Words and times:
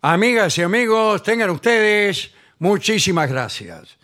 Amigas 0.00 0.56
y 0.58 0.62
amigos, 0.62 1.24
tengan 1.24 1.50
ustedes 1.50 2.30
muchísimas 2.60 3.28
gracias. 3.28 3.96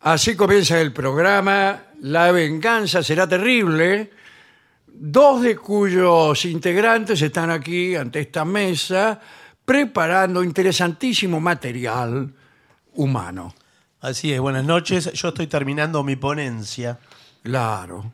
Así 0.00 0.36
comienza 0.36 0.78
el 0.78 0.92
programa 0.92 1.84
La 2.02 2.30
venganza 2.30 3.02
será 3.02 3.26
terrible, 3.26 4.10
dos 4.86 5.40
de 5.40 5.56
cuyos 5.56 6.44
integrantes 6.44 7.22
están 7.22 7.50
aquí 7.50 7.96
ante 7.96 8.20
esta 8.20 8.44
mesa 8.44 9.18
preparando 9.64 10.44
interesantísimo 10.44 11.40
material 11.40 12.30
humano. 12.92 13.54
Así 14.02 14.30
es, 14.30 14.40
buenas 14.40 14.66
noches. 14.66 15.10
Yo 15.14 15.28
estoy 15.28 15.46
terminando 15.46 16.04
mi 16.04 16.16
ponencia. 16.16 16.98
Claro. 17.42 18.12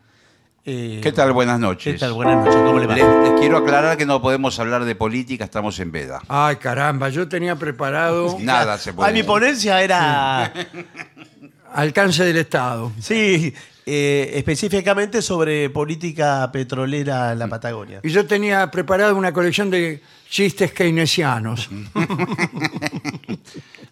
Eh, 0.65 1.01
¿Qué 1.03 1.13
tal? 1.13 1.33
Buenas 1.33 1.59
noches. 1.59 1.95
¿Qué 1.95 1.99
tal? 1.99 2.13
Buenas 2.13 2.45
noches. 2.45 2.55
¿Cómo 2.55 2.79
le 2.79 2.87
va? 2.87 2.95
Les, 2.95 3.05
les 3.05 3.41
quiero 3.41 3.57
aclarar 3.57 3.97
que 3.97 4.05
no 4.05 4.21
podemos 4.21 4.59
hablar 4.59 4.85
de 4.85 4.95
política, 4.95 5.45
estamos 5.45 5.79
en 5.81 5.91
veda. 5.91 6.21
Ay, 6.29 6.57
caramba, 6.57 7.09
yo 7.09 7.29
tenía 7.29 7.57
preparado 7.57 8.37
Nada 8.41 8.77
se 8.79 8.93
puede. 8.93 9.09
Ah, 9.09 9.13
mi 9.13 9.23
ponencia 9.23 9.82
era, 9.82 10.53
alcance 11.73 12.25
del 12.25 12.37
Estado. 12.37 12.93
sí, 13.01 13.54
eh, 13.87 14.32
específicamente 14.35 15.23
sobre 15.23 15.71
política 15.71 16.51
petrolera 16.53 17.32
en 17.32 17.39
la 17.39 17.49
Patagonia. 17.49 18.01
Y 18.04 18.11
yo 18.11 18.27
tenía 18.27 18.71
preparado 18.71 19.17
una 19.17 19.32
colección 19.32 19.71
de 19.71 20.01
chistes 20.29 20.73
keynesianos. 20.73 21.68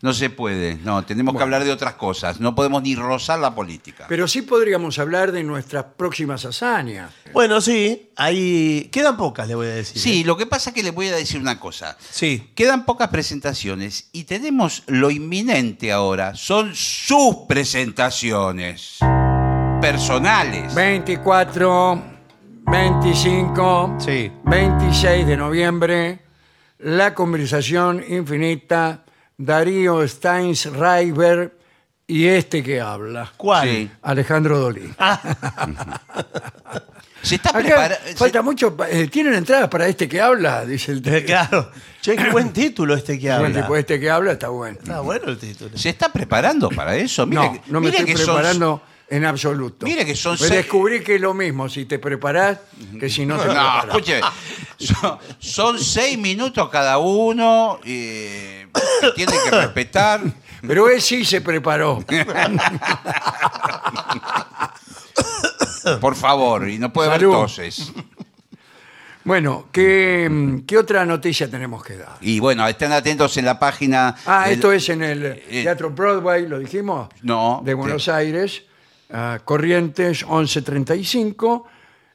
No 0.01 0.13
se 0.13 0.31
puede, 0.31 0.77
no, 0.85 1.05
tenemos 1.05 1.37
que 1.37 1.43
hablar 1.43 1.65
de 1.65 1.73
otras 1.73 1.95
cosas. 1.95 2.39
No 2.39 2.55
podemos 2.55 2.83
ni 2.83 2.95
rozar 2.95 3.41
la 3.41 3.55
política. 3.55 4.07
Pero 4.09 4.29
sí 4.29 4.43
podríamos 4.43 4.99
hablar 5.01 5.33
de 5.33 5.43
nuestras 5.43 5.87
próximas 5.97 6.45
hazañas. 6.45 7.13
Bueno, 7.33 7.61
sí, 7.61 8.11
ahí 8.15 8.89
quedan 8.93 9.17
pocas, 9.17 9.49
le 9.49 9.57
voy 9.57 9.67
a 9.67 9.71
decir. 9.75 10.01
Sí, 10.01 10.21
¿eh? 10.21 10.25
lo 10.25 10.37
que 10.37 10.47
pasa 10.47 10.71
es 10.71 10.75
que 10.75 10.85
les 10.85 10.95
voy 10.95 11.09
a 11.09 11.17
decir 11.17 11.41
una 11.41 11.59
cosa. 11.59 11.97
Sí. 11.99 12.53
Quedan 12.55 12.85
pocas 12.85 13.09
presentaciones 13.09 14.09
y 14.13 14.25
tenemos 14.25 14.85
lo 14.87 15.11
inminente 15.11 15.91
ahora. 15.91 16.37
Son 16.37 16.77
sus 16.77 17.39
presentaciones 17.49 18.99
personales. 19.81 20.75
24, 20.75 22.03
25, 22.67 23.97
Sí. 23.99 24.31
26 24.45 25.27
de 25.27 25.37
noviembre, 25.37 26.21
la 26.79 27.15
conversación 27.15 28.05
infinita, 28.09 29.05
Darío 29.39 30.07
Steinsreiber 30.07 31.57
y 32.09 32.27
este 32.27 32.63
que 32.63 32.81
habla, 32.81 33.33
¿Cuál? 33.37 33.69
Sí. 33.69 33.91
Alejandro 34.03 34.59
Dolí. 34.59 34.93
Se 37.23 37.35
está 37.35 37.51
Acá 37.51 37.61
preparando. 37.61 37.97
falta 38.17 38.43
mucho, 38.43 38.77
pa- 38.77 38.89
eh, 38.89 39.09
¿tienen 39.09 39.35
entradas 39.35 39.69
para 39.69 39.87
este 39.89 40.09
que 40.09 40.21
habla? 40.21 40.65
Dice 40.65 40.93
el 40.93 41.07
Eh, 41.07 41.25
Claro. 41.25 41.71
Che, 42.01 42.17
qué 42.17 42.31
buen 42.31 42.53
título 42.53 42.95
este 42.95 43.19
que 43.19 43.31
habla. 43.31 43.61
tipo, 43.63 43.77
este 43.77 43.99
que 44.01 44.09
habla 44.09 44.33
está 44.33 44.49
bueno. 44.49 44.79
Está 44.81 45.01
bueno 45.01 45.27
el 45.29 45.37
título. 45.39 45.77
¿Se 45.77 45.89
está 45.91 46.11
preparando 46.13 46.69
para 46.71 46.97
eso? 46.97 47.27
Mire, 47.27 47.43
No, 47.43 47.53
que- 47.53 47.61
no 47.67 47.81
me 47.81 47.87
mire 47.91 47.99
estoy 47.99 48.15
que 48.15 48.19
son- 48.23 48.35
preparando 48.37 48.83
en 49.11 49.25
absoluto. 49.25 49.87
Mire 49.87 50.05
que 50.05 50.15
son 50.15 50.37
Pues 50.37 50.49
seis- 50.51 50.61
descubrí 50.63 51.03
que 51.03 51.15
es 51.15 51.21
lo 51.21 51.33
mismo 51.35 51.69
si 51.69 51.85
te 51.87 51.99
preparás 51.99 52.59
que 53.01 53.09
si 53.09 53.25
no 53.27 53.37
te 53.39 53.47
No, 53.47 53.53
preparás. 53.55 53.85
escuche, 53.87 54.21
son, 54.79 55.19
son 55.39 55.79
seis 55.79 56.19
minutos 56.19 56.69
cada 56.71 56.99
uno 56.99 57.81
y 57.85 58.65
tienen 59.17 59.39
que 59.45 59.51
respetar. 59.51 60.21
Pero 60.67 60.89
él 60.89 61.01
sí 61.01 61.25
se 61.25 61.41
preparó. 61.41 62.05
Por 66.01 66.15
favor, 66.17 66.69
y 66.69 66.79
no 66.79 66.93
puede 66.93 67.09
haber 67.09 67.23
toses. 67.23 67.93
Bueno, 69.25 69.69
¿qué, 69.73 70.63
qué 70.67 70.79
otra 70.79 71.05
noticia 71.05 71.51
tenemos 71.51 71.85
que 71.85 71.97
dar? 71.97 72.17
Y 72.21 72.41
bueno, 72.41 72.67
estén 72.67 72.93
atentos 72.93 73.37
en 73.37 73.45
la 73.45 73.59
página. 73.59 74.17
Ah, 74.27 74.45
del- 74.45 74.55
esto 74.55 74.73
es 74.73 74.89
en 74.89 75.03
el 75.03 75.43
Teatro 75.51 75.91
Broadway, 75.91 76.49
lo 76.49 76.59
dijimos. 76.59 77.09
No, 77.23 77.61
De 77.65 77.75
Buenos 77.75 78.07
te- 78.07 78.11
Aires, 78.13 78.63
Corrientes 79.45 80.25
1135. 80.25 81.67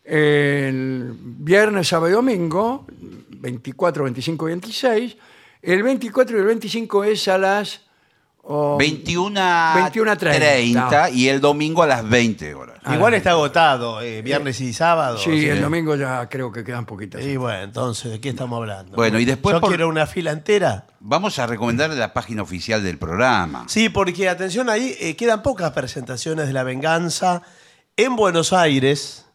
El 0.04 1.16
viernes, 1.18 1.88
sábado 1.88 2.10
y 2.10 2.14
domingo, 2.14 2.86
24, 3.30 4.04
25 4.04 4.48
y 4.48 4.52
26. 4.52 5.18
El 5.62 5.84
24 5.84 6.38
y 6.38 6.40
el 6.40 6.46
25 6.46 7.04
es 7.06 7.28
a 7.28 7.38
las. 7.38 7.82
Oh, 8.44 8.78
21 8.78 9.40
21:30. 9.40 10.18
30 10.18 11.10
y 11.10 11.28
el 11.30 11.42
domingo 11.42 11.82
a 11.84 11.88
las 11.88 12.08
20 12.08 12.54
horas. 12.54 12.78
Igual 12.94 13.14
está 13.14 13.32
agotado, 13.32 14.02
eh, 14.02 14.22
viernes 14.22 14.60
y 14.62 14.74
sábado. 14.74 15.18
Sí, 15.18 15.48
el 15.48 15.56
que- 15.56 15.62
domingo 15.62 15.96
ya 15.96 16.28
creo 16.28 16.52
que 16.52 16.64
quedan 16.64 16.86
poquitas. 16.86 17.22
Y 17.24 17.38
bueno, 17.38 17.62
entonces, 17.64 18.12
¿de 18.12 18.20
qué 18.20 18.30
estamos 18.30 18.58
hablando? 18.58 18.96
Bueno, 18.96 19.20
y 19.20 19.26
después 19.26 19.54
Yo 19.56 19.62
por- 19.62 19.70
quiero 19.70 19.88
una 19.88 20.06
fila 20.06 20.32
entera. 20.32 20.86
Vamos 21.00 21.40
a 21.40 21.48
recomendar 21.48 21.90
la 21.92 22.14
página 22.14 22.42
oficial 22.42 22.84
del 22.84 22.98
programa. 22.98 23.66
Sí, 23.68 23.88
porque 23.90 24.28
atención 24.28 24.70
ahí, 24.70 24.96
eh, 25.00 25.16
quedan 25.16 25.42
pocas 25.44 25.72
presentaciones 25.72 26.48
de 26.48 26.54
La 26.54 26.64
Venganza 26.64 27.42
en 27.96 28.16
Buenos 28.18 28.52
Aires, 28.54 29.26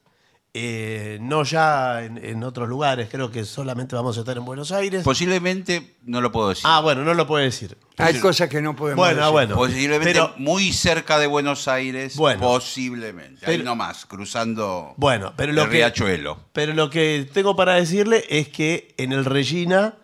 eh, 0.55 1.19
no 1.21 1.45
ya 1.45 2.03
en, 2.05 2.17
en 2.25 2.43
otros 2.43 2.69
lugares, 2.69 3.09
creo 3.11 3.31
que 3.31 3.45
solamente 3.45 3.95
vamos 3.95 4.17
a 4.17 4.21
estar 4.21 4.37
en 4.37 4.45
Buenos 4.45 4.73
Aires. 4.73 5.05
Posiblemente, 5.05 5.97
no 6.05 6.21
lo 6.21 6.33
puedo 6.33 6.49
decir. 6.49 6.65
ah, 6.67 6.81
bueno, 6.81 7.05
no 7.05 7.15
lo 7.15 7.27
puede 7.27 7.45
decir. 7.45 7.77
Hay 7.99 8.19
cosas 8.19 8.49
que 8.49 8.63
no 8.63 8.75
podemos 8.75 8.97
Bueno, 9.05 9.17
decir. 9.21 9.33
bueno. 9.33 9.55
Posiblemente 9.57 10.13
Pero- 10.13 10.35
muy 10.39 10.73
cerca 10.73 11.19
de 11.19 11.27
Buenos 11.27 11.69
Aires. 11.69 12.17
Bueno. 12.17 12.41
posiblemente. 12.41 13.45
Ahí 13.47 13.59
Pero- 13.59 13.65
nomás, 13.65 14.07
cruzando 14.07 14.95
Bueno, 14.97 15.33
pero 15.37 15.51
el 15.51 15.57
lo 15.57 15.65
que, 15.67 15.71
riachuelo. 15.77 16.39
pero 16.53 16.73
lo 16.75 16.91
que 16.91 17.29
tengo 17.33 17.55
para 17.55 17.75
decirle 17.75 18.25
es 18.29 18.49
que 18.49 18.95
en 18.97 19.13
el 19.13 19.25
Regina 19.27 19.95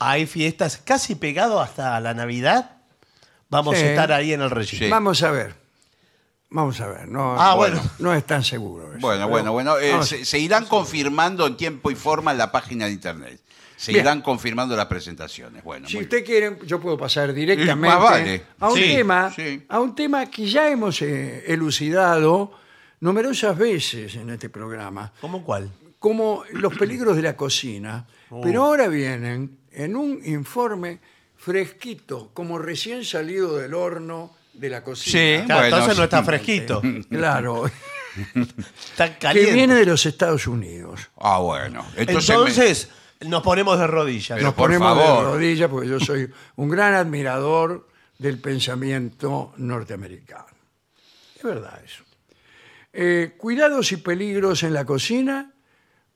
hay 0.00 0.26
fiestas 0.26 0.76
casi 0.76 1.14
pegado 1.14 1.60
hasta 1.60 1.98
la 2.00 2.14
Navidad. 2.14 2.72
Vamos 3.48 3.76
Sí. 3.78 3.84
a 3.84 3.90
estar 3.90 4.12
ahí 4.12 4.32
en 4.32 4.42
el 4.42 4.50
Regina. 4.50 4.84
Sí. 4.86 4.90
Vamos 4.90 5.22
a 5.22 5.30
ver. 5.30 5.54
Vamos 6.50 6.80
a 6.80 6.86
ver. 6.88 7.08
No, 7.08 7.34
Ah, 7.38 7.54
bueno. 7.54 7.80
No 7.98 8.14
es 8.14 8.24
tan 8.24 8.42
seguro. 8.42 8.90
eso, 8.92 9.00
Bueno, 9.00 9.26
pero 9.26 9.28
bueno, 9.28 9.52
bueno. 9.52 9.78
eh, 9.78 9.90
vamos- 9.92 10.08
se, 10.08 10.24
se 10.24 10.38
irán 10.38 10.64
confirmando 10.66 11.46
en 11.46 11.56
tiempo 11.56 11.90
y 11.90 11.94
forma 11.94 12.32
en 12.32 12.38
la 12.38 12.50
página 12.50 12.86
de 12.86 12.92
internet. 12.92 13.40
Se 13.76 13.92
Bien. 13.92 14.04
irán 14.06 14.22
confirmando 14.22 14.74
las 14.76 14.86
presentaciones. 14.86 15.62
Bueno, 15.62 15.86
Si 15.88 15.96
muy 15.96 16.04
usted 16.04 16.24
quiere, 16.24 16.58
yo 16.66 16.80
puedo 16.80 16.96
pasar 16.98 17.32
directamente 17.32 17.74
más 17.88 18.00
vale. 18.02 18.42
a, 18.58 18.68
un 18.70 18.74
Sí, 18.76 18.82
tema, 18.82 19.32
sí. 19.34 19.62
a 19.68 19.78
un 19.80 19.94
tema 19.94 20.26
que 20.26 20.46
ya 20.48 20.68
hemos 20.68 21.00
eh, 21.02 21.44
elucidado 21.46 22.50
numerosas 23.00 23.56
veces 23.56 24.16
en 24.16 24.30
este 24.30 24.48
programa, 24.48 25.12
¿Cómo 25.20 25.44
cuál? 25.44 25.70
como 26.00 26.42
los 26.54 26.76
peligros 26.76 27.14
de 27.14 27.22
la 27.22 27.36
cocina. 27.36 28.06
Oh. 28.30 28.40
Pero 28.42 28.64
ahora 28.64 28.88
vienen 28.88 29.58
en 29.70 29.94
un 29.96 30.20
informe 30.24 30.98
fresquito, 31.36 32.30
como 32.34 32.58
recién 32.58 33.04
salido 33.04 33.56
del 33.58 33.74
horno 33.74 34.34
de 34.58 34.68
la 34.70 34.82
cocina. 34.84 35.12
Sí. 35.40 35.44
Claro, 35.46 35.60
Bueno, 35.60 35.76
entonces 35.76 35.98
no 35.98 36.04
está 36.04 36.22
fresquito. 36.22 36.82
Claro, 37.10 37.70
Está 38.90 39.12
que 39.14 39.18
caliente. 39.18 39.52
viene 39.52 39.74
de 39.74 39.86
los 39.86 40.04
Estados 40.06 40.46
Unidos. 40.46 41.08
Ah, 41.18 41.38
bueno. 41.38 41.86
Entonces, 41.96 42.30
Entonces, 42.30 42.88
me- 43.20 43.28
nos 43.28 43.42
ponemos 43.42 43.78
de 43.78 43.86
rodillas. 43.86 44.36
Pero 44.36 44.42
Nos 44.48 44.54
por 44.54 44.64
ponemos 44.66 44.96
favor. 44.98 45.24
de 45.26 45.30
rodillas 45.32 45.70
porque 45.70 45.88
yo 45.88 46.00
soy 46.00 46.28
un 46.56 46.68
gran 46.68 46.94
admirador 46.94 47.88
del 48.18 48.38
pensamiento 48.40 49.52
norteamericano. 49.58 50.46
Es 51.36 51.42
verdad 51.42 51.80
eso. 51.84 52.02
Eh, 52.92 53.34
cuidados 53.38 53.92
y 53.92 53.98
peligros 53.98 54.62
en 54.64 54.72
la 54.74 54.84
cocina 54.84 55.52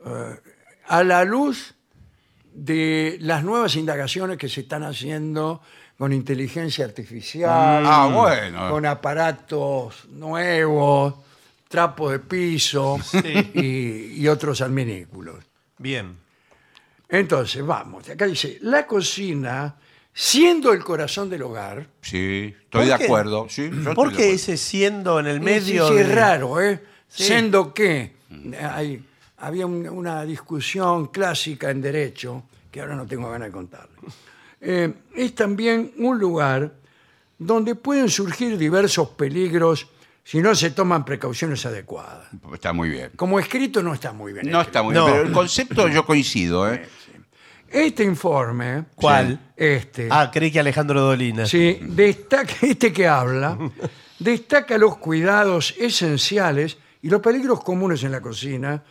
eh, 0.04 0.40
a 0.88 1.04
la 1.04 1.24
luz 1.24 1.74
de 2.52 3.18
las 3.20 3.44
nuevas 3.44 3.76
indagaciones 3.76 4.36
que 4.38 4.48
se 4.48 4.62
están 4.62 4.82
haciendo 4.82 5.62
con 5.98 6.12
inteligencia 6.12 6.84
artificial, 6.84 7.84
Ah, 7.86 8.10
bueno. 8.12 8.70
con 8.70 8.86
aparatos 8.86 10.06
nuevos, 10.10 11.14
trapos 11.68 12.12
de 12.12 12.18
piso 12.18 12.98
y, 13.54 14.20
y 14.22 14.28
otros 14.28 14.60
adminículos. 14.60 15.36
Bien. 15.78 16.16
Entonces, 17.08 17.64
vamos, 17.64 18.08
acá 18.08 18.26
dice, 18.26 18.58
la 18.62 18.86
cocina, 18.86 19.76
siendo 20.14 20.72
el 20.72 20.82
corazón 20.82 21.28
del 21.30 21.42
hogar, 21.42 21.86
Sí, 22.00 22.54
¿Por 22.70 22.82
estoy 22.82 22.86
de 22.86 22.98
qué? 22.98 23.04
acuerdo. 23.04 23.46
Sí, 23.48 23.70
yo 23.84 23.94
¿Por 23.94 24.12
qué 24.14 24.32
ese 24.32 24.56
siendo 24.56 25.20
en 25.20 25.26
el 25.26 25.40
medio? 25.40 25.88
sí, 25.88 25.94
es 25.98 26.08
de- 26.08 26.14
raro, 26.14 26.60
¿eh? 26.60 26.82
Sí. 27.08 27.24
Siendo 27.24 27.74
que 27.74 28.14
hay- 28.60 29.04
había 29.38 29.66
un- 29.66 29.86
una 29.88 30.24
discusión 30.24 31.08
clásica 31.08 31.70
en 31.70 31.82
derecho, 31.82 32.44
que 32.70 32.80
ahora 32.80 32.96
no 32.96 33.06
tengo 33.06 33.30
ganas 33.30 33.48
de 33.48 33.52
contarle, 33.52 33.96
Eh, 34.64 34.92
es 35.16 35.34
también 35.34 35.92
un 35.98 36.18
lugar 36.18 36.72
donde 37.36 37.74
pueden 37.74 38.08
surgir 38.08 38.56
diversos 38.56 39.08
peligros 39.10 39.88
si 40.24 40.38
no 40.38 40.54
se 40.54 40.70
toman 40.70 41.04
precauciones 41.04 41.66
adecuadas. 41.66 42.28
Está 42.54 42.72
muy 42.72 42.88
bien. 42.88 43.10
Como 43.16 43.40
escrito 43.40 43.82
no 43.82 43.92
está 43.92 44.12
muy 44.12 44.32
bien. 44.32 44.48
No 44.48 44.60
escrito. 44.60 44.68
está 44.68 44.82
muy 44.84 44.94
No. 44.94 45.04
bien, 45.06 45.16
pero 45.16 45.26
el 45.28 45.32
concepto 45.34 45.88
yo 45.88 46.06
coincido, 46.06 46.72
¿eh? 46.72 46.86
Este 47.68 48.04
informe, 48.04 48.84
¿Cuál? 48.94 49.40
este, 49.56 50.06
Ah, 50.10 50.30
creí 50.32 50.52
que 50.52 50.60
Alejandro 50.60 51.00
Dolina. 51.00 51.44
Sí, 51.46 51.78
destaca, 51.82 52.52
este 52.62 52.92
que 52.92 53.08
habla, 53.08 53.58
destaca 54.20 54.78
los 54.78 54.98
cuidados 54.98 55.74
esenciales 55.78 56.76
y 57.00 57.08
los 57.08 57.20
peligros 57.20 57.64
comunes 57.64 58.04
en 58.04 58.12
la 58.12 58.20
cocina 58.20 58.82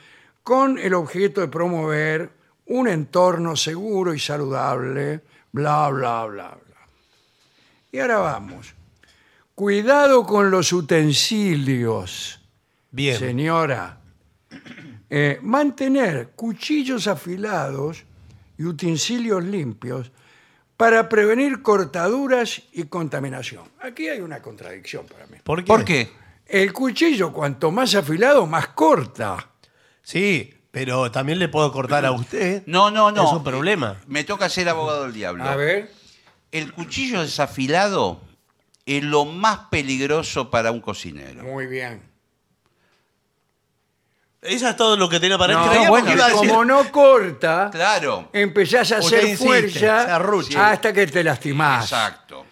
con 0.43 0.77
el 0.79 0.93
objeto 0.95 1.39
de 1.41 1.47
promover 1.47 2.31
un 2.65 2.87
entorno 2.87 3.55
seguro 3.55 4.13
y 4.13 4.19
saludable 4.19 5.21
bla, 5.51 5.89
bla, 5.89 6.25
bla, 6.25 6.49
bla. 6.49 6.87
Y 7.91 7.99
ahora 7.99 8.19
vamos. 8.19 8.73
Cuidado 9.55 10.25
con 10.25 10.49
los 10.49 10.71
utensilios. 10.73 12.39
Bien. 12.89 13.17
Señora, 13.17 13.99
eh, 15.09 15.39
mantener 15.41 16.31
cuchillos 16.35 17.07
afilados 17.07 18.03
y 18.57 18.63
utensilios 18.63 19.43
limpios 19.43 20.11
para 20.77 21.07
prevenir 21.07 21.61
cortaduras 21.61 22.63
y 22.71 22.83
contaminación. 22.85 23.65
Aquí 23.81 24.07
hay 24.07 24.19
una 24.19 24.41
contradicción 24.41 25.05
para 25.05 25.27
mí. 25.27 25.37
¿Por 25.43 25.63
qué? 25.63 25.67
¿Por 25.67 25.85
qué? 25.85 26.09
El 26.45 26.73
cuchillo, 26.73 27.31
cuanto 27.31 27.71
más 27.71 27.93
afilado, 27.95 28.47
más 28.47 28.69
corta. 28.69 29.51
Sí, 30.01 30.53
pero 30.71 31.11
también 31.11 31.37
le 31.39 31.49
puedo 31.49 31.71
cortar 31.71 32.05
a 32.05 32.11
usted. 32.11 32.63
No, 32.67 32.89
no, 32.91 33.11
no. 33.11 33.25
Es 33.27 33.33
un 33.33 33.43
problema. 33.43 33.97
Me 34.07 34.23
toca 34.23 34.49
ser 34.49 34.69
abogado 34.69 35.03
del 35.03 35.13
diablo. 35.13 35.43
A 35.43 35.55
ver, 35.55 35.91
El 36.51 36.73
cuchillo 36.73 37.21
desafilado 37.21 38.21
es 38.85 39.03
lo 39.03 39.25
más 39.25 39.59
peligroso 39.69 40.49
para 40.49 40.71
un 40.71 40.81
cocinero. 40.81 41.43
muy 41.43 41.65
bien. 41.67 42.01
Eso 44.41 44.67
es 44.67 44.75
todo 44.75 44.97
lo 44.97 45.07
que 45.07 45.19
tenía 45.19 45.37
para 45.37 45.53
No, 45.53 45.65
Creíamos 45.67 45.89
bueno, 45.89 46.07
que 46.07 46.13
iba 46.13 46.25
a 46.25 46.29
decir- 46.29 46.49
como 46.49 46.65
no 46.65 46.91
corta, 46.91 47.69
Claro. 47.71 48.29
empezás 48.33 48.91
a 48.91 48.97
Usted 48.99 49.17
hacer 49.17 49.29
insiste, 49.29 49.45
fuerza 49.45 50.71
hasta 50.71 50.91
que 50.91 51.05
te 51.05 51.23
lastimás. 51.23 51.83
Exacto. 51.83 52.43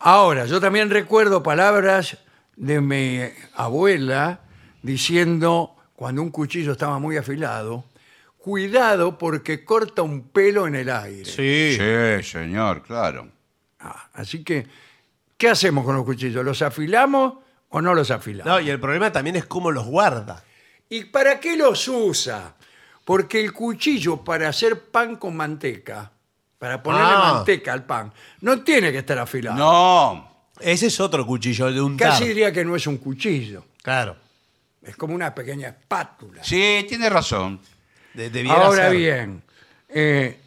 Ahora, 0.00 0.44
yo 0.44 0.60
también 0.60 0.90
recuerdo 0.90 1.42
palabras 1.42 2.18
de 2.56 2.80
mi 2.82 3.20
abuela 3.54 4.40
diciendo, 4.82 5.74
cuando 5.94 6.22
un 6.22 6.30
cuchillo 6.30 6.72
estaba 6.72 6.98
muy 6.98 7.16
afilado, 7.16 7.84
cuidado 8.38 9.18
porque 9.18 9.64
corta 9.64 10.02
un 10.02 10.22
pelo 10.28 10.66
en 10.66 10.74
el 10.74 10.90
aire. 10.90 11.24
Sí. 11.24 11.76
Sí, 11.78 12.28
señor, 12.30 12.82
claro. 12.82 13.28
Ah, 13.80 14.08
así 14.14 14.42
que, 14.44 14.66
¿qué 15.36 15.48
hacemos 15.48 15.84
con 15.84 15.94
los 15.96 16.04
cuchillos? 16.04 16.44
¿Los 16.44 16.62
afilamos 16.62 17.34
o 17.68 17.80
no 17.80 17.94
los 17.94 18.10
afilamos? 18.10 18.52
No, 18.52 18.60
y 18.60 18.70
el 18.70 18.80
problema 18.80 19.10
también 19.12 19.36
es 19.36 19.44
cómo 19.46 19.70
los 19.70 19.86
guarda. 19.86 20.42
¿Y 20.88 21.04
para 21.06 21.40
qué 21.40 21.56
los 21.56 21.86
usa? 21.88 22.54
Porque 23.04 23.40
el 23.40 23.52
cuchillo 23.52 24.18
para 24.24 24.48
hacer 24.48 24.80
pan 24.90 25.16
con 25.16 25.36
manteca, 25.36 26.10
para 26.58 26.82
ponerle 26.82 27.12
Ah. 27.14 27.32
manteca 27.34 27.72
al 27.72 27.84
pan, 27.84 28.12
no 28.40 28.62
tiene 28.62 28.92
que 28.92 28.98
estar 28.98 29.18
afilado. 29.18 29.56
No. 29.58 30.32
Ese 30.60 30.86
es 30.86 31.00
otro 31.00 31.26
cuchillo 31.26 31.72
de 31.72 31.80
un 31.80 31.96
Casi 31.96 32.26
diría 32.28 32.52
que 32.52 32.64
no 32.64 32.76
es 32.76 32.86
un 32.86 32.98
cuchillo, 32.98 33.64
Claro. 33.82 34.16
Es 34.82 34.96
como 34.96 35.14
una 35.14 35.34
pequeña 35.34 35.68
espátula. 35.68 36.42
Sí, 36.44 36.84
tiene 36.88 37.08
razón. 37.08 37.60
De- 38.14 38.30
debiera 38.30 38.64
Ahora 38.66 38.88
ser. 38.88 38.96
bien, 38.96 39.42
eh, 39.88 40.38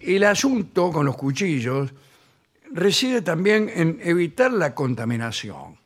el 0.00 0.24
asunto 0.24 0.90
con 0.90 1.04
los 1.06 1.16
cuchillos 1.16 1.90
reside 2.72 3.22
también 3.22 3.70
en 3.74 4.00
evitar 4.02 4.52
la 4.52 4.74
contaminación. 4.74 5.78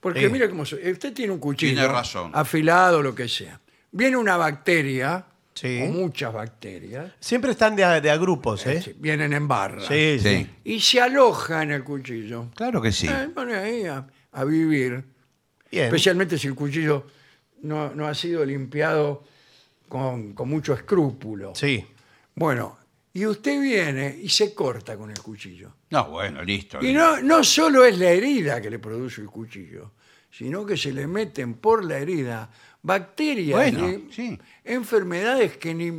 Porque 0.00 0.20
Sí. 0.26 0.32
mire 0.32 0.48
cómo 0.48 0.64
so- 0.64 0.76
usted 0.76 1.12
tiene 1.12 1.32
un 1.32 1.38
cuchillo 1.40 1.74
Tiene 1.74 1.88
razón. 1.88 2.30
afilado, 2.34 3.02
lo 3.02 3.14
que 3.14 3.28
sea. 3.28 3.60
Viene 3.92 4.16
una 4.16 4.36
bacteria, 4.38 5.26
Sí. 5.52 5.80
o 5.82 5.86
muchas 5.88 6.32
bacterias, 6.32 7.12
Siempre 7.20 7.50
están 7.50 7.76
de 7.76 7.84
a, 7.84 8.00
de 8.00 8.10
a 8.10 8.16
grupos, 8.16 8.64
¿eh? 8.66 8.80
sí, 8.80 8.94
vienen 8.98 9.34
en 9.34 9.46
barra, 9.46 9.86
Sí, 9.86 10.18
sí. 10.18 10.48
Y 10.64 10.80
se 10.80 11.00
aloja 11.02 11.62
en 11.64 11.72
el 11.72 11.84
cuchillo. 11.84 12.46
Claro 12.54 12.80
que 12.80 12.92
sí. 12.92 13.08
Eh, 13.08 13.28
pone 13.34 13.54
ahí 13.56 13.84
a, 13.84 14.06
a 14.32 14.44
vivir. 14.44 15.04
Bien. 15.70 15.84
Especialmente 15.86 16.38
si 16.38 16.46
el 16.48 16.54
cuchillo 16.54 17.06
no, 17.62 17.94
no 17.94 18.06
ha 18.08 18.14
sido 18.14 18.44
limpiado 18.44 19.24
con, 19.88 20.32
con 20.34 20.48
mucho 20.48 20.72
escrúpulo. 20.74 21.54
Sí. 21.54 21.84
Bueno, 22.34 22.78
y 23.12 23.26
usted 23.26 23.60
viene 23.60 24.16
y 24.22 24.28
se 24.28 24.54
corta 24.54 24.96
con 24.96 25.10
el 25.10 25.20
cuchillo. 25.20 25.72
No, 25.90 26.08
bueno, 26.10 26.42
listo. 26.42 26.78
Y 26.84 26.92
no, 26.92 27.20
no 27.20 27.42
solo 27.44 27.84
es 27.84 27.98
la 27.98 28.10
herida 28.10 28.60
que 28.60 28.70
le 28.70 28.78
produce 28.78 29.20
el 29.20 29.26
cuchillo, 29.28 29.92
sino 30.30 30.64
que 30.64 30.76
se 30.76 30.92
le 30.92 31.06
meten 31.06 31.54
por 31.54 31.84
la 31.84 31.98
herida 31.98 32.48
bacterias 32.82 33.58
Bueno, 33.58 33.88
y 33.90 34.08
sí. 34.12 34.38
enfermedades 34.64 35.56
que 35.58 35.74
ni, 35.74 35.90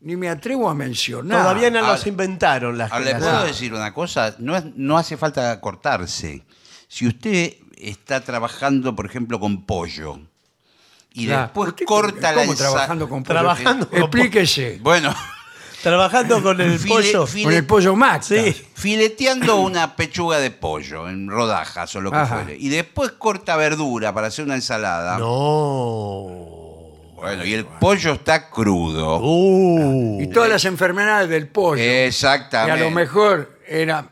ni 0.00 0.16
me 0.16 0.28
atrevo 0.28 0.68
a 0.68 0.74
mencionar. 0.74 1.42
Todavía 1.42 1.70
no 1.70 1.78
ahora- 1.80 1.92
los 1.92 2.06
inventaron 2.06 2.76
las 2.78 2.90
Ahora, 2.90 3.04
le 3.04 3.12
las- 3.12 3.22
puedo 3.22 3.44
decir 3.44 3.72
una 3.74 3.92
cosa, 3.94 4.34
no, 4.38 4.56
es- 4.56 4.64
no 4.74 4.96
hace 4.98 5.16
falta 5.16 5.60
cortarse. 5.60 6.42
Si 6.88 7.06
usted 7.06 7.54
está 7.76 8.20
trabajando, 8.22 8.94
por 8.96 9.06
ejemplo, 9.06 9.38
con 9.40 9.64
pollo 9.64 10.18
y 11.12 11.26
Claro. 11.26 11.42
después 11.42 11.68
¿Usted 11.70 11.84
corta 11.86 12.32
la 12.32 12.42
¿Cómo 12.42 12.52
ensa- 12.52 12.58
trabajando 12.58 13.08
con 13.08 13.22
pollo? 13.22 13.34
Trabajando 13.38 13.88
con 13.88 13.98
Explíquese. 14.00 14.78
Bueno, 14.82 15.14
Trabajando 15.82 16.42
con 16.42 16.60
el 16.60 16.78
File- 16.80 16.88
pollo. 16.88 17.26
file- 17.26 17.44
Con 17.44 17.52
el 17.52 17.66
pollo 17.66 17.94
Max. 17.94 18.26
Sí. 18.26 18.52
fileteando 18.74 19.56
una 19.60 19.94
pechuga 19.94 20.38
de 20.38 20.50
pollo 20.50 21.08
en 21.08 21.28
rodajas 21.30 21.94
o 21.94 22.00
lo 22.00 22.10
que 22.10 22.16
Ajá. 22.16 22.34
fuere. 22.42 22.56
Y 22.58 22.68
después 22.70 23.12
corta 23.12 23.54
verdura 23.56 24.12
para 24.12 24.26
hacer 24.26 24.44
una 24.46 24.56
ensalada. 24.56 25.18
No. 25.18 26.26
Bueno, 27.14 27.44
y 27.44 27.54
el 27.54 27.64
pollo 27.66 28.12
está 28.14 28.50
crudo. 28.50 29.20
Uh. 29.22 30.20
Y 30.20 30.26
todas 30.28 30.48
las 30.50 30.64
enfermedades 30.64 31.28
del 31.28 31.48
pollo. 31.48 31.76
que 31.76 32.06
Exactamente. 32.06 32.80
a 32.80 32.84
lo 32.84 32.90
mejor 32.90 33.58
era 33.68 34.10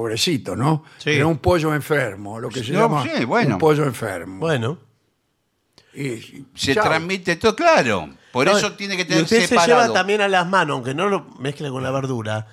pobrecito, 0.00 0.54
¿no? 0.54 0.84
Sí. 0.98 1.08
Era 1.10 1.26
un 1.26 1.38
pollo 1.38 1.72
enfermo, 1.74 2.38
lo 2.38 2.50
que 2.50 2.62
se 2.62 2.72
No, 2.72 2.80
llama 2.80 3.02
sí, 3.02 3.24
bueno. 3.24 3.54
un 3.54 3.58
pollo 3.58 3.84
enfermo. 3.84 4.40
Bueno. 4.40 4.78
Y- 5.94 6.02
y 6.12 6.46
Se 6.54 6.74
chao. 6.74 6.84
transmite 6.84 7.36
todo, 7.36 7.56
claro. 7.56 8.10
Por 8.30 8.44
No, 8.46 8.58
eso 8.58 8.74
tiene 8.74 8.94
que 8.96 9.02
y 9.02 9.06
tener 9.06 9.22
usted 9.22 9.40
se 9.40 9.46
separado. 9.48 9.80
lleva 9.84 9.94
también 9.94 10.20
a 10.20 10.28
las 10.28 10.46
manos, 10.46 10.74
aunque 10.74 10.92
no 10.92 11.08
lo 11.08 11.24
mezcle 11.38 11.70
con 11.70 11.82
la 11.82 11.90
verdura. 11.90 12.46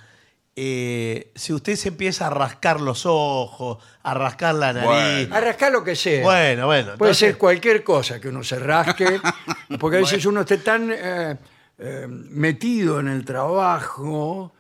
eh, 0.56 1.32
si 1.34 1.52
usted 1.52 1.76
se 1.76 1.88
empieza 1.90 2.28
a 2.28 2.30
rascar 2.30 2.80
los 2.80 3.08
ojos, 3.08 3.84
a 4.04 4.14
rascar 4.14 4.54
la 4.54 4.72
nariz. 4.72 5.28
Bueno. 5.28 5.36
A 5.36 5.40
rascar 5.42 5.72
lo 5.72 5.84
que 5.84 5.96
sea. 5.96 6.22
Bueno, 6.24 6.68
bueno. 6.68 6.84
Puede 6.96 7.10
entonces- 7.12 7.18
ser 7.18 7.38
cualquier 7.40 7.84
cosa 7.84 8.22
que 8.22 8.30
uno 8.30 8.44
se 8.44 8.60
rasque, 8.60 9.20
porque 9.80 9.98
a 9.98 10.00
veces 10.02 10.24
uno 10.28 10.42
está 10.42 10.56
tan 10.58 10.92
eh, 10.94 11.38
eh, 11.80 12.06
metido 12.08 13.00
en 13.00 13.08
el 13.08 13.26
trabajo 13.26 14.54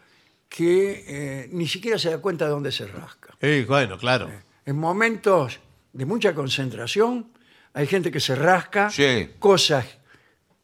que 0.55 1.03
eh, 1.07 1.50
ni 1.51 1.67
siquiera 1.67 1.97
se 1.97 2.11
da 2.11 2.19
cuenta 2.19 2.45
de 2.45 2.51
dónde 2.51 2.71
se 2.71 2.85
rasca. 2.85 3.35
Sí, 3.41 3.63
bueno, 3.63 3.97
claro. 3.97 4.29
En 4.63 4.77
momentos 4.77 5.59
de 5.91 6.05
mucha 6.05 6.35
concentración, 6.35 7.31
hay 7.73 7.88
gente 7.88 8.11
que 8.11 8.19
se 8.19 8.35
rasca 8.35 8.91
Sí. 8.91 9.31
cosas 9.39 9.83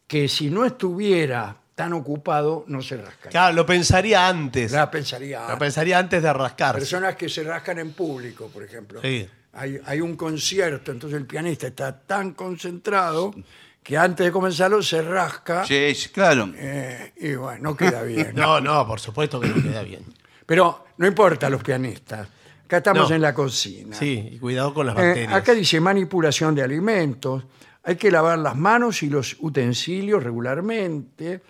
que 0.05 0.27
si 0.27 0.51
no 0.51 0.63
estuviera 0.63 1.57
tan 1.73 1.93
ocupado, 1.93 2.65
no 2.67 2.83
se 2.83 2.97
rascan. 2.97 3.31
Claro, 3.31 3.55
lo 3.55 3.65
pensaría 3.65 4.27
antes. 4.27 4.71
La 4.73 4.91
pensaría. 4.91 5.47
Lo 5.49 5.57
pensaría 5.57 5.97
antes 5.97 6.21
de 6.21 6.33
rascarse. 6.33 6.81
Personas 6.81 7.15
que 7.15 7.27
se 7.27 7.43
rascan 7.43 7.79
en 7.79 7.93
público, 7.93 8.47
por 8.49 8.61
ejemplo. 8.63 9.01
Sí. 9.01 9.27
Hay, 9.53 9.79
hay 9.85 10.01
un 10.01 10.15
concierto, 10.15 10.91
entonces 10.91 11.17
el 11.19 11.25
pianista 11.25 11.65
está 11.65 11.99
tan 11.99 12.33
concentrado 12.35 13.33
que 13.83 13.97
antes 13.97 14.25
de 14.25 14.31
comenzarlo 14.31 14.81
se 14.83 15.01
rasca 15.01 15.65
Sí, 15.65 15.93
sí, 15.95 16.09
claro. 16.09 16.49
eh, 16.55 17.13
y 17.17 17.33
bueno, 17.35 17.59
no 17.71 17.77
queda 17.77 18.03
bien. 18.03 18.31
No, 18.35 18.59
no, 18.61 18.85
por 18.87 18.99
supuesto 18.99 19.39
que 19.39 19.47
no 19.47 19.61
queda 19.61 19.81
bien. 19.83 20.03
Pero 20.45 20.85
no 20.97 21.07
importa 21.07 21.49
los 21.49 21.63
pianistas. 21.63 22.27
Acá 22.65 22.77
estamos 22.77 23.09
No. 23.09 23.15
en 23.15 23.21
la 23.21 23.33
cocina. 23.33 23.95
Sí, 23.95 24.29
y 24.33 24.39
cuidado 24.39 24.73
con 24.73 24.85
las 24.85 24.95
Eh, 24.97 25.01
bacterias. 25.01 25.33
acá 25.33 25.53
dice 25.53 25.79
manipulación 25.79 26.53
de 26.53 26.61
alimentos. 26.63 27.43
Hay 27.83 27.95
que 27.95 28.11
lavar 28.11 28.37
las 28.37 28.55
manos 28.55 29.01
y 29.01 29.09
los 29.09 29.37
utensilios 29.39 30.23
regularmente 30.23 31.41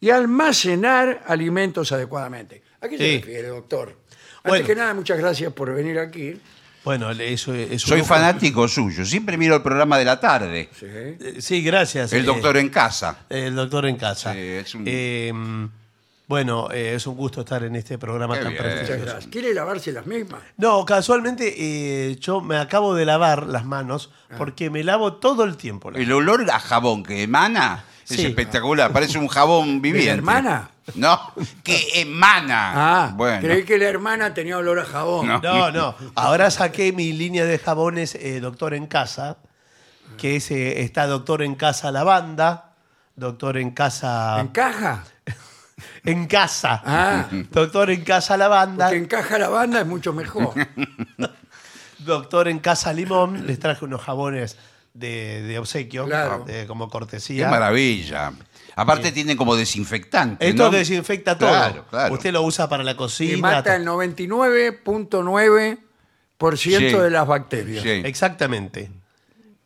y 0.00 0.10
almacenar 0.10 1.24
alimentos 1.26 1.90
adecuadamente. 1.92 2.62
¿A 2.80 2.88
qué 2.88 2.96
se 2.98 3.04
Sí. 3.04 3.18
refiere, 3.18 3.48
doctor? 3.48 3.88
Antes 3.88 4.42
Bueno. 4.44 4.66
que 4.66 4.74
nada, 4.76 4.94
muchas 4.94 5.18
gracias 5.18 5.52
por 5.52 5.74
venir 5.74 5.98
aquí. 5.98 6.40
Bueno, 6.88 7.10
eso 7.10 7.52
es. 7.52 7.82
Soy 7.82 8.00
fanático 8.02 8.66
suyo. 8.66 9.04
Siempre 9.04 9.36
miro 9.36 9.56
el 9.56 9.62
programa 9.62 9.98
de 9.98 10.04
la 10.06 10.18
tarde. 10.18 10.70
Sí. 10.78 10.86
Eh, 10.88 11.36
Sí, 11.38 11.62
gracias. 11.62 12.10
El 12.14 12.22
eh, 12.22 12.24
doctor 12.24 12.56
en 12.56 12.70
casa. 12.70 13.18
El 13.28 13.54
doctor 13.54 13.84
en 13.84 13.96
casa. 13.96 14.32
Sí, 14.32 14.38
es 14.40 14.74
un- 14.74 14.84
Eh, 14.86 15.32
bueno, 16.26 16.70
eh, 16.70 16.94
es 16.94 17.06
un 17.06 17.14
gusto 17.16 17.40
estar 17.40 17.62
en 17.62 17.76
este 17.76 17.98
programa 17.98 18.38
Qué 18.38 18.42
tan 18.44 18.52
bien. 18.52 18.62
Muchas 18.62 18.76
prestigioso. 18.78 19.10
gracias. 19.12 19.30
¿Quiere 19.32 19.52
lavarse 19.52 19.92
las 19.92 20.06
mismas? 20.06 20.40
No, 20.56 20.84
casualmente 20.86 21.54
eh, 21.58 22.16
yo 22.20 22.40
me 22.40 22.56
acabo 22.56 22.94
de 22.94 23.04
lavar 23.04 23.46
las 23.46 23.66
manos 23.66 24.10
Ah. 24.30 24.36
porque 24.38 24.70
me 24.70 24.82
lavo 24.82 25.14
todo 25.14 25.44
el 25.44 25.56
tiempo. 25.58 25.90
las 25.90 26.00
El 26.00 26.10
olor 26.12 26.50
a 26.50 26.58
jabón 26.58 27.02
que 27.02 27.22
emana 27.22 27.84
es 28.14 28.16
Sí. 28.20 28.26
espectacular. 28.26 28.92
Parece 28.92 29.18
un 29.18 29.28
jabón 29.28 29.80
viviente. 29.82 30.10
hermana? 30.10 30.70
No, 30.94 31.20
que 31.62 32.00
emana. 32.00 32.72
Ah, 32.74 33.12
bueno. 33.14 33.40
creí 33.42 33.64
que 33.64 33.76
la 33.76 33.84
hermana 33.86 34.32
tenía 34.32 34.56
olor 34.56 34.78
a 34.80 34.84
jabón. 34.84 35.26
No. 35.28 35.40
No, 35.40 35.70
no. 35.70 35.94
Ahora 36.14 36.50
saqué 36.50 36.92
mi 36.92 37.12
línea 37.12 37.44
de 37.44 37.58
jabones 37.58 38.14
eh, 38.14 38.40
Doctor 38.40 38.72
en 38.72 38.86
Casa, 38.86 39.36
que 40.16 40.36
es, 40.36 40.50
eh, 40.50 40.80
está 40.82 41.06
Doctor 41.06 41.42
en 41.42 41.56
Casa 41.56 41.90
Lavanda, 41.92 42.72
Doctor 43.16 43.58
en 43.58 43.72
Casa... 43.72 44.40
¿En 44.40 44.48
caja? 44.48 45.04
en 46.04 46.26
Casa. 46.26 46.82
Ah, 46.86 47.26
Doctor 47.50 47.90
en 47.90 48.02
Casa 48.04 48.38
Lavanda, 48.38 48.86
porque 48.86 48.98
en 48.98 49.06
caja 49.06 49.38
la 49.38 49.48
banda 49.50 49.80
es 49.80 49.86
mucho 49.86 50.14
mejor. 50.14 50.54
Doctor 51.98 52.48
en 52.48 52.60
Casa 52.60 52.92
Limón. 52.92 53.46
Les 53.46 53.58
traje 53.58 53.84
unos 53.84 54.00
jabones 54.00 54.56
de, 54.98 55.42
de 55.42 55.58
obsequio, 55.58 56.06
Claro. 56.06 56.44
de- 56.46 56.66
como 56.66 56.88
Qué 56.88 56.92
cortesía. 56.92 57.48
maravilla. 57.48 58.32
Aparte 58.76 59.10
tiene 59.12 59.36
como 59.36 59.56
desinfectante. 59.56 60.48
Esto 60.48 60.64
¿no? 60.64 60.70
desinfecta 60.70 61.36
todo. 61.36 61.48
Claro, 61.50 61.84
claro. 61.90 62.14
Usted 62.14 62.32
lo 62.32 62.42
usa 62.42 62.68
para 62.68 62.84
la 62.84 62.96
cocina. 62.96 63.36
Y 63.36 63.40
mata 63.40 63.74
el 63.74 63.84
99.9% 63.84 66.56
Sí. 66.56 66.70
de 66.96 67.10
las 67.10 67.26
bacterias. 67.26 67.82
Sí. 67.82 68.02
Exactamente. 68.04 68.90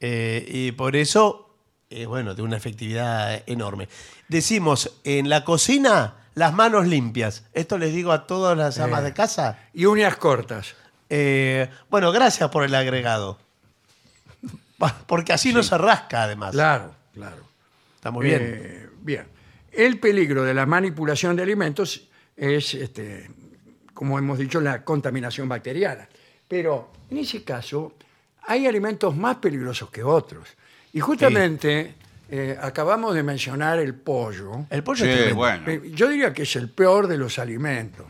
Eh, 0.01 0.45
y 0.49 0.73
por 0.73 0.97
eso, 0.97 1.55
eh, 1.91 2.07
bueno, 2.07 2.35
de 2.35 2.43
una 2.43 2.57
efectividad 2.57 3.43
enorme. 3.47 3.89
Decimos, 4.29 4.91
en 5.05 5.29
la 5.29 5.45
cocina, 5.45 6.15
las 6.35 6.55
manos 6.55 6.87
limpias. 6.87 7.45
Esto 7.53 7.77
les 7.79 7.93
digo 7.93 8.13
a 8.13 8.27
todas 8.27 8.57
las 8.57 8.79
amas 8.79 9.05
de 9.05 9.13
casa. 9.13 9.59
Y 9.75 9.85
uñas 9.85 10.17
cortas. 10.17 10.75
Eh, 11.11 11.69
bueno, 11.91 12.11
gracias 12.13 12.49
por 12.49 12.65
el 12.65 12.75
agregado. 12.75 13.39
Porque 15.07 15.33
así 15.33 15.53
no 15.53 15.63
se 15.63 15.77
rasca, 15.79 16.25
además. 16.25 16.53
Claro, 16.53 16.95
claro. 17.13 17.43
Está 17.95 18.11
muy 18.11 18.27
bien. 18.27 18.41
Eh, 18.43 18.89
bien. 19.01 19.27
El 19.71 19.99
peligro 19.99 20.45
de 20.45 20.55
la 20.55 20.67
manipulación 20.67 21.37
de 21.37 21.43
alimentos 21.43 22.09
es, 22.37 22.75
este, 22.75 23.31
como 23.95 24.19
hemos 24.19 24.39
dicho, 24.39 24.61
la 24.61 24.85
contaminación 24.85 25.49
bacteriana. 25.49 26.09
Pero 26.49 26.93
en 27.11 27.19
ese 27.19 27.43
caso 27.45 27.95
hay 28.45 28.67
alimentos 28.67 29.17
más 29.17 29.37
peligrosos 29.37 29.91
que 29.91 30.03
otros. 30.03 30.49
Y 30.93 31.01
justamente 31.01 31.95
eh, 32.29 32.59
acabamos 32.61 33.15
de 33.15 33.23
mencionar 33.23 33.79
el 33.79 33.95
pollo. 33.95 34.67
el 34.69 34.83
pollo 34.83 35.05
Sí, 35.05 35.11
es 35.11 35.17
tremendo. 35.17 35.37
bueno. 35.37 35.71
Eh, 35.71 35.91
Yo 35.95 36.09
diría 36.09 36.33
que 36.33 36.43
es 36.43 36.57
el 36.57 36.69
peor 36.69 37.07
de 37.07 37.17
los 37.17 37.39
alimentos. 37.39 38.07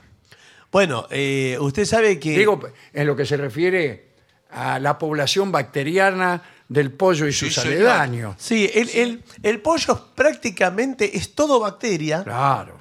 Bueno, 0.73 1.07
eh, 1.11 1.57
usted 1.61 1.85
sabe 1.85 2.19
que. 2.19 2.39
Digo, 2.39 2.61
en 2.93 3.07
lo 3.07 3.15
que 3.15 3.27
se 3.27 3.37
refiere 3.37 4.07
a 4.51 4.79
la 4.79 4.99
población 4.99 5.53
bacteriana 5.53 6.43
del 6.73 6.91
pollo 6.93 7.27
y 7.27 7.33
sus 7.33 7.55
señor. 7.55 7.75
aledaños. 7.75 8.35
Sí, 8.39 8.71
el, 8.73 8.89
el- 8.91 9.25
el 9.43 9.61
pollo 9.61 10.09
prácticamente 10.15 11.17
es 11.17 11.35
todo 11.35 11.61
bacteria 11.61 12.23
Claro. 12.25 12.79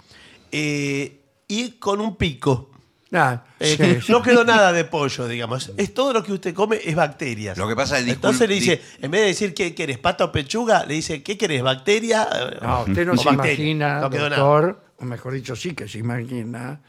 eh, 0.52 1.20
y 1.48 1.72
con 1.74 2.00
un 2.02 2.16
pico. 2.16 2.70
Ah, 3.14 3.44
Eh, 3.60 3.72
sí, 3.72 3.78
que 3.78 4.02
sí. 4.02 4.10
no 4.12 4.22
quedó 4.22 4.46
nada 4.46 4.72
de 4.72 4.86
pollo, 4.86 5.28
digamos. 5.28 5.74
Es 5.76 5.94
todo 5.94 6.14
lo 6.14 6.24
que 6.24 6.32
usted 6.32 6.54
come 6.54 6.80
es 6.82 6.96
bacterias. 6.96 7.58
Lo 7.58 7.68
que 7.68 7.76
pasa 7.76 8.00
es, 8.00 8.06
discul- 8.06 8.14
Entonces 8.14 8.48
le 8.48 8.56
dice, 8.56 8.76
di- 8.78 9.06
en 9.06 9.12
vez 9.12 9.22
de 9.22 9.28
decir 9.28 9.54
qué 9.54 9.76
querés, 9.76 9.98
pato 9.98 10.24
o 10.24 10.32
pechuga, 10.32 10.86
le 10.86 10.94
dice, 10.94 11.22
¿qué 11.22 11.38
querés, 11.38 11.62
bacteria? 11.62 12.26
No, 12.62 12.84
usted 12.84 13.06
no 13.06 13.12
o 13.14 13.18
se 13.18 13.26
bacteria. 13.26 13.54
imagina, 13.54 14.00
No 14.00 14.10
quedó 14.10 14.30
nada. 14.30 14.42
doctor, 14.42 14.86
o 15.00 15.04
mejor 15.04 15.34
dicho, 15.34 15.58
sí 15.58 15.74
que 15.74 15.90
se 15.90 15.98
imagina, 15.98 16.80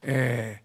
eh, 0.00 0.60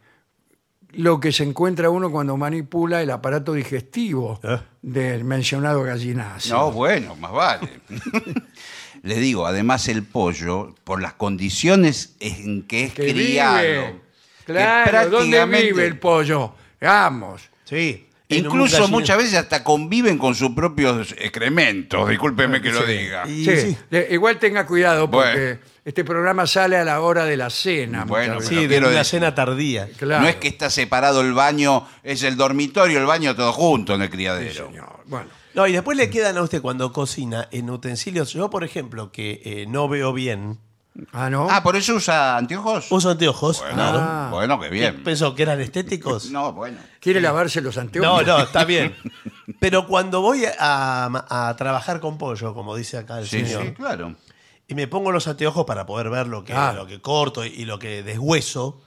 lo 0.93 1.19
que 1.19 1.31
se 1.31 1.43
encuentra 1.43 1.89
uno 1.89 2.11
cuando 2.11 2.37
manipula 2.37 3.01
el 3.01 3.11
aparato 3.11 3.53
digestivo 3.53 4.39
¿Eh? 4.43 4.59
del 4.81 5.23
mencionado 5.23 5.83
gallinazo. 5.83 6.55
No, 6.55 6.71
bueno, 6.71 7.15
más 7.15 7.31
vale. 7.31 7.69
Le 9.03 9.15
digo, 9.15 9.45
además 9.45 9.87
el 9.89 10.03
pollo, 10.03 10.75
por 10.83 11.01
las 11.01 11.13
condiciones 11.13 12.15
en 12.19 12.63
que 12.63 12.85
es 12.85 12.93
que 12.93 13.11
criado, 13.11 13.57
vive. 13.57 14.01
que 14.45 14.53
Claro, 14.53 15.09
¿dónde 15.09 15.45
vive 15.45 15.85
el 15.85 15.99
pollo? 15.99 16.53
Vamos. 16.79 17.49
Sí. 17.65 18.07
Incluso 18.29 18.87
muchas 18.87 19.17
veces 19.17 19.35
hasta 19.35 19.63
conviven 19.63 20.17
con 20.17 20.33
sus 20.33 20.51
propios 20.51 21.13
excrementos, 21.19 22.09
discúlpeme 22.09 22.61
que 22.61 22.71
lo 22.71 22.83
diga. 22.85 23.27
Y- 23.27 23.45
Sí, 23.45 23.57
sí. 23.57 23.77
de- 23.91 24.07
igual 24.11 24.39
tenga 24.39 24.65
cuidado 24.65 25.09
porque 25.11 25.37
Bueno. 25.37 25.59
este 25.85 26.03
programa 26.03 26.47
sale 26.47 26.77
a 26.77 26.83
la 26.83 27.01
hora 27.01 27.25
de 27.25 27.37
la 27.37 27.49
cena. 27.49 28.05
Bueno, 28.05 28.35
muchas 28.35 28.49
pero 28.49 28.61
de 28.61 28.67
quiero 28.67 28.87
una 28.87 28.97
decir- 28.99 29.19
cena 29.19 29.35
tardía. 29.35 29.87
Claro. 29.97 30.23
No 30.23 30.29
es 30.29 30.37
que 30.37 30.47
está 30.47 30.69
separado 30.69 31.21
el 31.21 31.33
baño, 31.33 31.85
es 32.01 32.23
el 32.23 32.35
dormitorio, 32.37 32.99
el 32.99 33.05
baño 33.05 33.35
todo 33.35 33.51
junto 33.53 33.93
en 33.95 34.01
el 34.01 34.07
Sí, 34.07 34.13
criadero. 34.13 34.67
señor. 34.67 34.99
Bueno, 35.05 35.27
No, 35.53 35.67
y 35.67 35.71
después 35.73 35.95
le 35.95 36.09
quedan 36.09 36.35
a 36.37 36.41
usted 36.41 36.63
cuando 36.63 36.91
cocina 36.91 37.47
en 37.51 37.69
utensilios. 37.69 38.33
Yo, 38.33 38.49
por 38.49 38.63
ejemplo, 38.63 39.11
que 39.11 39.39
eh, 39.45 39.65
no 39.67 39.87
veo 39.87 40.11
bien, 40.11 40.57
ah, 41.11 41.29
¿no? 41.29 41.47
Ah, 41.49 41.63
¿por 41.63 41.75
eso 41.75 41.95
usa 41.95 42.37
anteojos? 42.37 42.87
uso 42.91 43.09
anteojos. 43.11 43.59
bueno, 43.59 43.75
claro. 43.75 43.97
Ah. 44.01 44.27
bueno, 44.31 44.59
qué 44.59 44.67
¿Qué 44.69 44.73
bien. 44.73 45.03
¿Pensó 45.03 45.33
que 45.35 45.43
eran 45.43 45.59
estéticos? 45.61 46.25
No, 46.31 46.53
bueno. 46.53 46.77
¿Quiere 46.99 47.19
lavarse 47.21 47.61
los 47.61 47.75
No, 47.75 47.81
anteojos? 47.81 48.25
no, 48.27 48.39
está 48.43 48.65
bien. 48.65 48.95
Pero 49.59 49.87
cuando 49.87 50.21
voy 50.21 50.45
a, 50.59 51.09
a 51.49 51.55
trabajar 51.55 51.99
con 51.99 52.17
pollo, 52.17 52.53
como 52.53 52.75
dice 52.75 52.97
acá 52.97 53.19
el 53.19 53.27
Sí, 53.27 53.45
señor, 53.45 53.63
sí, 53.65 53.71
claro. 53.73 54.15
y 54.67 54.75
me 54.75 54.87
pongo 54.87 55.11
los 55.11 55.27
anteojos 55.27 55.65
para 55.65 55.85
poder 55.85 56.09
ver 56.09 56.27
lo 56.27 56.43
que, 56.43 56.53
lo 56.53 56.87
que 56.87 57.01
corto 57.01 57.43
y 57.45 57.65
lo 57.65 57.77
que 57.79 58.03
deshueso, 58.03 58.81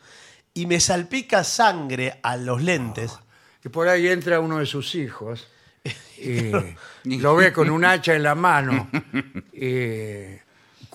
y 0.54 0.66
me 0.66 0.80
salpica 0.80 1.44
sangre 1.44 2.18
a 2.22 2.36
los 2.36 2.62
lentes. 2.62 3.18
que 3.60 3.68
por 3.68 3.88
ahí 3.88 4.06
entra 4.08 4.40
uno 4.40 4.58
de 4.58 4.66
sus 4.66 4.94
hijos 4.94 5.46
y 6.18 7.18
lo 7.18 7.36
ve 7.36 7.52
con 7.52 7.68
un 7.68 7.84
hacha 7.84 8.14
en 8.14 8.22
la 8.22 8.34
mano, 8.34 8.88
eh, 9.52 10.40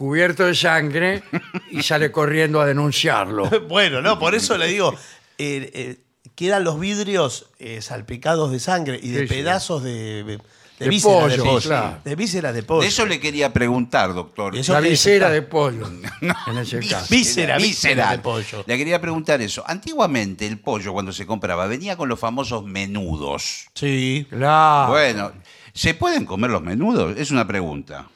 cubierto 0.01 0.46
de 0.48 0.55
sangre, 0.55 1.22
y 1.70 1.84
sale 1.84 2.12
corriendo 2.12 2.60
a 2.60 2.65
denunciarlo. 2.65 3.48
Bueno, 3.70 4.01
no, 4.01 4.17
por 4.17 4.34
eso 4.34 4.58
le 4.58 4.65
digo, 4.65 4.96
eh, 5.38 5.70
eh, 5.75 5.98
quedan 6.34 6.63
los 6.63 6.79
vidrios 6.79 7.46
eh, 7.60 7.84
salpicados 7.84 8.51
de 8.51 8.60
sangre 8.60 9.00
y 9.01 9.10
de 9.10 9.22
Sí, 9.22 9.27
sí. 9.27 9.34
pedazos 9.36 9.84
de, 9.84 10.24
de, 10.24 10.39
De 10.79 10.89
vísceras 10.89 11.29
de 11.29 11.38
pollo, 11.38 11.43
pollo. 11.43 11.62
claro. 11.62 11.98
De 12.03 12.15
vísceras 12.15 12.53
de 12.55 12.63
pollo. 12.63 12.81
De 12.81 12.88
eso 12.88 13.05
le 13.05 13.20
quería 13.20 13.53
preguntar, 13.53 14.15
doctor. 14.15 14.58
Eso 14.58 14.74
La 14.74 14.81
que 14.81 14.89
visera 14.89 15.29
de 15.29 15.43
pollo, 15.43 15.88
en 16.48 16.58
ese 16.58 16.79
caso. 16.79 17.05
Víscera, 17.12 17.58
víscera 17.58 17.58
Víscera. 17.58 18.12
de 18.13 18.17
pollo. 18.17 18.63
Le 18.65 18.77
quería 18.79 19.00
preguntar 19.00 19.39
eso. 19.39 19.63
Antiguamente 19.67 20.48
el 20.48 20.58
pollo 20.58 20.93
cuando 20.93 21.13
se 21.13 21.27
compraba 21.27 21.67
venía 21.67 21.96
con 21.96 22.10
los 22.10 22.20
famosos 22.20 22.63
menudos. 22.65 23.67
Sí. 23.75 24.25
Claro. 24.31 24.93
Bueno, 24.93 25.31
¿se 25.75 25.93
pueden 25.93 26.25
comer 26.25 26.50
los 26.50 26.63
menudos? 26.63 27.15
Es 27.20 27.29
una 27.29 27.46
pregunta. 27.46 28.08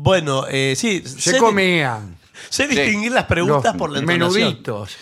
Bueno, 0.00 0.44
eh, 0.48 0.74
sí. 0.76 1.02
Se 1.04 1.32
sé- 1.32 1.38
comían 1.38 2.16
Sé 2.50 2.68
distinguir 2.68 3.10
las 3.10 3.24
preguntas 3.24 3.72
los 3.74 3.76
por 3.76 3.90
la 3.90 3.98
entonación. 3.98 4.32
menuditos. 4.32 4.96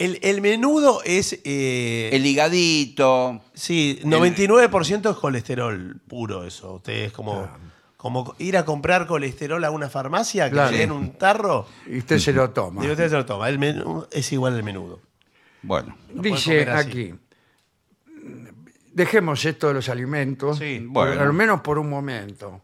El, 0.00 0.18
el 0.22 0.40
menudo 0.40 1.00
es. 1.04 1.38
eh, 1.44 2.10
El 2.12 2.26
higadito. 2.26 3.40
sí, 3.54 4.00
99% 4.02 5.10
es 5.12 5.16
colesterol 5.16 6.00
puro, 6.08 6.44
eso. 6.44 6.74
Usted 6.74 7.04
es 7.04 7.12
como, 7.12 7.48
como 7.96 8.34
ir 8.40 8.56
a 8.56 8.64
comprar 8.64 9.06
colesterol 9.06 9.62
a 9.64 9.70
una 9.70 9.88
farmacia 9.88 10.46
que 10.46 10.52
Claro. 10.54 10.72
le 10.72 10.78
den 10.78 10.90
un 10.90 11.12
tarro 11.12 11.68
Y 11.86 11.98
usted 11.98 12.18
se 12.18 12.32
lo 12.32 12.50
toma. 12.50 12.84
y 12.84 12.90
usted 12.90 13.08
se 13.10 13.14
lo 13.14 13.24
toma. 13.24 13.48
El 13.48 13.60
menú 13.60 14.06
es 14.10 14.32
igual 14.32 14.54
al 14.54 14.64
menudo. 14.64 14.98
Bueno, 15.62 15.96
Dice 16.14 16.64
comer 16.64 16.70
así. 16.70 16.88
aquí, 16.88 17.14
dejemos 18.92 19.44
esto 19.44 19.68
de 19.68 19.74
los 19.74 19.88
alimentos, 19.88 20.58
Sí, 20.58 20.80
por- 20.92 21.06
bueno. 21.06 21.22
al 21.22 21.32
menos 21.32 21.60
por 21.60 21.78
un 21.78 21.88
momento. 21.88 22.62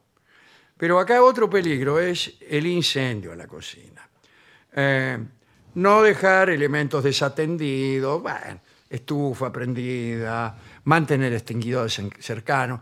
Pero 0.77 0.99
acá 0.99 1.23
otro 1.23 1.49
peligro 1.49 1.99
es 1.99 2.35
el 2.49 2.67
incendio 2.67 3.33
en 3.33 3.39
la 3.39 3.47
cocina. 3.47 4.07
Eh, 4.75 5.19
no 5.75 6.03
dejar 6.03 6.51
elementos 6.51 7.03
desatendidos, 7.03 8.23
bueno, 8.23 8.61
estufa 8.91 9.51
prendida, 9.53 10.57
mantener 10.85 11.33
extinguidores 11.33 12.01
cercanos. 12.21 12.81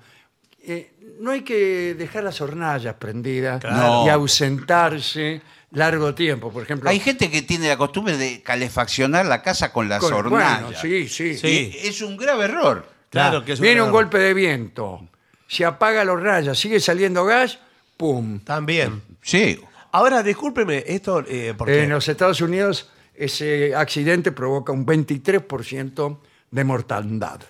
Eh, 0.67 0.93
no 1.21 1.31
hay 1.31 1.43
que 1.43 1.95
dejar 1.95 2.25
las 2.25 2.41
hornallas 2.41 2.95
prendidas 2.95 3.61
Claro. 3.61 4.05
y 4.07 4.09
ausentarse 4.09 5.41
largo 5.73 6.15
tiempo. 6.15 6.51
Por 6.53 6.63
ejemplo, 6.65 6.89
hay 6.91 6.99
gente 7.01 7.31
que 7.31 7.43
tiene 7.43 7.69
la 7.69 7.77
costumbre 7.77 8.17
de 8.17 8.43
calefaccionar 8.43 9.27
la 9.27 9.43
casa 9.43 9.73
con 9.73 9.89
las 9.89 10.01
con- 10.01 10.13
hornallas. 10.15 10.63
bueno, 10.63 10.79
sí, 10.81 11.09
sí. 11.09 11.37
Sí. 11.37 11.77
Es 11.83 12.01
un 12.03 12.17
grave 12.17 12.47
error. 12.47 12.89
Claro 13.11 13.45
que 13.45 13.53
es 13.53 13.61
Viene 13.61 13.77
una- 13.81 13.87
un 13.87 13.93
golpe 13.93 14.19
de 14.19 14.35
viento, 14.35 15.09
se 15.47 15.65
apaga 15.65 16.05
los 16.05 16.21
rayas, 16.21 16.59
sigue 16.59 16.81
saliendo 16.81 17.25
gas, 17.25 17.61
¡pum! 17.97 18.41
También. 18.41 19.03
Sí. 19.23 19.61
Ahora, 19.93 20.23
discúlpeme, 20.23 20.85
esto. 20.87 21.25
eh, 21.27 21.55
porque 21.57 21.85
En 21.85 21.91
los 21.91 22.07
Estados 22.09 22.41
Unidos 22.41 22.91
ese 23.15 23.75
accidente 23.75 24.33
provoca 24.33 24.73
un 24.73 24.85
23% 24.85 26.19
de 26.51 26.65
mortandad. 26.65 27.41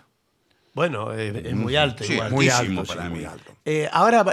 Bueno, 0.75 1.13
eh, 1.15 1.43
es 1.47 1.55
muy 1.55 1.77
alto 1.77 2.03
Sí, 2.05 2.15
igual. 2.15 2.33
Muy 2.33 2.49
alto, 2.49 2.85
sí, 2.85 2.89
para 2.97 3.09
muy 3.09 3.21
mí. 3.21 3.25
alto. 3.25 3.53
Eh, 3.65 3.89
ahora, 3.93 4.25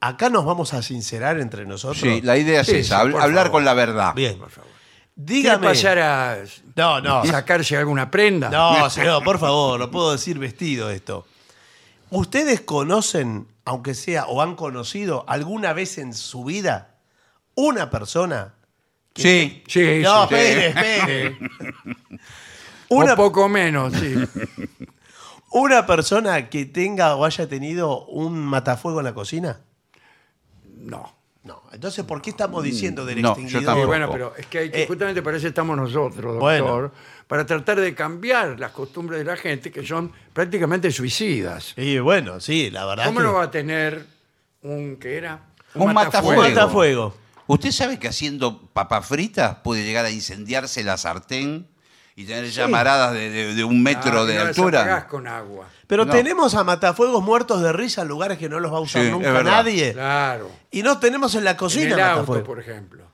acá 0.00 0.30
nos 0.30 0.44
vamos 0.44 0.72
a 0.72 0.82
sincerar 0.82 1.38
entre 1.40 1.66
nosotros. 1.66 1.98
Sí, 2.00 2.20
la 2.22 2.36
idea 2.38 2.60
es 2.60 2.68
Sí, 2.68 2.76
esa, 2.76 3.00
hablar 3.00 3.20
favor. 3.32 3.50
con 3.50 3.64
la 3.64 3.74
verdad. 3.74 4.14
Bien. 4.14 4.38
Por 4.38 4.50
favor. 4.50 4.70
Dígame. 5.16 5.58
¿Quiere 5.58 5.74
pasar 5.74 5.98
a 5.98 6.38
No, 6.76 7.00
no. 7.00 7.24
sacarse 7.26 7.76
alguna 7.76 8.10
prenda? 8.10 8.48
No, 8.48 8.88
señor, 8.88 9.22
por 9.24 9.38
favor, 9.38 9.78
no 9.80 9.90
puedo 9.90 10.12
decir 10.12 10.38
vestido 10.38 10.88
esto. 10.90 11.26
¿Ustedes 12.10 12.60
conocen, 12.60 13.46
aunque 13.64 13.94
sea, 13.94 14.26
o 14.26 14.42
han 14.42 14.56
conocido 14.56 15.24
alguna 15.28 15.72
vez 15.72 15.98
en 15.98 16.12
su 16.14 16.44
vida 16.44 16.96
una 17.54 17.90
persona? 17.90 18.54
Sí. 19.14 19.62
Sí, 19.66 20.00
no, 20.02 20.28
sí. 20.28 20.34
espere, 20.34 20.66
espere. 20.68 21.38
Una 22.92 23.04
Una, 23.04 23.16
poco 23.16 23.48
menos, 23.48 23.92
sí. 23.94 24.14
una 25.52 25.86
persona 25.86 26.48
que 26.48 26.64
tenga 26.66 27.14
o 27.14 27.24
haya 27.24 27.48
tenido 27.48 28.04
un 28.06 28.38
matafuego 28.40 28.98
en 28.98 29.04
la 29.04 29.14
cocina. 29.14 29.60
No. 30.76 31.12
No. 31.44 31.62
Entonces, 31.72 32.04
¿por 32.04 32.20
qué 32.20 32.30
estamos 32.30 32.64
diciendo 32.64 33.04
del 33.06 33.22
No, 33.22 33.28
yo 33.28 33.32
extinguidor? 33.42 33.64
Tampoco. 33.64 33.86
bueno, 33.86 34.10
pero 34.10 34.34
es 34.36 34.46
que 34.46 34.58
hay 34.58 34.70
que- 34.70 34.82
Eh, 34.82 34.86
justamente 34.88 35.22
para 35.22 35.36
eso 35.36 35.46
estamos 35.48 35.76
nosotros, 35.76 36.34
doctor, 36.34 36.38
bueno. 36.40 36.92
Para 37.30 37.46
tratar 37.46 37.78
de 37.78 37.94
cambiar 37.94 38.58
las 38.58 38.72
costumbres 38.72 39.20
de 39.20 39.24
la 39.24 39.36
gente 39.36 39.70
que 39.70 39.86
son 39.86 40.10
prácticamente 40.32 40.90
suicidas. 40.90 41.74
Y 41.76 42.00
bueno, 42.00 42.40
sí, 42.40 42.70
la 42.72 42.84
verdad. 42.86 43.04
¿Cómo 43.04 43.20
que- 43.20 43.24
no 43.24 43.34
va 43.34 43.44
a 43.44 43.50
tener 43.52 44.04
un, 44.62 44.96
¿qué 44.96 45.16
era? 45.16 45.38
Un 45.74 45.82
Un 45.90 45.94
matafuego. 45.94 46.42
matafuego. 46.42 47.16
¿Usted 47.46 47.70
sabe 47.70 48.00
que 48.00 48.08
haciendo 48.08 48.60
papas 48.72 49.06
fritas 49.06 49.58
puede 49.62 49.84
llegar 49.84 50.04
a 50.04 50.10
incendiarse 50.10 50.82
la 50.82 50.96
sartén 50.96 51.68
y 52.16 52.24
tener 52.24 52.50
llamaradas 52.50 53.12
de, 53.12 53.30
de- 53.30 53.54
de 53.54 53.62
un 53.62 53.80
metro 53.80 54.22
Ah, 54.22 54.24
de 54.26 54.34
no 54.34 54.40
las 54.40 54.48
altura? 54.48 55.06
con 55.06 55.28
agua. 55.28 55.68
Pero 55.86 56.06
No. 56.06 56.10
tenemos 56.12 56.56
a 56.56 56.64
matafuegos 56.64 57.22
muertos 57.22 57.62
de 57.62 57.72
risa 57.72 58.02
en 58.02 58.08
lugares 58.08 58.38
que 58.38 58.48
no 58.48 58.58
los 58.58 58.72
va 58.72 58.78
a 58.78 58.80
usar 58.80 59.02
Sí, 59.02 59.06
es 59.06 59.12
nunca 59.14 59.30
verdad. 59.30 59.52
nadie. 59.52 59.92
Claro. 59.92 60.50
Y 60.72 60.82
no 60.82 60.98
tenemos 60.98 61.32
en 61.36 61.44
la 61.44 61.52
En 61.52 61.56
cocina 61.56 61.94
el 61.94 62.00
auto, 62.00 62.14
matafuegos. 62.22 62.46
por 62.46 62.58
ejemplo. 62.60 63.04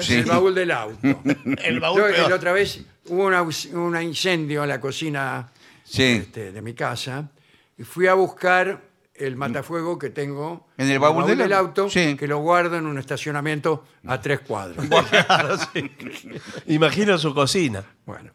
Sí. 0.00 0.14
El 0.14 0.24
baúl 0.24 0.54
del 0.54 0.70
auto. 0.70 1.20
El 1.64 1.80
baúl 1.80 2.00
Yo, 2.00 2.06
peor. 2.08 2.30
la 2.30 2.36
otra 2.36 2.52
vez 2.52 2.80
hubo 3.06 3.24
una, 3.26 3.42
un 3.42 4.02
incendio 4.02 4.62
en 4.62 4.68
la 4.68 4.80
cocina 4.80 5.50
Sí. 5.84 6.02
este, 6.22 6.50
de 6.52 6.62
mi 6.62 6.72
casa 6.74 7.28
y 7.76 7.82
fui 7.84 8.06
a 8.06 8.14
buscar 8.14 8.80
el 9.14 9.36
matafuego 9.36 9.96
que 9.98 10.10
tengo 10.10 10.66
En 10.76 10.90
el 10.90 10.98
baúl 10.98 11.26
del 11.26 11.40
auto. 11.52 11.82
auto, 11.82 11.90
Sí. 11.90 12.16
que 12.16 12.26
lo 12.26 12.38
guardo 12.38 12.76
en 12.78 12.86
un 12.86 12.98
estacionamiento 12.98 13.84
a 14.06 14.20
tres 14.20 14.40
cuadras. 14.40 14.86
Claro, 15.26 15.56
sí. 15.72 15.90
Imagino 16.68 17.16
su 17.18 17.32
cocina. 17.34 17.84
Bueno, 18.06 18.30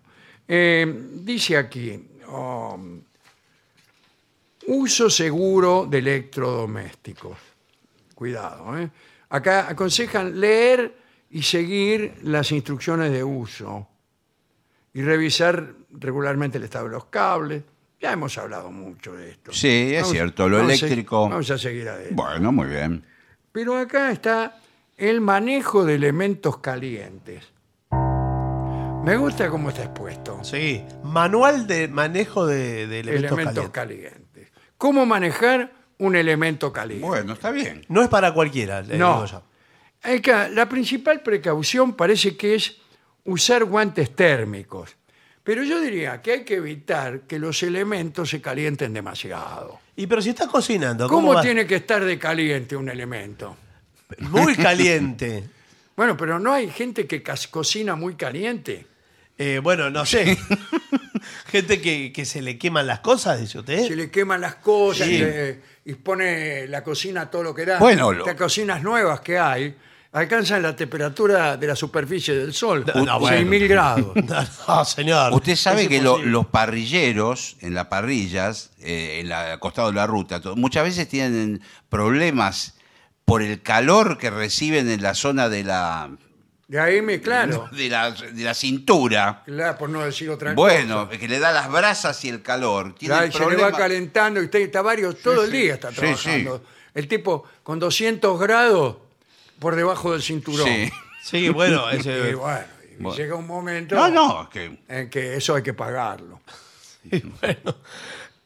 eh, 0.48 0.86
dice 1.16 1.58
aquí, 1.58 2.02
um, 2.32 3.02
uso 4.68 5.10
seguro 5.10 5.86
de 5.90 5.98
electrodomésticos. 5.98 7.38
Cuidado, 8.16 8.78
¿eh? 8.78 8.90
Acá 9.30 9.68
aconsejan 9.70 10.40
leer 10.40 10.96
y 11.30 11.44
seguir 11.44 12.16
las 12.24 12.52
instrucciones 12.52 13.12
de 13.12 13.24
uso 13.24 13.88
y 14.94 15.02
revisar 15.04 15.74
regularmente 15.92 16.58
el 16.58 16.64
estado 16.64 16.86
de 16.86 16.92
los 16.92 17.06
cables. 17.06 17.64
Ya 18.02 18.14
hemos 18.14 18.38
hablado 18.38 18.72
mucho 18.72 19.14
de 19.14 19.32
esto. 19.32 19.52
Sí, 19.54 19.94
es 19.94 20.08
cierto, 20.08 20.48
lo 20.48 20.58
vamos 20.58 20.72
a- 20.72 20.76
eléctrico. 20.86 21.30
vamos 21.30 21.52
a 21.52 21.58
seguir 21.58 21.88
adelante. 21.90 22.16
Bueno, 22.16 22.52
muy 22.52 22.68
bien. 22.68 23.04
Pero 23.52 23.78
acá 23.78 24.12
está 24.12 24.58
el 24.98 25.20
manejo 25.22 25.84
de 25.86 25.96
elementos 25.96 26.58
calientes. 26.60 27.44
Me 29.04 29.16
gusta 29.18 29.50
cómo 29.50 29.70
está 29.70 29.84
expuesto. 29.84 30.40
Sí. 30.44 30.84
Manual 31.04 31.66
de 31.68 31.88
manejo 31.88 32.46
de, 32.46 32.86
de 32.88 33.00
elementos, 33.00 33.32
elementos 33.40 33.70
calientes. 33.70 34.12
calientes. 34.14 34.52
¿Cómo 34.78 35.06
manejar 35.06 35.74
un 35.98 36.16
elemento 36.16 36.72
caliente? 36.72 37.06
Bueno, 37.08 37.34
está 37.34 37.52
bien. 37.52 37.86
No 37.90 38.02
es 38.02 38.08
para 38.10 38.34
cualquiera, 38.34 38.82
le 38.82 38.98
no. 38.98 39.24
digo 39.26 39.44
la 40.04 40.70
principal 40.70 41.22
precaución 41.22 41.94
parece 41.94 42.36
que 42.38 42.56
es 42.56 42.78
usar 43.26 43.66
guantes 43.66 44.16
térmicos. 44.16 44.96
Pero 45.44 45.64
yo 45.64 45.80
diría 45.82 46.22
que 46.22 46.32
hay 46.32 46.44
que 46.44 46.56
evitar 46.56 47.22
que 47.22 47.40
los 47.40 47.64
elementos 47.64 48.30
se 48.30 48.42
calienten 48.42 48.94
demasiado. 48.94 49.80
Y 49.96 50.06
pero 50.08 50.22
si 50.22 50.30
está 50.30 50.48
cocinando, 50.48 51.08
¿cómo, 51.08 51.30
¿Cómo 51.30 51.42
tiene 51.42 51.66
que 51.66 51.78
estar 51.78 52.04
de 52.04 52.20
caliente 52.20 52.76
un 52.76 52.90
elemento? 52.90 53.56
Muy 54.20 54.56
caliente. 54.56 55.44
Bueno, 56.00 56.16
pero 56.16 56.40
no 56.40 56.54
hay 56.54 56.70
gente 56.70 57.06
que 57.06 57.22
cocina 57.52 57.94
muy 57.94 58.16
caliente. 58.16 58.88
Eh, 59.40 59.60
bueno, 59.64 59.90
no 59.90 60.06
sé. 60.06 60.38
Gente 61.48 61.82
que, 61.82 62.12
que 62.14 62.26
se 62.26 62.42
le 62.42 62.58
queman 62.58 62.86
las 62.88 63.00
cosas, 63.00 63.40
dice 63.40 63.60
usted. 63.60 63.88
se 63.88 63.96
le 63.96 64.12
queman 64.12 64.42
las 64.42 64.56
cosas 64.56 65.08
Sí. 65.08 65.16
y, 65.16 65.18
le- 65.20 65.62
y 65.86 65.94
pone 65.96 66.68
la 66.68 66.84
cocina 66.84 67.22
a 67.22 67.32
todo 67.32 67.44
lo 67.44 67.56
que 67.56 67.66
da. 67.66 67.80
Bueno, 67.80 68.12
lo- 68.12 68.20
Estas 68.20 68.36
cocinas 68.36 68.84
nuevas 68.84 69.22
que 69.22 69.40
hay 69.40 69.76
alcanzan 70.12 70.62
la 70.64 70.76
temperatura 70.76 71.56
de 71.58 71.68
la 71.68 71.76
superficie 71.76 72.34
del 72.36 72.54
sol, 72.54 72.84
No, 72.96 73.06
no, 73.06 73.20
bueno. 73.20 73.38
6.000 73.50 73.68
grados. 73.68 74.16
No, 74.16 74.46
no, 74.68 74.86
señor. 74.86 75.34
Usted 75.34 75.56
sabe 75.56 75.84
Es 75.84 75.88
que 75.88 76.02
lo- 76.02 76.12
imposible. 76.12 76.32
los 76.32 76.46
parrilleros 76.48 77.58
en 77.62 77.74
las 77.76 77.86
parrillas, 77.86 78.72
eh, 78.82 79.20
en 79.22 79.30
la, 79.30 79.54
al 79.54 79.60
costado 79.60 79.90
de 79.90 79.96
la 79.96 80.06
ruta, 80.08 80.42
to- 80.42 80.56
muchas 80.56 80.84
veces 80.84 81.08
tienen 81.08 81.62
problemas 81.90 82.76
por 83.26 83.42
el 83.42 83.62
calor 83.62 84.18
que 84.18 84.30
reciben 84.32 84.90
en 84.90 85.02
la 85.04 85.14
zona 85.14 85.48
de 85.50 85.64
la, 85.64 86.10
De 86.70 86.80
ahí 86.80 87.02
me, 87.02 87.20
claro, 87.20 87.68
de 87.72 87.90
la, 87.90 88.12
de 88.12 88.44
la 88.44 88.54
cintura. 88.54 89.42
claro, 89.44 89.76
por 89.78 89.90
no 89.90 90.02
decir 90.06 90.30
otra 90.30 90.54
Bueno, 90.54 91.08
cosa. 91.08 91.20
que 91.20 91.28
le 91.28 91.40
da 91.40 91.52
las 91.52 91.70
brasas 91.72 92.24
y 92.26 92.30
el 92.30 92.44
calor. 92.44 92.94
Tiene 92.94 93.14
Claro, 93.16 93.24
el 93.26 93.30
y 93.30 93.34
se 93.34 93.40
le 93.40 93.46
problema- 93.46 93.72
va 93.72 93.78
calentando 93.78 94.40
y 94.40 94.46
usted 94.46 94.60
está 94.60 94.82
varios, 94.84 95.18
todo 95.20 95.44
el 95.46 95.52
día 95.52 95.74
está 95.74 95.90
Sí, 95.90 95.96
trabajando. 95.96 96.64
El 96.94 97.08
tipo 97.08 97.44
con 97.64 97.80
200 97.80 98.40
grados 98.40 98.98
por 99.58 99.76
debajo 99.76 100.12
del 100.14 100.22
cinturón. 100.22 100.68
Sí. 100.68 100.92
Sí, 101.24 101.50
bueno, 101.50 101.86
Y 101.92 101.98
ese- 101.98 102.36
bueno, 102.36 102.60
y 102.98 103.02
Bueno. 103.02 103.18
llega 103.18 103.36
un 103.36 103.48
momento 103.48 103.96
No, 103.96 104.10
no, 104.10 104.44
es 104.44 104.50
que 104.50 104.80
en 104.88 105.10
que 105.10 105.36
eso 105.38 105.56
hay 105.56 105.64
que 105.64 105.74
pagarlo. 105.74 106.40
bueno, 107.42 107.76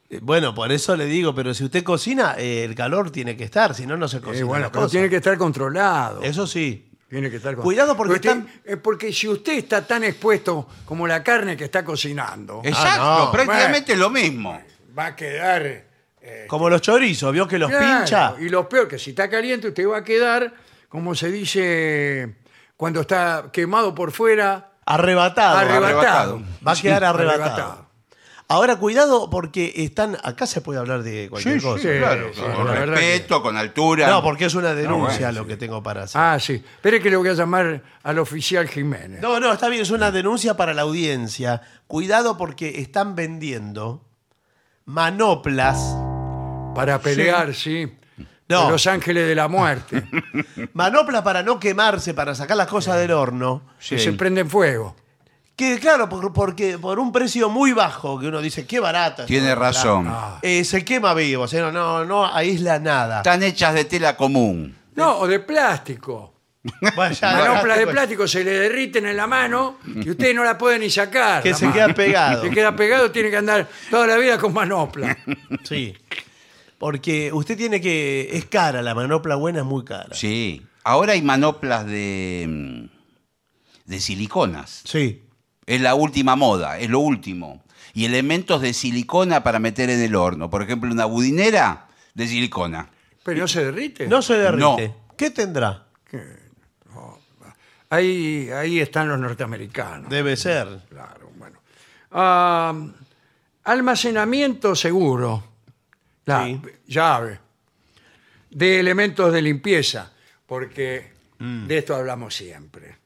Eh, 0.09 0.19
bueno, 0.21 0.53
por 0.55 0.71
eso 0.71 0.95
le 0.95 1.05
digo, 1.07 1.33
pero 1.35 1.53
si 1.53 1.63
usted 1.65 1.83
cocina, 1.83 2.35
eh, 2.37 2.63
el 2.63 2.73
calor 2.75 3.09
tiene 3.11 3.35
que 3.35 3.43
estar, 3.43 3.73
si 3.75 3.85
no, 3.85 3.97
no 3.97 4.07
se 4.07 4.17
Eh, 4.17 4.21
cocina. 4.21 4.45
bueno, 4.45 4.65
la 4.67 4.71
pero 4.71 4.83
cosa. 4.83 4.91
tiene 4.91 5.09
que 5.09 5.15
estar 5.17 5.37
controlado. 5.37 6.21
Eso 6.21 6.45
sí. 6.47 6.87
Tiene 7.13 7.29
que 7.29 7.35
estar 7.37 7.53
con- 7.53 7.63
Cuidado 7.63 7.95
porque 7.95 8.13
usted- 8.15 8.29
están- 8.31 8.47
eh, 8.65 8.75
porque 8.75 9.13
si 9.13 9.27
usted 9.27 9.53
está 9.53 9.85
tan 9.85 10.03
expuesto 10.03 10.67
como 10.83 11.05
la 11.05 11.21
carne 11.23 11.55
que 11.55 11.65
está 11.65 11.85
cocinando, 11.85 12.59
exacto, 12.63 13.25
no. 13.25 13.31
prácticamente 13.31 13.95
lo 13.95 14.09
mismo. 14.09 14.59
va 14.97 15.05
a 15.07 15.15
quedar. 15.15 15.61
eh, 16.25 16.45
Como 16.47 16.69
los 16.71 16.81
chorizos, 16.81 17.31
vio 17.31 17.47
que 17.47 17.59
los 17.59 17.69
claro, 17.69 17.97
pincha. 17.99 18.33
Y 18.39 18.49
lo 18.49 18.67
peor, 18.67 18.87
que 18.87 18.97
si 18.97 19.11
está 19.11 19.29
caliente, 19.29 19.67
usted 19.67 19.87
va 19.87 19.97
a 19.97 20.03
quedar, 20.03 20.53
como 20.89 21.13
se 21.13 21.29
dice 21.31 22.35
cuando 22.75 23.01
está 23.01 23.49
quemado 23.53 23.93
por 23.93 24.11
fuera, 24.11 24.71
Arrebatado. 24.83 25.57
arrebatado. 25.59 25.85
arrebatado. 25.85 26.41
Va 26.65 26.71
a 26.71 26.75
quedar 26.75 26.99
Sí, 26.99 27.05
arrebatado. 27.05 27.82
Ahora, 28.49 28.75
cuidado 28.75 29.29
porque 29.29 29.73
están. 29.77 30.17
Acá 30.23 30.45
se 30.45 30.61
puede 30.61 30.79
hablar 30.79 31.01
de 31.01 31.27
cualquier 31.29 31.59
Sí, 31.59 31.65
cosa. 31.65 31.81
sí, 31.81 31.97
claro. 31.97 32.29
sí, 32.33 32.41
con 32.41 32.65
la 32.67 32.73
verdad 32.73 32.95
respeto, 32.95 33.41
con 33.41 33.57
altura. 33.57 34.07
No, 34.09 34.21
porque 34.21 34.45
es 34.45 34.55
una 34.55 34.75
denuncia 34.75 35.27
bueno, 35.27 35.41
lo 35.41 35.47
que 35.47 35.57
tengo 35.57 35.81
para 35.81 36.03
hacer. 36.03 36.21
Ah, 36.21 36.37
sí. 36.39 36.53
Espere 36.75 36.99
que 37.01 37.09
le 37.09 37.15
voy 37.17 37.29
a 37.29 37.33
llamar 37.33 37.81
al 38.03 38.19
oficial 38.19 38.67
Jiménez. 38.67 39.21
No, 39.21 39.39
no, 39.39 39.53
está 39.53 39.69
bien, 39.69 39.81
es 39.81 39.91
una 39.91 40.11
denuncia 40.11 40.55
para 40.57 40.73
la 40.73 40.83
audiencia. 40.83 41.61
Cuidado 41.87 42.37
porque 42.37 42.79
están 42.81 43.15
vendiendo 43.15 44.05
manoplas. 44.85 45.95
Para 46.75 46.99
pelear, 46.99 47.53
sí. 47.53 47.91
No. 48.49 48.65
de 48.65 48.71
Los 48.71 48.87
ángeles 48.87 49.27
de 49.27 49.35
la 49.35 49.47
muerte. 49.47 50.03
Manoplas 50.73 51.21
para 51.21 51.43
no 51.43 51.59
quemarse, 51.59 52.13
para 52.13 52.35
sacar 52.35 52.57
las 52.57 52.67
cosas 52.67 52.97
del 52.99 53.11
horno. 53.11 53.63
que 53.87 53.97
se 53.97 54.11
prenden 54.13 54.49
fuego. 54.49 54.95
Que 55.55 55.77
claro, 55.79 56.09
por, 56.09 56.33
porque 56.33 56.79
por 56.79 56.99
un 56.99 57.11
precio 57.11 57.49
muy 57.49 57.73
bajo, 57.73 58.19
que 58.19 58.27
uno 58.27 58.41
dice, 58.41 58.65
qué 58.65 58.79
barato. 58.79 59.25
Tiene 59.25 59.53
razón. 59.53 60.07
Ah. 60.09 60.39
Eh, 60.41 60.63
se 60.63 60.83
quema 60.83 61.13
vivo, 61.13 61.43
o 61.43 61.47
sea, 61.47 61.61
no, 61.61 61.71
no, 61.71 62.05
no 62.05 62.25
aísla 62.25 62.79
nada. 62.79 63.17
Están 63.17 63.43
hechas 63.43 63.75
de 63.75 63.85
tela 63.85 64.17
común. 64.17 64.75
No, 64.95 65.19
o 65.19 65.27
de 65.27 65.39
plástico. 65.39 66.31
Bueno, 66.95 67.13
ya, 67.13 67.33
Manoplas 67.33 67.77
de 67.77 67.87
plástico 67.87 68.25
se 68.25 68.41
le 68.41 68.51
derriten 68.51 69.05
en 69.05 69.17
la 69.17 69.27
mano 69.27 69.79
y 69.85 70.09
usted 70.09 70.33
no 70.33 70.45
la 70.45 70.57
puede 70.57 70.79
ni 70.79 70.89
sacar. 70.89 71.43
Que 71.43 71.51
la 71.51 71.57
se 71.57 71.65
mano. 71.65 71.75
queda 71.75 71.93
pegado. 71.93 72.41
Se 72.43 72.49
queda 72.51 72.73
pegado, 72.73 73.11
tiene 73.11 73.29
que 73.29 73.35
andar 73.37 73.67
toda 73.89 74.07
la 74.07 74.17
vida 74.17 74.37
con 74.37 74.53
manopla. 74.53 75.17
Sí. 75.63 75.93
Porque 76.77 77.31
usted 77.33 77.57
tiene 77.57 77.79
que. 77.81 78.29
Es 78.31 78.45
cara, 78.45 78.81
la 78.81 78.95
manopla 78.95 79.35
buena 79.35 79.59
es 79.59 79.65
muy 79.65 79.83
cara. 79.83 80.13
Sí. 80.13 80.61
Ahora 80.85 81.13
hay 81.13 81.21
manoplas 81.21 81.85
de, 81.85 82.45
mm, 82.47 82.85
de 83.85 83.99
siliconas. 83.99 84.81
Sí. 84.85 85.22
Es 85.65 85.81
la 85.81 85.95
última 85.95 86.35
moda, 86.35 86.77
es 86.79 86.89
lo 86.89 86.99
último. 86.99 87.63
Y 87.93 88.05
elementos 88.05 88.61
de 88.61 88.73
silicona 88.73 89.43
para 89.43 89.59
meter 89.59 89.89
en 89.89 90.01
el 90.01 90.15
horno. 90.15 90.49
Por 90.49 90.61
ejemplo, 90.63 90.91
una 90.91 91.05
budinera 91.05 91.87
de 92.13 92.27
silicona. 92.27 92.89
Pero 93.23 93.41
no 93.41 93.47
se 93.47 93.63
derrite. 93.65 94.07
No 94.07 94.21
se 94.21 94.33
derrite. 94.35 94.59
No. 94.61 95.15
¿Qué 95.15 95.29
tendrá? 95.31 95.85
Ahí, 97.89 98.49
ahí 98.49 98.79
están 98.79 99.07
los 99.07 99.19
norteamericanos. 99.19 100.09
Debe 100.09 100.35
ser. 100.35 100.67
Claro, 100.89 101.29
bueno. 101.37 101.59
Ah, 102.11 102.73
almacenamiento 103.63 104.75
seguro. 104.75 105.43
La 106.25 106.45
Sí. 106.45 106.59
llave. 106.87 107.39
De 108.49 108.79
elementos 108.79 109.31
de 109.31 109.41
limpieza, 109.41 110.11
porque 110.47 111.11
Mm. 111.39 111.67
de 111.67 111.77
esto 111.77 111.95
hablamos 111.95 112.33
siempre. 112.35 112.97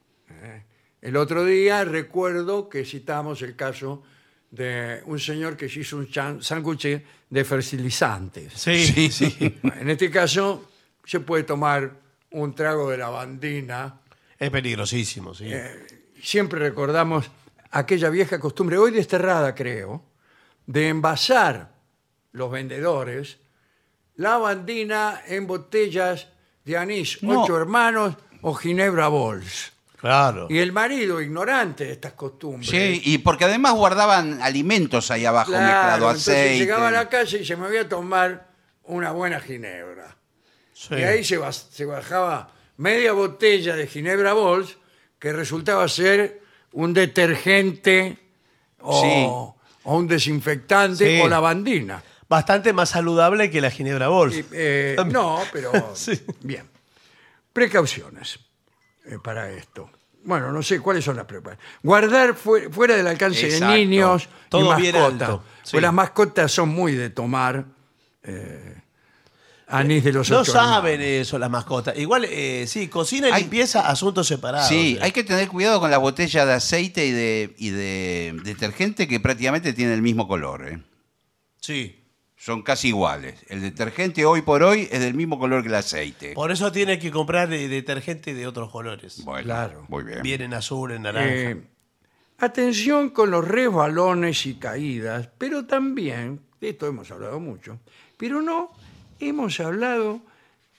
¿Eh? 1.07 1.09
El 1.09 1.17
otro 1.17 1.45
día 1.45 1.83
recuerdo 1.83 2.69
que 2.69 2.83
citamos 2.85 3.41
el 3.41 3.55
caso 3.55 4.03
de 4.51 5.01
un 5.05 5.19
señor 5.19 5.57
que 5.57 5.69
se 5.69 5.79
hizo 5.79 5.97
un 5.97 6.07
sándwich 6.41 7.03
de 7.29 7.43
fertilizantes. 7.45 8.53
Sí, 8.53 9.09
sí. 9.11 9.59
En 9.79 9.89
este 9.89 10.09
caso, 10.11 10.69
se 11.05 11.19
puede 11.21 11.43
tomar 11.43 11.91
un 12.31 12.53
trago 12.53 12.89
de 12.89 12.97
lavandina. 12.97 14.01
Es 14.37 14.49
peligrosísimo, 14.49 15.33
sí. 15.33 15.51
Siempre 16.21 16.59
recordamos 16.59 17.29
aquella 17.71 18.09
vieja 18.09 18.39
costumbre, 18.39 18.77
hoy 18.77 18.91
desterrada 18.91 19.53
creo, 19.55 20.03
de 20.65 20.89
envasar 20.89 21.73
los 22.31 22.51
vendedores 22.51 23.37
lavandina 24.15 25.21
en 25.27 25.47
botellas 25.47 26.27
de 26.65 26.77
anís, 26.77 27.21
No. 27.23 27.43
ocho 27.43 27.57
hermanos 27.57 28.15
o 28.41 28.53
ginebra 28.53 29.07
bols. 29.07 29.76
Claro. 29.99 30.45
Y 30.49 30.59
el 30.59 30.71
marido, 30.71 31.19
ignorante 31.21 31.85
de 31.85 31.91
estas 31.93 32.13
costumbres. 32.13 32.69
Sí, 32.69 33.01
y 33.03 33.17
porque 33.17 33.45
además 33.45 33.73
guardaban 33.73 34.39
alimentos 34.41 35.09
ahí 35.11 35.25
abajo, 35.25 35.49
Claro, 35.51 35.65
mezclado 35.65 35.95
entonces 36.07 36.35
aceite. 36.35 36.57
llegaba 36.59 36.87
a 36.89 36.91
la 36.91 37.09
casa 37.09 37.37
y 37.37 37.45
se 37.45 37.55
me 37.55 37.67
voy 37.67 37.77
a 37.77 37.89
tomar 37.89 38.47
una 38.83 39.11
buena 39.11 39.39
ginebra. 39.39 40.15
Sí. 40.73 40.93
Y 40.95 41.03
ahí 41.03 41.23
se, 41.23 41.39
bas- 41.39 41.69
se 41.71 41.85
bajaba 41.85 42.51
media 42.77 43.11
botella 43.13 43.75
de 43.75 43.87
ginebra 43.87 44.33
Bols 44.33 44.77
que 45.17 45.33
resultaba 45.33 45.87
ser 45.87 46.41
un 46.73 46.93
detergente 46.93 48.19
o, 48.81 49.55
o 49.83 49.97
un 49.97 50.07
desinfectante 50.07 51.17
Sí. 51.17 51.21
o 51.23 51.27
lavandina. 51.27 52.03
Bastante 52.29 52.71
más 52.73 52.89
saludable 52.89 53.49
que 53.49 53.61
la 53.61 53.71
Ginebra 53.71 54.09
Bols. 54.09 54.43
Eh, 54.51 54.95
no, 55.07 55.39
pero 55.51 55.71
Sí. 55.95 56.21
bien. 56.41 56.69
Precauciones 57.53 58.39
eh, 59.07 59.17
para 59.23 59.49
esto. 59.51 59.89
Bueno, 60.23 60.51
no 60.51 60.61
sé 60.61 60.79
cuáles 60.81 61.05
son 61.05 61.15
las 61.15 61.25
precauciones. 61.25 61.59
Guardar 61.81 62.33
fue- 62.35 62.69
fuera 62.69 62.95
del 62.95 63.07
alcance 63.07 63.45
Exacto. 63.45 63.73
de 63.73 63.79
niños 63.85 64.27
Todo 64.49 64.77
y 64.77 64.81
bien 64.81 64.95
mascotas. 64.95 65.29
alto, 65.29 65.43
sí. 65.63 65.71
Pues 65.71 65.83
las 65.83 65.93
mascotas 65.93 66.51
son 66.51 66.69
muy 66.69 66.95
de 66.95 67.09
tomar 67.09 67.65
eh, 68.23 68.81
anís 69.67 70.03
de 70.03 70.11
los 70.13 70.29
No 70.29 70.39
ocho 70.39 70.51
saben 70.51 70.99
hermanos. 71.01 71.21
eso 71.27 71.39
las 71.39 71.49
mascotas. 71.49 71.97
Igual, 71.97 72.25
eh, 72.25 72.65
sí, 72.67 72.87
cocina 72.89 73.29
y 73.29 73.31
Hay- 73.31 73.41
limpieza, 73.43 73.87
asuntos 73.89 74.27
separados. 74.27 74.67
Sí, 74.67 74.97
hay 75.01 75.11
que 75.11 75.23
tener 75.23 75.47
cuidado 75.47 75.79
con 75.79 75.91
la 75.91 75.97
botella 75.97 76.45
de 76.45 76.53
aceite 76.53 77.05
y 77.05 77.11
de, 77.11 77.55
y 77.57 77.69
de 77.69 78.35
detergente 78.43 79.07
que 79.07 79.19
prácticamente 79.21 79.71
tiene 79.73 79.93
el 79.93 80.01
mismo 80.01 80.27
color. 80.27 80.67
¿eh? 80.67 80.79
Sí. 81.61 82.03
Son 82.39 82.61
casi 82.61 82.89
iguales. 82.89 83.43
El 83.47 83.61
detergente 83.61 84.23
hoy 84.25 84.43
por 84.43 84.61
hoy 84.61 84.87
es 84.91 84.99
del 84.99 85.15
mismo 85.15 85.39
color 85.39 85.63
que 85.63 85.69
el 85.69 85.75
aceite. 85.75 86.33
Por 86.33 86.51
eso 86.51 86.71
tiene 86.71 86.99
que 86.99 87.09
comprar 87.11 87.51
eh, 87.51 87.67
detergente 87.67 88.33
de 88.35 88.45
otros 88.45 88.69
colores. 88.71 89.23
Bueno, 89.25 89.43
Claro. 89.45 89.85
muy 89.89 90.03
bien. 90.03 90.21
Viene 90.21 90.45
en 90.45 90.53
azul, 90.53 90.91
en 90.91 91.01
naranja. 91.01 91.27
Eh, 91.29 91.61
atención 92.37 93.09
con 93.09 93.31
los 93.31 93.45
resbalones 93.47 94.45
y 94.45 94.55
caídas, 94.55 95.29
pero 95.37 95.65
también, 95.65 96.39
de 96.61 96.69
esto 96.69 96.85
hemos 96.85 97.09
hablado 97.09 97.39
mucho, 97.39 97.79
pero 98.17 98.41
no 98.43 98.71
hemos 99.19 99.59
hablado 99.59 100.21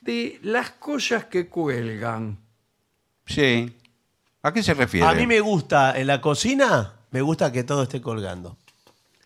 de 0.00 0.38
las 0.42 0.70
cosas 0.70 1.24
que 1.24 1.48
cuelgan. 1.48 2.38
Sí. 3.26 3.74
¿A 4.42 4.52
qué 4.52 4.62
se 4.62 4.74
refiere? 4.74 5.06
A 5.06 5.12
mí 5.12 5.26
me 5.26 5.40
gusta, 5.40 5.98
en 5.98 6.06
la 6.06 6.20
cocina, 6.20 6.94
me 7.10 7.20
gusta 7.20 7.50
que 7.50 7.64
todo 7.64 7.82
esté 7.82 8.00
colgando. 8.00 8.56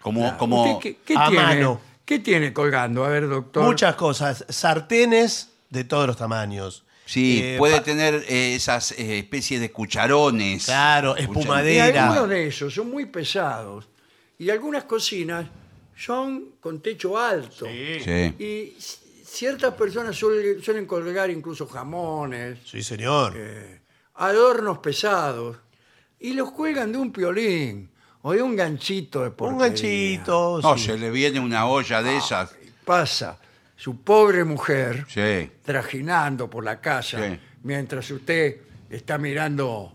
Como, 0.00 0.36
como 0.38 0.64
¿Usted 0.78 0.82
qué, 0.82 0.96
qué 1.04 1.14
a 1.16 1.28
tiene, 1.28 1.42
mano. 1.44 1.80
¿Qué 2.12 2.18
tiene 2.18 2.52
colgando? 2.52 3.04
A 3.04 3.08
ver, 3.08 3.26
doctor. 3.26 3.64
Muchas 3.64 3.94
cosas. 3.94 4.44
Sartenes 4.50 5.48
de 5.70 5.84
todos 5.84 6.06
los 6.06 6.18
tamaños. 6.18 6.84
Sí, 7.06 7.40
Eh, 7.42 7.54
puede 7.58 7.78
pa- 7.78 7.82
tener 7.84 8.14
eh, 8.28 8.54
esas 8.54 8.92
eh, 8.92 9.20
especies 9.20 9.60
de 9.62 9.70
cucharones. 9.72 10.66
Claro. 10.66 11.14
Y 11.18 11.22
espumadera. 11.22 12.04
algunos 12.08 12.28
de 12.28 12.48
esos 12.48 12.74
son 12.74 12.90
muy 12.90 13.06
pesados. 13.06 13.88
Y 14.38 14.50
algunas 14.50 14.84
cocinas 14.84 15.46
son 15.96 16.50
con 16.60 16.80
techo 16.82 17.18
alto. 17.18 17.64
Sí. 17.66 18.34
Y 18.38 18.74
c- 18.78 18.98
ciertas 19.24 19.72
personas 19.72 20.14
suelen, 20.14 20.62
suelen 20.62 20.84
colgar 20.84 21.30
incluso 21.30 21.66
jamones, 21.66 22.58
Sí, 22.66 22.82
señor. 22.82 23.32
Eh, 23.36 23.80
adornos 24.16 24.78
pesados, 24.80 25.56
y 26.20 26.34
los 26.34 26.52
cuelgan 26.52 26.92
de 26.92 26.98
un 26.98 27.10
piolín 27.10 27.88
o 28.22 28.32
de 28.32 28.42
un 28.42 28.54
ganchito 28.56 29.20
de 29.22 29.28
Un 29.28 29.34
porquería. 29.34 29.66
ganchito. 29.68 30.60
No, 30.62 30.78
sí. 30.78 30.86
se 30.86 30.98
le 30.98 31.10
viene 31.10 31.40
una 31.40 31.66
olla 31.66 32.02
de 32.02 32.16
esas. 32.16 32.54
Pasa 32.84 33.38
su 33.76 34.00
pobre 34.02 34.44
mujer 34.44 35.06
Sí. 35.08 35.50
trajinando 35.62 36.48
por 36.48 36.64
la 36.64 36.80
casa 36.80 37.18
Sí. 37.18 37.38
mientras 37.64 38.10
usted 38.10 38.56
está 38.90 39.18
mirando 39.18 39.92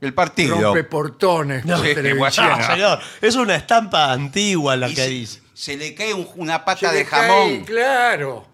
El 0.00 0.14
partido. 0.14 0.60
rompeportones 0.60 1.64
por 1.66 1.86
Sí, 1.86 1.94
televisión. 1.94 2.48
No, 2.48 2.62
señor. 2.66 2.98
Es 3.20 3.34
una 3.36 3.56
estampa 3.56 4.12
antigua 4.12 4.76
la 4.76 4.88
Y 4.88 4.94
que 4.94 5.02
se, 5.02 5.08
dice. 5.10 5.40
se 5.52 5.76
le 5.76 5.94
cae 5.94 6.14
un- 6.14 6.28
una 6.36 6.58
Se 6.58 6.64
pata 6.64 6.92
le 6.92 6.98
de 6.98 7.04
cae, 7.04 7.28
jamón. 7.28 7.64
claro. 7.64 8.46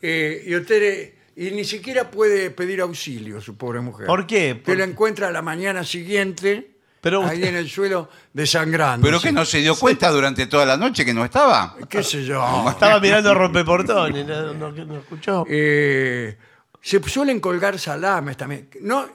Eh, 0.00 0.44
y 0.46 0.54
usted 0.54 0.82
eh, 0.82 1.14
y 1.36 1.50
ni 1.52 1.64
siquiera 1.64 2.10
puede 2.10 2.50
pedir 2.50 2.80
auxilio, 2.80 3.40
su 3.40 3.56
pobre 3.56 3.80
mujer. 3.80 4.06
¿Por 4.06 4.26
qué? 4.26 4.52
Usted 4.52 4.64
Por- 4.64 4.76
la 4.78 4.84
encuentra 4.84 5.28
a 5.28 5.30
la 5.32 5.42
mañana 5.42 5.84
siguiente 5.84 6.70
Pero 7.00 7.22
ahí 7.24 7.36
usted- 7.38 7.48
en 7.48 7.56
el 7.56 7.68
suelo 7.70 8.08
desangrando. 8.32 9.04
Pero 9.06 9.20
que 9.20 9.30
no 9.32 9.44
se 9.44 9.58
dio 9.58 9.76
cuenta 9.76 10.10
durante 10.10 10.46
toda 10.46 10.66
la 10.66 10.76
noche 10.76 11.04
que 11.04 11.14
no 11.14 11.24
estaba. 11.24 11.76
¿Qué 11.88 12.02
sé 12.02 12.24
yo? 12.24 12.66
Estaba 12.68 12.98
mirando 13.00 13.32
rompeportones. 13.34 14.26
No, 14.26 14.52
no, 14.54 14.72
no 14.72 14.98
escuchó. 14.98 15.44
Eh, 15.48 16.36
se 16.82 17.02
suelen 17.02 17.40
colgar 17.40 17.78
salames 17.78 18.36
también. 18.36 18.68
No, 18.80 19.08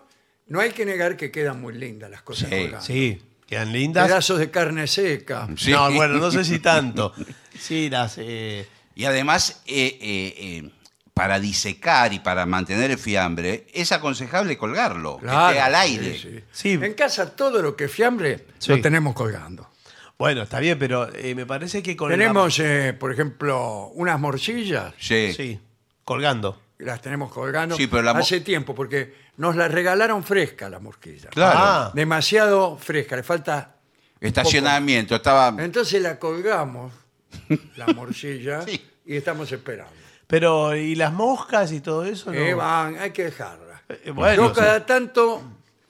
no 0.48 0.60
hay 0.60 0.72
que 0.72 0.86
negar 0.86 1.18
que 1.18 1.30
quedan 1.32 1.60
muy 1.62 1.74
lindas 1.74 2.10
las 2.10 2.22
cosas 2.22 2.50
Sí, 2.50 2.56
colgadas. 2.56 2.86
Sí, 2.86 3.22
quedan 3.48 3.72
lindas. 3.74 4.08
Pedazos 4.08 4.40
de 4.40 4.50
carne 4.50 4.88
seca. 4.88 5.48
Sí. 5.58 5.72
No, 5.72 5.92
bueno, 5.92 6.16
no 6.16 6.32
sé 6.32 6.44
si 6.46 6.60
tanto. 6.60 7.14
Sí, 7.60 7.90
las. 7.90 8.16
eh, 8.18 8.68
Y 8.96 9.06
además, 9.06 9.62
eh, 9.66 9.98
eh, 10.00 10.34
eh, 10.38 10.70
para 11.14 11.40
disecar 11.40 12.12
y 12.14 12.20
para 12.20 12.46
mantener 12.46 12.90
el 12.92 12.98
fiambre, 12.98 13.68
es 13.74 13.92
aconsejable 13.92 14.58
colgarlo, 14.58 15.20
que 15.20 15.28
esté 15.28 15.60
al 15.62 15.76
aire. 15.76 16.18
sí, 16.18 16.20
sí. 16.30 16.44
Sí. 16.52 16.80
En 16.86 16.94
casa 16.96 17.36
todo 17.36 17.62
lo 17.62 17.76
que 17.76 17.86
es 17.86 17.92
fiambre 17.92 18.48
Sí. 18.58 18.72
lo 18.72 18.82
tenemos 18.82 19.14
colgando. 19.14 19.70
bueno, 20.18 20.42
está 20.44 20.60
bien, 20.60 20.80
pero 20.80 21.14
eh, 21.14 21.36
me 21.36 21.46
parece 21.46 21.84
que 21.84 21.96
con 21.96 22.10
la- 22.10 22.18
Tenemos, 22.18 22.58
eh, 22.60 22.96
por 22.98 23.12
ejemplo, 23.12 23.88
unas 23.96 24.20
morcillas, 24.20 24.94
Sí. 24.98 25.34
Sí, 25.36 25.60
colgando. 26.04 26.62
las 26.80 27.02
tenemos 27.02 27.32
colgando 27.32 27.76
Sí, 27.78 27.88
pero 27.88 28.02
la 28.04 28.14
mo- 28.14 28.20
hace 28.20 28.40
tiempo, 28.42 28.74
porque 28.74 29.14
nos 29.38 29.56
las 29.56 29.70
regalaron 29.72 30.24
fresca 30.24 30.70
las 30.70 30.82
morquillas. 30.82 31.28
Claro. 31.32 31.60
Ah. 31.62 31.92
Demasiado 31.94 32.78
fresca, 32.78 33.16
le 33.16 33.24
falta... 33.24 33.76
Estacionamiento, 34.20 35.16
estaba. 35.16 35.54
Entonces 35.62 36.02
la 36.02 36.18
colgamos, 36.18 36.92
la 37.76 37.88
morcilla, 37.88 38.62
Sí. 38.66 38.82
y 39.06 39.16
estamos 39.18 39.52
esperando. 39.52 39.92
Pero, 40.34 40.76
¿y 40.76 40.96
las 40.96 41.14
moscas 41.14 41.72
y 41.72 41.80
todo 41.80 42.06
eso? 42.06 42.32
No? 42.32 42.40
Eh, 42.40 42.56
van, 42.56 42.98
hay 42.98 43.12
que 43.12 43.26
dejarla. 43.26 43.84
Eh, 43.88 44.10
bueno, 44.10 44.48
Yo 44.48 44.52
cada 44.54 44.84
tanto 44.84 45.44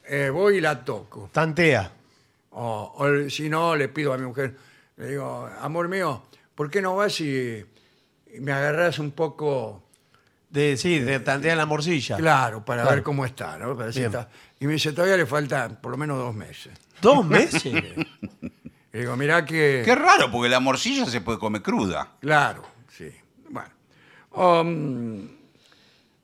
eh, 0.06 0.30
voy 0.30 0.58
y 0.58 0.60
la 0.60 0.84
toco. 0.84 1.30
Tantea. 1.32 1.90
O, 2.52 2.94
o 2.98 3.30
si 3.30 3.48
no, 3.48 3.74
le 3.78 3.88
pido 3.88 4.12
a 4.12 4.18
mi 4.18 4.26
mujer, 4.26 4.54
le 4.98 5.08
digo, 5.12 5.50
amor 5.62 5.88
mío, 5.88 6.24
¿por 6.56 6.70
qué 6.70 6.82
no 6.82 6.98
vas 6.98 7.22
y, 7.22 7.64
y 8.36 8.40
me 8.42 8.52
agarras 8.52 9.00
un 9.00 9.12
poco, 9.12 9.82
De, 10.50 10.76
sí, 10.76 11.00
de 11.00 11.22
tantea 11.22 11.56
la 11.56 11.66
morcilla. 11.66 12.18
claro, 12.18 12.66
para 12.66 12.82
Claro. 12.82 12.96
ver 12.98 13.04
cómo 13.04 13.24
está, 13.26 13.58
¿no? 13.58 13.74
Para 13.76 13.86
ver 13.86 13.94
si 13.94 14.00
Bien. 14.02 14.12
está. 14.12 14.28
Y 14.60 14.68
me 14.68 14.74
dice, 14.74 14.92
todavía 14.92 15.16
le 15.16 15.26
faltan 15.26 15.80
por 15.82 15.90
lo 15.92 15.98
menos 15.98 16.18
dos 16.18 16.36
meses. 16.36 16.74
¿Dos 17.02 17.26
meses? 17.26 17.64
Y 18.96 19.00
digo, 19.00 19.16
mirá 19.16 19.44
que... 19.44 19.82
Qué 19.84 19.96
raro, 19.96 20.30
porque 20.30 20.50
la 20.50 20.60
morcilla 20.60 21.08
se 21.08 21.20
puede 21.22 21.40
comer 21.40 21.64
cruda. 21.64 22.12
Claro. 22.20 22.62
Um, 24.34 25.28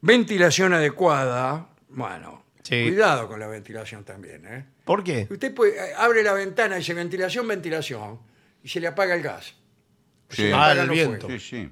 ventilación 0.02 0.74
adecuada. 0.74 1.68
Bueno, 1.90 2.44
Sí. 2.64 2.84
cuidado 2.88 3.28
con 3.28 3.40
la 3.40 3.48
ventilación 3.48 4.04
también, 4.04 4.46
¿eh? 4.48 4.66
¿Por 4.86 5.04
qué? 5.04 5.28
Usted 5.30 5.54
puede, 5.54 5.74
eh, 5.78 5.94
abre 5.98 6.24
la 6.24 6.34
ventana 6.34 6.76
y 6.76 6.80
dice 6.80 6.94
ventilación, 6.94 7.48
ventilación, 7.48 8.20
y 8.64 8.70
se 8.70 8.80
le 8.80 8.88
apaga 8.88 9.16
el 9.16 9.22
gas. 9.22 9.54
O 10.32 10.34
se 10.36 10.44
le 10.44 10.54
Ah, 10.54 10.58
apagan 10.66 10.80
el 10.80 10.88
los 10.88 10.96
viento. 10.96 11.26
fuegos. 11.28 11.44
Sí, 11.44 11.50
sí. 11.64 11.70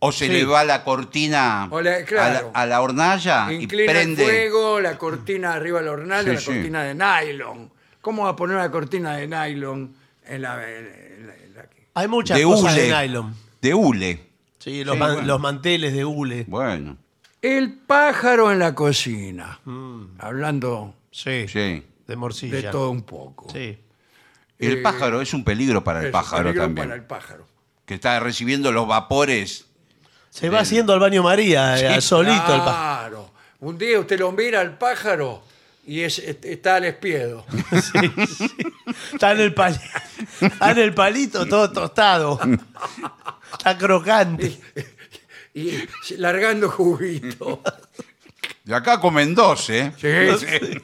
O 0.00 0.12
se 0.12 0.26
Sí. 0.26 0.32
le 0.32 0.44
va 0.44 0.62
la 0.64 0.84
cortina 0.84 1.66
O 1.72 1.80
la- 1.80 2.04
claro. 2.04 2.50
a, 2.52 2.52
la, 2.52 2.60
a 2.62 2.66
la 2.66 2.80
hornalla 2.82 3.52
y 3.52 3.64
Inclina 3.64 3.92
prende. 3.92 4.22
el 4.24 4.30
fuego, 4.30 4.80
la 4.80 4.96
cortina 4.96 5.54
arriba 5.54 5.80
del 5.80 5.88
hornal, 5.88 6.24
Sí, 6.24 6.30
la 6.32 6.40
sí. 6.40 6.46
cortina 6.46 6.82
de 6.84 6.94
nylon. 6.94 7.72
¿Cómo 8.00 8.22
va 8.24 8.30
a 8.30 8.36
poner 8.36 8.56
una 8.56 8.70
cortina 8.70 9.16
de 9.16 9.26
nylon 9.26 9.94
en 10.26 10.42
la... 10.42 10.54
en- 10.68 10.86
en 10.86 11.26
la- 11.26 11.34
en 11.34 11.54
la- 11.54 11.68
Hay 11.94 12.06
muchas 12.06 12.38
de 12.38 12.44
cosas 12.44 12.72
hule. 12.74 12.82
de 12.82 12.88
nylon. 13.08 13.34
De 13.60 13.74
hule. 13.74 14.27
Sí, 14.58 14.84
los, 14.84 14.94
Sí, 14.94 15.00
man- 15.00 15.12
bueno. 15.14 15.26
los 15.28 15.40
manteles 15.40 15.92
de 15.92 16.04
hule. 16.04 16.44
Bueno, 16.48 16.96
El 17.40 17.72
pájaro 17.74 18.50
en 18.50 18.58
la 18.58 18.74
cocina. 18.74 19.60
Mm. 19.64 20.04
Hablando 20.18 20.94
Sí, 21.12 21.46
sí. 21.48 21.84
de 22.06 22.16
morcilla. 22.16 22.56
de 22.56 22.62
todo 22.64 22.90
un 22.90 23.02
poco. 23.02 23.48
Sí. 23.52 23.78
El 24.58 24.72
Eh, 24.72 24.76
pájaro 24.78 25.20
es 25.20 25.32
un 25.34 25.44
peligro 25.44 25.84
para 25.84 26.00
el 26.00 26.06
Es 26.06 26.08
un 26.14 26.20
pájaro 26.20 26.42
peligro 26.44 26.62
también. 26.64 26.88
Para 26.88 26.96
el 27.00 27.06
pájaro. 27.06 27.46
Que 27.86 27.94
está 27.94 28.18
recibiendo 28.18 28.72
los 28.72 28.88
vapores. 28.88 29.66
Se 30.30 30.50
va 30.50 30.60
haciendo 30.60 30.92
al 30.92 30.98
baño 31.00 31.22
María, 31.22 31.96
eh, 31.96 32.00
solito 32.00 32.34
el 32.54 32.60
pájaro. 32.60 33.08
Claro. 33.08 33.30
Un 33.60 33.78
día 33.78 33.98
usted 34.00 34.18
lo 34.18 34.30
mira 34.32 34.60
al 34.60 34.76
pájaro 34.76 35.42
y 35.86 36.00
es, 36.00 36.18
est- 36.18 36.44
está 36.44 36.76
al 36.76 36.84
espiedo. 36.84 37.44
Está 39.12 39.32
en 39.32 39.40
el 39.40 39.54
está 40.40 40.70
en 40.72 40.78
el 40.78 40.94
palito 40.94 41.46
todo 41.46 41.70
tostado. 41.72 42.38
Está 43.52 43.76
crocante. 43.78 44.58
y 45.54 45.72
largando 46.16 46.68
juguito. 46.70 47.62
De 48.64 48.74
acá 48.74 49.00
comen 49.00 49.34
dos, 49.34 49.70
¿eh? 49.70 49.92
Sí, 49.96 50.46
sí. 50.46 50.82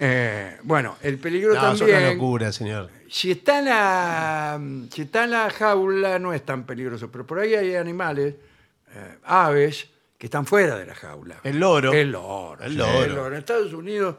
Eh, 0.00 0.58
bueno, 0.62 0.96
el 1.02 1.18
peligro 1.18 1.54
No, 1.54 1.72
es 1.72 1.80
una 1.80 1.90
también. 1.92 2.14
locura, 2.18 2.52
señor. 2.52 2.90
Si 3.10 3.32
está, 3.32 3.58
en 3.58 3.64
la, 3.64 4.60
si 4.92 5.02
está 5.02 5.24
en 5.24 5.30
la 5.32 5.50
jaula 5.50 6.18
no 6.18 6.32
es 6.32 6.44
tan 6.44 6.64
peligroso, 6.64 7.10
pero 7.10 7.26
por 7.26 7.38
ahí 7.40 7.54
hay 7.54 7.74
animales, 7.74 8.34
eh, 8.94 9.16
aves, 9.24 9.88
que 10.16 10.26
están 10.26 10.46
fuera 10.46 10.76
de 10.78 10.86
la 10.86 10.94
jaula. 10.94 11.40
El 11.42 11.58
loro. 11.58 11.92
El 11.92 12.12
loro. 12.12 12.62
El 12.62 12.72
sí, 12.72 12.76
loro. 12.78 13.26
En 13.28 13.34
Estados 13.34 13.72
Unidos, 13.72 14.16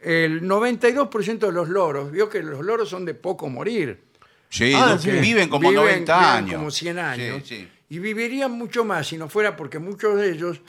el 0.00 0.42
92% 0.42 1.38
de 1.38 1.52
los 1.52 1.68
loros, 1.68 2.12
vio 2.12 2.28
que 2.28 2.42
los 2.42 2.60
loros 2.64 2.88
son 2.88 3.04
de 3.04 3.14
poco 3.14 3.48
morir. 3.48 4.04
Sí, 4.48 4.72
Ah, 4.74 4.96
sí. 5.00 5.10
viven 5.10 5.48
como 5.48 5.68
Viven- 5.70 5.74
90 5.74 6.18
viven 6.18 6.30
años. 6.34 6.54
como 6.56 6.70
100 6.70 6.98
años. 6.98 7.42
Sí, 7.44 7.56
sí. 7.56 7.68
Y 7.90 7.98
vivirían 7.98 8.50
mucho 8.52 8.84
más 8.84 9.06
si 9.08 9.16
no 9.16 9.28
fuera 9.28 9.56
porque 9.56 9.78
muchos 9.78 10.16
de 10.16 10.32
ellos 10.32 10.60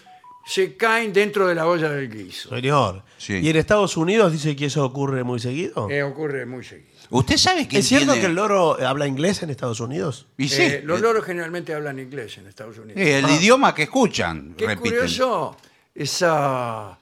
se 0.46 0.76
caen 0.78 1.12
dentro 1.12 1.48
de 1.48 1.56
la 1.56 1.68
olla 1.68 1.90
del 1.90 2.10
guiso. 2.10 2.50
Señor. 2.50 3.04
Sí. 3.18 3.34
¿Y 3.38 3.50
en 3.50 3.56
Estados 3.58 3.98
Unidos 3.98 4.32
dice 4.32 4.56
que 4.56 4.66
eso 4.68 4.86
ocurre 4.86 5.24
muy 5.24 5.40
seguido? 5.40 5.90
Eh, 5.90 6.04
ocurre 6.04 6.46
muy 6.46 6.64
seguido. 6.64 6.88
¿Usted 7.10 7.38
sabe 7.38 7.68
que 7.68 7.80
¿Es 7.80 7.88
cierto 7.88 8.14
que 8.14 8.26
el 8.26 8.36
loro 8.36 8.78
habla 8.86 9.08
inglés 9.08 9.42
en 9.44 9.50
Estados 9.50 9.80
Unidos? 9.80 10.28
Y 10.38 10.48
sí, 10.50 10.62
Eh, 10.62 10.82
los 10.84 11.00
eh, 11.00 11.04
loros 11.04 11.24
generalmente 11.26 11.74
hablan 11.74 12.00
inglés 12.00 12.38
en 12.38 12.48
Estados 12.48 12.78
Unidos. 12.78 13.00
eh, 13.02 13.20
el 13.20 13.30
idioma 13.30 13.74
que 13.74 13.84
escuchan, 13.84 14.54
Qué 14.58 14.68
repiten. 14.68 14.92
curioso 14.94 15.56
esa, 15.96 16.98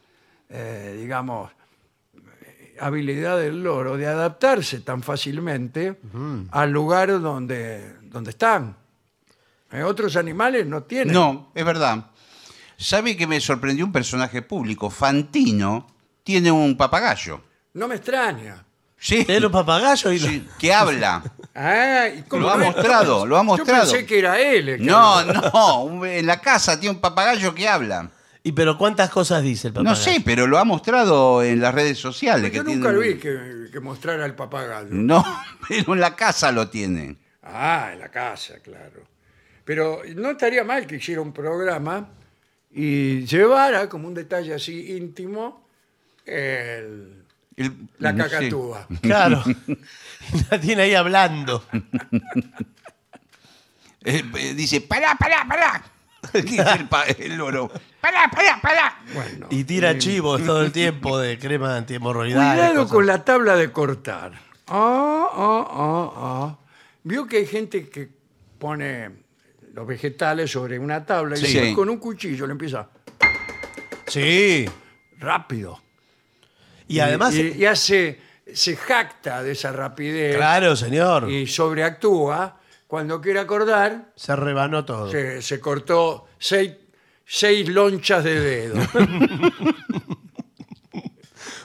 eh, 0.49 0.97
digamos, 0.99 1.51
habilidad 2.79 3.38
del 3.38 3.63
loro 3.63 3.97
de 3.97 4.07
adaptarse 4.07 4.79
tan 4.81 5.01
fácilmente 5.03 5.99
al 6.51 6.71
lugar 6.71 7.19
donde, 7.21 7.95
donde 8.03 8.31
están. 8.31 8.75
Eh, 9.71 9.83
otros 9.83 10.15
animales 10.15 10.65
no 10.67 10.83
tienen. 10.83 11.13
No, 11.13 11.51
es 11.53 11.65
verdad. 11.65 12.05
¿Sabe 12.77 13.15
que 13.17 13.27
me 13.27 13.39
sorprendió 13.39 13.85
un 13.85 13.91
personaje 13.91 14.41
público? 14.41 14.89
Fantino 14.89 15.88
tiene 16.23 16.51
un 16.51 16.75
papagayo. 16.77 17.41
No 17.73 17.88
me 17.88 17.95
extraña. 17.95 18.63
Sí, 18.97 19.23
Tiene 19.25 19.45
un 19.45 19.51
papagayo 19.51 20.11
y... 20.11 20.19
sí, 20.19 20.47
que 20.59 20.73
habla. 20.73 21.23
Ah, 21.57 22.09
¿y 22.09 22.23
cómo 22.23 22.41
Lo 22.47 22.51
ha 22.51 22.57
no? 22.57 22.65
mostrado, 22.65 23.25
lo 23.25 23.38
ha 23.38 23.43
mostrado. 23.43 23.85
Yo 23.85 23.91
pensé 23.93 24.05
que 24.05 24.19
era 24.19 24.38
él. 24.41 24.67
el 24.67 24.77
que 24.79 24.83
No, 24.83 24.97
hablaba. 25.19 25.51
no, 25.53 25.83
un- 25.85 26.05
en 26.05 26.25
la 26.25 26.41
casa 26.41 26.77
tiene 26.77 26.95
un 26.95 26.99
papagayo 27.01 27.55
que 27.55 27.65
habla. 27.69 28.09
¿Y 28.47 28.51
pero 28.51 28.77
cuántas 28.77 29.10
cosas 29.10 29.41
dice 29.41 29.69
el 29.69 29.73
No 29.73 29.84
papagayo? 29.84 30.03
sé, 30.03 30.21
pero 30.23 30.45
lo 30.45 30.60
ha 30.60 30.63
mostrado 30.63 31.41
en 31.41 31.60
las 31.60 31.73
redes 31.73 31.97
sociales. 31.97 32.51
Yo 32.53 32.63
que 32.63 32.75
nunca 32.75 32.91
tiene- 32.91 33.08
vi 33.08 33.19
que, 33.19 33.69
que 33.71 33.79
mostrara 33.79 34.23
el 34.23 34.36
papagayo. 34.36 34.88
No, 34.91 35.25
pero 35.67 35.93
en 35.95 35.99
la 35.99 36.15
casa 36.15 36.51
lo 36.51 36.69
tiene. 36.69 37.15
Ah, 37.41 37.89
en 37.93 37.99
la 37.99 38.10
casa, 38.10 38.60
claro. 38.63 39.01
Pero 39.63 40.03
no 40.15 40.29
estaría 40.29 40.63
mal 40.63 40.86
que 40.86 40.97
hiciera 40.97 41.21
un 41.21 41.34
programa 41.34 42.08
y 42.71 43.25
llevara 43.25 43.89
como 43.89 44.08
un 44.08 44.13
detalle 44.13 44.53
así 44.53 44.95
íntimo 44.95 45.65
el- 46.23 47.23
El- 47.55 47.73
la 47.97 48.12
sí. 48.12 48.17
cacatúa. 48.17 48.88
Claro. 49.01 49.43
la 50.51 50.60
tiene 50.62 50.84
ahí 50.84 50.93
hablando. 50.93 51.63
Eh, 54.03 54.23
eh, 54.38 54.53
dice, 54.53 54.81
pará, 54.81 55.15
pará, 55.15 55.45
pará. 55.47 55.84
Dice 56.33 56.65
el, 56.77 56.88
pa- 56.88 57.05
el 57.05 57.35
loro. 57.38 57.69
Pará, 58.01 58.29
pará, 58.31 58.59
pará. 58.61 58.99
Bueno, 59.13 59.47
Y 59.49 59.63
tira 59.63 59.97
chivos 59.97 60.43
todo 60.45 60.61
el 60.61 60.71
tiempo 60.71 61.17
de 61.19 61.38
crema 61.39 61.75
antihemorroidal. 61.77 62.55
cuidado 62.55 62.88
con 62.88 63.05
la 63.05 63.23
tabla 63.23 63.55
de 63.55 63.71
cortar. 63.71 64.33
Ah, 64.67 65.27
ah, 65.33 65.67
ah, 65.69 66.11
ah. 66.15 66.57
Vio 67.03 67.27
que 67.27 67.38
hay 67.38 67.45
gente 67.45 67.88
que 67.89 68.09
pone 68.59 69.09
los 69.73 69.85
vegetales 69.85 70.49
sobre 70.51 70.79
una 70.79 71.05
tabla 71.05 71.35
y 71.38 71.41
Sí. 71.41 71.53
después 71.53 71.75
con 71.75 71.89
un 71.89 71.97
cuchillo 71.97 72.45
le 72.47 72.53
empieza 72.53 72.88
Sí. 74.07 74.65
rápido. 75.19 75.81
Y 76.88 76.99
además... 76.99 77.33
y, 77.35 77.53
y 77.57 77.65
hace, 77.65 78.19
se 78.53 78.75
jacta 78.75 79.41
de 79.43 79.51
esa 79.53 79.71
rapidez 79.71 80.35
Claro, 80.35 80.75
señor. 80.75 81.29
y 81.29 81.47
sobreactúa. 81.47 82.59
Cuando 82.95 83.19
quiere 83.19 83.41
acordar, 83.41 84.13
Se 84.15 84.34
rebanó 84.38 84.86
todo. 84.86 85.12
se, 85.12 85.41
se 85.41 85.60
cortó 85.60 86.27
seis, 86.39 86.71
seis 87.25 87.67
lonchas 87.67 88.23
de 88.23 88.39
dedo. 88.39 88.75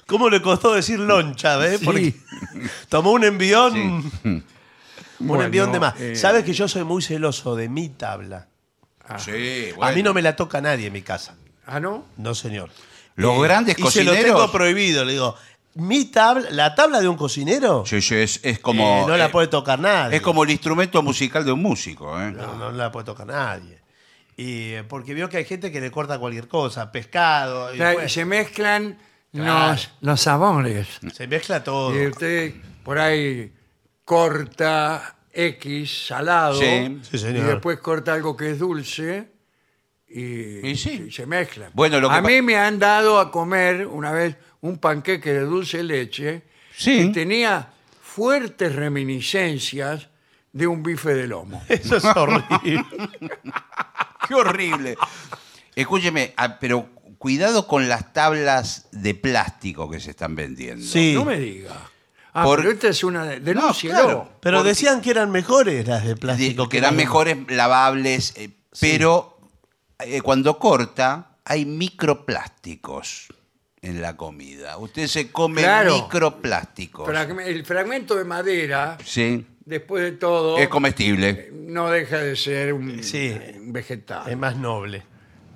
¿Cómo 0.07 0.29
le 0.29 0.43
costó 0.43 0.75
decir 0.75 0.99
loncha? 0.99 1.57
Sí. 1.79 1.85
Porque 1.85 2.15
tomó 2.89 3.13
un 3.13 3.23
envión... 3.23 3.75
Un 4.25 4.45
Bueno, 5.21 5.45
envión 5.45 5.71
de 5.71 5.79
más. 5.79 6.01
eh, 6.01 6.17
Sabes 6.17 6.43
que 6.45 6.53
yo 6.53 6.67
soy 6.67 6.83
muy 6.83 7.01
celoso 7.01 7.55
de 7.55 7.69
mi 7.69 7.91
tabla. 7.91 8.49
Sí, 9.19 9.69
A 9.81 9.93
mí 9.93 10.03
no 10.03 10.13
me 10.13 10.23
la 10.23 10.35
toca 10.35 10.61
nadie 10.61 10.89
en 10.89 10.93
mi 10.93 11.03
casa. 11.03 11.37
¿Ah, 11.65 11.79
no? 11.79 12.07
No, 12.17 12.35
señor. 12.35 12.71
Los 13.15 13.37
Eh, 13.37 13.43
grandes 13.43 13.75
y 13.79 13.83
se 13.89 14.03
lo 14.03 14.11
cocineros. 14.11 14.25
tengo 14.25 14.51
prohibido. 14.51 15.05
Le 15.05 15.13
digo, 15.13 15.37
mi 15.75 16.07
tabla, 16.07 16.49
la 16.51 16.75
tabla 16.75 17.01
de 17.01 17.09
un 17.09 17.17
cocinero, 17.17 17.85
Sí, 17.87 18.03
sí, 18.03 18.15
es, 18.17 18.41
es 18.43 18.59
como. 18.59 19.05
eh, 19.05 19.05
no 19.09 19.17
la 19.17 19.27
eh, 19.27 19.29
puede 19.31 19.47
tocar 19.49 19.79
nadie. 19.79 20.17
Es 20.17 20.23
como 20.23 20.43
el 20.45 20.51
instrumento 20.51 21.03
musical 21.03 21.45
de 21.45 21.53
un 21.53 21.63
músico. 21.63 22.21
¿eh? 22.21 22.33
No, 22.33 22.55
no 22.57 22.73
la 22.73 22.91
puede 22.91 23.07
tocar 23.07 23.27
nadie. 23.27 23.81
Y 24.37 24.73
eh, 24.73 24.85
porque 24.89 25.15
veo 25.15 25.29
que 25.29 25.37
hay 25.37 25.45
gente 25.45 25.71
que 25.71 25.81
le 25.81 25.91
corta 25.91 26.19
cualquier 26.19 26.49
cosa, 26.49 26.91
pescado. 26.91 27.71
y 27.75 28.09
se 28.09 28.25
mezclan 28.25 28.99
Claro. 29.33 29.73
los, 29.73 29.91
los 30.01 30.21
sabores. 30.21 30.89
se 31.15 31.27
mezcla 31.29 31.63
todo. 31.63 31.95
Y 32.01 32.07
usted 32.09 32.55
por 32.83 32.99
ahí 32.99 33.53
corta 34.05 35.15
X 35.33 36.07
salado 36.09 36.55
Sí. 36.61 36.99
Sí, 37.09 37.19
señor. 37.19 37.37
y 37.45 37.49
después 37.49 37.79
corta 37.79 38.13
algo 38.15 38.37
que 38.37 38.51
es 38.51 38.59
dulce 38.59 39.31
y, 40.09 40.69
Y 40.69 40.77
sí. 40.77 41.05
y 41.07 41.11
se 41.13 41.27
mezclan. 41.27 41.71
Bueno, 41.75 42.01
lo 42.01 42.09
que 42.09 42.17
a 42.17 42.23
pa- 42.23 42.29
mí 42.29 42.43
me 42.43 42.57
han 42.57 42.81
dado 42.81 43.21
a 43.21 43.31
comer 43.31 43.87
una 43.87 44.11
vez 44.11 44.37
un 44.63 44.79
panqueque 44.79 45.33
de 45.33 45.41
dulce 45.41 45.79
de 45.79 45.85
leche 45.85 46.43
Sí. 46.77 46.99
que 46.99 47.09
tenía 47.09 47.71
fuertes 48.03 48.75
reminiscencias 48.75 50.09
de 50.53 50.67
un 50.67 50.83
bife 50.83 51.15
de 51.15 51.27
lomo. 51.27 51.63
Eso 51.69 51.97
es 51.97 52.05
horrible. 52.05 52.85
Qué 54.29 54.35
horrible. 54.35 54.97
Escúcheme, 55.75 56.35
ah, 56.37 56.59
pero 56.59 56.89
cuidado 57.19 57.67
con 57.67 57.89
las 57.89 58.13
tablas 58.13 58.89
de 58.93 59.15
plástico 59.15 59.91
que 59.91 60.01
se 60.01 60.11
están 60.11 60.35
vendiendo. 60.35 60.85
Sí. 60.85 61.13
No 61.15 61.25
me 61.25 61.39
diga. 61.39 61.77
Ah, 62.33 62.45
Por- 62.45 62.59
pero 62.61 62.71
esta 62.73 62.89
es 62.89 63.03
una 63.05 63.25
de- 63.25 63.41
denúncielo. 63.41 63.95
claro. 63.95 64.33
Pero 64.41 64.59
Porque- 64.59 64.69
decían 64.71 65.01
que 65.01 65.11
eran 65.11 65.31
mejores 65.31 65.87
las 65.87 66.03
de 66.03 66.11
De- 66.11 66.17
plástico. 66.17 66.69
que 66.69 66.79
eran 66.79 66.95
las 66.97 66.97
mejores 67.05 67.37
lavables, 67.49 68.35
eh, 68.37 68.51
pero 68.81 69.39
eh, 69.99 70.21
cuando 70.23 70.59
corta 70.59 71.37
hay 71.45 71.65
microplásticos 71.67 73.29
en 73.83 74.03
la 74.03 74.17
comida. 74.17 74.77
Usted 74.79 75.07
se 75.07 75.31
come 75.31 75.63
Claro. 75.63 75.95
microplásticos. 75.95 77.09
El 77.47 77.65
fragmento 77.65 78.15
de 78.15 78.25
madera, 78.25 78.99
Sí, 79.05 79.47
después 79.65 80.03
de 80.03 80.13
todo, 80.13 80.59
es 80.59 80.69
comestible. 80.69 81.51
no 81.53 81.91
deja 81.91 82.19
de 82.19 82.37
ser 82.37 82.73
un, 82.75 83.03
Sí. 83.03 83.35
un 83.57 83.73
vegetal. 83.73 84.29
Es 84.31 84.37
más 84.37 84.57
noble. 84.57 85.03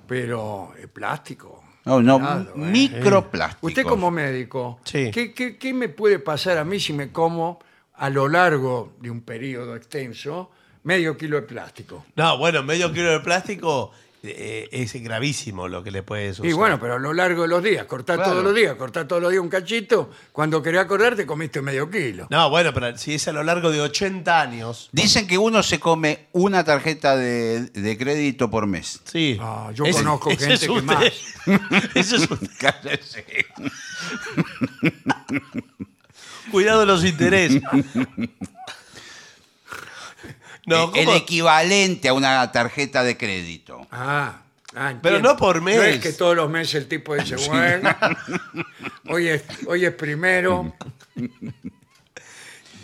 pero 0.07 0.71
es 0.79 0.87
plástico. 0.87 1.63
No, 1.83 1.99
no, 1.99 2.19
Cuidado, 2.19 2.53
eh. 2.55 2.59
microplásticos. 2.59 3.69
Usted 3.71 3.83
como 3.83 4.11
médico, 4.11 4.79
Sí. 4.85 5.09
¿qué, 5.11 5.33
qué, 5.33 5.57
qué 5.57 5.73
me 5.73 5.89
puede 5.89 6.19
pasar 6.19 6.59
a 6.59 6.63
mí 6.63 6.79
si 6.79 6.93
me 6.93 7.11
como 7.11 7.59
a 7.95 8.09
lo 8.11 8.27
largo 8.27 8.93
de 9.01 9.09
un 9.09 9.21
periodo 9.21 9.75
extenso 9.75 10.51
medio 10.83 11.17
kilo 11.17 11.37
de 11.37 11.41
plástico? 11.43 12.05
No, 12.15 12.37
bueno, 12.37 12.61
medio 12.61 12.93
kilo 12.93 13.11
de 13.13 13.19
plástico 13.21 13.91
eh, 14.27 14.69
es 14.71 14.93
gravísimo 15.01 15.67
lo 15.67 15.83
que 15.83 15.91
le 15.91 16.03
puede 16.03 16.29
suceder. 16.33 16.51
Y 16.51 16.53
bueno, 16.53 16.79
pero 16.79 16.95
a 16.95 16.99
lo 16.99 17.13
largo 17.13 17.43
de 17.43 17.47
los 17.47 17.63
días, 17.63 17.85
cortar 17.85 18.17
Claro. 18.17 18.31
todos 18.31 18.43
los 18.43 18.55
días, 18.55 18.75
cortar 18.75 19.07
todos 19.07 19.21
los 19.21 19.31
días 19.31 19.41
un 19.43 19.49
cachito, 19.49 20.11
cuando 20.31 20.61
quería 20.61 20.81
acordar 20.81 21.15
te 21.15 21.25
comiste 21.25 21.61
medio 21.61 21.89
kilo. 21.89 22.27
No, 22.29 22.49
bueno, 22.49 22.73
pero 22.73 22.97
si 22.97 23.13
es 23.15 23.27
a 23.27 23.31
lo 23.31 23.43
largo 23.43 23.71
de 23.71 23.81
80 23.81 24.41
años. 24.41 24.89
Dicen 24.91 25.27
que 25.27 25.37
uno 25.37 25.61
se 25.63 25.79
come 25.79 26.27
una 26.31 26.63
tarjeta 26.63 27.15
de, 27.15 27.61
de 27.67 27.97
crédito 27.97 28.49
por 28.49 28.67
mes. 28.67 29.01
Sí. 29.05 29.37
Ah, 29.41 29.71
yo 29.73 29.85
Ese- 29.85 29.99
conozco 29.99 30.31
ese 30.31 30.47
gente 30.47 30.65
es 30.65 30.71
que 30.71 30.81
más. 30.81 31.03
Eso 31.95 32.15
es 32.17 32.29
usted. 32.31 32.49
Cállese. 32.59 33.25
Cuidado 36.51 36.85
los 36.85 37.03
intereses. 37.03 37.61
No, 40.65 40.91
el 40.95 41.05
¿cómo? 41.05 41.17
equivalente 41.17 42.09
a 42.09 42.13
una 42.13 42.51
tarjeta 42.51 43.03
de 43.03 43.17
crédito. 43.17 43.85
Ah, 43.91 44.41
ah, 44.75 44.93
Pero 45.01 45.19
no 45.19 45.37
por 45.37 45.61
mes. 45.61 45.77
No 45.77 45.83
es 45.83 45.99
que 45.99 46.13
todos 46.13 46.35
los 46.35 46.49
meses 46.49 46.75
el 46.75 46.87
tipo 46.87 47.15
dice, 47.15 47.35
bueno, 47.47 47.95
hoy 49.09 49.27
es, 49.27 49.43
hoy 49.67 49.85
es 49.85 49.93
primero. 49.93 50.73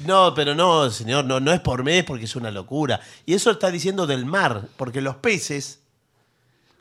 No, 0.05 0.33
pero 0.33 0.55
no, 0.55 0.89
señor, 0.89 1.25
no, 1.25 1.39
no 1.39 1.53
es 1.53 1.59
por 1.59 1.83
mes 1.83 2.03
porque 2.03 2.25
es 2.25 2.35
una 2.35 2.51
locura. 2.51 3.01
Y 3.25 3.33
eso 3.33 3.51
está 3.51 3.69
diciendo 3.69 4.07
del 4.07 4.25
mar, 4.25 4.63
porque 4.77 5.01
los 5.01 5.15
peces 5.17 5.80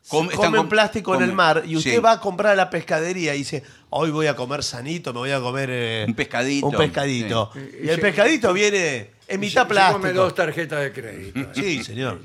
Com- 0.08 0.26
están 0.30 0.46
comen 0.46 0.60
com- 0.62 0.68
plástico 0.68 1.14
en 1.14 1.22
el 1.22 1.32
mar 1.32 1.62
y 1.66 1.76
usted 1.76 1.92
sí. 1.94 1.98
va 1.98 2.12
a 2.12 2.20
comprar 2.20 2.52
a 2.52 2.56
la 2.56 2.70
pescadería 2.70 3.34
y 3.34 3.38
dice, 3.38 3.62
hoy 3.90 4.10
voy 4.10 4.26
a 4.26 4.34
comer 4.34 4.62
sanito, 4.64 5.12
me 5.12 5.20
voy 5.20 5.30
a 5.30 5.40
comer 5.40 5.68
eh, 5.70 6.04
Un 6.08 6.14
pescadito. 6.14 6.66
Un 6.66 6.76
pescadito. 6.76 7.50
Sí. 7.54 7.70
Y 7.84 7.88
el 7.88 7.96
Sí. 7.96 8.00
pescadito 8.00 8.52
viene 8.52 9.10
en 9.28 9.40
mitad 9.40 9.62
se 9.62 9.68
plástico. 9.68 10.00
come 10.00 10.12
dos 10.12 10.34
tarjetas 10.34 10.80
de 10.80 10.92
crédito. 10.92 11.54
Sí, 11.54 11.84
señor. 11.84 12.20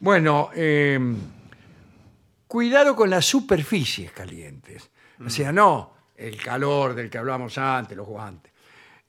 Bueno, 0.00 0.50
eh, 0.54 0.98
cuidado 2.46 2.94
con 2.94 3.08
las 3.08 3.24
superficies 3.24 4.10
calientes. 4.12 4.90
O 5.24 5.30
sea, 5.30 5.52
no 5.52 5.94
el 6.16 6.36
calor 6.42 6.94
del 6.94 7.08
que 7.08 7.18
hablamos 7.18 7.56
antes, 7.58 7.96
los 7.96 8.06
guantes. 8.06 8.52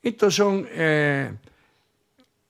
Estos 0.02 0.34
son... 0.34 0.66
eh, 0.70 1.30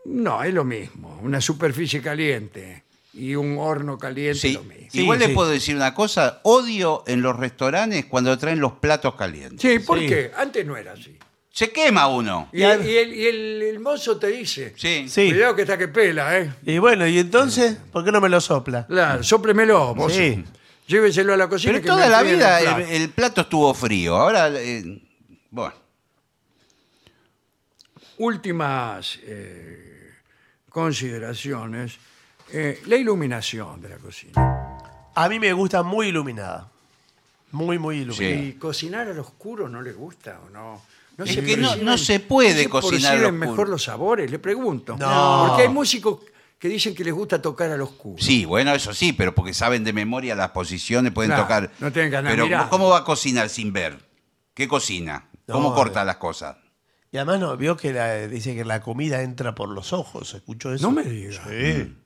no, 0.05 0.43
es 0.43 0.55
lo 0.55 0.65
mismo. 0.65 1.19
Una 1.23 1.41
superficie 1.41 2.01
caliente 2.01 2.85
y 3.19 3.35
un 3.35 3.59
horno 3.59 3.99
caliente 3.99 4.39
Sí. 4.39 4.53
lo 4.55 4.63
mismo. 4.63 4.87
Sí, 4.91 5.01
Igual 5.03 5.21
sí. 5.21 5.27
le 5.29 5.35
puedo 5.35 5.51
decir 5.51 5.77
una 5.77 5.95
cosa, 5.95 6.41
odio 6.45 7.03
en 7.07 7.21
los 7.21 7.37
restaurantes 7.37 8.07
cuando 8.07 8.37
traen 8.39 8.61
los 8.61 8.73
platos 8.75 9.15
calientes. 9.17 9.61
Sí, 9.61 9.79
¿por 9.81 9.99
Sí. 9.99 10.07
qué? 10.07 10.31
Antes 10.37 10.65
no 10.65 10.77
era 10.77 10.93
así. 10.93 11.19
Se 11.51 11.71
quema 11.73 12.07
uno. 12.07 12.49
Y, 12.53 12.63
el, 12.63 12.87
y 12.87 12.97
el- 12.97 13.15
y 13.15 13.27
el- 13.27 13.63
el 13.63 13.81
mozo 13.81 14.17
te 14.17 14.29
dice, 14.29 14.73
Sí. 14.77 15.07
Sí. 15.09 15.31
cuidado 15.31 15.57
que 15.57 15.63
está 15.63 15.77
que 15.77 15.89
pela, 15.89 16.39
¿eh? 16.39 16.53
Y 16.65 16.79
bueno, 16.79 17.07
¿y 17.07 17.19
entonces? 17.19 17.77
¿Por 17.93 18.05
qué 18.05 18.13
no 18.13 18.21
me 18.21 18.29
lo 18.29 18.41
sopla? 18.41 18.87
Claro, 18.87 19.23
sóplemelo, 19.25 19.95
vos. 19.95 20.13
Sí. 20.13 20.45
Lléveselo 20.87 21.35
a 21.35 21.37
la 21.37 21.49
cocina. 21.49 21.73
Pero 21.73 21.83
que 21.83 21.89
toda 21.89 22.05
me 22.07 22.11
la 22.11 22.23
vida 22.23 22.61
el 22.61 22.67
el, 22.67 22.75
plato. 22.75 22.91
el 22.93 23.09
plato 23.11 23.41
estuvo 23.43 23.75
frío. 23.75 24.15
Ahora, 24.17 24.49
eh, 24.55 25.03
bueno. 25.51 25.75
Últimas 28.19 29.19
eh, 29.25 30.13
consideraciones. 30.69 31.99
Eh, 32.53 32.81
la 32.87 32.97
iluminación 32.97 33.81
de 33.81 33.89
la 33.91 33.97
cocina. 33.97 34.79
A 35.15 35.29
mí 35.29 35.39
me 35.39 35.53
gusta 35.53 35.83
muy 35.83 36.09
iluminada. 36.09 36.69
Muy, 37.53 37.79
muy 37.79 37.99
iluminada. 37.99 38.37
Sí. 38.43 38.49
¿Y 38.49 38.53
cocinar 38.55 39.09
al 39.09 39.19
oscuro 39.19 39.69
no 39.69 39.83
le 39.83 39.93
gusta 39.93 40.41
o 40.47 40.51
no? 40.51 40.83
no 41.17 41.25
Es 41.25 41.35
que 41.37 41.57
no- 41.57 41.71
perciben- 41.73 41.83
no 41.83 41.99
se 41.99 42.21
puede 42.21 42.63
se 42.65 42.69
cocinar 42.69 43.13
al 43.13 43.19
perciben 43.19 43.35
oscuro. 43.35 43.51
mejor 43.51 43.69
los 43.69 43.83
sabores? 43.85 44.31
Le 44.31 44.39
pregunto. 44.39 44.97
No. 44.99 45.47
Porque 45.49 45.63
hay 45.65 45.69
músicos 45.69 46.21
que 46.59 46.69
dicen 46.69 46.95
que 46.95 47.05
les 47.05 47.15
gusta 47.15 47.41
tocar 47.43 47.71
al 47.71 47.81
oscuro. 47.81 48.23
Sí, 48.23 48.45
bueno, 48.45 48.73
eso 48.75 48.93
sí, 48.95 49.13
pero 49.13 49.35
porque 49.35 49.55
saben 49.55 49.83
de 49.85 49.93
memoria 49.93 50.35
las 50.35 50.51
posiciones, 50.51 51.13
pueden 51.13 51.31
Claro, 51.31 51.43
tocar. 51.45 51.71
no 51.81 51.93
tienen 51.93 52.11
que 52.11 52.17
andar 52.19 52.33
Pero 52.33 52.45
mirando. 52.47 52.71
¿cómo 52.71 52.89
va 52.89 52.99
a 52.99 53.05
cocinar 53.05 53.49
sin 53.49 53.73
ver? 53.73 53.99
¿Qué 54.55 54.69
cocina? 54.69 55.29
¿Cómo 55.51 55.71
No, 55.71 55.75
corta 55.75 56.03
eh. 56.03 56.05
las 56.05 56.17
cosas? 56.17 56.57
Y 57.11 57.17
además 57.17 57.41
no, 57.41 57.57
vio 57.57 57.77
que 57.77 57.93
la- 57.93 58.27
dice 58.29 58.55
que 58.55 58.65
la 58.65 58.81
comida 58.83 59.23
entra 59.23 59.55
por 59.55 59.69
los 59.71 59.93
ojos. 59.93 60.35
¿Escuchó 60.35 60.75
eso? 60.75 60.87
No 60.87 60.93
me 60.93 61.05
diga. 61.05 61.43
Sí. 61.49 61.97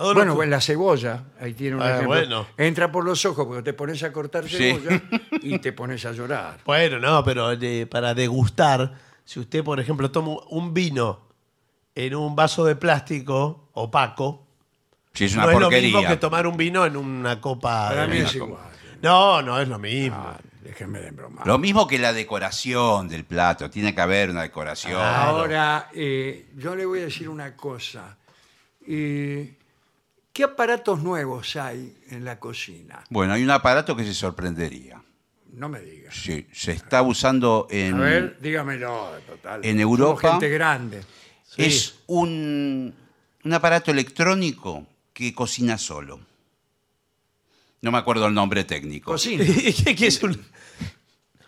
Todo 0.00 0.14
Bueno, 0.14 0.32
que- 0.32 0.36
bueno, 0.36 0.50
la 0.52 0.60
cebolla, 0.62 1.24
ahí 1.40 1.52
tiene 1.52 1.76
un 1.76 1.82
Ah, 1.82 1.88
ejemplo. 1.90 2.08
bueno. 2.08 2.46
Entra 2.56 2.90
por 2.90 3.04
los 3.04 3.22
ojos 3.26 3.46
porque 3.46 3.62
te 3.62 3.74
pones 3.74 4.02
a 4.02 4.10
cortar 4.12 4.48
Sí. 4.48 4.56
cebolla 4.56 5.02
y 5.42 5.58
te 5.58 5.72
pones 5.74 6.06
a 6.06 6.12
llorar. 6.12 6.58
Bueno, 6.64 6.98
no, 6.98 7.22
pero 7.22 7.50
para 7.90 8.14
degustar, 8.14 8.94
si 9.26 9.40
usted, 9.40 9.62
por 9.62 9.78
ejemplo, 9.78 10.10
toma 10.10 10.36
un 10.48 10.72
vino 10.72 11.20
en 11.94 12.14
un 12.14 12.34
vaso 12.34 12.64
de 12.64 12.76
plástico 12.76 13.68
opaco, 13.74 14.46
Si 15.12 15.26
es 15.26 15.34
una 15.34 15.42
no 15.44 15.50
es 15.50 15.54
lo 15.56 15.60
porquería. 15.66 15.98
mismo 15.98 16.08
que 16.08 16.16
tomar 16.16 16.46
un 16.46 16.56
vino 16.56 16.86
en 16.86 16.96
una 16.96 17.38
copa. 17.40 17.88
Para 17.90 18.06
mí 18.06 18.16
es 18.18 18.34
igual. 18.36 18.62
No, 19.02 19.42
no 19.42 19.60
es 19.60 19.68
lo 19.68 19.78
mismo. 19.78 20.16
Ah, 20.18 20.38
déjenme 20.62 21.00
de 21.00 21.10
bromar. 21.10 21.46
Lo 21.46 21.58
mismo 21.58 21.86
que 21.86 21.98
la 21.98 22.14
decoración 22.14 23.06
del 23.08 23.24
plato. 23.24 23.68
Tiene 23.68 23.94
que 23.94 24.00
haber 24.00 24.30
una 24.30 24.42
decoración. 24.42 24.98
Ah. 24.98 25.24
Ahora, 25.24 25.88
eh, 25.92 26.46
yo 26.56 26.74
le 26.74 26.86
voy 26.86 27.00
a 27.00 27.02
decir 27.04 27.28
una 27.28 27.54
cosa. 27.54 28.16
Eh, 28.86 29.56
¿Qué 30.40 30.44
aparatos 30.44 31.02
nuevos 31.02 31.54
hay 31.56 31.94
en 32.08 32.24
la 32.24 32.40
cocina? 32.40 33.04
Bueno, 33.10 33.34
hay 33.34 33.42
un 33.44 33.50
aparato 33.50 33.94
que 33.94 34.04
se 34.04 34.14
sorprendería. 34.14 35.02
No 35.52 35.68
me 35.68 35.80
digas. 35.80 36.14
Sí, 36.14 36.46
se 36.50 36.72
está 36.72 37.02
usando 37.02 37.66
en. 37.68 37.96
A 37.96 38.00
ver, 38.00 38.38
dígamelo. 38.40 39.10
Total. 39.26 39.60
en 39.62 39.78
Somos 39.78 39.82
Europa- 40.00 40.30
gente 40.30 40.48
grande. 40.48 41.02
Sí. 41.44 41.62
Es 41.64 41.94
un, 42.06 42.94
un 43.44 43.52
aparato 43.52 43.90
electrónico 43.90 44.86
que 45.12 45.34
cocina 45.34 45.76
solo. 45.76 46.20
No 47.82 47.92
me 47.92 47.98
acuerdo 47.98 48.26
el 48.26 48.32
nombre 48.32 48.64
técnico. 48.64 49.10
Cocina. 49.12 49.44
¿Qué, 49.84 49.94
qué 49.94 50.06
es 50.06 50.22
un, 50.22 50.42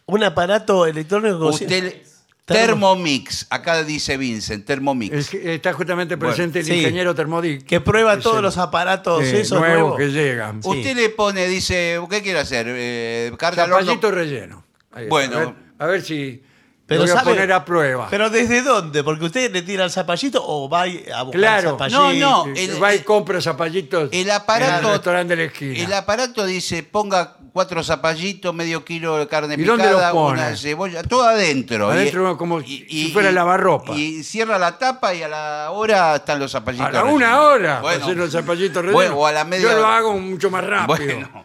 un 0.05 0.23
aparato 0.23 0.85
electrónico? 0.85 1.39
que 1.39 1.45
cocina? 1.47 1.77
Usted- 1.77 2.03
Thermomix, 2.45 3.47
acá 3.51 3.83
dice 3.85 4.17
Vincent, 4.17 4.65
Thermomix. 4.67 5.15
Es 5.15 5.31
que 5.31 5.55
está 5.55 5.73
justamente 5.73 6.17
Bueno, 6.17 6.35
presente 6.35 6.61
el 6.61 6.65
sí. 6.65 6.75
ingeniero 6.75 7.15
Termodic. 7.15 7.65
Que 7.65 7.81
prueba 7.81 8.19
todos 8.19 8.43
los 8.43 8.59
aparatos 8.59 9.23
eh, 9.25 9.41
esos 9.41 9.61
nuevos 9.61 9.79
nuevos. 9.79 9.99
que 9.99 10.09
llegan. 10.11 10.63
Sí. 10.63 10.69
Usted 10.69 10.97
le 10.97 11.09
pone, 11.11 11.47
dice, 11.47 12.01
¿qué 12.11 12.23
quiere 12.23 12.41
hacer? 12.41 12.67
Eh, 12.69 13.33
carne 13.39 13.63
al 13.63 13.73
horno. 13.73 13.85
Zapallito 13.87 14.11
relleno. 14.11 14.65
Ahí 14.91 15.05
está. 15.05 15.09
Bueno. 15.11 15.37
A 15.37 15.41
ver, 15.41 15.55
a 15.79 15.87
ver 15.87 16.03
si 16.03 16.43
Pero 16.87 17.01
lo 17.03 17.07
voy 17.07 17.11
a 17.17 17.21
sabe- 17.21 17.31
poner 17.35 17.53
a 17.53 17.65
prueba. 17.65 18.09
¿Pero 18.11 18.29
desde 18.29 18.61
dónde? 18.63 19.03
Porque 19.05 19.25
usted 19.25 19.51
le 19.53 19.63
tira 19.63 19.85
el 19.85 19.91
zapallito 19.91 20.43
o 20.45 20.69
va 20.69 20.83
a 20.83 21.23
buscar 21.23 21.41
Claro. 21.41 21.71
zapallito. 21.71 22.13
No, 22.15 22.47
no. 22.47 22.53
El- 22.55 22.83
Va 22.83 22.95
y 22.95 22.99
compra 23.01 23.41
zapallitos 23.41 24.09
el 24.13 24.29
en 24.29 24.31
aparato- 24.31 24.89
el 24.89 24.93
restaurante 24.95 25.37
de 25.37 25.43
la 25.45 25.49
esquina. 25.53 25.79
El 25.79 25.93
aparato 25.93 26.45
dice, 26.45 26.83
ponga 26.83 27.37
cuatro 27.53 27.83
zapallitos, 27.85 28.53
medio 28.55 28.85
kilo 28.85 29.17
de 29.19 29.29
carne 29.29 29.55
¿Y 29.55 29.59
picada, 29.59 29.77
dónde 29.77 29.93
lo 30.07 30.13
pone? 30.13 30.41
una 30.43 30.57
cebolla, 30.57 31.03
todo 31.03 31.23
adentro. 31.25 31.91
Adentro 31.91 32.37
como 32.37 32.61
si 32.61 33.11
fuera 33.13 33.31
lavarropa. 33.31 33.95
Y 33.95 34.23
cierra 34.25 34.59
la 34.59 34.77
tapa 34.79 35.15
y 35.15 35.23
a 35.23 35.29
la 35.29 35.69
hora 35.71 36.17
están 36.17 36.39
los 36.41 36.51
zapallitos. 36.53 36.89
a 36.89 36.93
la 36.93 37.05
una 37.05 37.41
hora 37.43 37.81
Bueno. 37.81 38.05
hacer 38.05 38.17
los 38.17 38.33
zapallitos 38.33 38.77
rellenos. 38.83 38.95
Bueno, 38.95 39.17
o 39.19 39.27
a 39.27 39.33
la 39.33 39.45
media 39.45 39.69
Yo 39.71 39.73
lo 39.77 39.81
hora. 39.87 39.97
hago 39.99 40.19
mucho 40.19 40.51
más 40.51 40.65
rápido. 40.65 40.97
Bueno, 40.97 41.45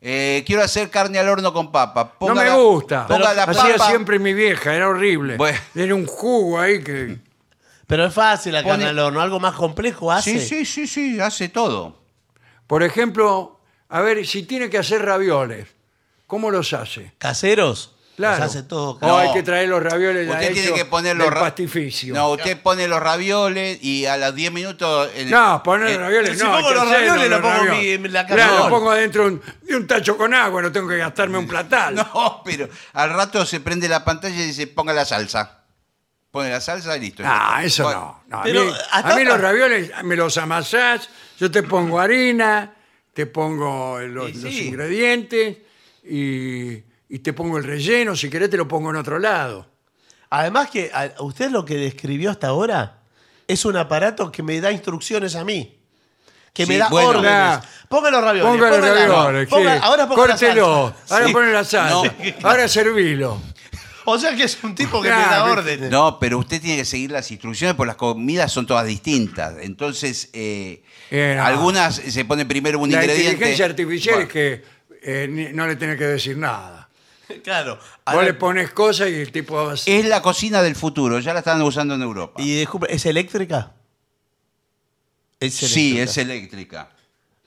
eh, 0.00 0.44
quiero 0.46 0.62
hacer 0.62 0.90
carne 0.90 1.18
al 1.18 1.28
horno 1.28 1.52
con 1.52 1.72
papa. 1.72 2.14
no 2.20 2.34
me 2.34 2.44
la- 2.44 2.54
gusta. 2.56 3.06
Ponga 3.06 3.32
la 3.34 3.44
Hacía 3.44 3.72
papa. 3.76 3.88
siempre 3.88 4.18
mi 4.18 4.34
vieja, 4.34 4.74
era 4.74 4.88
horrible. 4.88 5.36
Bueno. 5.36 5.58
Era 5.74 5.94
un 5.94 6.06
jugo 6.06 6.60
ahí 6.60 6.82
que... 6.82 7.18
Pero 7.86 8.04
es 8.06 8.12
fácil 8.14 8.52
la 8.52 8.62
Pone- 8.62 8.70
carne 8.70 8.86
al 8.86 8.98
horno. 8.98 9.20
Algo 9.20 9.38
más 9.40 9.54
complejo 9.54 10.10
hace. 10.12 10.38
Sí, 10.40 10.64
sí, 10.64 10.64
sí, 10.66 10.86
sí, 10.86 11.20
hace 11.20 11.48
todo. 11.48 11.96
Por 12.66 12.82
ejemplo, 12.82 13.60
a 13.88 14.00
ver, 14.00 14.26
si 14.26 14.42
tiene 14.42 14.68
que 14.70 14.78
hacer 14.78 15.02
ravioles, 15.04 15.68
¿cómo 16.26 16.50
los 16.50 16.72
hace? 16.72 17.12
¿Caseros? 17.18 17.95
Claro. 18.16 18.38
Los 18.44 18.48
hace 18.54 18.62
todo 18.62 18.98
No. 19.02 19.18
hay 19.18 19.32
que 19.34 19.42
traer 19.42 19.68
los 19.68 19.82
ravioles 19.82 20.26
Usted 20.28 20.52
tiene 20.54 20.72
que 20.72 20.86
poner 20.86 21.14
los 21.16 21.28
ra- 21.28 21.40
pastificio. 21.40 22.14
No, 22.14 22.30
usted 22.30 22.58
pone 22.62 22.88
los 22.88 22.98
ravioles 22.98 23.78
y 23.82 24.06
a 24.06 24.16
los 24.16 24.34
10 24.34 24.50
minutos. 24.52 25.10
en- 25.14 25.28
No, 25.30 25.62
poner 25.62 25.88
eh, 25.88 25.92
los 25.92 26.00
ravioles 26.00 26.30
pero 26.30 26.40
si 26.40 26.44
no. 26.46 26.52
pongo 26.56 26.68
que 26.70 26.74
los 26.76 26.90
ravioles, 26.90 27.30
los 27.30 27.30
lo 27.30 27.42
pongo 27.42 27.64
ravioles. 27.66 28.00
mi- 28.00 28.08
la 28.08 28.26
Claro, 28.26 28.58
lo 28.58 28.68
pongo 28.70 28.90
adentro 28.92 29.26
un- 29.26 29.42
de 29.60 29.76
un 29.76 29.86
tacho 29.86 30.16
con 30.16 30.32
agua, 30.32 30.62
no 30.62 30.72
tengo 30.72 30.88
que 30.88 30.96
gastarme 30.96 31.36
un 31.36 31.46
platal. 31.48 31.94
No, 31.94 32.40
pero 32.42 32.68
al 32.94 33.10
rato 33.12 33.44
se 33.44 33.60
prende 33.60 33.86
la 33.88 34.02
pantalla 34.02 34.34
y 34.34 34.46
dice, 34.46 34.66
ponga 34.66 34.94
la 34.94 35.04
salsa. 35.04 35.64
Pone 36.30 36.48
la 36.50 36.60
salsa 36.62 36.96
y 36.96 37.00
listo. 37.00 37.22
Ah, 37.26 37.60
eso 37.64 37.84
Bueno, 37.84 38.22
no. 38.28 38.36
no. 38.36 38.40
A, 38.40 38.42
Pero 38.44 38.64
mí, 38.64 38.70
hasta- 38.92 39.12
a 39.12 39.16
mí 39.16 39.24
los 39.24 39.40
ravioles 39.40 39.90
me 40.04 40.16
los 40.16 40.36
amasás, 40.38 41.08
yo 41.38 41.50
te 41.50 41.62
pongo 41.62 42.00
harina, 42.00 42.74
te 43.12 43.26
pongo 43.26 43.98
los, 44.00 44.30
Y 44.30 44.32
los 44.34 44.52
sí. 44.52 44.68
ingredientes 44.68 45.58
y, 46.02 46.82
y 47.08 47.18
te 47.20 47.32
pongo 47.32 47.58
el 47.58 47.64
relleno. 47.64 48.16
Si 48.16 48.28
querés 48.30 48.50
te 48.50 48.56
lo 48.56 48.66
pongo 48.68 48.90
en 48.90 48.96
otro 48.96 49.18
lado. 49.18 49.66
Además 50.30 50.70
que 50.70 50.90
a- 50.92 51.12
usted 51.22 51.50
lo 51.50 51.64
que 51.64 51.76
describió 51.76 52.30
hasta 52.30 52.48
ahora 52.48 53.00
es 53.46 53.64
un 53.64 53.76
aparato 53.76 54.30
que 54.32 54.42
me 54.42 54.60
da 54.60 54.72
instrucciones 54.72 55.36
a 55.36 55.44
mí. 55.44 55.72
Que 56.52 56.66
me 56.66 56.74
Sí, 56.74 56.80
da 56.80 56.88
bueno. 56.88 57.08
órdenes. 57.10 57.58
Los 57.90 58.24
ravioles. 58.24 58.50
Ponga 58.50 58.70
los 58.70 58.78
ponga 58.78 58.94
la- 58.94 59.06
ravioles, 59.06 59.48
ponga- 59.48 59.74
sí. 59.76 59.80
ahora 59.84 60.08
ponga 60.08 60.26
la 60.26 60.32
Córtelo, 60.34 60.94
salsa. 60.96 61.14
ahora 61.14 61.26
Sí. 61.26 61.32
pone 61.32 61.52
la 61.52 61.64
salsa, 61.64 62.14
ahora 62.42 62.68
servilo. 62.68 63.40
O 64.08 64.16
sea 64.20 64.36
que 64.36 64.44
es 64.44 64.62
un 64.62 64.72
tipo 64.76 65.02
que 65.02 65.08
me 65.08 65.16
da 65.16 65.44
órdenes. 65.50 65.90
No, 65.90 66.20
pero 66.20 66.38
usted 66.38 66.60
tiene 66.60 66.76
que 66.76 66.84
seguir 66.84 67.10
las 67.10 67.28
instrucciones 67.32 67.74
porque 67.74 67.88
las 67.88 67.96
comidas 67.96 68.52
son 68.52 68.64
todas 68.64 68.86
distintas. 68.86 69.54
Entonces, 69.60 70.30
eh, 70.32 70.84
Eh, 71.10 71.34
no. 71.36 71.44
algunas 71.44 71.96
se 71.96 72.24
pone 72.24 72.46
primero 72.46 72.78
un 72.78 72.88
La 72.88 72.98
ingrediente. 73.02 73.32
inteligencia 73.32 73.64
artificial 73.66 74.14
Bueno, 74.14 74.28
es 74.28 74.32
que 74.32 74.64
eh, 75.02 75.26
ni- 75.28 75.52
no 75.52 75.66
le 75.66 75.74
tiene 75.74 75.96
que 75.96 76.04
decir 76.04 76.38
nada. 76.38 76.85
Claro. 77.44 77.78
Vos 78.12 78.24
le 78.24 78.34
pones 78.34 78.70
cosas 78.70 79.08
y 79.10 79.14
el 79.14 79.32
tipo 79.32 79.54
va 79.54 79.70
a 79.70 79.74
hacer- 79.74 79.98
Es 80.00 80.06
la 80.06 80.22
cocina 80.22 80.62
del 80.62 80.74
futuro, 80.76 81.18
ya 81.20 81.32
la 81.32 81.40
están 81.40 81.60
usando 81.62 81.94
en 81.94 82.02
Europa. 82.02 82.40
Y 82.40 82.58
disculpe, 82.60 82.92
¿es 82.94 83.04
eléctrica? 83.06 83.72
Es 85.40 85.54
sí, 85.54 85.98
eléctrica. 85.98 86.02
es 86.10 86.18
eléctrica. 86.18 86.88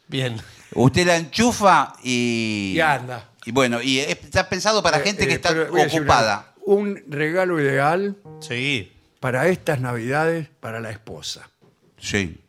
Bien. 0.08 0.42
Usted 0.76 1.08
la 1.08 1.18
enchufa 1.18 1.94
y. 2.04 2.74
Y 2.76 2.80
anda. 2.82 3.30
Y 3.46 3.52
bueno, 3.52 3.82
y 3.82 4.00
es- 4.00 4.10
está 4.24 4.48
pensado 4.50 4.84
para 4.84 4.98
Eh, 5.00 5.04
gente 5.04 5.24
eh, 5.24 5.28
que 5.28 5.34
está 5.34 5.50
pero 5.50 5.72
voy 5.72 5.82
a 5.82 5.84
decir 5.86 6.02
ocupada. 6.02 6.54
una- 6.66 6.76
un 6.80 7.04
regalo 7.08 7.60
ideal 7.60 8.18
Sí. 8.42 8.92
para 9.20 9.48
estas 9.48 9.80
navidades 9.80 10.50
para 10.60 10.80
la 10.80 10.92
esposa. 10.92 11.50
Sí. 11.98 12.40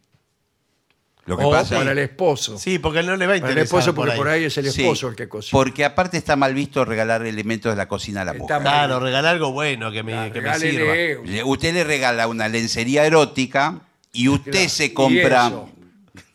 Lo 1.27 1.37
que 1.37 1.45
o 1.45 1.51
pasa 1.51 1.77
para 1.77 1.93
el 1.93 1.99
esposo. 1.99 2.59
Sí, 2.59 2.79
porque 2.79 3.03
no 3.03 3.15
le 3.17 3.27
va 3.27 3.35
a 3.35 3.39
para 3.39 3.51
interesar. 3.53 3.59
el 3.59 3.65
esposo 3.65 3.95
porque 3.95 4.13
ahí. 4.13 4.19
por 4.19 4.29
ahí 4.29 4.45
es 4.45 4.57
el 4.59 4.71
Sí, 4.73 4.81
esposo 4.83 5.09
el 5.09 5.15
que 5.17 5.29
cocina. 5.29 5.51
Porque 5.53 5.85
aparte 5.85 6.17
está 6.17 6.35
mal 6.35 6.55
visto 6.55 6.85
regalar 6.85 7.25
elementos 7.25 7.71
de 7.73 7.77
la 7.77 7.87
cocina 7.87 8.23
a 8.23 8.25
la 8.25 8.33
Está 8.33 8.43
mujer. 8.43 8.57
mal. 8.57 8.63
Claro, 8.63 9.01
regalar 9.01 9.35
algo 9.35 9.53
bueno 9.53 9.93
que 9.93 10.03
me, 10.03 10.13
Claro, 10.13 10.33
que 10.33 10.41
me 10.41 10.55
sirva. 10.59 10.93
regálele 10.93 11.27
Le- 11.31 11.45
Usted 11.45 11.75
le 11.75 11.85
regala 11.85 12.27
una 12.27 12.49
lencería 12.49 13.05
erótica 13.05 13.81
y 14.13 14.29
usted 14.29 14.51
Claro. 14.53 14.69
se 14.71 14.85
Y 14.87 14.91
compra. 14.95 15.47
eso. 15.49 15.71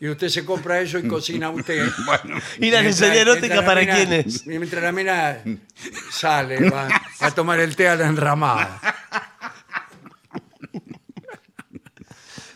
Y 0.00 0.08
usted 0.08 0.28
se 0.28 0.44
compra 0.44 0.80
eso 0.80 0.98
y 0.98 1.06
cocina 1.08 1.50
usted. 1.50 1.84
Bueno, 2.06 2.22
¿Y 2.58 2.70
la 2.70 2.80
Mientras- 2.80 2.84
lencería 2.84 3.22
erótica 3.22 3.46
mientras 3.48 3.60
la 3.60 3.66
para 3.66 3.80
mina- 3.80 3.94
quién 3.96 4.12
es? 4.12 4.46
Mientras 4.46 4.82
la 4.82 4.92
mina 4.92 5.42
sale, 6.10 6.70
va 6.70 6.88
a 7.20 7.30
tomar 7.32 7.60
el 7.60 7.74
té 7.76 7.88
a 7.88 7.96
la 7.96 8.06
enramada. 8.06 8.80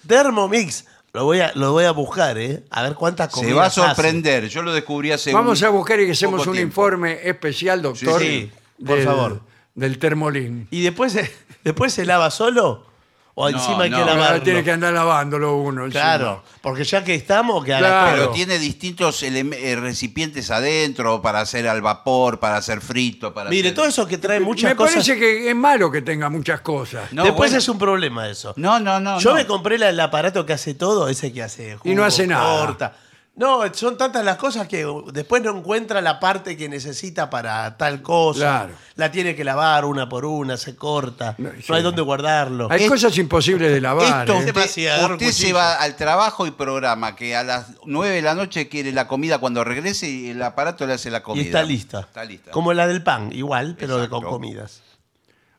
Thermomix. 0.06 0.84
Lo 1.12 1.24
voy, 1.24 1.40
a, 1.40 1.52
lo 1.56 1.72
voy 1.72 1.84
a 1.84 1.90
buscar, 1.90 2.38
¿eh? 2.38 2.62
A 2.70 2.82
ver 2.84 2.94
cuántas 2.94 3.32
comidas 3.32 3.74
se 3.74 3.80
va 3.80 3.88
a 3.88 3.90
hace. 3.90 4.00
sorprender. 4.02 4.48
Yo 4.48 4.62
lo 4.62 4.72
descubrí 4.72 5.10
hace 5.10 5.32
Vamos 5.32 5.60
un 5.60 5.66
a 5.66 5.70
buscar 5.70 5.98
y 6.00 6.06
que 6.06 6.12
hacemos 6.12 6.38
poco 6.40 6.50
un 6.50 6.56
tiempo. 6.56 6.70
informe 6.82 7.18
especial, 7.28 7.82
doctor. 7.82 8.20
Sí, 8.20 8.50
sí, 8.78 8.84
por 8.84 9.02
favor. 9.02 9.40
Del 9.74 9.98
termolín. 9.98 10.68
¿Y 10.70 10.82
después, 10.82 11.12
se- 11.12 11.30
después 11.64 11.92
se 11.92 12.04
lava 12.04 12.30
solo? 12.30 12.86
O 13.34 13.48
No, 13.48 13.56
encima 13.56 13.84
hay 13.84 13.90
no. 13.90 13.96
que 13.96 14.02
Ahora 14.02 14.14
lavarlo. 14.16 14.42
tiene 14.42 14.64
que 14.64 14.72
andar 14.72 14.92
lavándolo 14.92 15.56
uno. 15.56 15.84
encima. 15.86 16.02
Claro, 16.02 16.42
porque 16.60 16.84
ya 16.84 17.02
que 17.04 17.14
estamos, 17.14 17.64
que 17.64 17.76
Claro. 17.78 18.10
Pero 18.16 18.30
tiene 18.32 18.58
distintos 18.58 19.22
eh, 19.22 19.76
recipientes 19.80 20.50
adentro 20.50 21.22
para 21.22 21.40
hacer 21.40 21.66
al 21.68 21.80
vapor, 21.80 22.38
para 22.40 22.56
hacer 22.56 22.80
frito, 22.80 23.32
para 23.32 23.48
Mire, 23.48 23.68
hacer- 23.68 23.74
todo 23.76 23.86
eso 23.86 24.06
que 24.06 24.18
trae 24.18 24.40
muchas 24.40 24.70
Me 24.70 24.76
cosas. 24.76 24.94
parece 24.94 25.16
que 25.18 25.48
es 25.48 25.56
malo 25.56 25.90
que 25.90 26.02
tenga 26.02 26.28
muchas 26.28 26.60
cosas. 26.60 27.12
No, 27.12 27.22
Después 27.22 27.50
bueno. 27.50 27.58
es 27.58 27.68
un 27.68 27.78
problema 27.78 28.28
eso. 28.28 28.52
No, 28.56 28.78
no, 28.80 29.00
no. 29.00 29.18
Yo 29.20 29.30
no. 29.30 29.36
me 29.36 29.46
compré 29.46 29.78
la- 29.78 29.88
el 29.90 30.00
aparato 30.00 30.44
que 30.44 30.52
hace 30.52 30.74
todo, 30.74 31.08
ese 31.08 31.32
que 31.32 31.42
hace 31.42 31.78
Y 31.84 31.94
no 31.94 32.04
hace 32.04 32.26
nada. 32.26 32.66
corta. 32.66 32.96
No, 33.36 33.62
son 33.72 33.96
tantas 33.96 34.22
las 34.22 34.36
cosas 34.36 34.68
que 34.68 34.84
después 35.12 35.42
no 35.42 35.56
encuentra 35.56 36.02
la 36.02 36.20
parte 36.20 36.58
que 36.58 36.68
necesita 36.68 37.30
para 37.30 37.76
tal 37.78 38.02
cosa. 38.02 38.38
Claro. 38.66 38.74
La 38.96 39.10
tiene 39.10 39.34
que 39.34 39.44
lavar 39.44 39.86
una 39.86 40.08
por 40.10 40.26
una, 40.26 40.58
se 40.58 40.76
corta. 40.76 41.36
No, 41.38 41.50
hay 41.74 41.82
dónde 41.82 42.02
guardarlo. 42.02 42.68
Hay 42.70 42.82
Es- 42.84 42.90
cosas 42.90 43.16
imposibles 43.16 43.72
de 43.72 43.80
lavar. 43.80 44.04
Esto 44.28 44.32
¿eh? 44.34 44.38
usted, 44.50 45.04
un 45.06 45.12
usted 45.12 45.30
se 45.30 45.52
va 45.54 45.76
al 45.76 45.96
trabajo 45.96 46.46
y 46.46 46.50
programa 46.50 47.16
que 47.16 47.34
a 47.34 47.42
las 47.42 47.68
9 47.86 48.16
de 48.16 48.20
la 48.22 48.34
noche 48.34 48.68
quiere 48.68 48.92
la 48.92 49.08
comida 49.08 49.38
cuando 49.38 49.64
regrese 49.64 50.08
y 50.10 50.30
el 50.30 50.42
aparato 50.42 50.86
le 50.86 50.94
hace 50.94 51.10
la 51.10 51.18
y 51.18 51.22
comida. 51.22 51.44
está 51.44 51.62
lista. 51.62 52.00
Está 52.00 52.24
lista. 52.26 52.50
Como 52.50 52.74
la 52.74 52.86
del 52.86 53.02
pan, 53.02 53.30
igual, 53.32 53.74
pero 53.78 53.96
de- 53.98 54.08
con 54.10 54.18
Exacto. 54.18 54.36
comidas. 54.36 54.82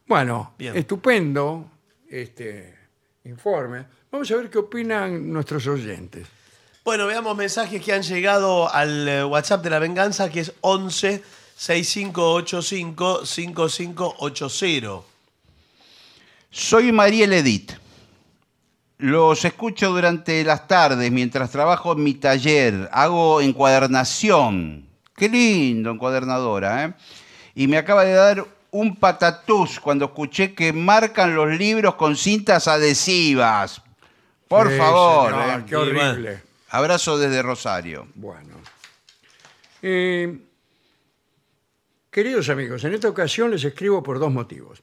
Bueno, 0.06 0.54
Bien. 0.60 0.76
estupendo 0.76 1.66
este 2.10 2.78
informe. 3.24 3.86
Vamos 4.12 4.30
a 4.30 4.36
ver 4.36 4.50
qué 4.52 4.58
opinan 4.60 5.32
nuestros 5.32 5.66
oyentes. 5.68 6.28
Bueno, 6.84 7.06
veamos 7.06 7.38
mensajes 7.38 7.82
que 7.84 7.94
han 7.94 8.02
llegado 8.02 8.74
al 8.74 9.08
eh, 9.08 9.24
WhatsApp 9.24 9.64
de 9.64 9.70
la 9.70 9.78
venganza, 9.80 10.30
que 10.32 10.40
es 10.40 10.52
11 10.62 11.24
6585 11.56 13.26
5580. 13.26 14.90
Soy 16.50 16.92
Mariel 16.92 17.34
Edith. 17.34 17.74
Los 18.98 19.46
escucho 19.46 19.92
durante 19.92 20.44
las 20.44 20.68
tardes 20.68 21.12
mientras 21.12 21.52
trabajo 21.52 21.94
en 21.94 22.04
mi 22.04 22.16
taller. 22.16 22.90
Hago 22.92 23.42
encuadernación. 23.42 24.88
Qué 25.16 25.30
lindo, 25.30 25.92
encuadernadora, 25.92 26.86
¿eh? 26.86 26.94
Y 27.54 27.68
me 27.68 27.78
acaba 27.78 28.04
de 28.06 28.14
dar 28.14 28.46
un 28.72 28.96
patatús 28.96 29.80
cuando 29.80 30.06
escuché 30.06 30.54
que 30.56 30.74
marcan 30.74 31.36
los 31.36 31.50
libros 31.50 31.94
con 31.96 32.16
cintas 32.16 32.68
adhesivas. 32.68 33.82
Por 34.48 34.72
Sí, 34.72 34.78
favor. 34.78 35.32
señor, 35.32 35.60
¿eh? 35.60 35.64
qué 35.68 35.76
horrible. 35.76 36.44
Abrazo 36.72 37.18
desde 37.18 37.42
Rosario. 37.42 38.08
Bueno. 38.16 38.56
Eh, 39.82 40.38
queridos 42.10 42.50
amigos, 42.50 42.84
en 42.84 42.94
esta 42.94 43.10
ocasión 43.10 43.52
les 43.52 43.64
escribo 43.64 44.02
por 44.04 44.20
dos 44.20 44.32
motivos. 44.32 44.82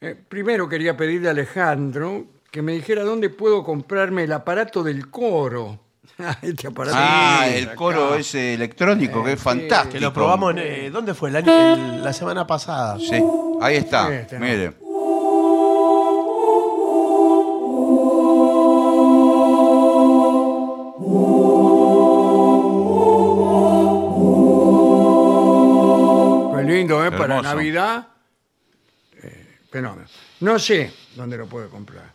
Eh, 0.00 0.14
primero 0.28 0.68
quería 0.68 0.96
pedirle 0.96 1.28
a 1.28 1.32
Alejandro 1.32 2.26
que 2.50 2.62
me 2.62 2.72
dijera 2.72 3.02
dónde 3.02 3.30
puedo 3.30 3.64
comprarme 3.64 4.24
el 4.24 4.32
aparato 4.32 4.82
del 4.82 5.10
coro. 5.10 5.80
este 6.42 6.68
aparato 6.68 6.96
Ah, 6.98 7.48
el 7.48 7.64
acá. 7.64 7.74
coro 7.76 8.14
ese 8.14 8.54
electrónico, 8.54 9.24
que 9.24 9.32
es 9.32 9.38
sí, 9.38 9.44
fantástico. 9.44 9.92
Que 9.94 10.00
lo 10.00 10.12
probamos 10.12 10.52
en. 10.52 10.58
eh, 10.58 10.90
¿Dónde 10.90 11.14
fue? 11.14 11.30
El 11.30 11.36
año- 11.36 11.74
el- 11.74 12.04
la 12.04 12.12
semana 12.12 12.46
pasada. 12.46 12.98
Sí, 12.98 13.20
ahí 13.60 13.76
está. 13.76 14.14
Este, 14.14 14.38
¿no? 14.38 14.44
Mire. 14.46 14.74
Para 27.26 27.36
Hermoso. 27.40 27.54
Navidad. 27.56 28.08
Eh, 29.22 29.46
fenómeno. 29.70 30.06
No 30.40 30.58
sé 30.58 30.92
dónde 31.16 31.36
lo 31.36 31.46
puedo 31.46 31.68
comprar. 31.70 32.12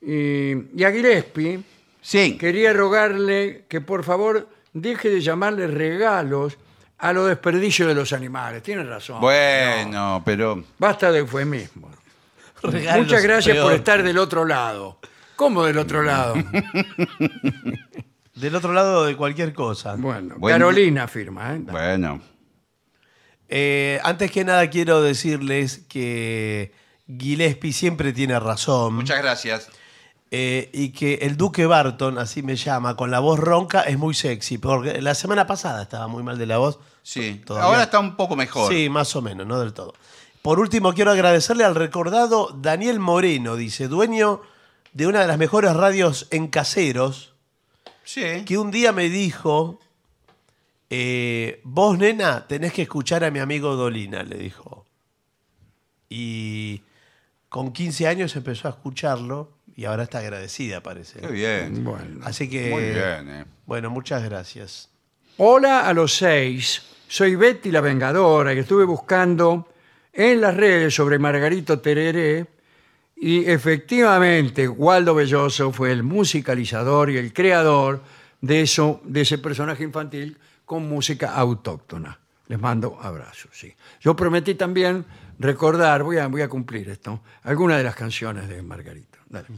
Y, 0.00 0.52
y 0.78 0.84
a 0.84 0.90
Gillespie 0.92 1.60
Sí. 2.00 2.36
quería 2.36 2.72
rogarle 2.72 3.64
que 3.68 3.80
por 3.80 4.02
favor 4.04 4.48
deje 4.72 5.08
de 5.10 5.20
llamarle 5.20 5.66
regalos 5.68 6.58
a 6.98 7.12
los 7.12 7.28
desperdicios 7.28 7.88
de 7.88 7.94
los 7.94 8.12
animales. 8.12 8.62
Tiene 8.62 8.82
razón. 8.84 9.20
Bueno, 9.20 10.22
pero. 10.24 10.64
Basta 10.78 11.10
de 11.12 11.18
eufemismo. 11.20 11.90
Regalos 12.62 13.06
Muchas 13.06 13.22
gracias 13.22 13.58
por 13.58 13.72
estar 13.72 14.02
del 14.02 14.18
otro 14.18 14.44
lado. 14.44 14.98
¿Cómo 15.36 15.64
del 15.64 15.78
otro 15.78 16.02
lado? 16.02 16.34
Del 18.34 18.54
otro 18.56 18.72
lado 18.72 19.04
de 19.04 19.14
cualquier 19.16 19.52
cosa. 19.52 19.94
Bueno, 19.96 20.36
Buen- 20.38 20.54
Carolina 20.54 21.06
firma. 21.06 21.54
¿eh? 21.54 21.58
Bueno. 21.60 22.20
Eh, 23.54 24.00
antes 24.02 24.30
que 24.30 24.44
nada 24.44 24.70
quiero 24.70 25.02
decirles 25.02 25.82
que 25.86 26.72
Gillespie 27.06 27.74
siempre 27.74 28.14
tiene 28.14 28.40
razón. 28.40 28.94
Muchas 28.94 29.18
gracias. 29.18 29.68
eh, 30.34 30.70
y 30.72 30.92
que 30.92 31.16
el 31.20 31.36
Duque 31.36 31.66
Barton, 31.66 32.16
así 32.16 32.42
me 32.42 32.56
llama, 32.56 32.96
con 32.96 33.10
la 33.10 33.20
voz 33.20 33.38
ronca, 33.38 33.82
es 33.82 33.98
muy 33.98 34.14
sexy. 34.14 34.56
Porque 34.56 35.02
la 35.02 35.14
semana 35.14 35.46
pasada 35.46 35.82
estaba 35.82 36.08
muy 36.08 36.22
mal 36.22 36.38
de 36.38 36.46
la 36.46 36.56
voz. 36.56 36.78
Sí. 37.02 37.42
Todavía- 37.44 37.66
Ahora 37.68 37.82
está 37.82 37.98
un 38.00 38.16
poco 38.16 38.34
mejor. 38.36 38.72
Sí, 38.72 38.88
más 38.88 39.14
o 39.14 39.20
menos, 39.20 39.46
no 39.46 39.60
del 39.60 39.74
todo. 39.74 39.92
Por 40.40 40.58
último, 40.58 40.94
quiero 40.94 41.10
agradecerle 41.10 41.64
al 41.64 41.74
recordado 41.74 42.48
Daniel 42.56 42.98
Moreno, 43.00 43.56
dice, 43.56 43.88
dueño 43.88 44.40
de 44.94 45.06
una 45.06 45.20
de 45.20 45.26
las 45.26 45.36
mejores 45.36 45.74
radios 45.74 46.26
en 46.30 46.48
caseros, 46.48 47.34
Sí. 48.04 48.44
que 48.46 48.56
un 48.56 48.70
día 48.70 48.92
me 48.92 49.10
dijo, 49.10 49.78
eh, 50.94 51.60
vos, 51.64 51.96
nena, 51.96 52.46
tenés 52.46 52.74
que 52.74 52.82
escuchar 52.82 53.24
a 53.24 53.30
mi 53.30 53.38
amigo 53.38 53.76
Dolina, 53.76 54.22
le 54.22 54.36
dijo. 54.36 54.84
Y 56.10 56.82
con 57.48 57.72
15 57.72 58.06
años 58.08 58.36
empezó 58.36 58.68
a 58.68 58.72
escucharlo 58.72 59.56
y 59.74 59.86
ahora 59.86 60.02
está 60.02 60.18
agradecida, 60.18 60.82
parece. 60.82 61.20
Qué 61.20 61.28
bien. 61.28 61.82
Bueno. 61.82 62.20
Así 62.24 62.46
que, 62.46 62.68
Muy 62.68 62.82
bien, 62.90 63.30
eh. 63.30 63.44
bueno, 63.64 63.88
muchas 63.88 64.22
gracias. 64.22 64.90
Hola 65.38 65.88
a 65.88 65.94
los 65.94 66.14
seis. 66.14 66.82
Soy 67.08 67.36
Betty 67.36 67.70
la 67.70 67.80
Vengadora 67.80 68.52
y 68.52 68.58
estuve 68.58 68.84
buscando 68.84 69.68
en 70.12 70.42
las 70.42 70.54
redes 70.54 70.94
sobre 70.94 71.18
Margarito 71.18 71.80
Tereré 71.80 72.46
y 73.16 73.46
efectivamente 73.46 74.68
Waldo 74.68 75.14
Belloso 75.14 75.72
fue 75.72 75.90
el 75.90 76.02
musicalizador 76.02 77.08
y 77.08 77.16
el 77.16 77.32
creador 77.32 78.02
de, 78.42 78.60
eso, 78.60 79.00
de 79.04 79.22
ese 79.22 79.38
personaje 79.38 79.84
infantil 79.84 80.36
con 80.72 80.88
música 80.88 81.34
autóctona. 81.34 82.18
Les 82.48 82.58
mando 82.58 82.98
abrazos. 83.02 83.50
Sí. 83.52 83.74
Yo 84.00 84.16
prometí 84.16 84.54
también 84.54 85.04
recordar, 85.38 86.02
voy 86.02 86.16
a, 86.16 86.28
voy 86.28 86.40
a 86.40 86.48
cumplir 86.48 86.88
esto, 86.88 87.20
algunas 87.42 87.76
de 87.76 87.84
las 87.84 87.94
canciones 87.94 88.48
de 88.48 88.62
Margarito. 88.62 89.18
Dale. 89.28 89.48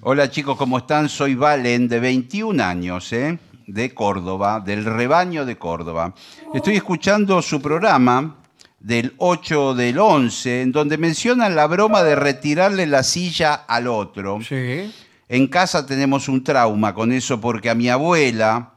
Hola 0.00 0.28
chicos, 0.28 0.56
¿cómo 0.56 0.78
están? 0.78 1.08
Soy 1.08 1.36
Valen, 1.36 1.86
de 1.86 2.00
21 2.00 2.60
años, 2.60 3.12
¿eh? 3.12 3.38
de 3.68 3.94
Córdoba, 3.94 4.58
del 4.58 4.84
rebaño 4.84 5.46
de 5.46 5.56
Córdoba. 5.56 6.12
Estoy 6.52 6.74
escuchando 6.74 7.40
su 7.40 7.62
programa 7.62 8.38
del 8.80 9.14
8 9.18 9.76
del 9.76 10.00
11, 10.00 10.62
en 10.62 10.72
donde 10.72 10.98
mencionan 10.98 11.54
la 11.54 11.68
broma 11.68 12.02
de 12.02 12.16
retirarle 12.16 12.88
la 12.88 13.04
silla 13.04 13.54
al 13.54 13.86
otro. 13.86 14.40
Sí. 14.42 14.92
En 15.28 15.46
casa 15.46 15.86
tenemos 15.86 16.28
un 16.28 16.42
trauma 16.42 16.92
con 16.92 17.12
eso 17.12 17.40
porque 17.40 17.70
a 17.70 17.76
mi 17.76 17.88
abuela, 17.88 18.71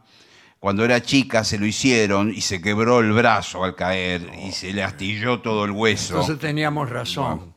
cuando 0.59 0.83
era 0.83 1.01
chica, 1.01 1.43
se 1.43 1.57
lo 1.59 1.65
hicieron 1.65 2.31
y 2.31 2.41
se 2.41 2.61
quebró 2.61 2.99
el 3.01 3.11
brazo 3.13 3.63
al 3.63 3.75
caer 3.75 4.31
y 4.43 4.51
se 4.51 4.73
le 4.73 4.83
astilló 4.83 5.41
todo 5.41 5.65
el 5.65 5.71
hueso. 5.71 6.13
Entonces 6.15 6.39
teníamos 6.39 6.89
razón. 6.89 7.53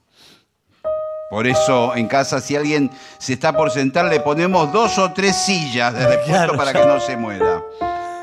Por 1.30 1.46
eso 1.46 1.94
en 1.94 2.06
casa 2.08 2.40
si 2.40 2.56
alguien 2.56 2.90
se 3.18 3.34
está 3.34 3.54
por 3.54 3.70
sentar 3.70 4.06
le 4.06 4.20
ponemos 4.20 4.72
dos 4.72 4.96
o 4.98 5.12
tres 5.12 5.36
sillas 5.36 5.92
de 5.94 6.00
repuesto 6.06 6.30
Claro, 6.32 6.56
para 6.56 6.72
ya. 6.72 6.80
que 6.80 6.86
no 6.86 7.00
se 7.00 7.16
muera. 7.16 7.62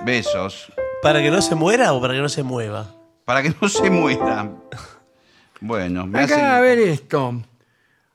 Besos. 0.04 0.72
¿Para 1.02 1.22
que 1.22 1.30
no 1.30 1.42
se 1.42 1.54
muera 1.56 1.94
o 1.94 2.02
para 2.02 2.14
que 2.16 2.20
no 2.22 2.30
se 2.30 2.42
mueva? 2.44 2.88
Para 3.26 3.44
que 3.44 3.54
no 3.62 3.70
se 3.70 3.90
muera. 3.92 4.50
Bueno, 5.62 6.06
me 6.08 6.20
Acá, 6.20 6.36
hacen- 6.36 6.46
a 6.46 6.60
ver 6.60 6.80
esto. 6.80 7.42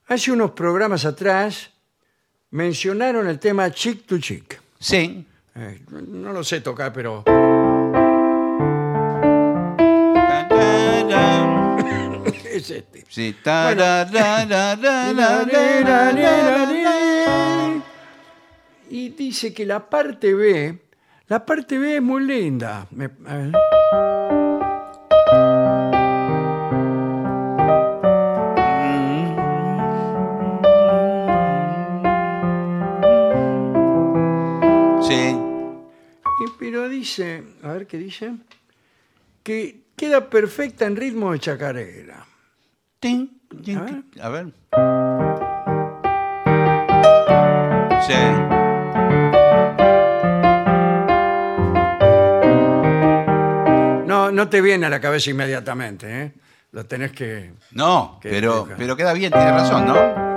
Hace 0.09 0.33
unos 0.33 0.51
programas 0.53 1.05
atrás 1.05 1.71
mencionaron 2.51 3.29
el 3.29 3.39
tema 3.39 3.71
chick 3.71 4.07
to 4.07 4.19
chick. 4.19 4.61
Sí. 4.79 5.25
Eh, 5.55 5.81
no 6.09 6.33
lo 6.33 6.45
sé 6.45 6.61
tocar, 6.61 6.93
pero 6.93 7.25
es 12.45 12.71
este. 12.71 13.05
Sí. 13.09 13.37
Y 18.91 19.09
dice 19.11 19.55
que 19.55 19.67
la 19.67 19.89
parte 19.89 20.35
B, 20.35 20.79
la 21.29 21.45
parte 21.45 21.79
B 21.79 21.97
es 21.97 22.03
muy 22.03 22.25
linda. 22.25 22.87
Me- 22.91 23.11
a 23.27 23.37
ver. 23.37 23.53
dice, 36.89 37.43
a 37.63 37.73
ver 37.73 37.87
qué 37.87 37.99
dice, 37.99 38.33
que 39.43 39.83
queda 39.97 40.29
perfecta 40.31 40.87
en 40.87 40.97
ritmo 40.97 41.33
de 41.33 41.39
chacarera. 41.39 42.27
Tin, 42.99 43.41
tin, 43.65 43.79
A 43.79 43.83
ver. 43.83 44.05
A 44.21 44.29
ver. 44.29 44.47
Sí. 48.07 48.15
No, 54.07 54.31
no 54.33 54.49
te 54.49 54.61
viene 54.61 54.87
a 54.87 54.91
la 54.91 55.01
cabeza 55.01 55.31
inmediatamente, 55.31 56.23
¿eh? 56.23 56.33
Lo 56.73 56.87
tenés 56.87 57.13
que... 57.13 57.53
No, 57.73 58.21
pero, 58.23 58.69
pero 58.77 58.97
queda 58.97 59.13
bien, 59.13 59.33
tiene 59.33 59.51
razón, 59.51 59.87
¿no? 59.87 60.30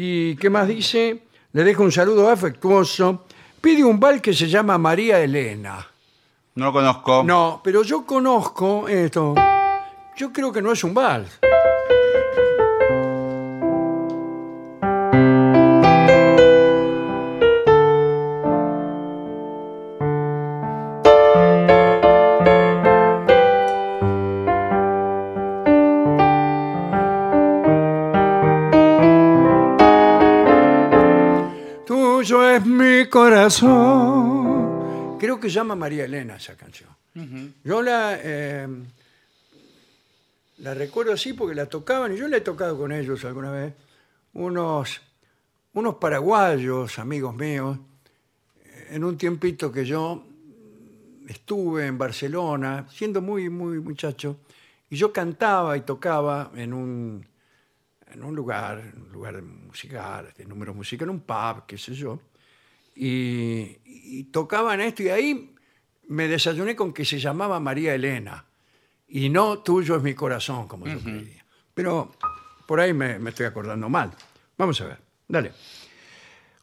¿Y 0.00 0.36
qué 0.36 0.48
más 0.48 0.68
dice? 0.68 1.24
Le 1.52 1.64
dejo 1.64 1.82
un 1.82 1.90
saludo 1.90 2.30
afectuoso. 2.30 3.24
Pide 3.60 3.82
un 3.82 3.98
bal 3.98 4.22
que 4.22 4.32
se 4.32 4.46
llama 4.46 4.78
María 4.78 5.18
Elena. 5.18 5.84
No 6.54 6.66
lo 6.66 6.72
conozco. 6.72 7.24
No, 7.24 7.60
pero 7.64 7.82
yo 7.82 8.06
conozco 8.06 8.86
esto. 8.86 9.34
Yo 10.16 10.32
creo 10.32 10.52
que 10.52 10.62
no 10.62 10.70
es 10.70 10.84
un 10.84 10.94
vals. 10.94 11.40
Mi 32.98 33.06
corazón. 33.06 34.78
Creo 35.18 35.38
que 35.38 35.48
llama 35.48 35.74
María 35.76 36.04
Elena 36.04 36.36
esa 36.36 36.56
canción. 36.56 36.90
Yo 37.64 37.82
la, 37.82 38.18
eh, 38.22 38.68
la 40.58 40.74
recuerdo 40.74 41.12
así 41.12 41.32
porque 41.32 41.54
la 41.54 41.66
tocaban 41.66 42.12
y 42.14 42.16
yo 42.16 42.28
la 42.28 42.36
he 42.38 42.40
tocado 42.40 42.78
con 42.78 42.92
ellos 42.92 43.24
alguna 43.24 43.50
vez. 43.50 43.74
Unos, 44.34 45.00
unos 45.74 45.94
paraguayos, 45.96 46.98
amigos 46.98 47.34
míos, 47.34 47.78
en 48.90 49.02
un 49.04 49.16
tiempito 49.18 49.72
que 49.72 49.84
yo 49.84 50.24
estuve 51.26 51.86
en 51.86 51.98
Barcelona, 51.98 52.86
siendo 52.90 53.20
muy, 53.20 53.48
muy 53.48 53.80
muchacho, 53.80 54.38
y 54.90 54.96
yo 54.96 55.12
cantaba 55.12 55.76
y 55.76 55.80
tocaba 55.82 56.52
en 56.54 56.72
un, 56.72 57.26
en 58.12 58.24
un 58.24 58.34
lugar, 58.34 58.92
un 58.96 59.12
lugar 59.12 59.42
musical, 59.42 60.32
de 60.36 60.44
número 60.44 60.72
musical, 60.72 61.08
en 61.08 61.14
un 61.14 61.20
pub, 61.20 61.66
qué 61.66 61.76
sé 61.76 61.94
yo, 61.94 62.20
y, 62.98 63.78
y 63.84 64.24
tocaban 64.24 64.80
esto 64.80 65.02
y 65.04 65.08
ahí 65.08 65.54
me 66.08 66.26
desayuné 66.26 66.74
con 66.74 66.92
que 66.92 67.04
se 67.04 67.18
llamaba 67.18 67.60
María 67.60 67.94
Elena 67.94 68.44
y 69.08 69.28
no 69.28 69.58
tuyo 69.60 69.96
es 69.96 70.02
mi 70.02 70.14
corazón, 70.14 70.66
como 70.66 70.86
yo 70.86 70.98
creía. 71.00 71.44
Pero 71.74 72.12
por 72.66 72.80
ahí 72.80 72.92
me, 72.92 73.18
me 73.18 73.30
estoy 73.30 73.46
acordando 73.46 73.88
mal. 73.88 74.10
Vamos 74.56 74.80
a 74.80 74.86
ver, 74.86 74.98
dale. 75.28 75.52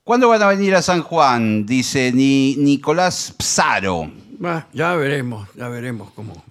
¿Cuándo 0.03 0.29
van 0.29 0.43
a 0.43 0.47
venir 0.47 0.75
a 0.75 0.81
San 0.81 1.01
Juan? 1.01 1.65
Dice 1.65 2.11
Ni- 2.11 2.55
Nicolás 2.57 3.33
Psaro. 3.39 4.11
Ya 4.73 4.95
veremos, 4.95 5.47
ya 5.55 5.69
veremos 5.69 6.11
cómo. 6.11 6.43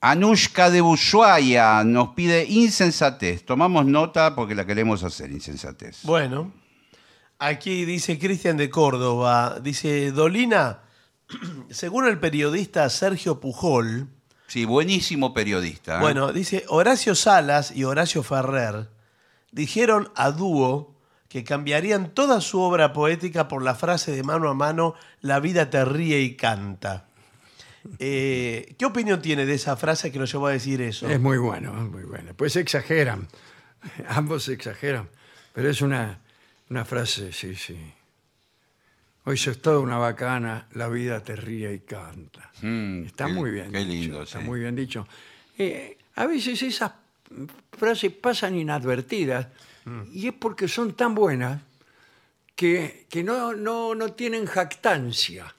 Anushka 0.00 0.68
de 0.70 0.82
Ushuaia 0.82 1.82
nos 1.84 2.08
pide 2.10 2.44
insensatez. 2.44 3.44
Tomamos 3.46 3.86
nota 3.86 4.34
porque 4.34 4.54
la 4.54 4.66
queremos 4.66 5.02
hacer, 5.02 5.30
insensatez. 5.30 6.00
Bueno, 6.02 6.52
aquí 7.46 7.84
dice 7.84 8.18
Cristian 8.18 8.56
de 8.56 8.70
Córdoba, 8.70 9.58
dice 9.62 10.12
Dolina, 10.12 10.80
según 11.70 12.06
el 12.06 12.18
periodista 12.18 12.88
Sergio 12.90 13.40
Pujol, 13.40 14.08
Sí, 14.46 14.66
buenísimo 14.66 15.34
periodista. 15.34 15.96
¿eh? 15.96 16.00
bueno, 16.00 16.32
dice 16.32 16.64
Horacio 16.68 17.14
Salas 17.14 17.72
y 17.74 17.84
Horacio 17.84 18.22
Ferrer 18.22 18.88
dijeron 19.50 20.10
a 20.14 20.30
dúo 20.30 20.94
que 21.28 21.42
cambiarían 21.42 22.10
toda 22.10 22.40
su 22.40 22.60
obra 22.60 22.92
poética 22.92 23.48
por 23.48 23.62
la 23.62 23.74
frase 23.74 24.12
de 24.12 24.22
mano 24.22 24.48
a 24.48 24.54
mano, 24.54 24.94
la 25.20 25.40
vida 25.40 25.70
te 25.70 25.84
ríe 25.84 26.20
y 26.20 26.36
canta. 26.36 27.08
Eh, 27.98 28.76
¿Qué 28.78 28.86
opinión 28.86 29.20
tiene 29.20 29.44
de 29.44 29.54
esa 29.54 29.76
frase 29.76 30.12
que 30.12 30.18
lo 30.18 30.26
llevó 30.26 30.46
a 30.46 30.52
decir 30.52 30.80
eso? 30.80 31.08
Es 31.08 31.20
muy 31.20 31.38
bueno, 31.38 31.74
es 31.76 31.90
muy 31.90 32.04
bueno. 32.04 32.32
Pues 32.36 32.54
exageran, 32.54 33.26
ambos 34.08 34.48
exageran, 34.48 35.08
pero 35.52 35.68
es 35.68 35.82
una, 35.82 36.20
una 36.70 36.84
frase, 36.84 37.32
sí, 37.32 37.54
sí. 37.54 37.78
Hoy 39.26 39.36
sos 39.38 39.60
toda 39.62 39.78
una 39.80 39.96
bacana, 39.96 40.66
la 40.72 40.88
vida 40.88 41.20
te 41.22 41.34
ríe 41.36 41.72
y 41.72 41.80
canta. 41.80 42.50
Mm, 42.62 43.04
Está 43.04 43.26
qué- 43.26 43.32
muy 43.32 43.50
bien 43.50 43.72
Qué 43.72 43.78
dicho, 43.78 43.90
lindo, 43.90 44.22
está 44.22 44.38
sí. 44.40 44.44
muy 44.44 44.60
bien 44.60 44.74
dicho. 44.76 45.06
Eh, 45.56 45.96
a 46.16 46.26
veces 46.26 46.60
esas 46.62 46.92
frases 47.72 48.12
pasan 48.12 48.54
inadvertidas 48.56 49.48
y 50.12 50.28
es 50.28 50.34
porque 50.34 50.66
son 50.68 50.94
tan 50.94 51.14
buenas 51.14 51.60
que, 52.54 53.06
que 53.10 53.22
no, 53.24 53.52
no, 53.54 53.94
no 53.94 54.12
tienen 54.12 54.46
jactancia. 54.46 55.54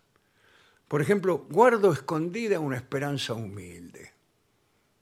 Por 0.87 1.01
ejemplo, 1.01 1.45
guardo 1.49 1.91
escondida 1.91 2.59
una 2.59 2.77
esperanza 2.77 3.33
humilde. 3.33 4.11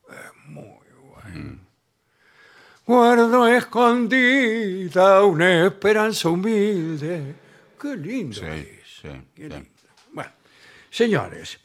Es 0.10 0.48
muy 0.48 0.64
bueno. 1.10 1.60
Guardo 2.86 3.48
escondida 3.48 5.24
una 5.24 5.68
esperanza 5.68 6.30
humilde. 6.30 7.36
Qué 7.80 7.96
lindo 7.96 8.36
Sí, 8.36 8.46
es. 8.46 8.80
sí, 9.02 9.08
Qué 9.34 9.44
sí. 9.44 9.50
lindo. 9.50 9.70
Bueno, 10.12 10.32
señores, 10.90 11.60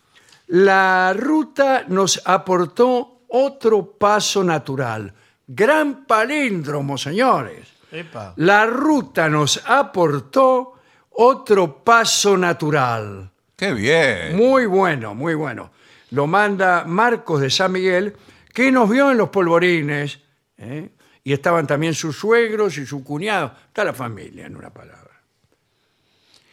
la 0.48 1.12
ruta 1.16 1.84
nos 1.88 2.22
aportó 2.24 3.22
otro 3.28 3.92
paso 3.98 4.44
natural. 4.44 5.12
Gran 5.46 6.04
palíndromo, 6.06 6.96
señores. 6.96 7.66
Epa. 7.90 8.34
La 8.36 8.66
ruta 8.66 9.28
nos 9.28 9.62
aportó 9.66 10.74
otro 11.10 11.82
paso 11.82 12.36
natural. 12.36 13.30
Qué 13.56 13.72
bien. 13.72 14.36
Muy 14.36 14.66
bueno, 14.66 15.14
muy 15.16 15.34
bueno. 15.34 15.72
Lo 16.10 16.26
manda 16.26 16.84
Marcos 16.84 17.40
de 17.40 17.50
San 17.50 17.72
Miguel, 17.72 18.14
que 18.54 18.70
nos 18.70 18.88
vio 18.88 19.10
en 19.10 19.18
los 19.18 19.30
polvorines. 19.30 20.20
¿eh? 20.58 20.90
Y 21.28 21.34
estaban 21.34 21.66
también 21.66 21.92
sus 21.92 22.16
suegros 22.16 22.78
y 22.78 22.86
su 22.86 23.04
cuñado. 23.04 23.52
Está 23.66 23.84
la 23.84 23.92
familia, 23.92 24.46
en 24.46 24.56
una 24.56 24.70
palabra. 24.70 25.20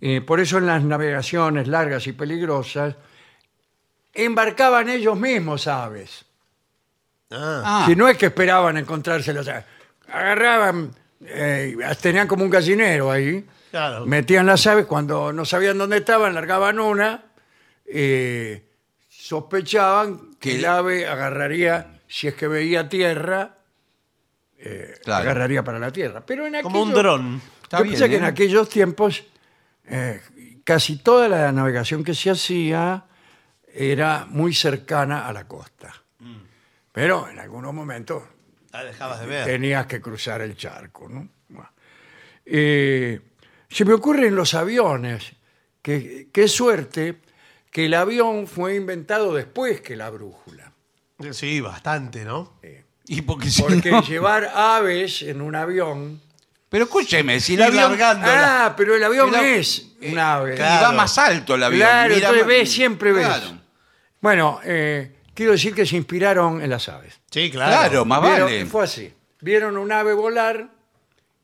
Eh, 0.00 0.20
por 0.20 0.40
eso 0.40 0.58
en 0.58 0.66
las 0.66 0.82
navegaciones 0.82 1.68
largas 1.68 2.06
y 2.06 2.12
peligrosas 2.12 2.96
embarcaban 4.12 4.88
ellos 4.88 5.18
mismos 5.18 5.68
aves. 5.68 6.24
Ah. 7.30 7.62
Ah, 7.64 7.84
Si 7.86 7.94
no 7.94 8.08
es 8.08 8.18
que 8.18 8.26
esperaban 8.26 8.76
encontrárselas, 8.76 9.48
agarraban, 10.08 10.90
eh, 11.24 11.76
tenían 12.00 12.26
como 12.28 12.44
un 12.44 12.50
gallinero 12.50 13.10
ahí, 13.10 13.44
Claro. 13.70 14.06
metían 14.06 14.46
las 14.46 14.66
aves, 14.66 14.86
cuando 14.86 15.32
no 15.32 15.44
sabían 15.44 15.78
dónde 15.78 15.98
estaban, 15.98 16.34
largaban 16.34 16.78
una, 16.78 17.24
eh, 17.86 18.64
sospechaban 19.08 20.34
que 20.38 20.50
Que- 20.50 20.56
el 20.56 20.64
ave 20.66 21.06
agarraría, 21.06 22.00
si 22.08 22.28
es 22.28 22.34
que 22.34 22.46
veía 22.48 22.88
tierra, 22.88 23.56
eh, 24.58 24.94
Claro. 25.04 25.22
agarraría 25.24 25.62
para 25.64 25.78
la 25.78 25.90
Tierra. 25.92 26.24
Pero 26.24 26.46
en 26.46 26.62
Como 26.62 26.82
un 26.82 26.92
dron. 26.92 27.42
Está 27.62 27.78
que 27.78 27.82
bien, 27.84 27.98
que 27.98 28.16
en 28.16 28.24
¿eh? 28.24 28.26
aquellos 28.26 28.68
tiempos 28.68 29.24
eh, 29.88 30.20
casi 30.64 30.96
toda 30.98 31.28
la 31.28 31.52
navegación 31.52 32.02
que 32.02 32.14
se 32.14 32.30
hacía 32.30 33.04
era 33.72 34.26
muy 34.28 34.54
cercana 34.54 35.28
a 35.28 35.32
la 35.32 35.46
costa. 35.46 35.92
Mm. 36.20 36.36
Pero 36.92 37.28
en 37.28 37.38
algunos 37.38 37.72
momentos 37.74 38.22
La 38.72 38.84
dejabas 38.84 39.20
de 39.20 39.26
ver. 39.26 39.44
tenías 39.46 39.86
que 39.86 40.00
cruzar 40.00 40.40
el 40.42 40.56
charco. 40.56 41.08
¿no? 41.08 41.28
Bueno. 41.48 41.70
Eh, 42.44 43.20
se 43.68 43.84
me 43.84 43.92
ocurre 43.94 44.28
en 44.28 44.36
los 44.36 44.54
aviones, 44.54 45.32
que 45.82 46.28
qué 46.32 46.48
suerte 46.48 47.16
que 47.70 47.86
el 47.86 47.94
avión 47.94 48.46
fue 48.46 48.74
inventado 48.76 49.34
después 49.34 49.80
que 49.80 49.96
la 49.96 50.10
brújula. 50.10 50.72
Sí, 51.32 51.60
bastante, 51.60 52.24
¿no? 52.24 52.60
Y 53.06 53.22
porque 53.22 53.50
si 53.50 53.62
Porque 53.62 53.90
no- 53.90 54.02
llevar 54.02 54.50
aves 54.54 55.22
en 55.22 55.40
un 55.40 55.54
avión... 55.54 56.20
Pero 56.68 56.84
escúcheme, 56.84 57.38
si 57.40 57.54
el 57.54 57.60
Ir 57.60 57.66
avión 57.66 57.82
largándola. 57.90 58.66
Ah, 58.66 58.76
pero 58.76 58.96
el 58.96 59.04
avión 59.04 59.28
El 59.28 59.34
av- 59.36 59.44
es 59.44 59.86
un 60.02 60.18
ave. 60.18 60.56
y 60.56 60.58
va 60.58 60.92
más 60.92 61.16
alto 61.16 61.54
el 61.54 61.62
avión. 61.62 61.80
Claro, 61.80 62.08
mira 62.14 62.16
entonces 62.28 62.42
más- 62.42 62.48
ves, 62.48 62.72
siempre 62.72 63.12
ves. 63.12 63.26
Claro, 63.26 63.58
Bueno, 64.20 64.60
eh, 64.64 65.14
quiero 65.32 65.52
decir 65.52 65.74
que 65.74 65.86
se 65.86 65.96
inspiraron 65.96 66.60
en 66.60 66.68
las 66.70 66.88
aves. 66.88 67.20
Sí, 67.36 67.50
claro. 67.50 67.70
Claro, 67.70 68.04
más 68.06 68.22
Vieron- 68.22 68.44
vale. 68.44 68.64
Fue 68.64 68.84
así. 68.84 69.12
Vieron 69.42 69.76
un 69.76 69.92
ave 69.92 70.14
volar 70.14 70.70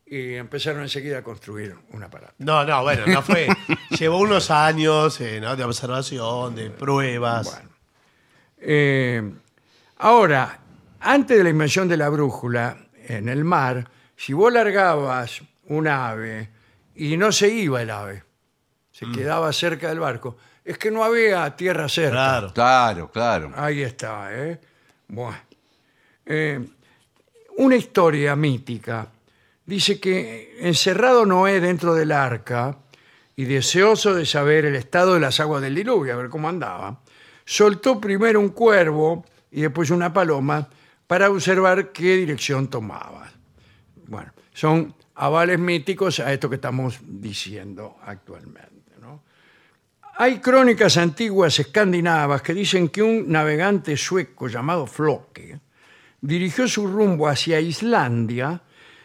y 0.07 0.33
empezaron 0.33 0.81
enseguida 0.81 1.19
a 1.19 1.21
construir 1.23 1.75
un 1.91 2.01
aparato. 2.03 2.33
No, 2.39 2.65
no, 2.65 2.81
bueno, 2.81 3.05
no 3.05 3.21
fue. 3.21 3.47
Llevó 3.99 4.17
unos 4.17 4.49
años 4.49 5.21
eh, 5.21 5.39
¿no? 5.39 5.55
de 5.55 5.63
observación, 5.63 6.55
de 6.55 6.71
pruebas. 6.71 7.45
Bueno. 7.45 7.69
Eh, 8.57 9.33
ahora, 9.97 10.61
antes 10.99 11.37
de 11.37 11.43
la 11.43 11.51
invención 11.51 11.87
de 11.87 11.97
la 11.97 12.09
brújula 12.09 12.75
en 13.07 13.29
el 13.29 13.43
mar, 13.43 13.87
si 14.15 14.33
vos 14.33 14.51
largabas 14.51 15.43
un 15.67 15.87
ave 15.87 16.49
y 16.95 17.17
no 17.17 17.31
se 17.31 17.49
iba 17.49 17.83
el 17.83 17.91
ave, 17.91 18.23
se 18.89 19.05
quedaba 19.11 19.53
cerca 19.53 19.89
del 19.89 19.99
barco, 19.99 20.37
es 20.65 20.79
que 20.79 20.89
no 20.89 21.03
había 21.03 21.55
tierra 21.55 21.87
cerca. 21.87 22.13
Claro. 22.13 22.51
Claro, 22.51 23.11
claro. 23.11 23.51
Ahí 23.55 23.83
está, 23.83 24.29
¿eh? 24.33 24.59
Bueno. 25.07 25.37
Eh, 26.25 26.59
una 27.57 27.75
historia 27.75 28.35
mítica 28.35 29.07
dice 29.65 29.99
que 29.99 30.57
encerrado 30.59 31.25
Noé 31.25 31.59
dentro 31.59 31.93
del 31.93 32.11
arca 32.11 32.77
y 33.35 33.45
deseoso 33.45 34.13
de 34.13 34.25
saber 34.25 34.65
el 34.65 34.75
estado 34.75 35.15
de 35.15 35.19
las 35.19 35.39
aguas 35.39 35.61
del 35.61 35.75
diluvio, 35.75 36.13
a 36.13 36.17
ver 36.17 36.29
cómo 36.29 36.49
andaba, 36.49 37.01
soltó 37.45 37.99
primero 37.99 38.39
un 38.39 38.49
cuervo 38.49 39.25
y 39.51 39.61
después 39.61 39.89
una 39.89 40.13
paloma 40.13 40.67
para 41.07 41.29
observar 41.29 41.91
qué 41.91 42.17
dirección 42.17 42.69
tomaba. 42.69 43.31
Bueno, 44.07 44.31
son 44.53 44.95
avales 45.15 45.59
míticos 45.59 46.19
a 46.19 46.31
esto 46.33 46.49
que 46.49 46.55
estamos 46.55 46.99
diciendo 47.03 47.97
actualmente. 48.05 48.73
Hay 50.15 50.37
crónicas 50.39 50.97
antiguas 50.97 51.57
escandinavas 51.57 52.43
que 52.43 52.53
dicen 52.53 52.89
que 52.89 53.01
un 53.01 53.31
navegante 53.31 53.97
sueco 53.97 54.47
llamado 54.47 54.85
Floke 54.85 55.59
dirigió 56.23 56.67
su 56.69 56.87
rumbo 56.87 57.27
hacia 57.27 57.59
Islandia 57.59 58.61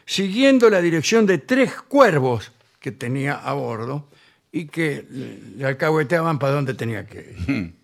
siguiendo 0.06 0.70
la 0.70 0.80
dirección 0.80 1.26
de 1.26 1.38
tres 1.38 1.74
cuervos 1.82 2.52
que 2.80 2.92
tenía 2.92 3.34
a 3.34 3.52
bordo 3.54 4.08
y 4.52 4.66
que 4.66 5.04
le- 5.10 5.66
alcahueteaban 5.66 6.38
para 6.38 6.52
dónde 6.54 6.74
tenía 6.74 7.04
que 7.06 7.34
ir. 7.48 7.74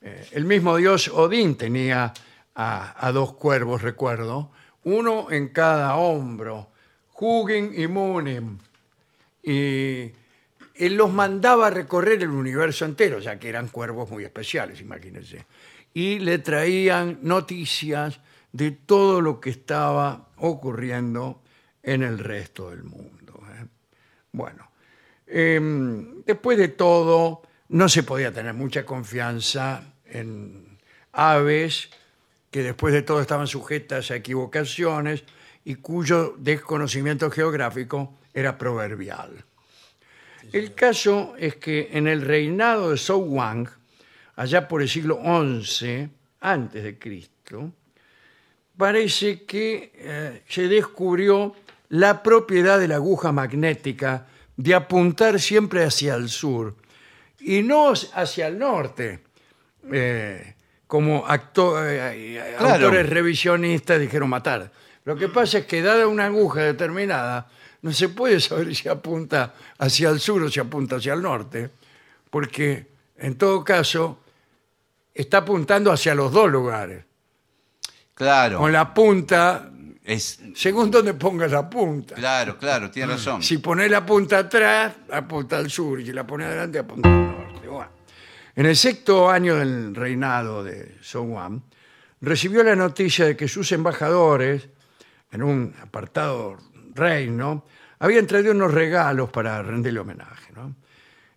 Eh, 0.00 0.28
el 0.32 0.44
mismo 0.44 0.76
dios 0.76 1.08
Odín 1.08 1.56
tenía 1.56 2.14
a, 2.54 3.06
a 3.06 3.12
dos 3.12 3.34
cuervos, 3.34 3.82
recuerdo, 3.82 4.50
uno 4.84 5.30
en 5.30 5.48
cada 5.48 5.96
hombro, 5.96 6.68
Hugin 7.14 7.72
y 7.76 7.86
Munim. 7.88 8.58
Y 9.42 10.10
él 10.74 10.94
los 10.96 11.12
mandaba 11.12 11.66
a 11.66 11.70
recorrer 11.70 12.22
el 12.22 12.30
universo 12.30 12.84
entero, 12.84 13.18
ya 13.18 13.38
que 13.38 13.48
eran 13.48 13.68
cuervos 13.68 14.08
muy 14.10 14.24
especiales, 14.24 14.80
imagínense. 14.80 15.44
Y 15.94 16.20
le 16.20 16.38
traían 16.38 17.18
noticias 17.22 18.18
de 18.52 18.70
todo 18.70 19.20
lo 19.20 19.40
que 19.40 19.50
estaba 19.50 20.28
ocurriendo 20.36 21.42
en 21.82 22.02
el 22.02 22.18
resto 22.18 22.70
del 22.70 22.84
mundo. 22.84 23.40
¿eh? 23.50 23.66
Bueno, 24.32 24.70
em, 25.26 26.22
después 26.24 26.58
de 26.58 26.68
todo, 26.68 27.42
no 27.68 27.88
se 27.88 28.02
podía 28.02 28.32
tener 28.32 28.54
mucha 28.54 28.84
confianza 28.84 29.94
en 30.04 30.78
aves 31.12 31.90
que 32.50 32.62
después 32.62 32.92
de 32.92 33.02
todo 33.02 33.20
estaban 33.20 33.46
sujetas 33.46 34.10
a 34.10 34.16
equivocaciones 34.16 35.24
y 35.64 35.76
cuyo 35.76 36.34
desconocimiento 36.38 37.30
geográfico 37.30 38.18
era 38.34 38.58
proverbial. 38.58 39.44
El 40.52 40.74
caso 40.74 41.34
es 41.38 41.56
que 41.56 41.88
en 41.92 42.06
el 42.06 42.20
reinado 42.20 42.90
de 42.90 42.98
Zhou 42.98 43.22
Wang, 43.22 43.68
allá 44.36 44.68
por 44.68 44.82
el 44.82 44.88
siglo 44.88 45.20
XI 45.24 46.10
antes 46.40 46.82
de 46.82 46.98
Cristo, 46.98 47.72
parece 48.76 49.44
que 49.44 49.92
eh, 49.94 50.42
se 50.48 50.68
descubrió 50.68 51.54
la 51.90 52.22
propiedad 52.22 52.78
de 52.78 52.88
la 52.88 52.96
aguja 52.96 53.32
magnética 53.32 54.26
de 54.56 54.74
apuntar 54.74 55.40
siempre 55.40 55.84
hacia 55.84 56.14
el 56.14 56.28
sur 56.28 56.74
y 57.40 57.62
no 57.62 57.92
hacia 57.92 58.46
el 58.46 58.58
norte, 58.58 59.20
eh, 59.92 60.54
como 60.86 61.26
acto- 61.26 61.76
eh, 61.84 62.54
Claro. 62.58 62.86
autores 62.86 63.08
revisionistas 63.10 63.98
dijeron 64.00 64.28
matar. 64.28 64.70
Lo 65.04 65.16
que 65.16 65.28
pasa 65.28 65.58
es 65.58 65.66
que 65.66 65.82
dada 65.82 66.06
una 66.06 66.26
aguja 66.26 66.60
determinada, 66.62 67.50
no 67.82 67.92
se 67.92 68.08
puede 68.08 68.38
saber 68.40 68.74
si 68.76 68.88
apunta 68.88 69.54
hacia 69.78 70.10
el 70.10 70.20
sur 70.20 70.42
o 70.42 70.48
si 70.50 70.60
apunta 70.60 70.96
hacia 70.96 71.14
el 71.14 71.22
norte, 71.22 71.70
porque 72.30 72.86
en 73.18 73.36
todo 73.36 73.64
caso 73.64 74.20
está 75.12 75.38
apuntando 75.38 75.90
hacia 75.90 76.14
los 76.14 76.30
dos 76.30 76.48
lugares. 76.50 77.04
Claro. 78.14 78.58
Con 78.58 78.72
la 78.72 78.92
punta, 78.92 79.70
Es, 80.04 80.40
según 80.54 80.90
donde 80.90 81.14
pongas 81.14 81.50
la 81.50 81.68
punta. 81.68 82.14
claro, 82.14 82.58
claro, 82.58 82.90
tiene 82.90 83.12
razón. 83.12 83.42
Si 83.42 83.58
pones 83.58 83.90
la 83.90 84.04
punta 84.04 84.38
atrás, 84.38 84.94
apunta 85.10 85.58
al 85.58 85.70
sur, 85.70 86.00
y 86.00 86.06
si 86.06 86.12
la 86.12 86.26
pones 86.26 86.48
adelante, 86.48 86.78
apunta 86.78 87.08
al 87.08 87.26
norte. 87.26 87.68
Bueno. 87.68 87.90
En 88.54 88.66
el 88.66 88.76
sexto 88.76 89.30
año 89.30 89.56
del 89.56 89.94
reinado 89.94 90.62
de 90.62 90.98
Song 91.00 91.60
recibió 92.20 92.62
la 92.62 92.76
noticia 92.76 93.24
de 93.24 93.36
que 93.36 93.48
sus 93.48 93.72
embajadores, 93.72 94.68
en 95.30 95.42
un 95.42 95.74
apartado 95.80 96.58
reino, 96.94 97.64
habían 97.98 98.26
traído 98.26 98.52
unos 98.52 98.72
regalos 98.74 99.30
para 99.30 99.62
rendirle 99.62 100.00
homenaje. 100.00 100.52
¿no? 100.54 100.74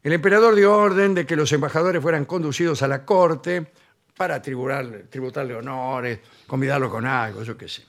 El 0.03 0.13
emperador 0.13 0.55
dio 0.55 0.75
orden 0.75 1.13
de 1.13 1.25
que 1.25 1.35
los 1.35 1.51
embajadores 1.53 2.01
fueran 2.01 2.25
conducidos 2.25 2.81
a 2.83 2.87
la 2.87 3.05
corte 3.05 3.71
para 4.15 4.41
tributarle, 4.41 5.03
tributarle 5.03 5.55
honores, 5.55 6.19
convidarlo 6.47 6.89
con 6.89 7.05
algo, 7.05 7.43
yo 7.43 7.57
qué 7.57 7.67
sé. 7.67 7.83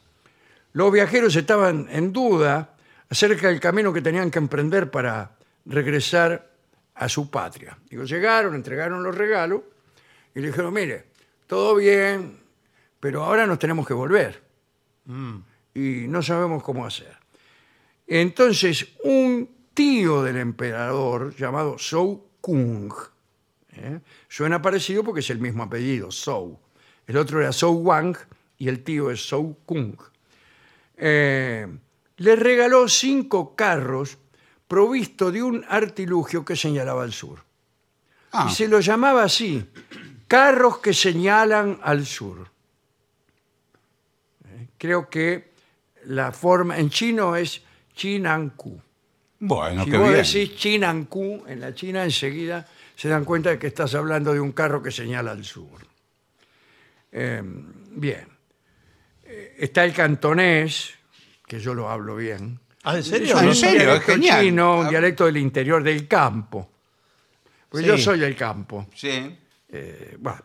Los 0.72 0.92
viajeros 0.92 1.34
estaban 1.36 1.86
en 1.90 2.12
duda 2.12 2.74
acerca 3.08 3.48
del 3.48 3.60
camino 3.60 3.92
que 3.92 4.02
tenían 4.02 4.30
que 4.30 4.38
emprender 4.38 4.90
para 4.90 5.36
regresar 5.64 6.50
a 6.94 7.08
su 7.08 7.30
patria. 7.30 7.78
Digo, 7.88 8.04
llegaron, 8.04 8.54
entregaron 8.54 9.02
los 9.02 9.14
regalos 9.14 9.62
y 10.34 10.40
le 10.40 10.48
dijeron, 10.48 10.74
mire, 10.74 11.06
todo 11.46 11.76
bien, 11.76 12.38
pero 13.00 13.24
ahora 13.24 13.46
nos 13.46 13.58
tenemos 13.58 13.86
que 13.86 13.94
volver. 13.94 14.42
Y 15.74 16.06
no 16.08 16.22
sabemos 16.22 16.62
cómo 16.62 16.84
hacer. 16.84 17.16
Entonces, 18.06 18.86
un 19.04 19.48
tío 19.74 20.22
del 20.22 20.38
emperador 20.38 21.34
llamado 21.36 21.76
Zhou 21.78 22.24
Kung, 22.40 22.92
¿eh? 23.76 24.00
suena 24.28 24.60
parecido 24.62 25.04
porque 25.04 25.20
es 25.20 25.30
el 25.30 25.38
mismo 25.38 25.62
apellido, 25.62 26.10
Zhou. 26.10 26.58
El 27.06 27.16
otro 27.16 27.40
era 27.40 27.52
Zhou 27.52 27.74
Wang 27.78 28.16
y 28.58 28.68
el 28.68 28.82
tío 28.82 29.10
es 29.10 29.20
Zhou 29.28 29.56
Kung 29.64 29.94
eh, 30.98 31.66
le 32.16 32.36
regaló 32.36 32.88
cinco 32.88 33.54
carros 33.54 34.16
provisto 34.66 35.30
de 35.30 35.42
un 35.42 35.64
artilugio 35.68 36.44
que 36.44 36.56
señalaba 36.56 37.02
al 37.02 37.12
sur. 37.12 37.44
Ah, 38.32 38.46
Y 38.50 38.54
se 38.54 38.66
lo 38.66 38.80
llamaba 38.80 39.22
así, 39.24 39.64
carros 40.26 40.78
que 40.78 40.94
señalan 40.94 41.78
al 41.82 42.06
sur. 42.06 42.48
Eh, 44.46 44.66
Creo 44.78 45.08
que 45.10 45.50
la 46.06 46.32
forma 46.32 46.78
en 46.78 46.88
chino 46.90 47.36
es 47.36 47.62
Chinanku. 47.94 48.80
bueno, 49.40 49.84
si 49.84 49.90
qué 49.90 49.96
vos 49.98 50.08
bien. 50.10 50.22
decís 50.22 50.56
Chinanku 50.56 51.44
en 51.46 51.60
la 51.60 51.74
China, 51.74 52.04
enseguida 52.04 52.66
se 52.96 53.08
dan 53.08 53.24
cuenta 53.24 53.50
de 53.50 53.58
que 53.60 53.68
estás 53.68 53.94
hablando 53.94 54.32
de 54.32 54.40
un 54.40 54.50
carro 54.52 54.82
que 54.82 54.90
señala 54.90 55.30
al 55.30 55.44
sur. 55.44 55.86
Eh, 57.12 57.42
bien. 57.92 58.26
Eh, 59.24 59.56
está 59.58 59.84
el 59.84 59.92
cantonés, 59.92 60.94
que 61.46 61.60
yo 61.60 61.74
lo 61.74 61.88
hablo 61.88 62.16
bien. 62.16 62.58
Ah, 62.84 62.96
¿en 62.96 63.02
serio? 63.02 63.38
¿en 63.40 63.54
serio? 63.54 63.94
Es 63.94 64.02
genial. 64.04 64.40
chino, 64.44 64.78
un 64.80 64.86
Ah. 64.86 64.90
dialecto 64.90 65.26
del 65.26 65.36
interior 65.38 65.82
del 65.82 66.06
campo. 66.08 66.70
Pues 67.68 67.82
Sí. 67.84 67.88
yo 67.88 67.98
soy 67.98 68.18
del 68.18 68.36
campo. 68.36 68.86
Sí. 68.94 69.36
Eh, 69.68 70.16
bueno, 70.18 70.40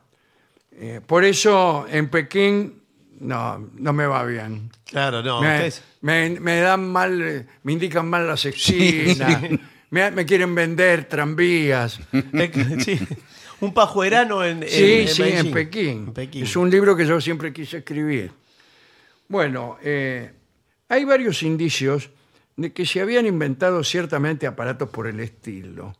eh, 0.73 1.01
por 1.05 1.23
eso 1.23 1.85
en 1.89 2.09
Pekín 2.09 2.81
no, 3.19 3.69
no 3.75 3.93
me 3.93 4.05
va 4.07 4.25
bien. 4.25 4.71
Claro, 4.85 5.21
no. 5.21 5.39
me, 5.41 5.47
ustedes- 5.67 5.83
me- 6.01 6.39
me 6.39 6.59
dan 6.59 6.91
mal, 6.91 7.21
eh, 7.21 7.47
me 7.63 7.73
indican 7.73 8.09
mal 8.09 8.27
las 8.27 8.43
esquinas, 8.45 9.41
me, 9.91 10.09
me 10.11 10.25
quieren 10.25 10.53
vender 10.55 11.05
tranvías. 11.05 11.99
sí. 12.83 12.99
Un 13.61 13.73
pajuerano 13.73 14.43
en, 14.43 14.65
Sí, 14.67 15.01
en 15.01 15.07
sí, 15.07 15.23
en. 15.23 15.51
Pekín. 15.51 15.87
En 16.07 16.13
Pekín. 16.13 16.43
Es 16.43 16.55
un 16.55 16.69
libro 16.69 16.95
que 16.95 17.05
yo 17.05 17.21
siempre 17.21 17.53
quise 17.53 17.77
escribir. 17.77 18.31
Bueno, 19.27 19.77
eh, 19.83 20.31
hay 20.89 21.05
varios 21.05 21.43
indicios 21.43 22.09
de 22.57 22.73
que 22.73 22.85
se 22.85 22.99
habían 23.01 23.25
inventado 23.25 23.83
ciertamente 23.83 24.47
aparatos 24.47 24.89
por 24.89 25.07
el 25.07 25.19
estilo. 25.19 25.95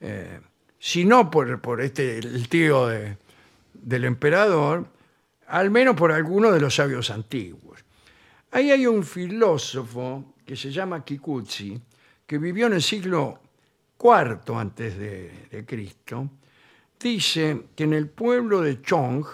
Eh, 0.00 0.40
si 0.78 1.04
no 1.04 1.30
por, 1.30 1.60
por 1.60 1.80
este, 1.80 2.18
el 2.18 2.48
tío 2.48 2.86
de- 2.88 3.16
del 3.72 4.04
emperador, 4.04 4.86
al 5.46 5.70
menos 5.70 5.94
por 5.96 6.12
alguno 6.12 6.50
de 6.52 6.60
los 6.60 6.74
sabios 6.74 7.10
antiguos. 7.10 7.80
Ahí 8.50 8.70
hay 8.70 8.86
un 8.86 9.04
filósofo 9.04 10.34
que 10.44 10.56
se 10.56 10.70
llama 10.70 11.04
Kikuchi, 11.04 11.80
que 12.26 12.38
vivió 12.38 12.66
en 12.66 12.74
el 12.74 12.82
siglo 12.82 13.38
IV 14.02 14.56
antes 14.58 14.98
de, 14.98 15.46
de 15.50 15.64
Cristo, 15.64 16.28
dice 16.98 17.62
que 17.76 17.84
en 17.84 17.92
el 17.94 18.08
pueblo 18.08 18.60
de 18.62 18.82
Chong 18.82 19.24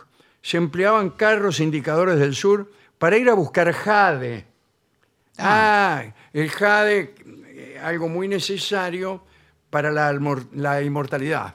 se 0.41 0.57
empleaban 0.57 1.11
carros 1.11 1.61
indicadores 1.61 2.19
del 2.19 2.35
sur 2.35 2.71
para 2.99 3.17
ir 3.17 3.29
a 3.31 3.35
buscar 3.35 3.73
jade. 3.73 4.47
Ah, 5.39 6.05
el 6.33 6.51
jade, 6.51 7.15
eh, 7.47 7.81
algo 7.83 8.09
muy 8.09 8.29
necesario 8.29 9.25
para 9.71 9.91
la, 9.91 10.11
almor- 10.13 10.49
la 10.53 10.83
inmortalidad. 10.83 11.55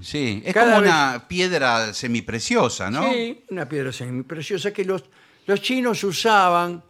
Sí, 0.00 0.42
es 0.44 0.52
Cada 0.52 0.72
como 0.72 0.80
vez- 0.82 0.90
una 0.90 1.28
piedra 1.28 1.94
semipreciosa, 1.94 2.90
¿no? 2.90 3.08
Sí, 3.12 3.44
una 3.50 3.68
piedra 3.68 3.92
semipreciosa 3.92 4.72
que 4.72 4.84
los, 4.84 5.04
los 5.46 5.60
chinos 5.62 6.02
usaban 6.02 6.82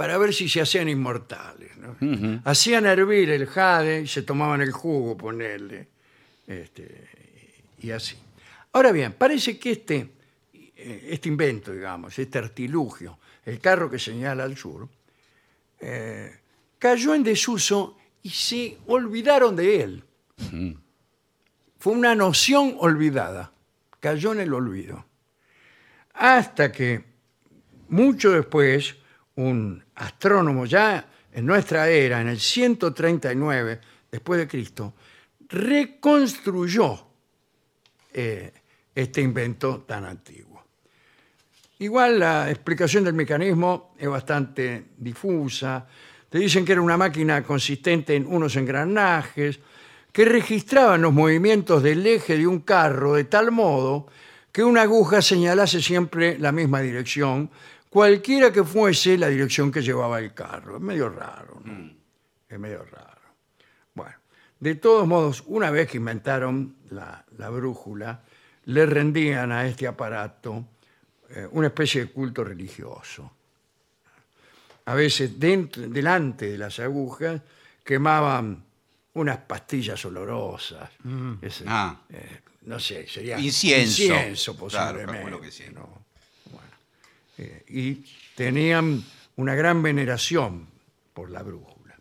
para 0.00 0.16
ver 0.16 0.32
si 0.32 0.48
se 0.48 0.62
hacían 0.62 0.88
inmortales. 0.88 1.76
¿no? 1.76 2.40
Hacían 2.46 2.86
hervir 2.86 3.28
el 3.28 3.46
jade 3.46 4.00
y 4.00 4.06
se 4.06 4.22
tomaban 4.22 4.62
el 4.62 4.72
jugo, 4.72 5.14
ponerle. 5.14 5.88
este, 6.46 7.06
y 7.80 7.90
así. 7.90 8.16
Ahora 8.72 8.92
bien, 8.92 9.12
parece 9.12 9.58
que 9.58 9.72
este, 9.72 10.08
eh, 10.54 11.08
este 11.10 11.28
invento, 11.28 11.70
digamos, 11.70 12.18
este 12.18 12.38
artilugio, 12.38 13.18
el 13.44 13.60
carro 13.60 13.90
que 13.90 13.98
señala 13.98 14.44
al 14.44 14.56
sur, 14.56 14.88
eh, 15.80 16.34
cayó 16.78 17.14
en 17.14 17.22
desuso 17.22 17.98
y 18.22 18.30
se 18.30 18.78
olvidaron 18.86 19.54
de 19.54 19.82
él. 19.82 20.04
Fue 21.78 21.92
una 21.92 22.14
noción 22.14 22.74
olvidada, 22.78 23.52
cayó 24.00 24.32
en 24.32 24.40
el 24.40 24.54
olvido. 24.54 25.04
Hasta 26.14 26.72
que 26.72 27.04
mucho 27.90 28.30
después, 28.30 28.96
un 29.36 29.84
astrónomo 30.00 30.66
ya 30.66 31.06
en 31.32 31.46
nuestra 31.46 31.88
era, 31.88 32.20
en 32.20 32.28
el 32.28 32.40
139 32.40 33.80
después 34.10 34.40
de 34.40 34.48
Cristo, 34.48 34.94
reconstruyó 35.48 37.06
eh, 38.12 38.52
este 38.94 39.20
invento 39.20 39.84
tan 39.86 40.04
antiguo. 40.04 40.64
Igual 41.78 42.18
la 42.18 42.50
explicación 42.50 43.04
del 43.04 43.14
mecanismo 43.14 43.94
es 43.96 44.08
bastante 44.08 44.88
difusa. 44.98 45.86
Te 46.28 46.38
dicen 46.38 46.64
que 46.64 46.72
era 46.72 46.82
una 46.82 46.96
máquina 46.96 47.42
consistente 47.42 48.14
en 48.14 48.26
unos 48.26 48.56
engranajes 48.56 49.60
que 50.12 50.24
registraban 50.24 51.02
los 51.02 51.12
movimientos 51.12 51.82
del 51.82 52.06
eje 52.06 52.36
de 52.36 52.46
un 52.46 52.60
carro 52.60 53.14
de 53.14 53.24
tal 53.24 53.50
modo 53.50 54.08
que 54.52 54.64
una 54.64 54.82
aguja 54.82 55.22
señalase 55.22 55.80
siempre 55.80 56.38
la 56.38 56.52
misma 56.52 56.80
dirección, 56.80 57.50
cualquiera 57.90 58.50
que 58.52 58.64
fuese 58.64 59.18
la 59.18 59.28
dirección 59.28 59.70
que 59.70 59.82
llevaba 59.82 60.18
el 60.20 60.32
carro. 60.32 60.76
Es 60.76 60.82
medio 60.82 61.08
raro, 61.10 61.60
¿no? 61.64 61.90
Es 62.48 62.58
medio 62.58 62.84
raro. 62.84 63.20
Bueno, 63.94 64.14
de 64.58 64.74
todos 64.76 65.06
modos, 65.06 65.42
una 65.46 65.70
vez 65.70 65.88
que 65.90 65.98
inventaron 65.98 66.76
la, 66.90 67.24
la 67.36 67.50
brújula, 67.50 68.22
le 68.64 68.86
rendían 68.86 69.52
a 69.52 69.66
este 69.66 69.86
aparato 69.86 70.64
eh, 71.30 71.46
una 71.50 71.66
especie 71.68 72.06
de 72.06 72.10
culto 72.10 72.42
religioso. 72.44 73.30
A 74.86 74.94
veces 74.94 75.38
dentro, 75.38 75.88
delante 75.88 76.50
de 76.50 76.58
las 76.58 76.78
agujas 76.80 77.40
quemaban 77.84 78.64
unas 79.14 79.38
pastillas 79.38 80.04
olorosas. 80.04 80.90
Ese, 81.42 81.64
Ah. 81.66 82.00
eh, 82.10 82.40
no 82.62 82.78
sé, 82.78 83.06
sería 83.06 83.38
Incienso. 83.38 84.02
incienso 84.02 84.56
Claro, 84.56 84.66
posiblemente. 84.98 85.12
calculo 85.22 85.40
que 85.40 85.50
sí. 85.50 85.64
¿no? 85.72 85.99
Eh, 87.40 87.64
y 87.68 88.04
tenían 88.34 89.02
una 89.36 89.54
gran 89.54 89.82
veneración 89.82 90.66
por 91.14 91.30
la 91.30 91.42
brújula. 91.42 91.96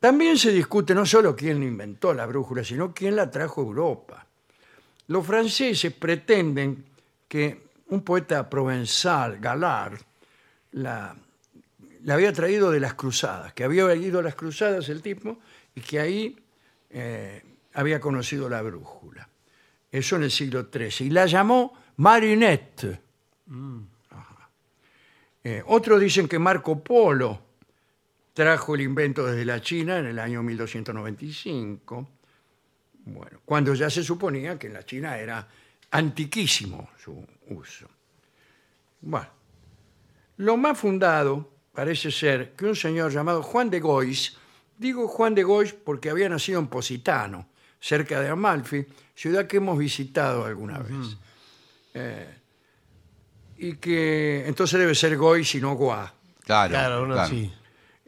También 0.00 0.36
se 0.36 0.50
discute 0.50 0.96
no 0.96 1.06
solo 1.06 1.36
quién 1.36 1.62
inventó 1.62 2.12
la 2.12 2.26
brújula, 2.26 2.64
sino 2.64 2.92
quién 2.92 3.14
la 3.14 3.30
trajo 3.30 3.60
a 3.60 3.64
Europa. 3.64 4.26
Los 5.06 5.24
franceses 5.24 5.92
pretenden 5.92 6.84
que 7.28 7.66
un 7.90 8.02
poeta 8.02 8.50
provenzal, 8.50 9.38
Galard, 9.38 10.00
la, 10.72 11.14
había 12.08 12.32
traído 12.32 12.72
de 12.72 12.80
las 12.80 12.94
cruzadas, 12.94 13.52
que 13.54 13.62
había 13.62 13.94
ido 13.94 14.18
a 14.18 14.22
las 14.24 14.34
cruzadas 14.34 14.88
el 14.88 15.02
tipo 15.02 15.38
y 15.72 15.80
que 15.82 16.00
ahí 16.00 16.36
eh, 16.90 17.44
había 17.74 18.00
conocido 18.00 18.48
la 18.48 18.60
brújula. 18.60 19.28
Eso 19.92 20.16
en 20.16 20.24
el 20.24 20.32
siglo 20.32 20.66
XIII. 20.72 21.06
Y 21.06 21.10
la 21.10 21.26
llamó 21.26 21.74
Marinette. 21.96 23.00
Ajá. 23.48 23.95
Eh, 25.48 25.62
otros 25.66 26.00
dicen 26.00 26.26
que 26.26 26.40
Marco 26.40 26.82
Polo 26.82 27.40
trajo 28.34 28.74
el 28.74 28.80
invento 28.80 29.24
desde 29.24 29.44
la 29.44 29.60
China 29.60 29.96
en 29.96 30.06
el 30.06 30.18
año 30.18 30.42
1295. 30.42 32.08
Bueno, 33.04 33.38
cuando 33.44 33.72
ya 33.72 33.88
se 33.88 34.02
suponía 34.02 34.58
que 34.58 34.66
en 34.66 34.72
la 34.72 34.84
China 34.84 35.16
era 35.16 35.46
antiquísimo 35.92 36.90
su 36.98 37.24
uso. 37.50 37.86
Bueno, 39.02 39.28
lo 40.38 40.56
más 40.56 40.80
fundado 40.80 41.48
parece 41.72 42.10
ser 42.10 42.54
que 42.54 42.66
un 42.66 42.74
señor 42.74 43.12
llamado 43.12 43.40
Juan 43.40 43.70
de 43.70 43.78
Gois, 43.78 44.36
digo 44.76 45.06
Juan 45.06 45.36
de 45.36 45.44
Gois 45.44 45.72
porque 45.72 46.10
había 46.10 46.28
nacido 46.28 46.58
en 46.58 46.66
Positano, 46.66 47.46
cerca 47.78 48.20
de 48.20 48.30
Amalfi, 48.30 48.84
ciudad 49.14 49.46
que 49.46 49.58
hemos 49.58 49.78
visitado 49.78 50.44
alguna 50.44 50.80
vez. 50.80 51.16
Eh, 51.94 52.34
y 53.58 53.76
que 53.76 54.46
entonces 54.46 54.78
debe 54.78 54.94
ser 54.94 55.16
Gois 55.16 55.54
y 55.54 55.60
no 55.60 55.74
Goa. 55.74 56.12
Claro, 56.44 56.70
Claro, 56.70 57.02
uno 57.02 57.14
claro. 57.14 57.28
sí. 57.30 57.52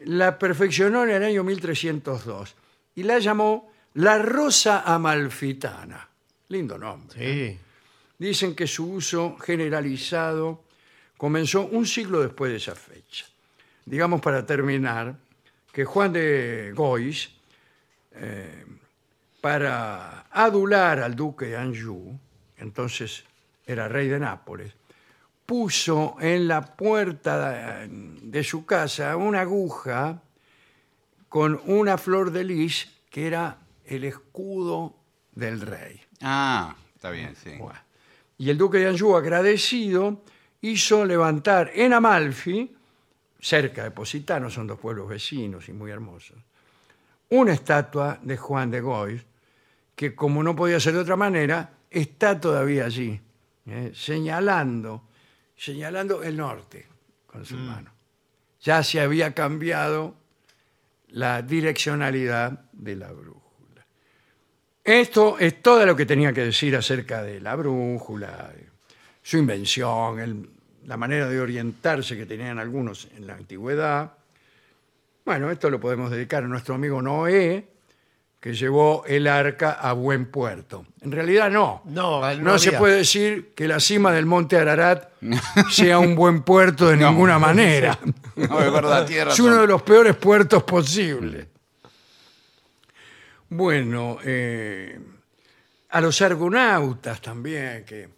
La 0.05 0.39
perfeccionó 0.39 1.05
en 1.05 1.11
el 1.11 1.25
año 1.25 1.43
1302 1.45 2.55
y 2.95 3.03
la 3.03 3.19
llamó 3.19 3.73
la 3.95 4.19
Rosa 4.19 4.83
Amalfitana. 4.87 6.09
Lindo 6.49 6.79
nombre. 6.79 7.19
Sí. 7.19 7.59
Dicen 8.19 8.55
que 8.55 8.67
su 8.67 8.93
uso 8.93 9.37
generalizado 9.39 10.65
comenzó 11.17 11.67
un 11.67 11.87
siglo 11.87 12.21
después 12.23 12.51
de 12.51 12.59
esa 12.59 12.75
fecha. 12.75 13.27
Digamos 13.85 14.21
para 14.21 14.45
terminar 14.47 15.17
que 15.73 15.85
Juan 15.85 16.13
de 16.13 16.73
Gois, 16.75 17.31
eh, 18.13 18.65
para 19.41 20.23
adular 20.31 21.01
al 21.01 21.15
duque 21.15 21.47
de 21.47 21.57
Anjou, 21.57 22.19
entonces 22.57 23.25
era 23.67 23.87
rey 23.89 24.09
de 24.09 24.19
Nápoles, 24.19 24.73
puso 25.49 26.17
en 26.21 26.47
la 26.47 26.77
puerta 26.77 27.87
de 27.89 28.45
su 28.45 28.67
casa 28.67 29.17
una 29.17 29.41
aguja 29.41 30.21
con 31.31 31.59
una 31.65 31.97
flor 31.97 32.33
de 32.33 32.45
lis 32.45 32.87
que 33.09 33.29
era 33.29 33.57
el 33.87 34.05
escudo 34.05 34.95
del 35.33 35.63
rey. 35.63 36.03
Ah, 36.21 36.77
está 36.95 37.09
bien, 37.09 37.35
sí. 37.35 37.53
Bueno, 37.59 37.81
Y 38.37 38.51
el 38.51 38.59
duque 38.59 38.77
de 38.77 38.89
Anjou, 38.89 39.17
agradecido, 39.17 40.23
hizo 40.61 41.07
levantar 41.07 41.71
en 41.75 41.95
Amalfi, 41.95 42.77
cerca 43.41 43.85
de 43.85 43.91
Positano, 43.91 44.51
son 44.51 44.67
dos 44.67 44.79
pueblos 44.79 45.09
vecinos 45.09 45.67
y 45.71 45.73
muy 45.73 45.91
hermosos, 45.91 46.37
una 47.31 47.55
estatua 47.55 48.19
de 48.21 48.37
Juan 48.37 48.71
de 48.71 48.83
Gois, 48.83 49.25
que 49.97 50.15
como 50.15 50.43
no 50.43 50.55
podía 50.55 50.79
ser 50.79 50.93
de 50.93 51.01
otra 51.01 51.17
manera, 51.17 51.71
está 51.91 52.39
todavía 52.39 52.85
allí, 52.85 53.19
¿eh? 53.65 53.93
señalando, 53.95 55.08
señalando 55.59 56.23
el 56.23 56.37
norte 56.37 56.87
con 57.27 57.45
su 57.45 57.57
mano. 57.57 57.91
Ya 58.63 58.83
se 58.83 59.01
había 59.01 59.35
cambiado 59.35 60.15
la 61.09 61.43
direccionalidad 61.43 62.65
de 62.73 62.97
la 62.97 63.13
brújula. 63.13 63.85
Esto 64.85 65.39
es 65.39 65.61
todo 65.61 65.85
lo 65.85 65.95
que 65.97 66.07
tenía 66.07 66.33
que 66.33 66.45
decir 66.45 66.75
acerca 66.77 67.23
de 67.23 67.41
la 67.41 67.55
brújula, 67.57 68.53
su 69.23 69.37
invención, 69.37 70.19
el- 70.21 70.51
la 70.87 70.97
manera 70.97 71.29
de 71.29 71.41
orientarse 71.41 72.17
que 72.17 72.25
tenían 72.25 72.59
algunos 72.59 73.09
en 73.17 73.27
la 73.27 73.35
antigüedad. 73.35 74.13
Bueno, 75.25 75.51
esto 75.51 75.69
lo 75.69 75.79
podemos 75.79 76.11
dedicar 76.11 76.45
a 76.45 76.47
nuestro 76.49 76.75
amigo 76.77 77.03
Noé, 77.03 77.69
que 78.41 78.55
llevó 78.55 79.05
el 79.07 79.27
arca 79.27 79.73
a 79.73 79.93
buen 79.95 80.31
puerto. 80.31 80.87
En 81.01 81.11
realidad 81.11 81.51
no. 81.51 81.83
No, 81.87 82.21
no 82.21 82.43
No, 82.43 82.59
se 82.59 82.69
había. 82.69 82.79
puede 82.79 82.97
decir 82.99 83.53
que 83.55 83.67
la 83.67 83.81
cima 83.81 84.13
del 84.13 84.27
monte 84.27 84.57
Ararat 84.57 85.11
sea 85.71 85.99
un 85.99 86.15
buen 86.15 86.43
puerto 86.43 86.87
de 86.89 86.97
ninguna 86.97 87.39
manera. 87.39 87.99
No, 88.39 88.61
es 88.63 88.73
verdad, 88.73 89.05
tiene 89.05 89.23
Es 89.23 89.29
razón. 89.31 89.47
uno 89.47 89.61
de 89.63 89.67
los 89.67 89.83
peores 89.83 90.15
puertos 90.15 90.63
posibles. 90.63 91.45
Bueno, 93.49 94.19
eh, 94.23 94.97
a 95.91 96.01
los 96.01 96.21
argonautas 96.23 97.21
también, 97.21 97.85
que 97.85 98.09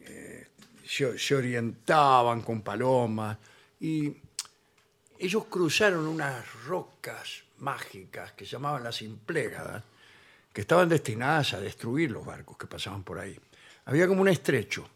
eh, 0.00 0.48
se, 0.84 1.16
se 1.18 1.34
orientaban 1.36 2.40
con 2.40 2.62
palomas, 2.62 3.36
y 3.78 4.12
ellos 5.18 5.44
cruzaron 5.48 6.06
unas 6.08 6.42
rocas 6.64 7.41
mágicas 7.62 8.32
que 8.32 8.44
se 8.44 8.52
llamaban 8.52 8.82
las 8.82 9.00
implégadas, 9.02 9.82
que 10.52 10.60
estaban 10.60 10.88
destinadas 10.88 11.54
a 11.54 11.60
destruir 11.60 12.10
los 12.10 12.26
barcos 12.26 12.58
que 12.58 12.66
pasaban 12.66 13.02
por 13.02 13.18
ahí. 13.18 13.38
Había 13.86 14.06
como 14.06 14.20
un 14.20 14.28
estrecho. 14.28 14.88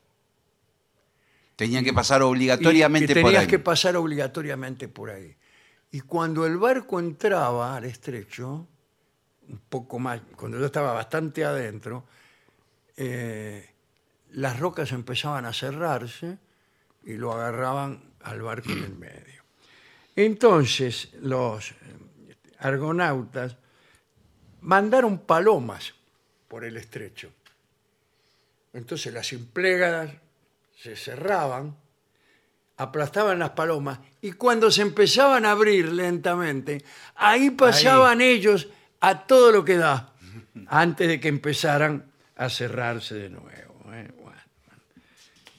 Tenían 1.54 1.84
que 1.84 1.94
pasar 1.94 2.20
y 2.20 2.24
obligatoriamente 2.24 3.06
que 3.06 3.20
por 3.20 3.30
tenías 3.30 3.44
ahí. 3.44 3.48
que 3.48 3.58
pasar 3.58 3.96
obligatoriamente 3.96 4.88
por 4.88 5.10
ahí. 5.10 5.34
Y 5.92 6.00
cuando 6.00 6.44
el 6.44 6.58
barco 6.58 7.00
entraba 7.00 7.76
al 7.76 7.84
estrecho, 7.84 8.66
un 9.48 9.60
poco 9.68 9.98
más, 9.98 10.20
cuando 10.36 10.58
yo 10.58 10.66
estaba 10.66 10.92
bastante 10.92 11.44
adentro, 11.44 12.04
eh, 12.96 13.70
las 14.32 14.58
rocas 14.58 14.92
empezaban 14.92 15.46
a 15.46 15.52
cerrarse 15.52 16.38
y 17.04 17.14
lo 17.14 17.32
agarraban 17.32 18.02
al 18.22 18.42
barco 18.42 18.72
en 18.72 18.82
el 18.82 18.96
medio. 18.96 19.42
Entonces 20.16 21.10
los 21.20 21.74
argonautas 22.58 23.56
mandaron 24.60 25.18
palomas 25.18 25.94
por 26.48 26.64
el 26.64 26.76
estrecho. 26.76 27.30
Entonces 28.72 29.12
las 29.12 29.32
implégadas 29.32 30.10
se 30.78 30.96
cerraban, 30.96 31.74
aplastaban 32.76 33.38
las 33.38 33.50
palomas 33.50 33.98
y 34.20 34.32
cuando 34.32 34.70
se 34.70 34.82
empezaban 34.82 35.46
a 35.46 35.52
abrir 35.52 35.92
lentamente, 35.92 36.84
ahí 37.14 37.50
pasaban 37.50 38.20
ellos 38.20 38.68
a 39.00 39.26
todo 39.26 39.52
lo 39.52 39.64
que 39.64 39.76
da 39.76 40.12
antes 40.68 41.08
de 41.08 41.20
que 41.20 41.28
empezaran 41.28 42.04
a 42.36 42.48
cerrarse 42.50 43.14
de 43.14 43.30
nuevo. 43.30 43.92
¿eh? 43.92 44.10
Bueno. 44.20 44.40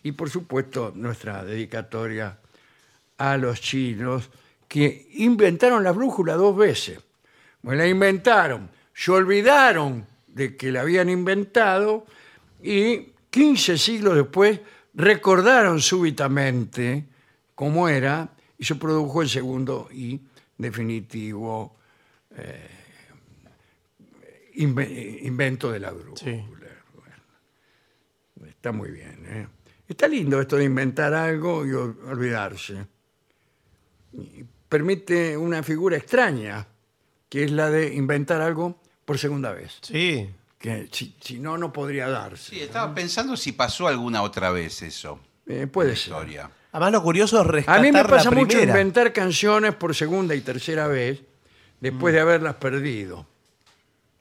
Y 0.04 0.12
por 0.12 0.30
supuesto 0.30 0.92
nuestra 0.96 1.44
dedicatoria 1.44 2.38
a 3.18 3.38
los 3.38 3.62
chinos 3.62 4.30
que 4.68 5.08
inventaron 5.14 5.84
la 5.84 5.92
brújula 5.92 6.34
dos 6.36 6.56
veces. 6.56 7.00
Bueno, 7.62 7.82
la 7.84 7.88
inventaron, 7.88 8.70
se 8.94 9.12
olvidaron 9.12 10.06
de 10.28 10.56
que 10.56 10.72
la 10.72 10.82
habían 10.82 11.10
inventado 11.10 12.06
y 12.62 13.12
15 13.30 13.78
siglos 13.78 14.16
después 14.16 14.60
recordaron 14.94 15.80
súbitamente 15.82 17.06
cómo 17.56 17.88
era 17.90 18.30
y 18.58 18.66
se 18.66 18.76
produjo 18.76 19.22
el 19.22 19.30
segundo 19.30 19.88
y 19.92 20.20
definitivo 20.58 21.76
eh, 22.36 22.68
inve- 24.56 25.20
invento 25.24 25.72
de 25.72 25.80
la 25.80 25.92
brújula. 25.92 26.18
Sí. 26.18 26.44
Bueno, 28.36 28.50
está 28.50 28.72
muy 28.72 28.92
bien. 28.92 29.24
¿eh? 29.28 29.48
Está 29.88 30.08
lindo 30.08 30.40
esto 30.42 30.56
de 30.58 30.64
inventar 30.66 31.14
algo 31.14 31.66
y 31.66 31.70
ol- 31.72 31.98
olvidarse. 32.08 32.86
Y 34.14 34.44
permite 34.70 35.38
una 35.38 35.64
figura 35.64 35.98
extraña, 35.98 36.68
que 37.30 37.44
es 37.44 37.52
la 37.52 37.70
de 37.70 37.94
inventar 37.94 38.42
algo 38.42 38.80
por 39.06 39.18
segunda 39.18 39.52
vez. 39.54 39.78
Sí. 39.82 40.30
Que 40.60 40.88
si, 40.92 41.16
si 41.22 41.40
no, 41.40 41.58
no 41.58 41.72
podría 41.72 42.10
darse. 42.10 42.50
Sí, 42.56 42.60
estaba 42.62 42.94
pensando 42.96 43.38
si 43.38 43.52
pasó 43.52 43.88
alguna 43.88 44.24
otra 44.24 44.50
vez 44.52 44.82
eso. 44.82 45.20
Eh, 45.46 45.68
puede 45.68 45.90
la 45.92 45.96
ser. 45.96 46.08
historia. 46.14 46.52
Además, 46.72 46.92
lo 46.94 47.04
curioso 47.04 47.40
es 47.42 47.48
A 47.48 47.52
rescatar 47.52 47.82
mí 47.82 47.92
me 47.92 48.04
pasa 48.04 48.30
la 48.30 48.36
mucho 48.36 48.60
inventar 48.62 49.14
canciones 49.14 49.76
por 49.76 49.96
segunda 49.96 50.36
y 50.36 50.42
tercera 50.42 50.88
vez 50.88 51.22
después 51.80 52.12
Mm. 52.12 52.16
de 52.16 52.22
haberlas 52.22 52.56
perdido. 52.56 53.26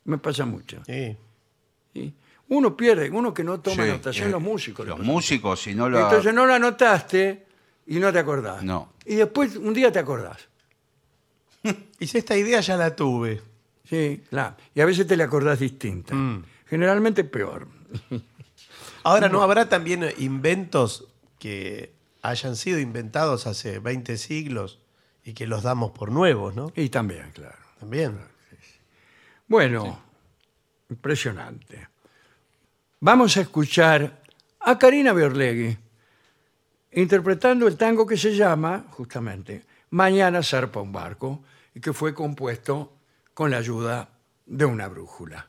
Me 0.04 0.18
pasa 0.18 0.44
mucho. 0.44 0.82
Sí. 0.86 1.16
¿sí? 1.94 2.14
Uno 2.48 2.76
pierde, 2.76 3.10
uno 3.10 3.34
que 3.34 3.42
no 3.42 3.58
toma 3.60 3.82
Sí, 3.84 3.90
anotación, 3.90 4.28
eh, 4.28 4.30
los 4.32 4.42
músicos. 4.42 4.86
Los 4.86 5.00
músicos, 5.00 5.60
si 5.62 5.74
no 5.74 5.88
lo. 5.88 5.98
Entonces 6.00 6.32
no 6.32 6.46
lo 6.46 6.54
anotaste 6.54 7.45
y 7.86 7.98
no 7.98 8.12
te 8.12 8.18
acordás. 8.18 8.62
No. 8.62 8.92
Y 9.04 9.16
después 9.16 9.56
un 9.56 9.72
día 9.72 9.92
te 9.92 9.98
acordás. 9.98 10.48
Y 11.98 12.06
si 12.06 12.18
esta 12.18 12.36
idea 12.36 12.60
ya 12.60 12.76
la 12.76 12.94
tuve. 12.94 13.42
Sí, 13.88 14.22
claro. 14.28 14.56
Y 14.74 14.80
a 14.80 14.84
veces 14.84 15.06
te 15.06 15.16
la 15.16 15.24
acordás 15.24 15.58
distinta. 15.58 16.14
Mm. 16.14 16.44
Generalmente 16.66 17.24
peor. 17.24 17.68
Ahora, 19.02 19.28
¿no 19.28 19.42
habrá 19.42 19.68
también 19.68 20.04
inventos 20.18 21.08
que 21.38 21.92
hayan 22.22 22.56
sido 22.56 22.78
inventados 22.78 23.46
hace 23.46 23.78
20 23.78 24.16
siglos 24.16 24.80
y 25.24 25.32
que 25.32 25.46
los 25.46 25.62
damos 25.62 25.92
por 25.92 26.10
nuevos, 26.10 26.54
¿no? 26.54 26.72
Y 26.74 26.88
también, 26.88 27.30
claro. 27.32 27.56
También. 27.78 28.18
Bueno, 29.46 30.02
impresionante. 30.90 31.88
Vamos 33.00 33.36
a 33.36 33.42
escuchar 33.42 34.22
a 34.60 34.78
Karina 34.78 35.12
Biorlegui 35.12 35.78
interpretando 36.96 37.68
el 37.68 37.76
tango 37.76 38.06
que 38.06 38.16
se 38.16 38.34
llama, 38.34 38.86
justamente, 38.90 39.64
Mañana 39.90 40.42
zarpa 40.42 40.80
un 40.80 40.92
barco, 40.92 41.44
y 41.74 41.80
que 41.80 41.92
fue 41.92 42.12
compuesto 42.12 42.94
con 43.34 43.50
la 43.50 43.58
ayuda 43.58 44.08
de 44.46 44.64
una 44.64 44.88
brújula. 44.88 45.46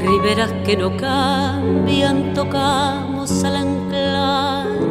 Riberas 0.00 0.52
que 0.64 0.76
no 0.76 0.96
cambian, 0.96 2.32
tocamos 2.34 3.44
al 3.44 3.56
anclar. 3.56 4.87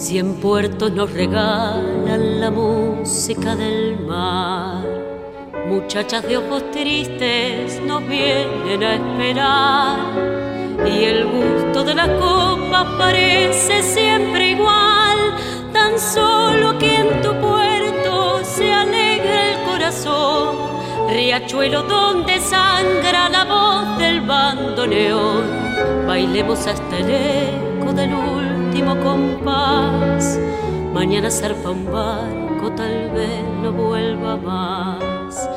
Cien 0.00 0.36
puertos 0.36 0.90
nos 0.92 1.12
regalan 1.12 2.40
la 2.40 2.50
música 2.50 3.54
del 3.54 4.00
mar. 4.00 4.82
Muchachas 5.68 6.26
de 6.26 6.38
ojos 6.38 6.70
tristes 6.70 7.78
nos 7.86 8.08
vienen 8.08 8.82
a 8.82 8.94
esperar. 8.94 9.98
Y 10.86 11.04
el 11.04 11.26
gusto 11.26 11.84
de 11.84 11.94
la 11.94 12.06
copa 12.16 12.96
parece 12.96 13.82
siempre 13.82 14.52
igual. 14.52 15.34
Tan 15.70 15.98
solo 15.98 16.78
que 16.78 16.96
en 16.96 17.20
tu 17.20 17.34
puerto 17.34 18.42
se 18.42 18.72
alegra 18.72 19.50
el 19.50 19.68
corazón. 19.68 20.56
Riachuelo 21.10 21.82
donde 21.82 22.40
sangra 22.40 23.28
la 23.28 23.44
voz 23.44 23.98
del 23.98 24.22
bandoneón. 24.22 26.06
Bailemos 26.06 26.66
hasta 26.66 26.96
el 26.96 27.10
eco 27.10 27.92
del 27.92 28.14
compás. 28.86 30.38
Mañana 30.92 31.30
zarpa 31.30 31.70
un 31.70 31.84
barco, 31.86 32.72
tal 32.76 33.10
vez 33.10 33.42
no 33.62 33.72
vuelva 33.72 34.36
más. 34.36 35.48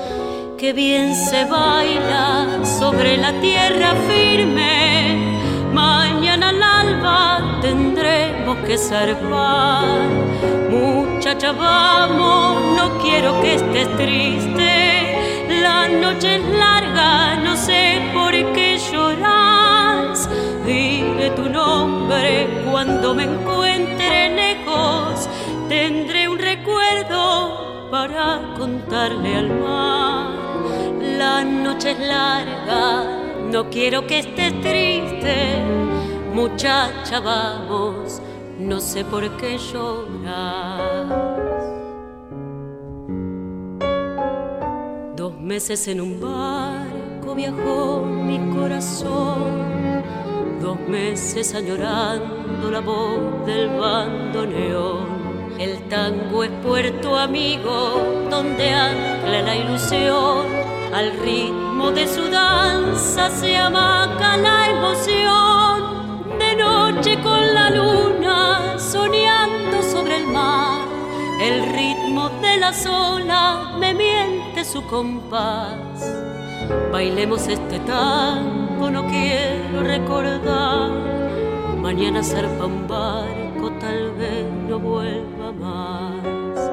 Que 0.57 0.73
bien 0.73 1.15
se 1.15 1.45
baila 1.45 2.63
sobre 2.63 3.17
la 3.17 3.31
tierra 3.41 3.93
firme. 4.07 5.39
Mañana 5.73 6.49
al 6.49 6.63
alba 6.63 7.59
tendremos 7.61 8.57
que 8.65 8.77
zarpar. 8.77 10.07
Muchacha, 10.69 11.51
vamos, 11.51 12.61
no 12.77 12.97
quiero 13.01 13.41
que 13.41 13.55
estés 13.55 13.89
triste. 13.97 14.71
La 15.61 15.87
noche 15.87 16.35
es 16.35 16.45
larga, 16.57 17.35
no 17.37 17.55
sé 17.55 18.01
por 18.13 18.31
qué 18.53 18.77
lloras. 18.91 20.29
Dile 20.65 21.29
tu 21.31 21.49
nombre 21.49 21.92
cuando 22.71 23.13
me 23.13 23.23
encuentre 23.23 24.29
lejos. 24.35 25.29
Tendré 25.69 26.27
un 26.27 26.37
recuerdo 26.37 27.89
para 27.89 28.53
contarle 28.57 29.35
al 29.35 29.49
mar. 29.59 30.33
La 31.01 31.43
noche 31.43 31.91
es 31.91 31.99
larga, 31.99 33.05
no 33.51 33.69
quiero 33.69 34.05
que 34.07 34.19
estés 34.19 34.59
triste. 34.61 35.63
Muchacha, 36.33 37.19
vamos, 37.19 38.21
no 38.59 38.79
sé 38.79 39.05
por 39.05 39.37
qué 39.37 39.57
lloras. 39.57 40.81
Dos 45.15 45.39
meses 45.39 45.87
en 45.87 46.01
un 46.01 46.19
barco 46.19 47.35
viajó 47.35 48.01
mi 48.01 48.39
corazón. 48.55 49.82
Dos 50.63 50.79
meses 50.87 51.53
añorando 51.55 52.71
la 52.71 52.79
voz 52.79 53.45
del 53.45 53.67
bandoneón. 53.77 55.57
El 55.59 55.89
tango 55.89 56.41
es 56.45 56.51
puerto 56.65 57.17
amigo 57.17 58.25
donde 58.29 58.69
ancla 58.69 59.41
la 59.41 59.57
ilusión. 59.57 60.47
Al 60.93 61.19
ritmo 61.19 61.91
de 61.91 62.07
su 62.07 62.29
danza 62.29 63.29
se 63.29 63.57
amaca 63.57 64.37
la 64.37 64.69
emoción. 64.69 66.39
De 66.39 66.55
noche 66.55 67.21
con 67.21 67.53
la 67.53 67.69
luna, 67.69 68.79
soñando 68.79 69.83
sobre 69.83 70.15
el 70.15 70.27
mar. 70.27 70.87
El 71.41 71.73
ritmo 71.73 72.29
de 72.41 72.55
las 72.55 72.85
olas 72.85 73.77
me 73.79 73.93
miente 73.93 74.63
su 74.63 74.81
compás. 74.87 76.23
Bailemos 76.89 77.49
este 77.49 77.79
tango, 77.79 78.62
no 78.79 79.07
quiero 79.07 79.83
recordar. 79.83 80.91
Mañana 81.77 82.23
zarpa 82.23 82.65
un 82.65 82.87
barco, 82.87 83.71
tal 83.79 84.11
vez 84.11 84.45
no 84.67 84.79
vuelva 84.79 85.51
más. 85.51 86.71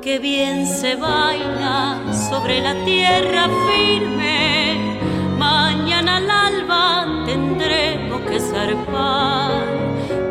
Qué 0.00 0.18
bien 0.18 0.66
se 0.66 0.96
baila 0.96 1.98
sobre 2.12 2.60
la 2.60 2.74
tierra 2.84 3.48
firme. 3.68 4.98
Mañana 5.38 6.16
al 6.16 6.30
alba 6.30 7.24
tendremos 7.26 8.20
que 8.22 8.38
zarpar. 8.38 9.64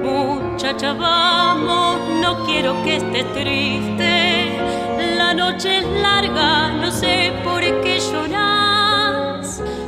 Muchacha, 0.04 0.93
vamos, 0.93 1.97
no 2.22 2.45
quiero 2.45 2.82
que 2.84 2.97
estés 2.97 3.34
triste. 3.34 4.58
La 5.18 5.34
noche 5.34 5.80
es 5.80 5.86
larga, 6.01 6.70
no 6.70 6.91
sé 6.91 7.34
por 7.43 7.62
qué 7.82 7.99
lloras. 7.99 8.53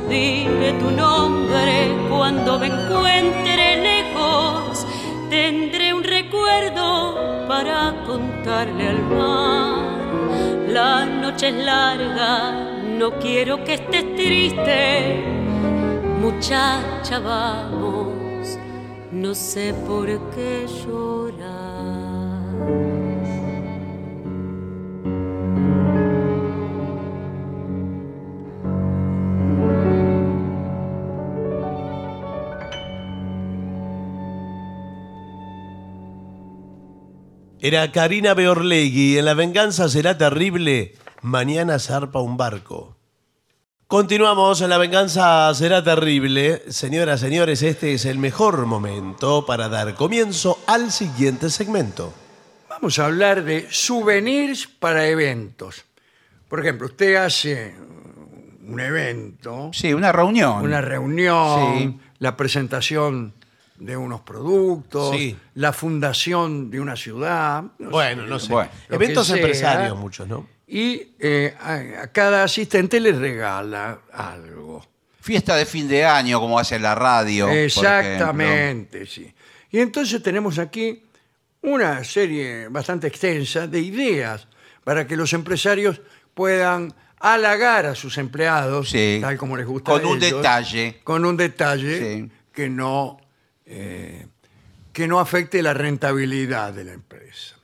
Dile 0.08 0.72
tu 0.78 0.90
nombre 0.90 1.90
cuando 2.08 2.58
me 2.58 2.66
encuentre 2.66 3.82
lejos. 3.82 4.86
Tendré 5.28 5.92
un 5.92 6.04
recuerdo 6.04 7.46
para 7.48 7.92
contarle 8.06 8.88
al 8.88 9.02
mar. 9.02 9.86
La 10.68 11.06
noche 11.06 11.48
es 11.48 11.54
larga, 11.54 12.52
no 12.98 13.18
quiero 13.18 13.64
que 13.64 13.74
estés 13.74 14.14
triste. 14.14 15.24
Muchacha, 16.20 17.18
vamos, 17.18 18.58
no 19.10 19.34
sé 19.34 19.74
por 19.86 20.06
qué 20.30 20.66
llorar. 20.84 21.65
Era 37.66 37.90
Karina 37.90 38.32
Beorlegui. 38.34 39.18
En 39.18 39.24
la 39.24 39.34
venganza 39.34 39.88
será 39.88 40.16
terrible. 40.16 40.94
Mañana 41.22 41.80
zarpa 41.80 42.20
un 42.20 42.36
barco. 42.36 42.96
Continuamos. 43.88 44.60
En 44.60 44.70
la 44.70 44.78
venganza 44.78 45.52
será 45.52 45.82
terrible. 45.82 46.62
Señoras, 46.70 47.18
señores, 47.18 47.62
este 47.64 47.92
es 47.94 48.04
el 48.04 48.18
mejor 48.18 48.66
momento 48.66 49.44
para 49.46 49.68
dar 49.68 49.96
comienzo 49.96 50.60
al 50.68 50.92
siguiente 50.92 51.50
segmento. 51.50 52.12
Vamos 52.70 53.00
a 53.00 53.06
hablar 53.06 53.42
de 53.42 53.66
souvenirs 53.68 54.68
para 54.68 55.08
eventos. 55.08 55.86
Por 56.48 56.60
ejemplo, 56.60 56.86
usted 56.86 57.16
hace 57.16 57.74
un 58.64 58.78
evento, 58.78 59.70
Sí, 59.72 59.92
una 59.92 60.12
reunión. 60.12 60.62
una 60.62 60.80
reunión, 60.82 61.78
Sí. 61.78 61.98
la 62.20 62.36
presentación 62.36 63.34
de 63.78 63.96
unos 63.96 64.20
productos, 64.22 65.14
Sí. 65.16 65.36
la 65.54 65.72
fundación 65.72 66.70
de 66.70 66.80
una 66.80 66.96
ciudad. 66.96 67.64
no 67.78 67.90
Bueno, 67.90 68.22
sé. 68.24 68.28
no 68.28 68.38
sé. 68.38 68.52
Bueno, 68.52 68.70
lo 68.88 68.98
que 68.98 69.04
Eventos 69.04 69.26
sea. 69.26 69.36
empresarios, 69.36 69.96
muchos, 69.98 70.26
¿no? 70.28 70.46
Y 70.66 71.12
eh, 71.20 71.54
a, 71.60 72.02
a 72.02 72.06
cada 72.12 72.42
asistente 72.44 72.98
le 73.00 73.12
regala 73.12 74.00
algo. 74.12 74.84
Fiesta 75.20 75.56
de 75.56 75.66
fin 75.66 75.88
de 75.88 76.04
año, 76.04 76.40
como 76.40 76.58
hace 76.58 76.78
la 76.78 76.94
radio. 76.94 77.46
por 77.46 77.54
ejemplo. 77.54 77.64
Exactamente, 77.64 79.06
sí. 79.06 79.32
Y 79.70 79.80
entonces 79.80 80.22
tenemos 80.22 80.58
aquí 80.58 81.02
una 81.62 82.02
serie 82.04 82.68
bastante 82.68 83.06
extensa 83.08 83.66
de 83.66 83.80
ideas 83.80 84.46
para 84.84 85.06
que 85.06 85.16
los 85.16 85.32
empresarios 85.32 86.00
puedan 86.34 86.94
halagar 87.18 87.86
a 87.86 87.94
sus 87.94 88.18
empleados, 88.18 88.90
Sí. 88.90 89.18
tal 89.20 89.36
como 89.36 89.56
les 89.56 89.66
gusta. 89.66 89.90
Con 89.92 90.04
a 90.04 90.08
un 90.08 90.18
ellos, 90.22 90.36
detalle. 90.42 91.00
Con 91.02 91.24
un 91.24 91.36
detalle 91.36 91.98
Sí. 92.20 92.30
que, 92.52 92.68
no, 92.68 93.18
eh, 93.66 94.26
que 94.92 95.06
no 95.06 95.20
afecte 95.20 95.62
la 95.62 95.74
rentabilidad 95.74 96.72
de 96.72 96.84
la 96.84 96.92
empresa. 96.92 97.56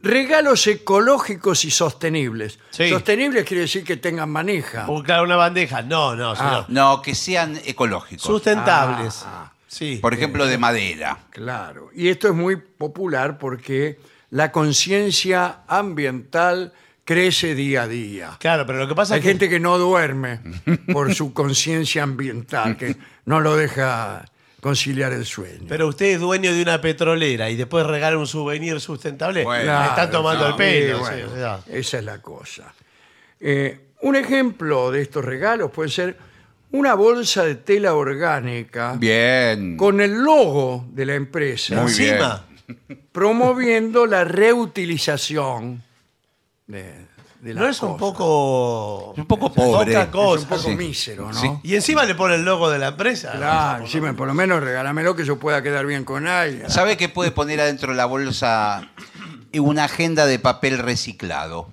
Regalos 0.00 0.66
ecológicos 0.66 1.64
y 1.64 1.70
sostenibles. 1.70 2.58
Sí. 2.70 2.90
Sostenibles 2.90 3.44
quiere 3.44 3.62
decir 3.62 3.82
que 3.84 3.96
tengan 3.96 4.30
maneja. 4.30 4.84
O, 4.86 5.02
claro, 5.02 5.24
una 5.24 5.36
bandeja. 5.36 5.80
No, 5.80 6.14
no, 6.14 6.36
señor. 6.36 6.66
No, 6.68 7.00
que 7.00 7.14
sean 7.14 7.58
ecológicos. 7.64 8.22
Sustentables. 8.22 9.22
Ah, 9.24 9.50
ah. 9.50 9.52
Sí. 9.66 9.98
Por 10.00 10.12
ejemplo, 10.12 10.46
de 10.46 10.58
madera. 10.58 11.18
Claro, 11.30 11.90
y 11.94 12.08
esto 12.08 12.28
es 12.28 12.34
muy 12.34 12.56
popular 12.56 13.38
porque 13.38 13.98
la 14.30 14.52
conciencia 14.52 15.62
ambiental 15.66 16.72
crece 17.04 17.54
día 17.54 17.82
a 17.82 17.88
día. 17.88 18.36
Claro, 18.38 18.66
pero 18.66 18.78
lo 18.78 18.88
que 18.88 18.94
pasa 18.94 19.14
Hay 19.14 19.20
es 19.20 19.24
que 19.24 19.30
gente 19.30 19.48
que 19.48 19.58
no 19.58 19.78
duerme 19.78 20.40
por 20.92 21.14
su 21.14 21.32
conciencia 21.32 22.02
ambiental, 22.02 22.76
que 22.76 22.96
no 23.24 23.40
lo 23.40 23.56
deja 23.56 24.24
conciliar 24.64 25.12
el 25.12 25.26
sueño. 25.26 25.66
Pero 25.68 25.88
usted 25.88 26.06
es 26.06 26.20
dueño 26.20 26.50
de 26.50 26.62
una 26.62 26.80
petrolera 26.80 27.50
y 27.50 27.54
después 27.54 27.86
regala 27.86 28.16
un 28.16 28.26
souvenir 28.26 28.80
sustentable. 28.80 29.44
Bueno, 29.44 29.78
me 29.78 29.86
están 29.88 30.10
tomando 30.10 30.46
el 30.46 30.54
pelo. 30.54 31.00
bueno, 31.00 31.16
sí, 31.18 31.22
o 31.22 31.36
sea. 31.36 31.60
esa 31.68 31.98
es 31.98 32.04
la 32.04 32.22
cosa. 32.22 32.72
Eh, 33.40 33.88
un 34.00 34.16
ejemplo 34.16 34.90
de 34.90 35.02
estos 35.02 35.22
regalos 35.22 35.70
puede 35.70 35.90
ser 35.90 36.16
una 36.70 36.94
bolsa 36.94 37.44
de 37.44 37.56
tela 37.56 37.92
orgánica 37.92 38.94
Bien. 38.96 39.76
con 39.76 40.00
el 40.00 40.14
logo 40.14 40.86
de 40.92 41.04
la 41.04 41.14
empresa. 41.14 41.82
Muy 41.82 41.92
bien. 41.92 42.14
Encima. 42.14 42.46
promoviendo 43.12 44.06
la 44.06 44.24
reutilización 44.24 45.82
de, 46.66 47.04
de 47.44 47.52
¿No 47.54 47.68
es 47.68 47.82
un. 47.82 47.92
Es 47.92 47.98
poco. 47.98 49.12
un 49.16 49.26
poco 49.26 49.52
pobre. 49.52 49.92
Poca 49.92 50.02
Es 50.04 50.08
cosa. 50.08 50.42
un 50.42 50.48
poco 50.48 50.62
sí. 50.62 50.76
mísero, 50.76 51.26
¿no? 51.30 51.34
Sí. 51.34 51.50
Y 51.62 51.74
encima 51.74 52.04
le 52.04 52.14
pone 52.14 52.36
el 52.36 52.44
logo 52.44 52.70
de 52.70 52.78
la 52.78 52.88
empresa. 52.88 53.32
Claro, 53.32 53.86
sí, 53.86 54.00
por 54.00 54.26
lo 54.26 54.32
menos 54.34 54.62
regálamelo 54.62 55.14
que 55.14 55.24
yo 55.26 55.38
pueda 55.38 55.62
quedar 55.62 55.84
bien 55.84 56.04
con 56.04 56.26
alguien. 56.26 56.70
¿Sabe 56.70 56.96
qué 56.96 57.10
puede 57.10 57.30
poner 57.32 57.60
adentro 57.60 57.90
de 57.90 57.96
la 57.96 58.06
bolsa 58.06 58.88
una 59.52 59.84
agenda 59.84 60.24
de 60.26 60.38
papel 60.38 60.78
reciclado? 60.78 61.68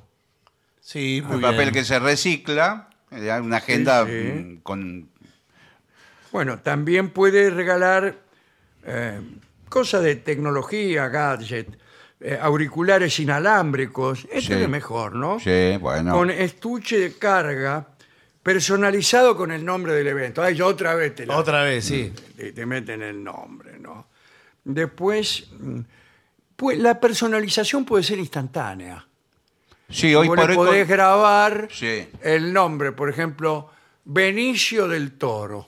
Sí, 0.81 1.21
muy 1.25 1.35
El 1.35 1.39
bien. 1.39 1.51
papel 1.51 1.71
que 1.71 1.85
se 1.85 1.99
recicla, 1.99 2.89
eh, 3.09 3.31
una 3.41 3.57
agenda 3.57 4.05
Sí, 4.05 4.11
sí. 4.11 4.27
mm, 4.43 4.57
con... 4.61 5.09
Bueno, 6.33 6.59
también 6.59 7.09
puede 7.11 7.49
regalar 7.49 8.17
eh, 8.85 9.21
cosas 9.69 10.03
de 10.03 10.17
tecnología, 10.17 11.07
gadget, 11.07 11.67
eh, 12.21 12.37
auriculares 12.41 13.19
inalámbricos. 13.19 14.27
Esto 14.31 14.55
Sí. 14.55 14.61
es 14.61 14.69
mejor, 14.69 15.15
¿no? 15.15 15.39
Sí, 15.39 15.77
bueno. 15.79 16.13
Con 16.13 16.29
estuche 16.29 16.99
de 16.99 17.17
carga 17.17 17.87
personalizado 18.43 19.35
con 19.37 19.51
el 19.51 19.63
nombre 19.63 19.93
del 19.93 20.07
evento. 20.07 20.41
Ay, 20.41 20.55
yo 20.55 20.67
otra 20.67 20.95
vez 20.95 21.15
te 21.15 21.25
la- 21.25 21.37
Otra 21.37 21.63
vez, 21.63 21.85
sí. 21.85 22.11
te, 22.35 22.51
te 22.53 22.65
meten 22.65 23.01
el 23.03 23.23
nombre, 23.23 23.77
¿no? 23.79 24.07
Después, 24.63 25.47
mm, 25.59 25.79
pues, 26.55 26.77
la 26.79 26.99
personalización 26.99 27.85
puede 27.85 28.03
ser 28.03 28.19
instantánea. 28.19 29.05
Sí, 29.89 30.15
hoy 30.15 30.27
Vos 30.27 30.37
por 30.37 30.45
le 30.45 30.51
hoy... 30.51 30.57
con- 30.57 30.67
podés 30.67 30.87
grabar 30.87 31.67
Sí. 31.71 32.07
el 32.21 32.53
nombre, 32.53 32.91
por 32.93 33.09
ejemplo, 33.09 33.69
Benicio 34.05 34.87
del 34.87 35.13
Toro. 35.17 35.67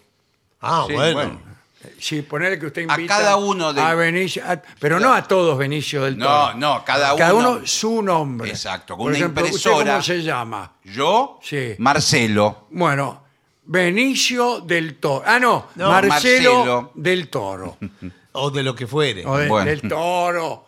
Ah, 0.62 0.86
Sí, 0.88 0.94
bueno. 0.94 1.14
bueno. 1.14 1.53
Sí, 2.00 2.22
ponerle 2.22 2.60
que 2.60 2.66
usted 2.68 2.88
A 2.90 2.94
invita 2.96 3.18
cada 3.18 3.36
uno 3.38 3.74
de- 3.74 3.82
a 3.82 3.94
Benicio, 3.96 4.44
a- 4.46 4.62
pero 4.80 5.00
no 5.00 5.14
a 5.14 5.24
todos 5.28 5.58
Benicio 5.58 6.04
del 6.04 6.18
No, 6.18 6.26
Toro. 6.26 6.58
no, 6.58 6.86
cada 6.86 7.16
Cada 7.16 7.34
uno- 7.34 7.52
uno 7.58 7.68
su 7.68 8.02
nombre. 8.02 8.50
Exacto, 8.50 8.96
con 8.96 9.06
Por 9.06 9.08
una 9.12 9.18
ejemplo, 9.18 9.44
¿usted 9.44 9.56
impresora. 9.58 9.92
¿Cómo 9.94 10.04
se 10.04 10.22
llama? 10.24 10.72
Yo, 10.84 11.40
Sí. 11.42 11.76
Marcelo. 11.80 12.68
Bueno, 12.72 13.24
Benicio 13.66 14.60
del 14.62 14.96
Toro. 14.98 15.24
Ah, 15.26 15.40
no, 15.40 15.68
No, 15.76 15.90
Marcelo, 15.90 16.10
Marcelo. 16.56 16.92
del 16.96 17.30
Toro. 17.30 17.78
O 18.36 18.50
de 18.50 18.64
lo 18.64 18.74
que 18.76 18.88
fuere. 18.88 19.24
o 19.26 19.38
de- 19.38 19.48
Bueno. 19.48 19.70
del 19.70 19.82
Toro. 19.88 20.66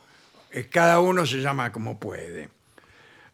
Eh, 0.51 0.67
Cada 0.71 0.99
uno 0.99 1.25
se 1.25 1.37
llama 1.41 1.71
como 1.71 1.99
puede. 1.99 2.49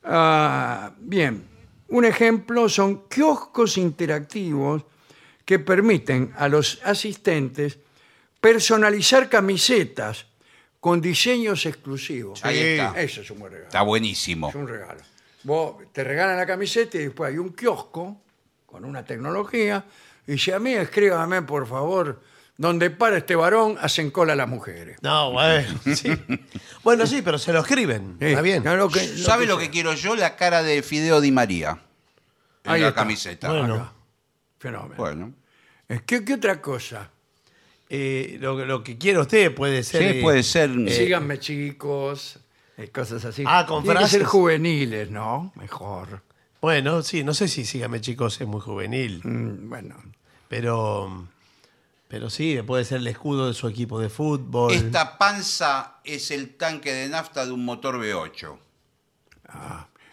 Ah, 0.03 0.91
bien, 0.97 1.45
un 1.89 2.05
ejemplo 2.05 2.67
son 2.69 3.03
kioscos 3.07 3.77
interactivos 3.77 4.83
que 5.51 5.59
permiten 5.59 6.31
a 6.37 6.47
los 6.47 6.79
asistentes 6.85 7.77
personalizar 8.39 9.27
camisetas 9.27 10.25
con 10.79 11.01
diseños 11.01 11.65
exclusivos. 11.65 12.39
Ahí 12.45 12.57
está. 12.57 13.01
Eso 13.01 13.19
es 13.19 13.29
un 13.31 13.39
buen 13.39 13.51
regalo. 13.51 13.67
Está 13.67 13.81
buenísimo. 13.81 14.47
Es 14.47 14.55
un 14.55 14.69
regalo. 14.69 15.01
Vos 15.43 15.75
te 15.91 16.05
regalan 16.05 16.37
la 16.37 16.45
camiseta 16.45 16.97
y 16.97 17.01
después 17.01 17.31
hay 17.33 17.37
un 17.37 17.49
kiosco 17.49 18.21
con 18.65 18.85
una 18.85 19.03
tecnología 19.03 19.83
y 20.25 20.31
dice 20.33 20.53
a 20.53 20.59
mí 20.59 20.71
escríbame 20.71 21.41
por 21.41 21.67
favor 21.67 22.21
donde 22.55 22.89
para 22.91 23.17
este 23.17 23.35
varón 23.35 23.77
hacen 23.81 24.09
cola 24.09 24.33
las 24.33 24.47
mujeres. 24.47 24.99
No, 25.01 25.33
bueno. 25.33 25.67
Sí. 25.95 26.13
bueno, 26.81 27.05
sí, 27.05 27.21
pero 27.21 27.37
se 27.37 27.51
lo 27.51 27.59
escriben. 27.59 28.15
Sí, 28.21 28.27
Está 28.27 28.41
bien. 28.41 28.61
claro 28.61 28.87
que- 28.87 29.01
¿Sabe 29.01 29.45
lo 29.47 29.57
sea. 29.57 29.65
que 29.65 29.69
quiero 29.69 29.93
yo? 29.95 30.15
La 30.15 30.37
cara 30.37 30.63
de 30.63 30.81
Fideo 30.81 31.19
Di 31.19 31.33
María. 31.33 31.77
En 32.63 32.71
Ahí 32.71 32.79
la 32.81 32.87
está. 32.87 33.01
camiseta. 33.01 33.49
Bueno. 33.51 33.75
Acá. 33.75 33.93
Fenómeno. 34.59 34.93
Bueno. 34.95 35.33
Eh, 35.93 36.01
¿Qué, 36.05 36.23
qué 36.25 36.33
otra 36.35 36.61
cosa? 36.61 37.11
eh, 37.89 38.37
lo, 38.39 38.65
lo 38.65 38.83
que 38.83 38.97
quiera 38.97 39.19
usted 39.19 39.53
puede 39.53 39.83
ser. 39.83 40.01
Sí, 40.13 40.19
eh, 40.19 40.21
puede 40.21 40.43
ser. 40.43 40.69
Síganme, 40.89 41.39
chicos. 41.39 42.39
eh, 42.77 42.87
cosas 42.89 43.25
así. 43.25 43.43
Ah, 43.45 43.65
con 43.67 43.83
Tienen 43.83 44.03
que 44.03 44.09
ser 44.09 44.19
frases. 44.21 44.31
juveniles, 44.31 45.11
¿no? 45.11 45.51
Mejor. 45.55 46.21
Bueno, 46.61 47.01
sí, 47.01 47.23
no 47.23 47.33
sé 47.33 47.47
si 47.47 47.65
sígame 47.65 47.99
chicos 48.01 48.39
es 48.39 48.47
muy 48.47 48.61
juvenil, 48.61 49.21
Mm, 49.23 49.69
bueno. 49.69 49.95
pero 50.47 51.27
pero 52.07 52.29
sí, 52.29 52.59
puede 52.67 52.83
ser 52.85 52.97
el 52.99 53.07
escudo 53.07 53.47
de 53.47 53.53
su 53.53 53.67
equipo 53.67 53.99
de 53.99 54.09
fútbol. 54.09 54.71
Esta 54.73 55.17
panza 55.17 55.95
es 56.03 56.29
el 56.31 56.55
tanque 56.55 56.91
de 56.93 57.07
nafta 57.09 57.45
de 57.45 57.51
un 57.53 57.63
motor 57.65 57.95
V8. 57.95 58.57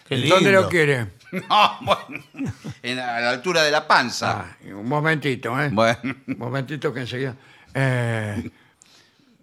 Qué 0.09 0.17
¿Dónde 0.17 0.37
lindo. 0.51 0.63
lo 0.63 0.69
quiere? 0.69 1.09
No, 1.49 1.79
bueno, 1.83 2.25
en 2.83 2.97
la- 2.97 3.17
a 3.17 3.21
la 3.21 3.31
altura 3.31 3.63
de 3.63 3.71
la 3.71 3.87
panza. 3.87 4.41
Ah, 4.41 4.57
un 4.75 4.87
momentito, 4.89 5.61
¿eh? 5.63 5.69
Bueno, 5.73 5.99
Un 6.27 6.39
momentito 6.39 6.93
que 6.93 7.01
enseguida. 7.01 7.35
Eh, 7.75 8.51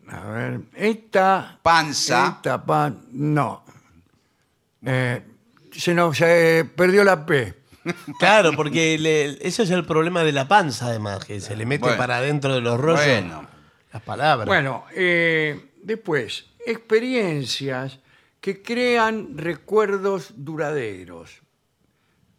a 0.09 0.19
ver, 0.29 0.61
esta. 0.75 1.59
Panza. 1.61 2.35
Esta 2.37 2.63
pan. 2.65 3.05
No. 3.11 3.63
Eh, 4.83 5.21
se 5.71 5.93
nos 5.93 6.17
se 6.17 6.69
perdió 6.75 7.03
la 7.03 7.25
P. 7.25 7.53
Claro, 8.19 8.53
porque 8.55 8.97
le- 8.97 9.47
ese 9.47 9.63
es 9.63 9.69
el 9.69 9.85
problema 9.85 10.23
de 10.23 10.31
la 10.31 10.47
panza, 10.47 10.87
además, 10.87 11.23
que 11.23 11.39
se 11.39 11.55
le 11.55 11.65
mete 11.67 11.81
Bueno. 11.83 11.97
para 11.97 12.17
adentro 12.17 12.53
de 12.55 12.61
los 12.61 12.79
rollos 12.79 13.05
Bueno. 13.05 13.47
las 13.93 14.01
palabras. 14.01 14.47
Bueno, 14.47 14.85
eh, 14.95 15.69
después, 15.83 16.47
experiencias 16.65 17.99
que 18.41 18.61
crean 18.63 19.37
recuerdos 19.37 20.33
duraderos. 20.35 21.41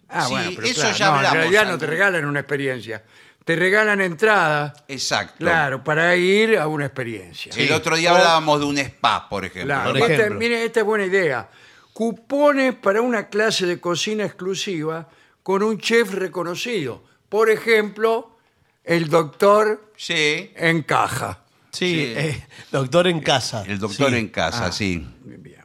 Ah, 0.09 0.25
Sí, 0.27 0.31
bueno, 0.33 0.51
pero 0.57 0.67
eso 0.69 0.81
claro, 0.83 0.97
ya 0.97 1.07
no, 1.07 1.13
hablamos 1.17 1.35
En 1.35 1.41
realidad 1.43 1.65
no 1.65 1.73
antes. 1.73 1.81
te 1.81 1.87
regalan 1.87 2.25
una 2.25 2.41
experiencia. 2.41 3.05
Te 3.45 3.55
regalan 3.57 4.01
entrada, 4.01 4.75
exacto. 4.89 5.37
claro, 5.39 5.85
para 5.85 6.17
ir 6.17 6.59
a 6.59 6.67
una 6.67 6.87
experiencia. 6.87 7.53
El 7.57 7.73
otro 7.73 7.95
día 7.97 8.11
hablábamos 8.11 8.59
de 8.61 8.67
un 8.67 8.79
spa, 8.79 9.29
por 9.29 9.45
ejemplo. 9.45 9.73
Claro, 9.75 9.91
Por 9.91 9.99
esta- 9.99 10.13
ejemplo. 10.15 10.39
mire, 10.41 10.65
esta 10.65 10.81
es 10.81 10.87
buena 10.87 11.07
idea. 11.07 11.49
Cupones 11.93 12.75
para 12.75 13.01
una 13.01 13.29
clase 13.29 13.67
de 13.67 13.81
cocina 13.81 14.25
exclusiva 14.25 15.09
con 15.43 15.63
un 15.63 15.79
chef 15.79 16.13
reconocido. 16.15 17.05
Por 17.29 17.49
ejemplo, 17.51 18.37
el 18.85 19.09
doctor 19.09 19.93
Sí, 19.97 20.53
en 20.57 20.83
caja. 20.83 21.41
sí, 21.71 21.95
sí. 21.95 22.13
eh, 22.17 22.47
doctor 22.71 23.07
en 23.07 23.21
casa. 23.21 23.65
el 23.67 23.79
doctor 23.79 24.11
Sí. 24.11 24.17
en 24.17 24.29
casa, 24.29 24.67
Ah. 24.67 24.73
sí. 24.73 25.07
Bien, 25.25 25.43
bien. 25.43 25.61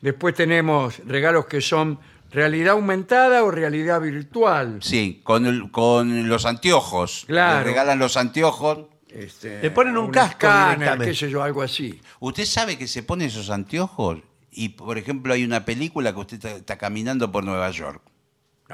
Después 0.00 0.34
tenemos 0.34 0.98
regalos 1.06 1.46
que 1.46 1.60
son 1.60 1.98
realidad 2.34 2.72
aumentada 2.74 3.42
o 3.44 3.50
realidad 3.50 4.00
virtual. 4.00 4.78
Sí, 4.82 5.20
con, 5.24 5.46
el- 5.46 5.70
con 5.70 6.28
los 6.28 6.44
anteojos. 6.44 7.24
Claro. 7.26 7.60
Le 7.60 7.64
regalan 7.64 7.98
los 7.98 8.16
anteojos. 8.16 8.86
Este, 9.08 9.62
Le 9.62 9.70
ponen 9.70 9.96
un 9.96 10.10
casco 10.10 10.46
escáner, 10.46 10.78
directamente. 10.78 11.12
qué 11.12 11.16
sé 11.16 11.30
yo, 11.30 11.42
algo 11.42 11.62
así. 11.62 12.00
¿Usted 12.18 12.44
sabe 12.44 12.76
que 12.76 12.88
se 12.88 13.02
pone 13.04 13.26
esos 13.26 13.48
anteojos? 13.48 14.18
Y, 14.50 14.70
por 14.70 14.98
ejemplo, 14.98 15.32
hay 15.32 15.44
una 15.44 15.64
película 15.64 16.12
que 16.12 16.20
usted 16.20 16.36
está, 16.36 16.50
está 16.56 16.78
caminando 16.78 17.30
por 17.30 17.44
Nueva 17.44 17.70
York. 17.70 18.02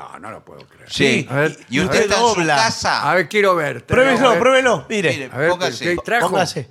No, 0.01 0.19
no 0.19 0.31
lo 0.31 0.43
puedo 0.43 0.61
creer. 0.67 0.91
Sí. 0.91 1.27
A 1.31 1.35
ver, 1.35 1.57
y 1.69 1.79
a 1.79 1.83
usted 1.85 1.95
ver, 1.99 2.03
está 2.05 2.15
en 2.15 2.21
su 2.23 2.27
dobla. 2.41 2.57
casa. 2.57 3.11
A 3.11 3.15
ver, 3.15 3.29
quiero 3.29 3.55
ver. 3.55 3.85
Pruébelo, 3.85 4.31
A 4.31 4.39
pruébelo. 4.39 4.87
Mire, 4.89 5.11
Mire. 5.13 5.31
A 5.31 5.37
ver, 5.37 5.51
Póngase. 5.51 5.85
¿qué 5.85 5.97
trajo? 6.03 6.31
póngase. 6.31 6.63
Sí, 6.63 6.71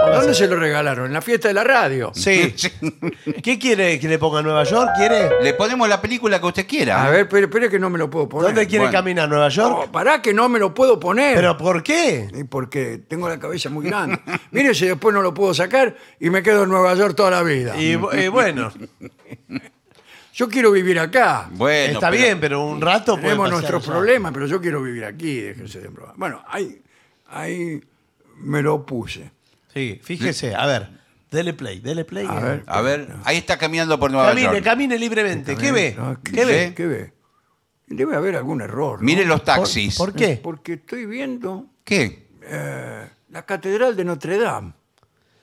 póngase. 0.00 0.16
¿Dónde 0.16 0.34
se 0.34 0.46
lo 0.48 0.56
regalaron? 0.56 1.04
¿En 1.06 1.12
la 1.12 1.20
fiesta 1.20 1.48
de 1.48 1.54
la 1.54 1.64
radio? 1.64 2.12
Sí. 2.14 2.54
¿Qué 3.42 3.58
quiere 3.58 4.00
que 4.00 4.08
le 4.08 4.18
ponga 4.18 4.40
Nueva 4.40 4.64
York? 4.64 4.90
¿Quiere? 4.96 5.30
Le 5.42 5.52
ponemos 5.52 5.86
la 5.86 6.00
película 6.00 6.40
que 6.40 6.46
usted 6.46 6.66
quiera. 6.66 7.04
A 7.04 7.10
ver, 7.10 7.20
espere, 7.20 7.42
espere 7.44 7.68
que 7.68 7.78
no 7.78 7.90
me 7.90 7.98
lo 7.98 8.08
puedo 8.08 8.26
poner. 8.26 8.46
¿Dónde 8.46 8.66
quiere 8.66 8.84
bueno. 8.86 8.98
caminar? 8.98 9.28
¿Nueva 9.28 9.48
York? 9.50 9.78
No, 9.86 9.92
pará 9.92 10.22
que 10.22 10.32
no 10.32 10.48
me 10.48 10.58
lo 10.58 10.72
puedo 10.72 10.98
poner. 10.98 11.34
¿Pero 11.34 11.58
por 11.58 11.82
qué? 11.82 12.28
Y 12.34 12.44
porque 12.44 13.02
tengo 13.06 13.28
la 13.28 13.38
cabeza 13.38 13.68
muy 13.68 13.84
grande. 13.86 14.18
Mire 14.50 14.74
si 14.74 14.86
después 14.86 15.14
no 15.14 15.20
lo 15.20 15.34
puedo 15.34 15.52
sacar 15.52 15.94
y 16.18 16.30
me 16.30 16.42
quedo 16.42 16.62
en 16.62 16.70
Nueva 16.70 16.94
York 16.94 17.14
toda 17.14 17.30
la 17.32 17.42
vida. 17.42 17.76
Y, 17.76 17.98
y 18.18 18.28
bueno, 18.28 18.72
Yo 20.36 20.50
quiero 20.50 20.70
vivir 20.70 20.98
acá. 20.98 21.48
Bueno, 21.52 21.94
está 21.94 22.10
pero- 22.10 22.22
bien, 22.22 22.38
pero 22.38 22.66
un 22.66 22.78
rato 22.78 23.16
Tenemos 23.16 23.50
nuestros 23.50 23.86
problemas, 23.86 24.32
pero 24.34 24.46
yo 24.46 24.60
quiero 24.60 24.82
vivir 24.82 25.06
aquí. 25.06 25.40
Déjense 25.40 25.80
de 25.80 25.88
probar. 25.88 26.14
Bueno, 26.18 26.44
ahí, 26.46 26.82
ahí 27.28 27.80
me 28.36 28.60
lo 28.60 28.84
puse. 28.84 29.30
Sí, 29.72 29.98
fíjese, 30.02 30.54
a 30.54 30.66
ver, 30.66 30.90
dele 31.30 31.54
play, 31.54 31.80
dele 31.80 32.04
play. 32.04 32.26
A 32.28 32.38
ver. 32.40 32.64
A 32.66 32.82
ver, 32.82 33.14
ahí 33.24 33.38
está 33.38 33.56
caminando 33.56 33.98
por 33.98 34.10
Nueva 34.10 34.28
Camine, 34.28 34.46
York. 34.52 34.62
camine 34.62 34.98
libremente. 34.98 35.56
¿Qué 35.56 35.72
ve? 35.72 35.96
Ah, 35.98 36.18
¿Qué 36.22 36.44
ve? 36.44 36.72
¿Qué 36.76 36.86
ve? 36.86 37.12
Debe 37.86 38.14
haber 38.14 38.36
algún 38.36 38.60
error. 38.60 39.00
¿no? 39.00 39.06
Mire 39.06 39.24
los 39.24 39.42
taxis. 39.42 39.96
¿Por 39.96 40.12
qué? 40.12 40.38
Porque 40.42 40.74
estoy 40.74 41.06
viendo 41.06 41.64
¿Qué? 41.82 42.28
eh, 42.42 43.08
la 43.30 43.46
Catedral 43.46 43.96
de 43.96 44.04
Notre 44.04 44.36
Dame. 44.36 44.74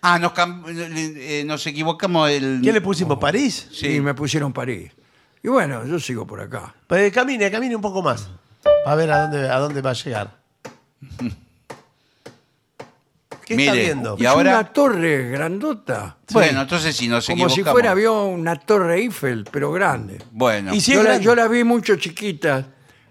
Ah, 0.06 0.20
nos, 0.20 0.34
cam- 0.34 0.64
eh, 0.68 1.44
nos 1.46 1.66
equivocamos 1.66 2.30
el... 2.30 2.60
¿Qué 2.62 2.74
le 2.74 2.82
pusimos? 2.82 3.18
¿París? 3.20 3.70
Sí. 3.72 3.88
Y 3.96 4.02
me 4.02 4.14
pusieron 4.14 4.52
París. 4.52 4.92
Y 5.42 5.48
bueno, 5.48 5.86
yo 5.86 5.98
sigo 6.00 6.28
por 6.28 6.42
acá. 6.42 6.76
Pues 6.88 7.12
camine, 7.14 7.50
camine 7.50 7.74
un 7.76 7.82
poco 7.82 8.02
más. 8.04 8.30
A 8.86 8.96
ver 8.96 9.10
a 9.12 9.22
dónde, 9.28 9.50
a 9.50 9.58
dónde 9.60 9.82
va 9.82 9.92
a 9.92 9.94
llegar. 9.94 10.36
¿Qué 13.46 13.56
está 13.56 13.72
Mire, 13.74 13.84
viendo? 13.86 14.16
y 14.18 14.24
es 14.24 14.28
ahora- 14.30 14.52
una 14.60 14.64
torre 14.72 15.30
grandota. 15.30 16.18
Bueno, 16.32 16.62
entonces 16.62 16.96
si 16.96 17.08
nos 17.10 17.26
Como 17.26 17.36
equivocamos... 17.46 17.56
si 17.66 17.72
fuera, 17.72 17.94
vio 17.94 18.26
una 18.26 18.56
torre 18.58 19.00
Eiffel, 19.00 19.46
pero 19.52 19.72
grande. 19.74 20.18
Bueno, 20.32 20.74
Y 20.74 20.80
si- 20.80 20.94
yo, 20.94 21.00
la, 21.04 21.10
grande. 21.10 21.26
yo 21.26 21.36
la 21.36 21.48
vi 21.50 21.64
mucho 21.66 21.96
chiquitas, 21.98 22.66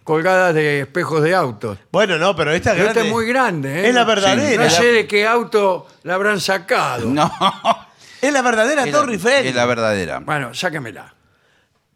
colgadas 0.04 0.54
de 0.54 0.80
espejos 0.80 1.22
de 1.22 1.34
autos. 1.34 1.78
Bueno, 1.90 2.18
no, 2.18 2.34
pero 2.36 2.52
esta 2.52 2.70
es 2.70 2.76
Pero 2.76 2.84
grande. 2.86 3.00
esta 3.00 3.08
es 3.08 3.12
muy 3.14 3.26
grande, 3.26 3.80
¿eh? 3.82 3.88
Es 3.88 3.94
la 3.94 4.00
No 4.02 4.06
verdadera. 4.06 4.70
sé 4.70 4.84
de 4.86 5.06
qué 5.06 5.26
auto 5.26 5.86
la 6.02 6.14
habrán 6.14 6.40
sacado. 6.40 7.06
no. 7.08 7.30
Es 8.22 8.32
la 8.32 8.40
verdadera 8.40 8.84
Es 8.84 8.92
Torre 8.92 9.06
la- 9.08 9.12
Eiffel. 9.14 9.46
Es 9.48 9.54
la 9.56 9.66
verdadera. 9.66 10.20
Bueno, 10.20 10.54
sáquemela. 10.54 11.12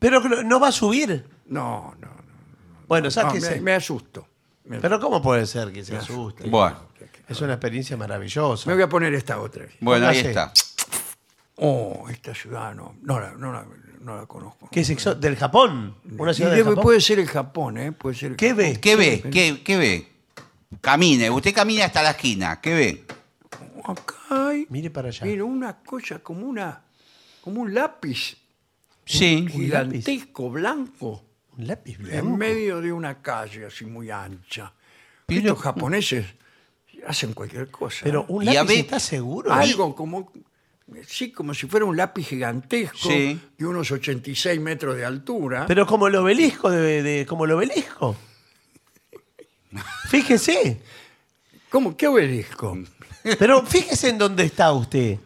Pero 0.00 0.20
que 0.20 0.28
no 0.28 0.58
va 0.58 0.68
a 0.68 0.72
subir. 0.72 1.24
No, 1.46 1.94
no, 2.00 2.08
no. 2.08 2.22
Bueno, 2.88 3.04
No, 3.04 3.10
sáquese. 3.12 3.54
me, 3.56 3.60
me 3.60 3.74
asusto. 3.74 4.26
Me, 4.64 4.80
Pero 4.80 4.98
¿cómo 4.98 5.22
puede 5.22 5.46
ser 5.46 5.72
que 5.72 5.84
se 5.84 5.96
asuste? 5.96 6.48
Bueno, 6.48 6.78
Es 7.28 7.40
una 7.42 7.52
experiencia 7.52 7.96
maravillosa. 7.96 8.68
me 8.68 8.74
voy 8.74 8.82
a 8.82 8.88
poner 8.88 9.14
esta 9.14 9.38
otra. 9.40 9.66
bueno, 9.80 10.08
ahí 10.08 10.20
Póngase. 10.22 10.28
está. 10.30 10.52
Oh, 11.58 12.06
esta 12.10 12.34
ciudad 12.34 12.74
no, 12.74 12.96
no, 13.02 13.20
la, 13.20 13.30
no, 13.32 13.52
la, 13.52 13.64
no 14.06 14.16
la 14.16 14.26
conozco. 14.26 14.68
¿Qué 14.70 14.80
es 14.80 15.20
¿Del 15.20 15.36
Japón? 15.36 15.96
¿Una 16.16 16.32
ciudad 16.32 16.52
del 16.52 16.64
Japón? 16.64 16.82
puede 16.82 17.00
ser 17.00 17.18
el 17.18 17.26
Japón, 17.26 17.76
¿eh? 17.76 17.90
Puede 17.92 18.14
ser 18.16 18.30
el 18.30 18.36
¿Qué 18.36 18.52
ve? 18.54 18.78
¿Qué 18.80 18.94
ve? 18.94 19.20
¿Qué, 19.32 19.62
qué 19.64 19.76
ve? 19.76 20.08
Camine, 20.80 21.28
usted 21.30 21.52
camina 21.52 21.84
hasta 21.86 22.02
la 22.02 22.10
esquina. 22.10 22.60
¿Qué 22.60 22.72
ve? 22.74 23.04
Acá 23.84 24.14
hay, 24.48 24.66
Mire 24.70 24.90
para 24.90 25.08
allá. 25.08 25.26
mira, 25.26 25.44
una 25.44 25.78
cosa 25.78 26.20
como 26.20 26.46
una, 26.46 26.82
como 27.40 27.60
un 27.62 27.74
lápiz 27.74 28.36
Sí. 29.04 29.46
gigantesco, 29.50 30.50
blanco, 30.50 31.22
Un 31.58 31.66
lápiz 31.66 31.96
en 31.98 32.02
blanco. 32.04 32.36
medio 32.36 32.80
de 32.80 32.92
una 32.92 33.20
calle 33.20 33.66
así 33.66 33.84
muy 33.86 34.10
ancha. 34.10 34.72
Pero- 35.26 35.40
Estos 35.40 35.58
japoneses 35.60 36.26
hacen 37.06 37.32
cualquier 37.32 37.70
cosa. 37.70 38.00
Pero 38.04 38.22
¿eh? 38.22 38.26
un 38.28 38.44
Y 38.44 38.48
a 38.48 38.54
lápiz, 38.62 38.74
¿está 38.80 38.98
seguro? 39.00 39.52
Algo 39.52 39.94
como, 39.94 40.32
sí, 41.06 41.32
como 41.32 41.52
si 41.54 41.66
fuera 41.66 41.84
un 41.86 41.96
lápiz 41.96 42.26
gigantesco 42.28 43.08
Sí. 43.10 43.40
de 43.58 43.66
unos 43.66 43.90
86 43.90 44.60
metros 44.60 44.96
de 44.96 45.04
altura. 45.04 45.64
Pero 45.66 45.86
como 45.86 46.06
el 46.08 46.14
obelisco 46.16 46.70
de, 46.70 47.02
de- 47.02 47.26
como 47.26 47.44
el 47.44 47.52
obelisco. 47.52 48.16
Fíjese. 50.08 50.80
¿Cómo? 51.68 51.96
¿Qué 51.96 52.06
obelisco? 52.06 52.78
Pero 53.38 53.64
fíjese 53.66 54.10
en 54.10 54.18
dónde 54.18 54.44
está 54.44 54.72
usted. 54.72 55.18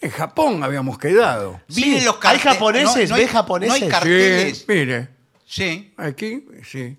En 0.00 0.10
Japón 0.10 0.62
habíamos 0.62 0.98
quedado. 0.98 1.60
Mire 1.68 1.98
Sí, 2.00 2.04
los 2.04 2.14
¿hay 2.16 2.20
carteles. 2.20 2.42
japoneses? 2.42 3.08
No, 3.08 3.08
no 3.08 3.14
hay- 3.14 3.22
¿Ve 3.22 3.28
japoneses? 3.28 3.80
No 3.80 3.84
hay 3.86 3.90
carteles. 3.90 4.58
Sí, 4.58 4.64
mire, 4.68 5.08
Sí. 5.46 5.94
aquí, 5.96 6.44
sí. 6.64 6.98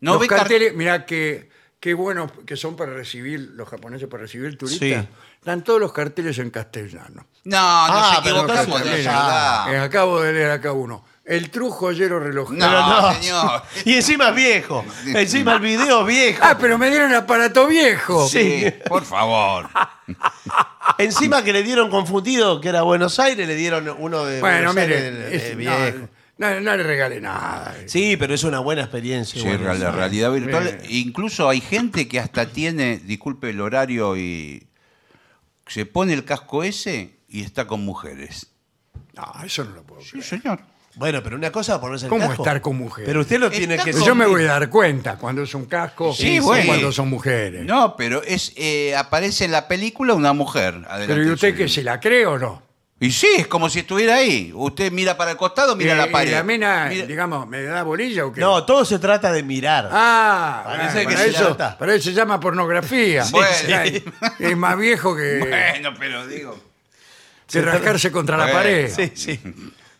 No 0.00 0.12
los 0.12 0.20
ve 0.22 0.26
car- 0.28 0.38
carteles, 0.38 0.74
mirá 0.74 1.04
que 1.04 1.50
qué 1.86 1.94
buenos 1.94 2.32
que 2.44 2.56
son 2.56 2.74
para 2.74 2.92
recibir, 2.94 3.52
los 3.54 3.68
japoneses 3.68 4.08
para 4.08 4.24
recibir 4.24 4.58
turistas. 4.58 5.04
Sí. 5.04 5.08
Están 5.38 5.62
todos 5.62 5.78
los 5.78 5.92
carteles 5.92 6.36
en 6.40 6.50
castellano. 6.50 7.24
No, 7.44 7.56
no 7.56 7.94
Ah, 7.94 8.14
se 8.16 8.22
pero 8.22 8.38
equivocamos 8.40 8.66
entonces 8.66 8.90
de 8.96 9.02
ya. 9.04 9.10
ciudad. 9.12 9.72
Eh, 9.74 9.78
acabo 9.78 10.20
de 10.20 10.32
leer 10.32 10.50
acá 10.50 10.72
uno. 10.72 11.04
El 11.24 11.48
True 11.48 11.70
Joyero 11.70 12.18
Relojero. 12.18 12.58
No, 12.68 13.02
no. 13.02 13.14
señor. 13.14 13.62
Y 13.84 13.94
encima 13.94 14.30
es 14.30 14.34
viejo. 14.34 14.84
Encima 15.06 15.52
el 15.54 15.60
video 15.60 16.00
es 16.00 16.06
viejo. 16.08 16.40
Ah, 16.42 16.56
pero 16.58 16.76
me 16.76 16.90
dieron 16.90 17.14
aparato 17.14 17.68
viejo. 17.68 18.26
Sí. 18.26 18.64
Sí, 18.64 18.74
por 18.88 19.04
favor. 19.04 19.68
Encima 20.98 21.44
que 21.44 21.52
le 21.52 21.62
dieron 21.62 21.88
confundido 21.88 22.60
que 22.60 22.68
era 22.68 22.82
Buenos 22.82 23.20
Aires, 23.20 23.46
le 23.46 23.54
dieron 23.54 23.88
uno 23.98 24.24
de 24.24 24.40
Bueno, 24.40 24.72
Buenos 24.72 24.74
mire, 24.74 24.96
Aires 24.96 25.14
de- 25.14 25.30
de 25.30 25.36
es- 25.50 25.56
viejo. 25.56 26.08
No, 26.38 26.60
le 26.76 26.82
regale 26.82 27.20
nada. 27.20 27.74
Sí, 27.86 28.16
pero 28.18 28.34
es 28.34 28.44
una 28.44 28.58
buena 28.58 28.82
experiencia. 28.82 29.40
Sí, 29.40 29.46
bueno. 29.48 29.72
la 29.74 29.90
realidad 29.90 30.30
virtual. 30.32 30.78
Incluso 30.88 31.48
hay 31.48 31.60
gente 31.60 32.08
que 32.08 32.20
hasta 32.20 32.46
tiene, 32.46 32.98
disculpe 32.98 33.50
el 33.50 33.60
horario, 33.60 34.16
y 34.16 34.66
se 35.66 35.86
pone 35.86 36.12
el 36.12 36.24
casco 36.24 36.62
ese 36.62 37.16
y 37.28 37.42
está 37.42 37.66
con 37.66 37.84
mujeres. 37.84 38.48
No, 39.14 39.44
eso 39.44 39.64
no 39.64 39.70
lo 39.76 39.82
puedo 39.82 40.02
Sí, 40.02 40.10
creer. 40.10 40.24
señor. 40.24 40.60
Bueno, 40.96 41.22
pero 41.22 41.36
una 41.36 41.50
cosa 41.52 41.78
ponerse 41.78 42.06
el 42.06 42.10
¿Cómo 42.10 42.26
casco. 42.26 42.42
estar 42.42 42.60
con 42.62 42.76
mujeres? 42.76 43.06
Pero 43.06 43.20
usted 43.20 43.38
lo 43.38 43.50
tiene 43.50 43.76
que 43.76 43.92
Yo 43.92 44.14
me 44.14 44.24
voy 44.26 44.44
a 44.44 44.46
dar 44.46 44.70
cuenta 44.70 45.16
cuando 45.18 45.42
es 45.42 45.54
un 45.54 45.66
casco 45.66 46.14
Sí, 46.14 46.36
y 46.36 46.38
bueno. 46.38 46.64
cuando 46.66 46.90
son 46.92 47.08
mujeres. 47.10 47.64
No, 47.66 47.96
pero 47.96 48.22
es 48.22 48.52
eh, 48.56 48.94
aparece 48.96 49.44
en 49.44 49.52
la 49.52 49.68
película 49.68 50.14
una 50.14 50.32
mujer. 50.32 50.74
adelante 50.88 51.06
Pero 51.06 51.22
¿y 51.24 51.30
usted 51.32 51.54
que 51.56 51.68
se 51.68 51.82
la 51.82 52.00
cree 52.00 52.24
o 52.24 52.38
no? 52.38 52.62
Y 52.98 53.10
sí, 53.12 53.28
es 53.36 53.46
como 53.46 53.68
si 53.68 53.80
estuviera 53.80 54.14
ahí. 54.16 54.50
Usted 54.54 54.90
mira 54.90 55.16
para 55.18 55.32
el 55.32 55.36
costado, 55.36 55.76
mira 55.76 55.92
Eh, 55.92 55.96
la 55.96 56.10
pared. 56.10 56.30
¿Y 56.30 56.34
la 56.34 56.42
mina, 56.42 56.86
Mira- 56.88 57.06
digamos, 57.06 57.46
me 57.46 57.62
da 57.62 57.82
bolilla 57.82 58.24
o 58.24 58.32
qué? 58.32 58.40
No, 58.40 58.64
todo 58.64 58.86
se 58.86 58.98
trata 58.98 59.30
de 59.32 59.42
mirar. 59.42 59.90
Ah, 59.92 60.62
Parece 60.64 60.94
bueno, 61.04 61.08
que 61.10 61.14
para, 61.16 61.24
se 61.26 61.30
eso, 61.30 61.56
trata. 61.56 61.78
para 61.78 61.94
eso 61.94 62.04
se 62.04 62.14
llama 62.14 62.40
pornografía. 62.40 63.24
Bueno. 63.30 63.48
Es, 63.84 64.02
es 64.38 64.56
más 64.56 64.78
viejo 64.78 65.14
que, 65.14 65.38
Bueno, 65.72 65.94
pero 65.98 66.26
digo. 66.26 66.58
que 67.50 67.60
rascarse 67.60 68.10
contra 68.10 68.38
la 68.38 68.44
Bueno. 68.44 68.58
pared. 68.60 68.90
Sí, 68.90 69.12
sí. 69.14 69.40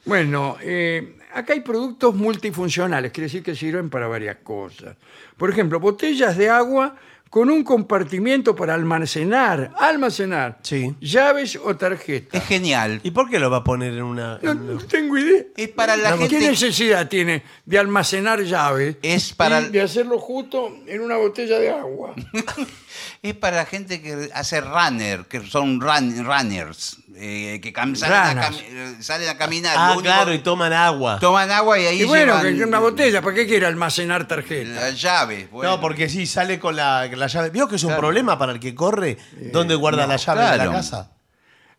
Bueno, 0.06 0.56
eh, 0.62 1.16
acá 1.35 1.52
hay 1.52 1.60
productos 1.60 2.14
multifuncionales, 2.14 3.12
quiere 3.12 3.27
decir 3.27 3.43
que 3.43 3.55
sirven 3.55 3.90
para 3.90 4.06
varias 4.09 4.36
cosas. 4.43 4.97
Por 5.36 5.51
ejemplo, 5.51 5.81
botellas 5.81 6.36
de 6.39 6.48
agua 6.48 6.97
con 7.37 7.51
un 7.51 7.65
compartimiento 7.65 8.57
para 8.57 8.73
almacenar, 8.73 9.71
almacenar 9.79 10.59
Sí. 10.63 10.95
llaves 11.03 11.57
o 11.63 11.77
tarjetas. 11.77 12.41
Es 12.41 12.49
genial. 12.49 12.99
¿Y 13.03 13.11
por 13.11 13.29
qué 13.29 13.39
lo 13.39 13.51
va 13.51 13.59
a 13.59 13.63
poner 13.63 13.93
en 13.93 14.05
una.? 14.05 14.39
No, 14.41 14.53
en 14.53 14.59
una- 14.61 14.73
no 14.73 14.87
tengo 14.87 15.19
idea. 15.19 15.43
Es 15.55 15.69
para 15.69 15.99
la 15.99 16.17
¿Qué 16.17 16.31
gente. 16.31 16.49
necesidad 16.49 17.09
tiene 17.11 17.43
de 17.67 17.79
almacenar 17.79 18.41
llaves 18.43 18.97
Es 19.03 19.35
para- 19.35 19.61
y 19.61 19.69
de 19.69 19.83
hacerlo 19.83 20.19
justo 20.19 20.75
en 20.87 21.03
una 21.03 21.19
botella 21.19 21.59
de 21.59 21.69
agua? 21.69 22.15
Es 23.23 23.35
para 23.35 23.59
la 23.59 23.67
gente 23.67 24.01
que 24.01 24.31
hace 24.33 24.61
runner, 24.63 25.27
que 25.27 25.41
son 25.47 25.79
run- 25.81 26.25
runners, 26.25 26.97
eh, 27.18 27.60
que 27.62 27.72
cam- 27.72 27.94
salen, 27.97 28.38
a 28.38 28.48
eh, 28.48 28.97
salen 29.01 29.28
a 29.28 29.36
caminar. 29.36 29.74
Ah, 29.78 29.90
único- 29.93 30.02
claro, 30.02 30.32
y 30.34 30.38
toman 30.40 30.72
agua. 30.72 31.18
Toman 31.18 31.51
agua 31.51 31.78
y 31.78 31.86
ahí 31.86 32.02
Y 32.02 32.05
bueno, 32.05 32.36
llevan 32.38 32.43
que 32.55 32.60
es 32.62 32.66
una 32.68 32.78
botella, 32.78 33.22
¿para 33.22 33.34
qué 33.34 33.47
quiere 33.47 33.66
almacenar 33.66 34.28
tarjetas? 34.28 34.74
La 34.74 34.90
llave. 34.90 35.48
bueno. 35.51 35.70
No, 35.72 35.80
porque 35.80 36.09
sí, 36.09 36.26
sale 36.26 36.59
con 36.59 36.76
la, 36.76 37.06
la 37.06 37.26
llave. 37.26 37.51
¿Vio 37.51 37.68
que 37.68 37.76
es 37.76 37.82
un 37.84 37.88
Claro. 37.88 38.01
problema 38.02 38.38
para 38.38 38.52
el 38.52 38.60
que 38.60 38.74
corre? 38.74 39.16
¿Dónde 39.52 39.74
guarda 39.74 40.06
la 40.06 40.16
llave 40.16 40.44
de 40.52 40.56
la 40.59 40.72
casa? 40.72 41.12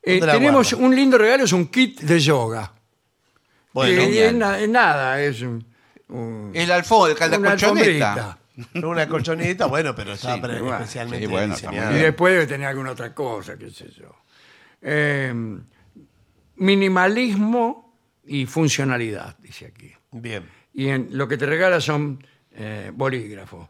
Eh, 0.01 0.13
¿Dónde 0.19 0.27
la 0.27 0.33
tenemos 0.33 0.71
guarda? 0.73 0.87
un 0.87 0.95
lindo 0.95 1.17
regalo, 1.17 1.43
es 1.43 1.51
un 1.53 1.67
kit 1.67 1.99
de 2.01 2.19
yoga. 2.19 2.71
Bueno, 3.73 4.01
Eh, 4.01 4.27
es, 4.27 4.33
na- 4.33 4.59
es 4.59 4.69
nada, 4.69 5.21
es 5.21 5.41
un, 5.41 5.65
un- 6.09 6.51
El 6.53 6.71
alfombra, 6.71 7.27
la 7.27 7.37
una 7.37 7.49
colchoneta. 7.51 8.37
una 8.73 9.07
colchoneta, 9.07 9.65
bueno, 9.67 9.93
pero 9.95 10.13
está 10.13 10.33
Sí, 10.35 10.41
especialmente 10.43 11.25
Sí, 11.27 11.31
bueno, 11.31 11.53
está 11.53 11.67
muy 11.67 11.75
diseñada. 11.77 11.99
Y 11.99 12.01
después 12.01 12.33
debe 12.33 12.47
tener 12.47 12.67
alguna 12.67 12.91
otra 12.91 13.13
cosa, 13.13 13.55
qué 13.57 13.69
sé 13.69 13.85
yo. 13.91 14.15
Eh, 14.81 15.33
minimalismo 16.55 17.95
y 18.25 18.45
funcionalidad, 18.45 19.37
dice 19.39 19.67
aquí. 19.67 19.91
Bien. 20.11 20.43
Y 20.73 20.87
en, 20.89 21.09
lo 21.11 21.27
que 21.27 21.37
te 21.37 21.45
regala 21.45 21.79
son 21.81 22.23
eh, 22.51 22.91
bolígrafos 22.93 23.67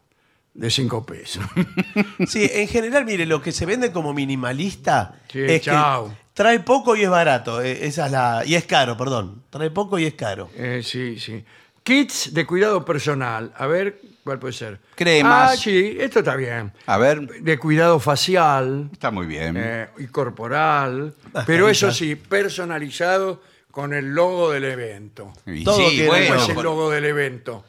de 0.54 0.70
5 0.70 1.06
pesos. 1.06 1.44
Sí, 2.26 2.48
en 2.52 2.66
general, 2.68 3.04
mire, 3.04 3.24
lo 3.26 3.40
que 3.40 3.52
se 3.52 3.64
vende 3.66 3.92
como 3.92 4.12
minimalista 4.12 5.20
Sí, 5.30 5.40
es 5.40 5.62
chao. 5.62 6.08
que 6.08 6.14
trae 6.34 6.60
poco 6.60 6.96
y 6.96 7.02
es 7.04 7.10
barato. 7.10 7.62
eh, 7.62 7.86
Esa 7.86 8.06
es 8.06 8.12
la. 8.12 8.42
Y 8.44 8.54
es 8.54 8.64
caro, 8.64 8.96
perdón. 8.96 9.44
Trae 9.50 9.70
poco 9.70 9.98
y 9.98 10.04
es 10.04 10.14
caro. 10.14 10.50
Eh, 10.56 10.80
sí, 10.84 11.18
sí. 11.18 11.44
Kits 11.82 12.34
de 12.34 12.44
cuidado 12.44 12.84
personal. 12.84 13.52
A 13.56 13.66
ver, 13.66 14.00
¿cuál 14.28 14.38
puede 14.38 14.52
ser? 14.52 14.78
Cremas. 14.94 15.52
Ah, 15.52 15.56
sí, 15.56 15.96
esto 15.98 16.18
está 16.18 16.36
bien. 16.36 16.70
A 16.84 16.98
ver, 16.98 17.26
De 17.40 17.58
cuidado 17.58 17.98
facial 17.98 18.90
está 18.92 19.10
muy 19.10 19.26
bien. 19.26 19.54
eh, 19.56 19.88
y 19.96 20.06
corporal. 20.08 21.14
Pero 21.46 21.66
eso 21.70 21.90
sí, 21.90 22.14
personalizado 22.14 23.42
con 23.70 23.94
el 23.94 24.06
logo 24.14 24.50
del 24.50 24.64
evento. 24.64 25.32
Y 25.46 25.64
todo 25.64 25.78
sí, 25.78 25.96
tiene- 25.96 26.06
¿Cómo 26.08 26.18
bueno, 26.18 26.34
es 26.42 26.48
el 26.50 26.54
por- 26.54 26.64
logo 26.64 26.90
del 26.90 27.04
evento? 27.06 27.64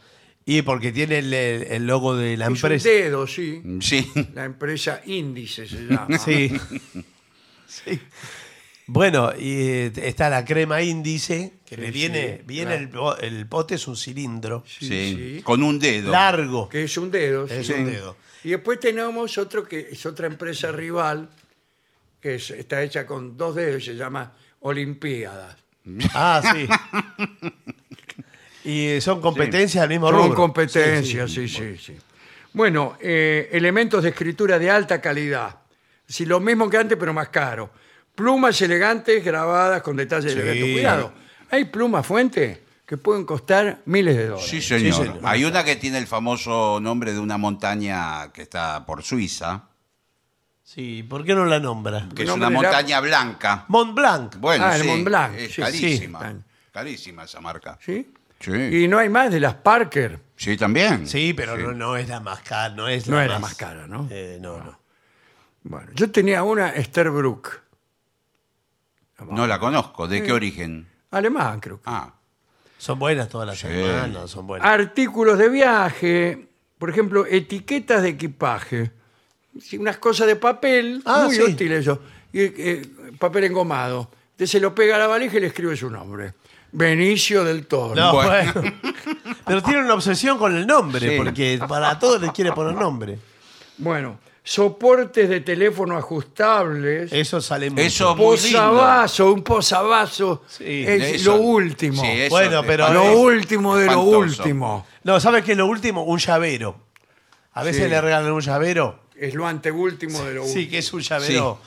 Y 0.45 0.61
porque 0.63 0.91
tiene 0.91 1.19
el, 1.19 1.33
el- 1.33 1.63
el 1.63 1.87
logo 1.87 2.15
de 2.17 2.35
la 2.35 2.45
Es 2.45 2.49
un 2.49 2.55
empresa. 2.57 2.89
dedo, 2.89 3.25
sí. 3.27 3.61
Sí. 3.81 4.11
La 4.33 4.43
empresa 4.45 5.01
Índice 5.05 5.65
se 5.67 5.77
llama. 5.87 6.17
Sí. 6.19 6.51
Sí. 7.67 8.01
Bueno, 8.91 9.31
y 9.37 9.51
eh, 9.61 9.91
está 9.97 10.29
la 10.29 10.43
crema 10.43 10.81
índice, 10.81 11.53
que 11.65 11.75
Sí, 11.75 11.81
le 11.81 11.91
viene, 11.91 12.37
sí, 12.37 12.43
viene 12.47 12.75
el, 12.75 12.89
el 13.21 13.45
pote, 13.47 13.75
es 13.75 13.87
un 13.87 13.95
cilindro 13.95 14.63
Sí, 14.67 14.87
Sí, 14.87 15.15
sí. 15.37 15.41
Con 15.43 15.61
un 15.61 15.77
dedo. 15.77 16.11
largo. 16.11 16.67
Que 16.69 16.83
es 16.85 16.97
un 16.97 17.11
dedo. 17.11 17.45
Es 17.45 17.67
sí. 17.67 17.73
un 17.73 17.85
dedo. 17.85 18.17
Y 18.43 18.49
después 18.49 18.79
tenemos 18.79 19.37
otro 19.37 19.63
que 19.63 19.89
es 19.91 20.05
otra 20.07 20.25
empresa 20.27 20.71
rival 20.71 21.29
que 22.21 22.35
es- 22.35 22.49
está 22.49 22.81
hecha 22.81 23.05
con 23.05 23.37
dos 23.37 23.53
dedos 23.55 23.83
y 23.83 23.85
se 23.85 23.95
llama 23.95 24.33
Olimpiadas. 24.61 25.55
Ah, 26.13 26.41
sí. 26.53 26.67
y 28.63 28.87
eh, 28.87 29.01
son 29.01 29.21
competencias 29.21 29.81
del 29.83 29.89
mismo 29.89 30.09
Son 30.09 30.23
rubro. 30.23 30.35
competencias, 30.35 31.31
Sí, 31.31 31.47
sí, 31.47 31.55
sí, 31.77 31.77
sí. 31.77 31.97
Bueno, 32.53 32.97
eh, 32.99 33.49
elementos 33.51 34.03
de 34.03 34.09
escritura 34.09 34.57
de 34.59 34.69
alta 34.71 34.99
calidad. 34.99 35.57
Sí, 36.07 36.25
lo 36.25 36.39
mismo 36.39 36.69
que 36.69 36.77
antes, 36.77 36.97
pero 36.99 37.13
más 37.13 37.29
caro. 37.29 37.69
Plumas 38.19 38.61
elegantes 38.61 39.23
grabadas 39.23 39.81
con 39.81 39.95
detalles 39.95 40.33
Sí. 40.33 40.39
elegantes. 40.39 40.73
Cuidado, 40.73 41.13
hay 41.49 41.63
plumas 41.65 42.05
fuente 42.05 42.61
que 42.85 42.97
pueden 42.97 43.23
costar 43.23 43.79
miles 43.85 44.17
de 44.17 44.27
dólares. 44.27 44.49
Sí, 44.49 44.61
señor. 44.61 44.93
Sí, 44.93 45.03
señor. 45.03 45.19
Hay 45.23 45.45
una 45.45 45.63
que 45.63 45.77
tiene 45.77 45.99
el 45.99 46.05
famoso 46.07 46.79
nombre 46.81 47.13
de 47.13 47.19
una 47.19 47.37
montaña 47.37 48.29
que 48.33 48.41
está 48.41 48.85
por 48.85 49.03
Suiza, 49.03 49.63
Sí, 50.63 51.01
¿por 51.01 51.23
qué 51.25 51.33
no 51.33 51.45
la 51.45 51.59
nombra? 51.59 52.07
que 52.15 52.21
es 52.23 52.27
Nombre 52.29 52.47
una 52.49 52.57
de 52.59 52.63
la- 52.63 52.69
montaña 52.69 52.99
blanca. 52.99 53.65
Mont 53.69 53.95
Blanc. 53.95 54.35
Bueno, 54.37 54.65
Ah, 54.65 54.75
el 54.75 54.81
sí, 54.83 54.87
Mont 54.87 55.03
Blanc, 55.05 55.35
es 55.35 55.53
sí, 55.55 55.61
carísima. 55.63 56.29
sí. 56.31 56.37
Carísima 56.71 57.23
esa 57.23 57.41
marca. 57.41 57.79
¿Sí? 57.83 58.13
Sí. 58.39 58.51
Y 58.51 58.87
no 58.87 58.99
hay 58.99 59.09
más 59.09 59.31
de 59.31 59.39
las 59.39 59.55
Parker. 59.55 60.19
Sí, 60.35 60.57
también. 60.57 61.07
Sí, 61.07 61.33
pero 61.33 61.57
No, 61.57 61.71
no 61.71 61.97
es 61.97 62.07
la 62.09 62.19
más 62.19 62.41
cara. 62.41 62.69
No 62.75 62.87
es 62.87 63.07
la, 63.07 63.15
No 63.15 63.21
es 63.23 63.29
la 63.29 63.39
más 63.39 63.55
cara, 63.55 63.87
¿no? 63.87 64.07
Eh, 64.11 64.37
no, 64.39 64.57
no. 64.63 64.77
Bueno, 65.63 65.87
yo 65.95 66.11
tenía 66.11 66.43
una 66.43 66.69
Esterbrook. 66.69 67.61
No 69.29 69.47
la 69.47 69.59
conozco. 69.59 70.07
¿De 70.07 70.23
qué 70.23 70.31
origen? 70.31 70.87
Alemán, 71.11 71.59
creo 71.59 71.77
que. 71.77 71.83
Ah, 71.85 72.13
Son 72.77 72.97
buenas 72.97 73.27
todas 73.27 73.45
las 73.47 73.57
Sí. 73.59 73.67
semanas, 73.67 74.29
son 74.29 74.47
buenas. 74.47 74.65
Artículos 74.67 75.37
de 75.37 75.49
viaje, 75.49 76.47
por 76.77 76.89
ejemplo, 76.89 77.25
etiquetas 77.25 78.01
de 78.03 78.09
equipaje. 78.09 78.91
Sí, 79.59 79.77
unas 79.77 79.97
cosas 79.97 80.27
de 80.27 80.35
papel, 80.37 81.01
Ah, 81.05 81.23
muy 81.25 81.35
sí. 81.35 81.41
útil 81.41 81.71
eso. 81.73 81.99
Y, 82.31 82.39
eh, 82.41 82.81
papel 83.19 83.43
engomado. 83.45 84.09
Usted 84.31 84.45
se 84.45 84.59
lo 84.61 84.73
pega 84.73 84.95
a 84.95 84.99
la 84.99 85.07
valija 85.07 85.35
y 85.37 85.41
le 85.41 85.47
escribe 85.47 85.75
su 85.75 85.89
nombre. 85.89 86.35
Benicio 86.71 87.43
del 87.43 87.65
Toro. 87.67 87.95
No, 87.95 88.13
Bueno. 88.13 88.53
bueno. 88.53 88.73
Pero 89.45 89.61
tiene 89.63 89.81
una 89.81 89.95
obsesión 89.95 90.37
con 90.37 90.55
el 90.55 90.65
nombre, 90.65 91.09
Sí. 91.09 91.17
porque 91.17 91.59
para 91.67 91.97
todos 91.99 92.21
les 92.21 92.31
quiere 92.31 92.51
poner 92.53 92.75
nombre. 92.75 93.17
Bueno, 93.77 94.19
soportes 94.43 95.29
de 95.29 95.41
teléfono 95.41 95.97
ajustables. 95.97 97.11
Eso 97.13 97.41
sale 97.41 97.69
mucho. 97.69 97.81
Eso 97.83 98.15
muy 98.15 98.37
lindo. 98.37 98.59
posavasos, 98.59 99.33
un 99.33 99.43
posavasos. 99.43 100.39
Sí, 100.47 100.83
es 100.87 101.21
Eso- 101.21 101.35
lo 101.37 101.41
último. 101.43 102.01
Sí, 102.01 102.07
eso 102.09 102.29
Bueno, 102.29 102.59
es 102.61 102.65
pero- 102.65 102.93
lo 102.93 103.13
último 103.19 103.75
de 103.77 103.85
lo 103.85 103.91
Espantoso. 103.91 104.17
último. 104.43 104.87
No, 105.03 105.19
¿sabes 105.19 105.43
qué 105.43 105.51
es 105.53 105.57
lo 105.57 105.67
último? 105.67 106.03
Un 106.03 106.19
llavero. 106.19 106.79
A 107.53 107.63
veces 107.63 107.83
Sí. 107.83 107.89
le 107.89 107.99
regalan 108.01 108.31
un 108.31 108.41
llavero. 108.41 108.99
Es 109.15 109.33
lo 109.33 109.45
anteúltimo 109.47 110.23
de 110.23 110.33
lo 110.35 110.43
último. 110.43 110.61
Sí, 110.61 110.69
que 110.69 110.77
es 110.77 110.93
un 110.93 111.01
llavero, 111.01 111.59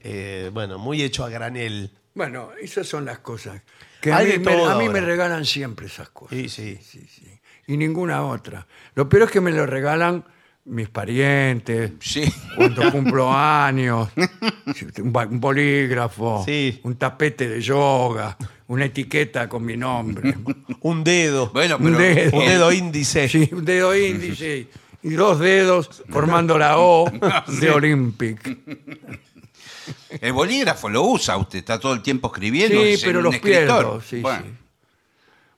eh, 0.00 0.50
bueno, 0.52 0.78
muy 0.78 1.02
hecho 1.02 1.24
a 1.24 1.28
granel. 1.28 1.90
Bueno, 2.14 2.50
esas 2.60 2.86
son 2.86 3.04
las 3.04 3.18
cosas. 3.18 3.60
Que 4.00 4.12
a 4.12 4.18
Hay 4.18 4.26
mí, 4.26 4.32
de 4.32 4.38
me, 4.38 4.52
todo 4.56 4.70
a 4.70 4.74
mí 4.76 4.86
ahora. 4.86 4.92
me 5.00 5.00
regalan 5.06 5.44
siempre 5.44 5.86
esas 5.86 6.08
cosas. 6.10 6.36
Sí, 6.38 6.48
sí. 6.48 6.78
Sí, 6.82 7.04
sí. 7.08 7.26
Y 7.66 7.76
ninguna 7.76 8.24
otra. 8.24 8.66
Lo 8.94 9.08
peor 9.08 9.24
es 9.24 9.30
que 9.30 9.40
me 9.40 9.50
lo 9.50 9.66
regalan 9.66 10.24
mis 10.70 10.88
parientes, 10.88 11.92
Sí. 12.00 12.22
cuando 12.56 12.90
cumplo 12.92 13.32
años, 13.32 14.08
un 15.02 15.12
ba- 15.12 15.26
un 15.26 15.40
bolígrafo, 15.40 16.42
Sí. 16.44 16.80
un 16.84 16.96
tapete 16.96 17.48
de 17.48 17.60
yoga, 17.60 18.36
una 18.68 18.84
etiqueta 18.86 19.48
con 19.48 19.64
mi 19.64 19.76
nombre, 19.76 20.34
Un 20.82 21.02
dedo. 21.04 21.50
Bueno, 21.50 21.76
un 21.78 21.84
pero 21.86 21.98
dedo, 21.98 22.38
Un 22.38 22.46
dedo 22.46 22.72
índice. 22.72 23.28
sí, 23.28 23.48
un 23.52 23.64
dedo 23.64 23.94
índice 23.96 24.68
y 25.02 25.10
dos 25.10 25.38
dedos 25.40 26.02
formando 26.08 26.56
la 26.58 26.78
O 26.78 27.10
de 27.60 27.70
Olympic. 27.70 28.58
el 30.20 30.32
bolígrafo 30.32 30.88
lo 30.88 31.02
usa 31.02 31.36
usted, 31.36 31.58
está 31.58 31.78
todo 31.80 31.94
el 31.94 32.02
tiempo 32.02 32.28
escribiendo. 32.28 32.80
Sí, 32.82 32.88
es 32.90 33.02
pero 33.04 33.18
un 33.18 33.24
los 33.24 33.34
escritor. 33.34 33.60
pierdo. 33.66 34.00
Sí, 34.00 34.20
Bueno, 34.20 34.42
sí. 34.44 34.50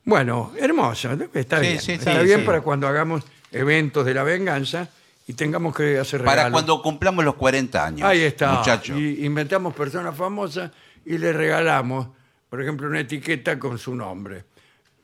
Bueno, 0.05 0.53
hermoso. 0.59 1.11
Está 1.35 1.61
Sí, 1.61 1.67
bien. 1.67 1.81
sí, 1.81 1.93
está 1.93 2.19
sí, 2.21 2.25
bien 2.27 2.41
sí. 2.41 2.47
para 2.47 2.61
cuando 2.61 2.89
hagamos 2.89 3.23
eventos 3.53 4.05
de 4.07 4.15
la 4.15 4.23
venganza 4.25 4.89
y 5.27 5.33
tengamos 5.35 5.75
que 5.75 5.99
hacer 5.99 6.21
Para 6.25 6.45
regalos. 6.45 6.53
cuando 6.53 6.83
cumplamos 6.83 7.25
los 7.25 7.35
40 7.37 7.85
años. 7.87 8.03
Ahí 8.09 8.23
está. 8.23 8.53
Muchacho. 8.55 8.99
Y 8.99 9.25
inventamos 9.25 9.73
personas 9.75 10.17
famosas 10.17 10.71
y 11.05 11.19
le 11.19 11.33
regalamos, 11.33 12.09
por 12.51 12.61
ejemplo, 12.63 12.89
una 12.89 13.01
etiqueta 13.01 13.59
con 13.59 13.79
su 13.79 13.95
nombre. 13.95 14.45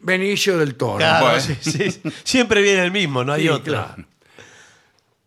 Benicio 0.00 0.58
del 0.58 0.74
Toro. 0.76 0.98
Claro, 0.98 1.26
Bueno. 1.26 1.40
sí, 1.40 1.56
sí. 1.60 2.02
Siempre 2.24 2.62
viene 2.62 2.84
el 2.84 2.92
mismo, 2.92 3.24
no 3.24 3.32
hay 3.32 3.42
Sí, 3.42 3.48
otro. 3.48 3.64
claro. 3.74 4.04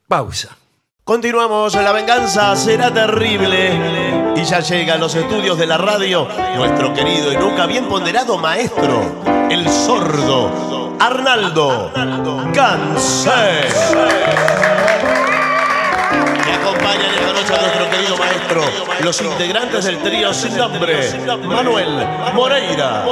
Pausa. 0.07 0.57
Continuamos, 1.03 1.73
la 1.76 1.91
venganza 1.91 2.55
será 2.55 2.93
terrible. 2.93 4.34
Y 4.35 4.43
ya 4.43 4.59
llega 4.61 4.93
a 4.93 4.97
los 4.97 5.13
estudios 5.15 5.57
de 5.57 5.65
la 5.68 5.77
radio 5.77 6.27
nuestro 6.55 6.93
querido 6.93 7.34
y 7.34 7.38
nunca 7.38 7.65
bien 7.65 7.88
ponderado 7.89 8.38
maestro, 8.38 9.22
el 9.49 9.68
sordo 9.68 10.80
Arnaldo 11.01 11.91
Gansé. 12.53 13.67
Y 16.45 16.51
acompañan 16.51 17.11
esta 17.15 17.33
noche 17.33 17.55
a 17.55 17.61
nuestro 17.61 17.89
querido 17.89 18.17
maestro, 18.17 18.61
los 19.03 19.19
integrantes 19.19 19.85
del 19.85 19.97
trío 20.03 20.31
sin 20.31 20.55
nombre, 20.55 21.11
Manuel 21.43 22.07
Moreira. 22.35 23.03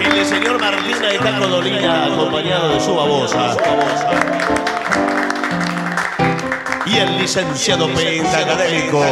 El 0.00 0.26
señor 0.26 0.60
Martina 0.60 1.14
y 1.14 1.18
Taco 1.18 1.46
Dolina, 1.46 2.06
acompañado 2.06 2.70
de 2.70 2.80
su 2.80 2.96
babosa. 2.96 3.56
Y 6.84 6.96
el 6.96 7.16
licenciado 7.18 7.86
penta 7.94 8.38
académico, 8.38 9.04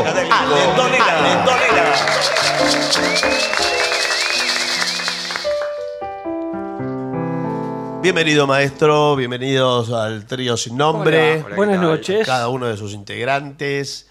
Bienvenido 8.05 8.47
maestro, 8.47 9.17
bienvenidos 9.17 9.91
al 9.91 10.27
trío 10.27 10.59
sin 10.59 10.77
nombre. 10.77 11.43
Hola, 11.43 11.57
Buenas 11.57 11.81
noches. 11.81 12.27
Cada 12.27 12.49
uno 12.49 12.67
de 12.67 12.77
sus 12.77 12.93
integrantes. 12.93 14.07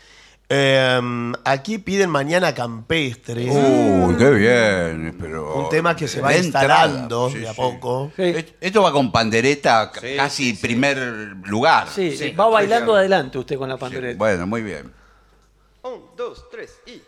Eh, 0.50 1.00
aquí 1.46 1.78
piden 1.78 2.10
mañana 2.10 2.56
campestre. 2.56 3.46
Uy, 3.52 4.16
qué 4.18 4.32
bien. 4.32 5.16
Pero 5.22 5.54
Un 5.58 5.70
tema 5.70 5.96
que 5.96 6.08
se 6.08 6.22
va 6.22 6.36
instalando 6.36 7.30
Sí, 7.30 7.38
de 7.38 7.50
a 7.50 7.52
sí. 7.54 7.56
poco. 7.62 8.12
Sí, 8.16 8.24
Et- 8.24 8.58
Esto 8.62 8.82
va 8.82 8.92
con 8.92 9.12
pandereta 9.12 9.92
casi 10.18 10.54
primer 10.54 10.98
lugar. 11.46 11.88
sí, 11.88 12.32
va 12.32 12.48
bailando 12.50 12.96
adelante 12.96 13.38
usted 13.38 13.60
con 13.60 13.70
la 13.70 13.76
Sí, 13.76 13.82
pandereta. 13.82 14.18
Bueno, 14.18 14.48
muy 14.48 14.64
bien. 14.64 14.92
Un, 15.84 16.02
dos, 16.18 16.50
tres 16.50 16.80
y. 16.88 17.00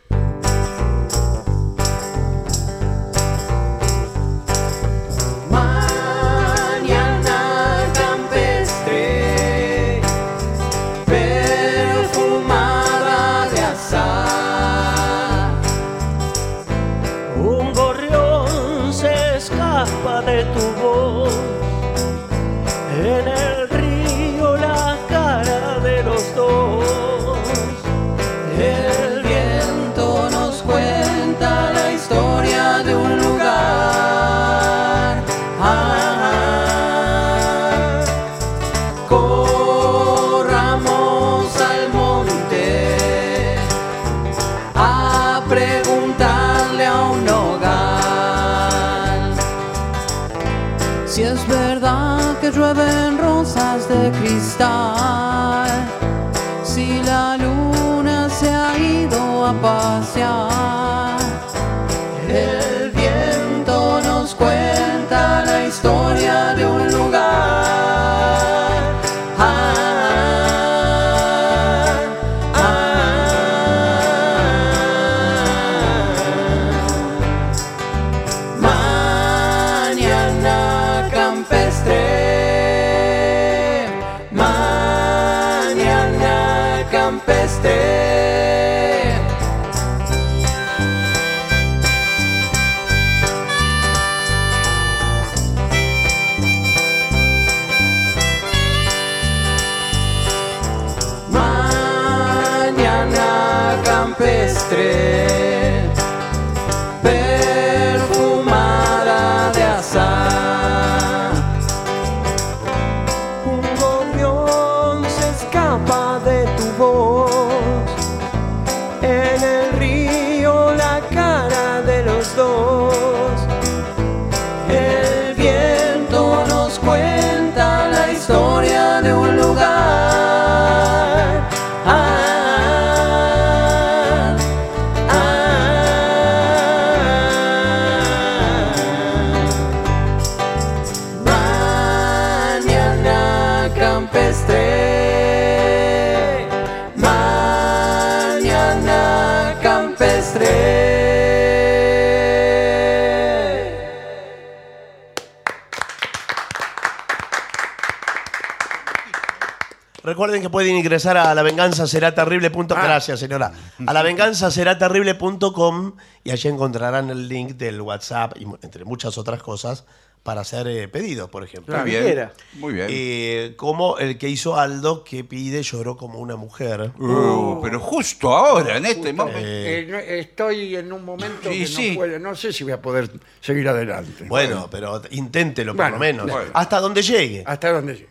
Recuerden 160.36 160.42
que 160.42 160.50
pueden 160.52 160.76
ingresar 160.76 161.16
a 161.16 161.34
lavenganzaseraterrible.com. 161.34 162.66
Ah. 162.72 162.84
Gracias, 162.84 163.22
señora. 163.22 163.54
A 163.88 163.94
lavenganzaseraterrible.com 163.94 165.94
y 166.26 166.32
allí 166.32 166.50
encontrarán 166.50 167.10
el 167.10 167.30
link 167.30 167.52
del 167.52 167.80
WhatsApp 167.80 168.34
y 168.38 168.44
entre 168.62 168.84
muchas 168.84 169.18
otras 169.18 169.42
cosas 169.42 169.86
para 170.24 170.42
hacer 170.42 170.68
eh, 170.68 170.90
pedidos, 170.90 171.30
por 171.30 171.46
ejemplo. 171.46 171.78
Muy 171.78 171.90
bien. 171.90 172.04
quiera. 172.04 172.34
Muy 172.56 172.74
bien. 172.74 172.88
Eh, 172.90 173.54
como 173.56 173.98
el 173.98 174.18
que 174.18 174.28
hizo 174.28 174.60
Aldo 174.60 175.06
que 175.06 175.24
pide 175.24 175.64
lloró 175.64 175.96
como 175.96 176.20
una 176.20 176.36
mujer. 176.36 176.92
Uh, 177.00 177.62
pero 177.64 177.80
justo 177.80 178.36
ahora, 178.36 178.76
en 178.76 178.88
este 178.88 179.14
momento. 179.14 179.40
Eh, 179.42 179.88
no, 179.90 179.98
estoy 180.00 180.76
en 180.76 180.92
un 180.92 181.06
momento 181.06 181.50
Sí, 181.50 181.60
que 181.60 181.68
sí. 181.68 181.90
no 181.92 181.96
puedo, 181.96 182.20
no 182.20 182.36
sé 182.36 182.52
si 182.52 182.66
voy 182.66 182.74
a 182.74 182.82
poder 182.82 183.10
seguir 183.40 183.70
adelante. 183.70 184.26
Bueno, 184.28 184.68
pero 184.70 185.02
inténtelo 185.12 185.72
por 185.74 185.78
Bueno, 185.78 185.92
lo 185.96 186.00
menos. 186.00 186.30
bueno. 186.30 186.52
Hasta 186.54 186.82
donde 186.82 187.02
llegue. 187.04 187.42
Hasta 187.46 187.72
donde 187.72 187.94
llegue. 187.94 188.10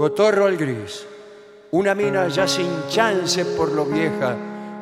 Cotorro 0.00 0.46
al 0.46 0.56
gris. 0.56 1.06
Una 1.72 1.94
mina 1.94 2.26
ya 2.28 2.48
sin 2.48 2.88
chance 2.88 3.44
por 3.44 3.70
lo 3.70 3.84
vieja 3.84 4.34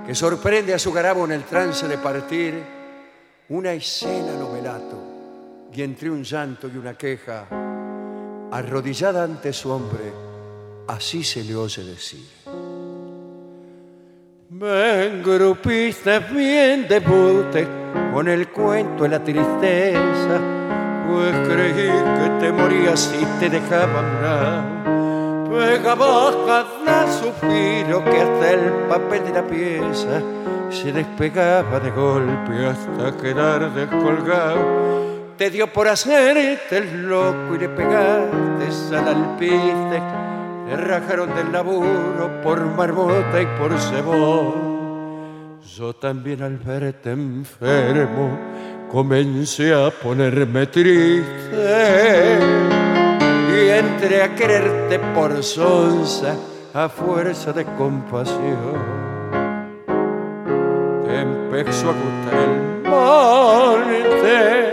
que 0.06 0.14
sorprende 0.14 0.72
a 0.72 0.78
su 0.78 0.92
garabo 0.92 1.24
en 1.24 1.32
el 1.32 1.42
trance 1.42 1.88
de 1.88 1.98
partir. 1.98 2.54
Una 3.48 3.72
escena 3.72 4.34
novelato 4.38 5.66
y 5.74 5.82
entre 5.82 6.08
un 6.08 6.22
llanto 6.22 6.68
y 6.68 6.76
una 6.76 6.94
queja, 6.94 7.48
arrodillada 8.52 9.24
ante 9.24 9.52
su 9.52 9.72
hombre, 9.72 10.12
así 10.86 11.24
se 11.24 11.42
le 11.42 11.56
oye 11.56 11.82
decir. 11.82 12.24
Me 14.50 15.04
engrupiste 15.04 16.20
bien 16.32 16.86
de 16.86 17.02
con 18.14 18.28
el 18.28 18.50
cuento 18.50 19.02
de 19.02 19.08
la 19.08 19.24
tristeza, 19.24 20.40
pues 21.08 21.34
creí 21.48 21.90
que 21.90 22.36
te 22.38 22.52
morías 22.52 23.12
y 23.20 23.40
te 23.40 23.50
dejaba 23.50 24.77
morar. 25.58 25.78
Pegaba 25.78 26.34
cada 26.46 27.12
suspiro 27.12 28.04
que 28.04 28.20
hasta 28.20 28.52
el 28.52 28.72
papel 28.88 29.24
de 29.24 29.32
la 29.32 29.46
pieza 29.46 30.22
se 30.70 30.92
despegaba 30.92 31.80
de 31.80 31.90
golpe 31.90 32.66
hasta 32.66 33.16
quedar 33.16 33.72
descolgado. 33.74 34.88
Te 35.36 35.50
dio 35.50 35.72
por 35.72 35.88
hacerte 35.88 36.78
el 36.78 37.08
loco 37.08 37.54
y 37.54 37.58
le 37.58 37.68
pegaste 37.68 38.96
al 38.96 39.08
alpiste. 39.08 40.02
Te 40.68 40.76
rajaron 40.76 41.34
del 41.34 41.52
laburo 41.52 42.40
por 42.42 42.60
marmota 42.60 43.40
y 43.40 43.46
por 43.58 43.78
cebón. 43.78 44.78
Yo 45.76 45.92
también 45.94 46.42
al 46.42 46.56
verte 46.58 47.12
enfermo 47.12 48.38
comencé 48.90 49.72
a 49.72 49.90
ponerme 49.90 50.66
triste 50.66 52.38
y 53.78 53.80
entré 53.80 54.22
a 54.22 54.34
quererte 54.34 54.98
por 55.14 55.42
sonza 55.42 56.34
a 56.74 56.88
fuerza 56.88 57.52
de 57.52 57.64
compasión. 57.64 59.08
Te 61.06 61.20
empezó 61.20 61.90
a 61.90 61.92
gustar 61.92 62.34
el 62.46 62.88
monte 62.88 64.70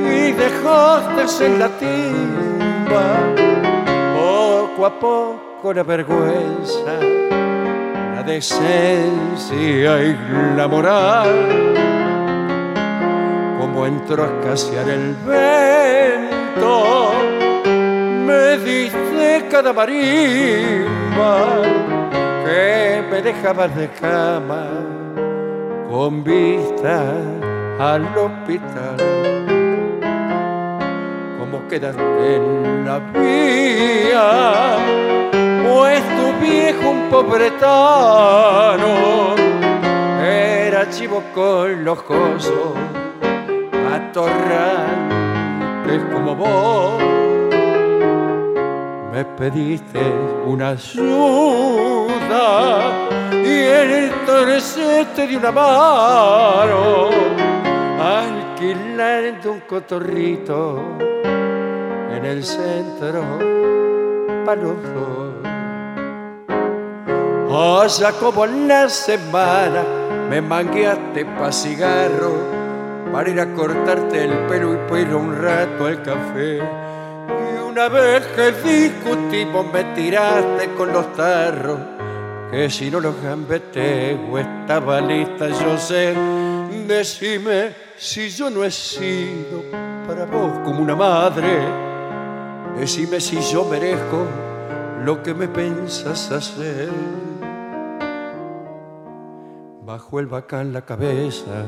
y 0.00 0.32
dejaste 0.32 1.46
en 1.46 1.58
la 1.58 1.68
timba 1.68 3.06
poco 4.14 4.86
a 4.86 5.00
poco 5.00 5.72
la 5.72 5.82
vergüenza 5.82 7.00
la 8.14 8.22
decencia 8.22 10.02
y 10.04 10.16
la 10.56 10.68
moral. 10.68 11.74
Como 13.58 13.86
entró 13.86 14.24
a 14.24 14.26
escasear 14.26 14.88
el 14.88 15.16
vento, 15.26 17.03
me 18.56 18.64
diste 18.64 19.48
cada 19.50 19.72
marimba 19.72 21.36
que 22.44 23.02
me 23.10 23.22
dejaba 23.22 23.66
de 23.68 23.88
cama 24.00 24.66
con 25.90 26.22
vista 26.22 27.02
al 27.78 28.04
hospital. 28.16 28.96
Como 31.38 31.66
quedaste 31.68 32.36
en 32.36 32.84
la 32.86 32.98
vía, 33.14 34.76
pues 35.64 36.02
tu 36.16 36.32
viejo 36.44 36.90
un 36.90 37.08
pobretano 37.10 38.94
era 40.22 40.88
chivo 40.90 41.22
con 41.34 41.84
los 41.84 42.02
cosos 42.02 42.74
atorrantes 43.92 45.04
como 46.12 46.34
vos 46.36 47.13
me 49.14 49.24
pediste 49.24 50.00
una 50.44 50.70
ayuda 50.70 52.08
y 53.30 53.62
entonces 54.02 55.06
te 55.14 55.28
di 55.28 55.36
una 55.36 55.52
mano 55.52 57.10
alquilando 58.02 59.52
un 59.52 59.60
cotorrito 59.68 60.82
en 62.10 62.24
el 62.24 62.42
centro 62.42 63.22
para 64.44 64.60
los 64.60 64.82
dos. 64.82 65.34
Allá 67.84 68.10
como 68.18 68.44
en 68.46 68.90
semana 68.90 69.84
me 70.28 70.40
mangueaste 70.40 71.24
pa' 71.24 71.52
cigarro 71.52 72.32
para 73.12 73.30
ir 73.30 73.38
a 73.38 73.54
cortarte 73.54 74.24
el 74.24 74.36
pelo 74.48 74.74
y 74.74 74.78
para 74.88 75.00
ir 75.00 75.14
un 75.14 75.40
rato 75.40 75.86
al 75.86 76.02
café. 76.02 76.83
Una 77.74 77.88
vez 77.88 78.24
que 78.36 78.52
discutimos 78.52 79.66
me 79.72 79.82
tiraste 79.96 80.74
con 80.76 80.92
los 80.92 81.12
tarros, 81.14 81.80
que 82.48 82.70
si 82.70 82.88
no 82.88 83.00
los 83.00 83.20
gambeteo 83.20 84.38
estaba 84.38 85.00
lista, 85.00 85.48
yo 85.48 85.76
sé. 85.76 86.14
Decime 86.86 87.72
si 87.96 88.30
yo 88.30 88.48
no 88.48 88.62
he 88.62 88.70
sido 88.70 89.64
para 90.06 90.24
vos 90.24 90.52
como 90.62 90.82
una 90.82 90.94
madre. 90.94 91.66
Decime 92.78 93.20
si 93.20 93.40
yo 93.40 93.64
merezco 93.64 94.24
lo 95.04 95.20
que 95.20 95.34
me 95.34 95.48
pensas 95.48 96.30
hacer. 96.30 96.90
Bajo 99.84 100.20
el 100.20 100.26
bacán 100.28 100.72
la 100.72 100.82
cabeza 100.82 101.64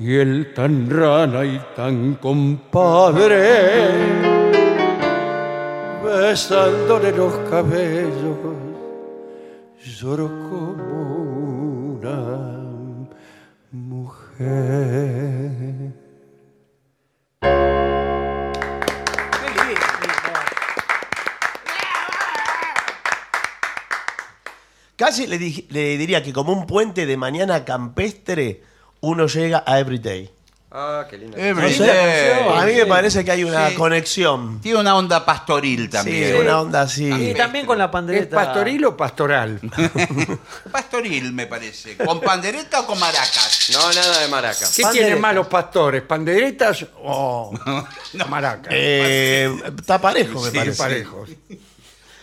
y 0.00 0.16
el 0.16 0.52
tan 0.52 0.90
rana 0.90 1.44
y 1.44 1.60
tan 1.76 2.14
compadre, 2.14 3.36
besándole 6.08 7.12
los 7.12 7.34
cabellos, 7.50 8.38
lloro 9.84 10.28
como 10.48 10.98
una 11.96 12.18
mujer. 13.72 15.18
Casi 24.96 25.26
le, 25.26 25.38
dij- 25.38 25.66
le 25.70 25.96
diría 25.96 26.22
que 26.22 26.32
como 26.32 26.52
un 26.52 26.66
puente 26.66 27.06
de 27.06 27.16
mañana 27.16 27.64
campestre, 27.64 28.62
uno 29.00 29.26
llega 29.26 29.62
a 29.64 29.78
Everyday. 29.78 30.30
Ah, 30.70 31.06
qué 31.08 31.16
lindo. 31.16 31.34
Every 31.38 31.70
No 31.70 31.76
sé, 31.78 31.86
day. 31.86 32.48
a 32.58 32.66
mí 32.66 32.74
me 32.74 32.84
parece 32.84 33.24
que 33.24 33.30
hay 33.30 33.42
una 33.42 33.70
Sí. 33.70 33.74
conexión. 33.74 34.60
Tiene 34.60 34.78
una 34.80 34.96
onda 34.96 35.24
pastoril 35.24 35.84
Sí, 35.84 35.88
también. 35.88 36.36
una 36.36 36.60
onda 36.60 36.82
así. 36.82 37.10
Y 37.10 37.32
también 37.34 37.64
con 37.64 37.78
la 37.78 37.86
¿Es 37.86 37.90
pandereta. 37.90 38.36
pastoril 38.36 38.84
o 38.84 38.94
pastoral? 38.94 39.58
Pastoril, 40.70 41.32
me 41.32 41.46
parece. 41.46 41.96
¿Con 41.96 42.20
pandereta 42.20 42.80
o 42.80 42.86
con 42.86 42.98
maracas? 43.00 43.70
No, 43.72 43.92
nada 43.94 44.18
de 44.20 44.28
maraca. 44.28 44.58
¿Qué 44.58 44.82
Pandereta. 44.82 44.90
tienen 45.06 45.20
más 45.22 45.34
los 45.34 45.46
pastores? 45.46 46.02
¿Panderetas 46.02 46.86
o 47.02 47.50
maracas? 48.28 48.68
Eh, 48.70 49.50
está 49.78 49.98
parejo, 49.98 50.42
me 50.42 50.50
Sí, 50.50 50.56
parece. 50.58 50.76
parejos. 50.82 51.30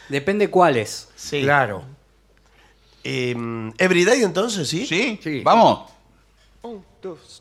Depende 0.08 0.52
cuáles. 0.52 1.08
Sí. 1.16 1.42
Claro. 1.42 1.84
Eh, 3.04 3.36
Everyday 3.80 4.22
entonces, 4.22 4.68
¿sí? 4.70 4.86
¿Sí? 4.86 5.20
Sí. 5.24 5.42
Vamos. 5.44 5.90
Un, 6.62 6.86
dos. 7.02 7.35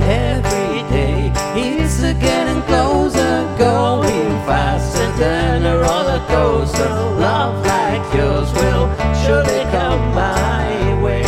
Every 0.00 0.82
day 0.90 1.32
it's 1.54 2.00
getting 2.00 2.62
closer, 2.62 3.44
going 3.58 4.30
faster 4.46 5.10
than 5.18 5.64
a 5.64 5.78
roller 5.78 6.20
coaster. 6.28 6.88
Love 7.18 7.64
like 7.66 8.14
yours 8.14 8.52
will 8.52 8.88
surely 9.24 9.64
come 9.70 10.14
my 10.14 11.02
way. 11.02 11.22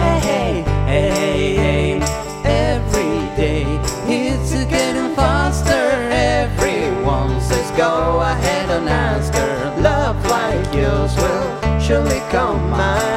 Hey, 0.00 0.20
hey, 0.20 0.62
hey, 0.86 1.56
hey. 1.56 2.00
Every 2.44 3.26
day 3.36 3.64
it's 4.06 4.52
getting 4.66 5.14
faster. 5.16 5.72
Everyone 6.12 7.40
says 7.40 7.70
go 7.76 8.20
ahead 8.20 8.70
and 8.70 8.88
ask 8.88 9.32
her. 9.34 9.74
Love 9.80 10.24
like 10.26 10.74
yours 10.74 11.16
will 11.16 11.80
surely 11.80 12.20
come 12.30 12.70
my 12.70 13.13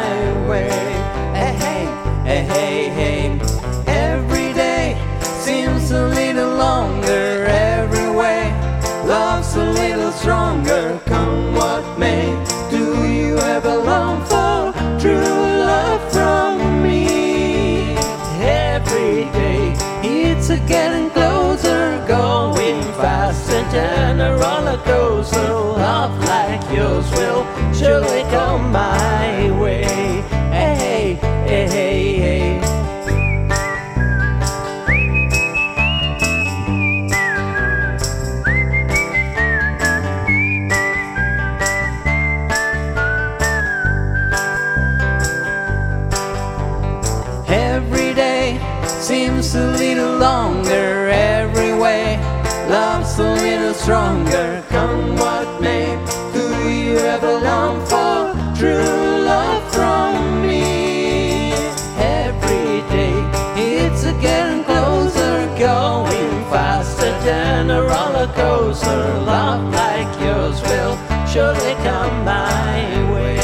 surely 27.78 28.24
come 28.32 28.72
my 28.72 29.52
way. 29.62 29.84
Hey, 30.52 31.14
hey, 31.46 31.68
hey, 31.68 32.18
hey. 32.18 32.62
Every 47.48 48.14
day 48.16 48.60
seems 48.88 49.54
a 49.54 49.68
little 49.78 50.18
longer 50.18 51.10
every 51.10 51.74
way. 51.74 52.18
Love's 52.70 53.20
a 53.20 53.36
little 53.36 53.74
stronger, 53.76 54.57
coaster. 68.80 69.20
Love 69.26 69.74
like 69.74 70.20
yours 70.22 70.62
will 70.62 70.96
surely 71.28 71.74
come 71.84 72.26
my 72.26 73.12
way. 73.14 73.38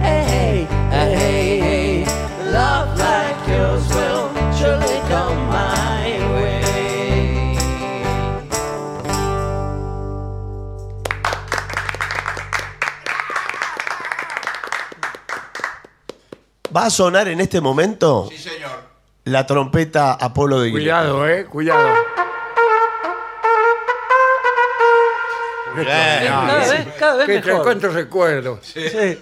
Hey, 0.00 0.24
hey, 0.24 0.66
hey, 0.90 1.58
hey. 1.60 2.50
Love 2.52 2.98
like 2.98 3.48
yours 3.48 3.88
will 3.94 4.28
surely 4.58 5.00
come 5.08 5.38
my 5.48 6.08
way. 6.34 7.56
Va 16.74 16.86
a 16.86 16.90
sonar 16.90 17.28
en 17.28 17.40
este 17.40 17.60
momento 17.60 18.28
Sí, 18.30 18.38
señor. 18.38 18.70
la 19.24 19.46
trompeta 19.46 20.14
Apolo 20.14 20.60
de 20.60 20.70
Guillermo. 20.70 21.18
Cuidado, 21.18 21.28
eh, 21.28 21.44
cuidado. 21.46 21.88
Cada 25.74 26.58
vez, 26.58 26.86
cada 26.98 27.16
vez 27.16 27.26
Qué- 27.26 27.46
mejor. 27.50 27.62
¿Cuántos 27.64 27.94
recuerdos? 27.94 28.58
Sí. 28.62 29.18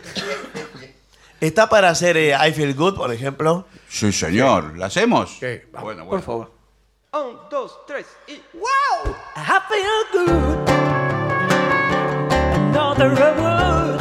¿Está 1.40 1.68
para 1.68 1.89
hacer 1.90 2.16
eh, 2.16 2.35
I 2.48 2.52
Feel 2.52 2.74
Good, 2.74 2.97
por 2.97 3.12
ejemplo? 3.12 3.66
Sí, 3.89 4.12
señor. 4.12 4.77
¿La 4.77 4.86
hacemos? 4.86 5.36
Sí, 5.40 5.60
vamos. 5.72 5.85
Bueno, 5.85 6.01
Por 6.02 6.09
bueno. 6.09 6.22
favor. 6.24 6.52
Un, 7.12 7.39
dos, 7.51 7.81
tres 7.86 8.06
y. 8.28 8.32
I 8.35 8.40
feel 9.68 10.05
good. 10.12 10.70
Another 12.72 13.10
road. 13.10 14.01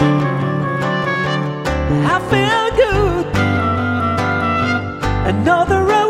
I 2.05 2.19
feel 2.29 2.69
good. 2.75 3.25
Another 5.25 5.81
road. 5.83 6.08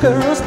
girls 0.00 0.40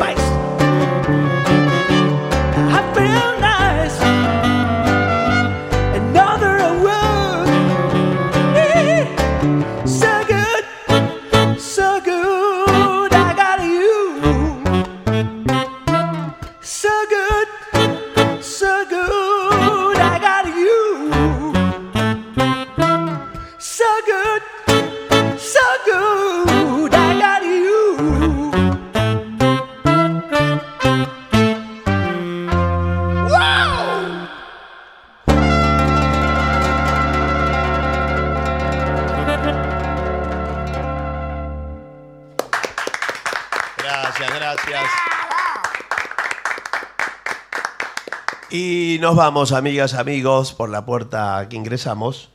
nos 49.14 49.24
vamos, 49.24 49.52
amigas, 49.52 49.94
amigos, 49.94 50.54
por 50.54 50.70
la 50.70 50.88
puerta 50.88 51.46
que 51.48 51.56
ingresamos. 51.56 52.32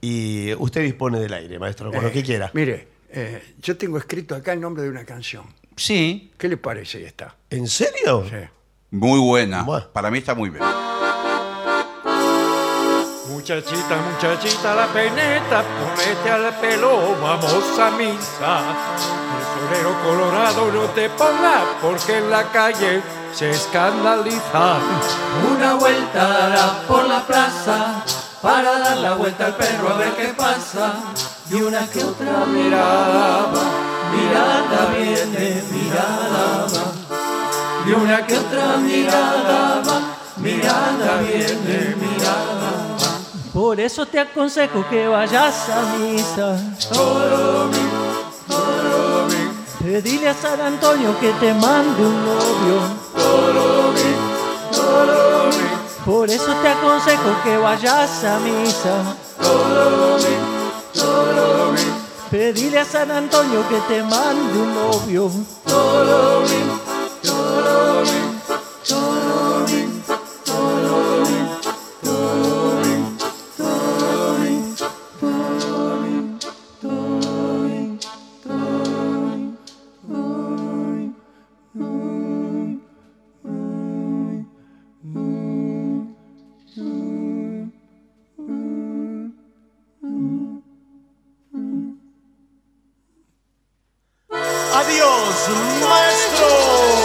Y 0.00 0.54
usted 0.54 0.82
dispone 0.82 1.18
del 1.18 1.32
aire, 1.32 1.58
maestro, 1.58 1.90
con 1.90 2.00
lo 2.00 2.12
que 2.12 2.22
quiera. 2.22 2.48
Mire, 2.54 2.86
eh, 3.10 3.54
yo 3.60 3.76
tengo 3.76 3.98
escrito 3.98 4.36
acá 4.36 4.52
el 4.52 4.60
nombre 4.60 4.84
de 4.84 4.90
una 4.90 5.04
canción. 5.04 5.46
Sí. 5.74 6.30
¿Qué 6.38 6.46
le 6.46 6.58
parece 6.58 7.04
esta? 7.04 7.34
¿En 7.50 7.66
serio? 7.66 8.24
Sí. 8.30 8.36
Muy 8.92 9.18
buena. 9.18 9.64
Bueno. 9.64 9.88
Para 9.92 10.12
mí 10.12 10.18
está 10.18 10.36
muy 10.36 10.50
bien. 10.50 10.62
Muchachita, 13.42 13.96
muchachita, 13.96 14.72
la 14.72 14.86
peineta, 14.86 15.64
ponete 15.64 16.30
al 16.30 16.54
pelo, 16.60 17.16
vamos 17.20 17.76
a 17.76 17.90
misa. 17.90 18.60
El 19.36 19.68
florero 19.68 20.00
colorado 20.04 20.70
no 20.70 20.82
te 20.94 21.10
ponga, 21.10 21.64
porque 21.82 22.18
en 22.18 22.30
la 22.30 22.44
calle 22.52 23.02
se 23.34 23.50
escandaliza. 23.50 24.76
Una 25.52 25.74
vuelta 25.74 26.28
dará 26.28 26.82
por 26.86 27.04
la 27.08 27.26
plaza 27.26 28.04
para 28.40 28.78
dar 28.78 28.98
la 28.98 29.14
vuelta 29.14 29.46
al 29.46 29.56
perro 29.56 29.88
a 29.88 29.96
ver 29.96 30.12
qué 30.12 30.28
pasa. 30.38 30.92
Y 31.50 31.54
una 31.62 31.84
que 31.90 32.04
otra 32.04 32.46
mirada 32.46 33.54
mirada 34.14 34.86
viene, 34.96 35.64
mirada 35.72 36.66
va. 36.72 37.88
Y 37.88 37.92
una 37.92 38.24
que 38.24 38.38
otra 38.38 38.76
mirada 38.76 39.82
va, 39.84 40.00
mirada 40.36 41.16
viene. 41.16 42.01
Por 43.52 43.78
eso 43.78 44.06
te 44.06 44.18
aconsejo 44.18 44.82
que 44.88 45.06
vayas 45.06 45.68
a 45.68 45.98
misa. 45.98 46.58
Pedile 49.78 50.30
a 50.30 50.34
San 50.34 50.58
Antonio 50.58 51.14
que 51.20 51.32
te 51.32 51.52
mande 51.52 52.02
un 52.02 52.24
novio. 52.24 52.80
Por 56.06 56.30
eso 56.30 56.54
te 56.62 56.68
aconsejo 56.68 57.42
que 57.44 57.58
vayas 57.58 58.24
a 58.24 58.38
misa. 58.38 59.16
Pedile 62.30 62.78
a 62.78 62.84
San 62.86 63.10
Antonio 63.10 63.68
que 63.68 63.80
te 63.94 64.02
mande 64.02 64.58
un 64.58 64.74
novio. 64.74 65.30
Adiós, 94.74 95.48
maestro. 95.80 97.01